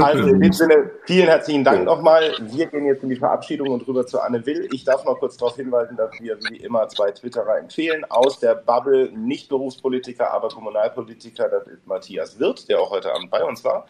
Also 0.03 0.29
in 0.29 0.41
dem 0.41 0.53
Sinne, 0.53 0.91
vielen 1.05 1.29
herzlichen 1.29 1.63
Dank 1.63 1.85
nochmal. 1.85 2.33
Wir 2.41 2.67
gehen 2.67 2.87
jetzt 2.87 3.05
in 3.05 3.11
die 3.11 3.17
Verabschiedung 3.17 3.69
und 3.69 3.87
rüber 3.87 4.05
zu 4.07 4.21
Anne 4.21 4.45
Will. 4.45 4.69
Ich 4.73 4.85
darf 4.85 5.05
noch 5.05 5.19
kurz 5.21 5.37
darauf 5.37 5.55
hinweisen, 5.55 5.97
dass 5.97 6.11
wir 6.21 6.37
wie 6.51 6.57
immer 6.57 6.89
zwei 6.89 7.13
Twitterer 7.13 7.59
empfehlen. 7.59 8.05
Aus 8.09 8.41
der 8.41 8.57
Bubble, 8.57 9.13
nicht 9.13 9.49
Berufspolitiker, 9.49 10.33
aber 10.33 10.49
Kommunalpolitiker, 10.49 11.49
das 11.49 11.69
ist 11.69 11.87
Matthias 11.87 12.41
Wirth, 12.41 12.69
der 12.69 12.81
auch 12.81 12.91
heute 12.91 13.15
Abend 13.15 13.31
bei 13.31 13.45
uns 13.45 13.65
war. 13.65 13.87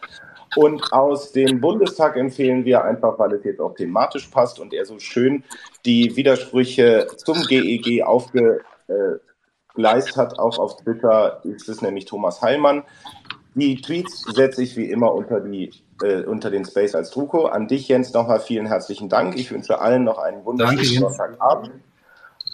Und 0.55 0.91
aus 0.93 1.31
dem 1.31 1.61
Bundestag 1.61 2.15
empfehlen 2.15 2.65
wir 2.65 2.83
einfach, 2.83 3.17
weil 3.19 3.33
es 3.33 3.43
jetzt 3.43 3.59
auch 3.59 3.75
thematisch 3.75 4.27
passt 4.27 4.59
und 4.59 4.73
er 4.73 4.85
so 4.85 4.99
schön 4.99 5.43
die 5.85 6.15
Widersprüche 6.15 7.07
zum 7.17 7.41
GEG 7.43 8.03
aufgeleistet 8.03 8.57
hat, 10.17 10.39
auch 10.39 10.59
auf 10.59 10.77
Twitter, 10.77 11.41
ist 11.43 11.67
es 11.69 11.81
nämlich 11.81 12.05
Thomas 12.05 12.41
Heilmann. 12.41 12.83
Die 13.55 13.81
Tweets 13.81 14.23
setze 14.33 14.63
ich 14.63 14.75
wie 14.77 14.89
immer 14.89 15.13
unter, 15.13 15.39
die, 15.39 15.69
äh, 16.01 16.23
unter 16.23 16.49
den 16.49 16.65
Space 16.65 16.95
als 16.95 17.11
Druko. 17.11 17.45
An 17.45 17.67
dich, 17.67 17.87
Jens, 17.87 18.11
nochmal 18.13 18.39
vielen 18.39 18.65
herzlichen 18.65 19.09
Dank. 19.09 19.37
Ich 19.37 19.51
wünsche 19.51 19.79
allen 19.79 20.03
noch 20.03 20.17
einen 20.17 20.43
wunderschönen 20.43 20.83
Sonntagabend. 20.83 21.71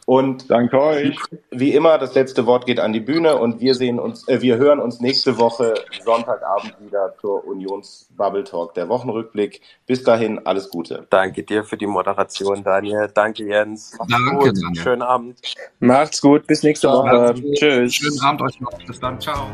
Und 0.10 0.49
Danke 0.49 0.81
euch. 0.81 1.19
Wie 1.52 1.76
immer, 1.76 1.99
das 1.99 2.15
letzte 2.15 2.48
Wort 2.48 2.65
geht 2.65 2.80
an 2.80 2.94
die 2.94 2.99
Bühne 2.99 3.38
und 3.38 3.61
wir 3.61 3.76
sehen 3.76 3.99
uns, 3.99 4.27
äh, 4.27 4.41
wir 4.41 4.57
hören 4.57 4.80
uns 4.80 4.99
nächste 5.02 5.38
Woche 5.38 5.76
Sonntagabend 6.03 6.73
wieder 6.84 7.14
zur 7.22 7.45
Unions 7.45 8.10
Bubble 8.18 8.44
Talk, 8.44 8.73
der 8.73 8.90
Wochenrückblick. 8.90 9.61
Bis 9.86 10.02
dahin, 10.02 10.40
alles 10.48 10.72
Gute. 10.72 11.06
Danke 11.11 11.44
dir 11.44 11.64
für 11.64 11.77
die 11.77 11.86
Moderation, 11.86 12.64
Daniel. 12.64 13.11
Danke, 13.14 13.44
Jens. 13.44 13.95
Macht's 13.99 14.11
Danke, 14.11 14.36
gut. 14.36 14.57
Daniel. 14.57 14.84
Schönen 14.84 15.02
Abend. 15.03 15.41
Macht's 15.80 16.19
gut. 16.19 16.48
Bis 16.48 16.64
nächste 16.64 16.88
Woche. 16.88 17.36
Tschüss. 17.53 17.94
Schönen 17.94 18.19
Abend 18.22 18.41
euch 18.41 18.60
noch. 18.60 18.84
Bis 18.88 18.99
dann. 18.99 19.22
Ciao. 19.22 19.45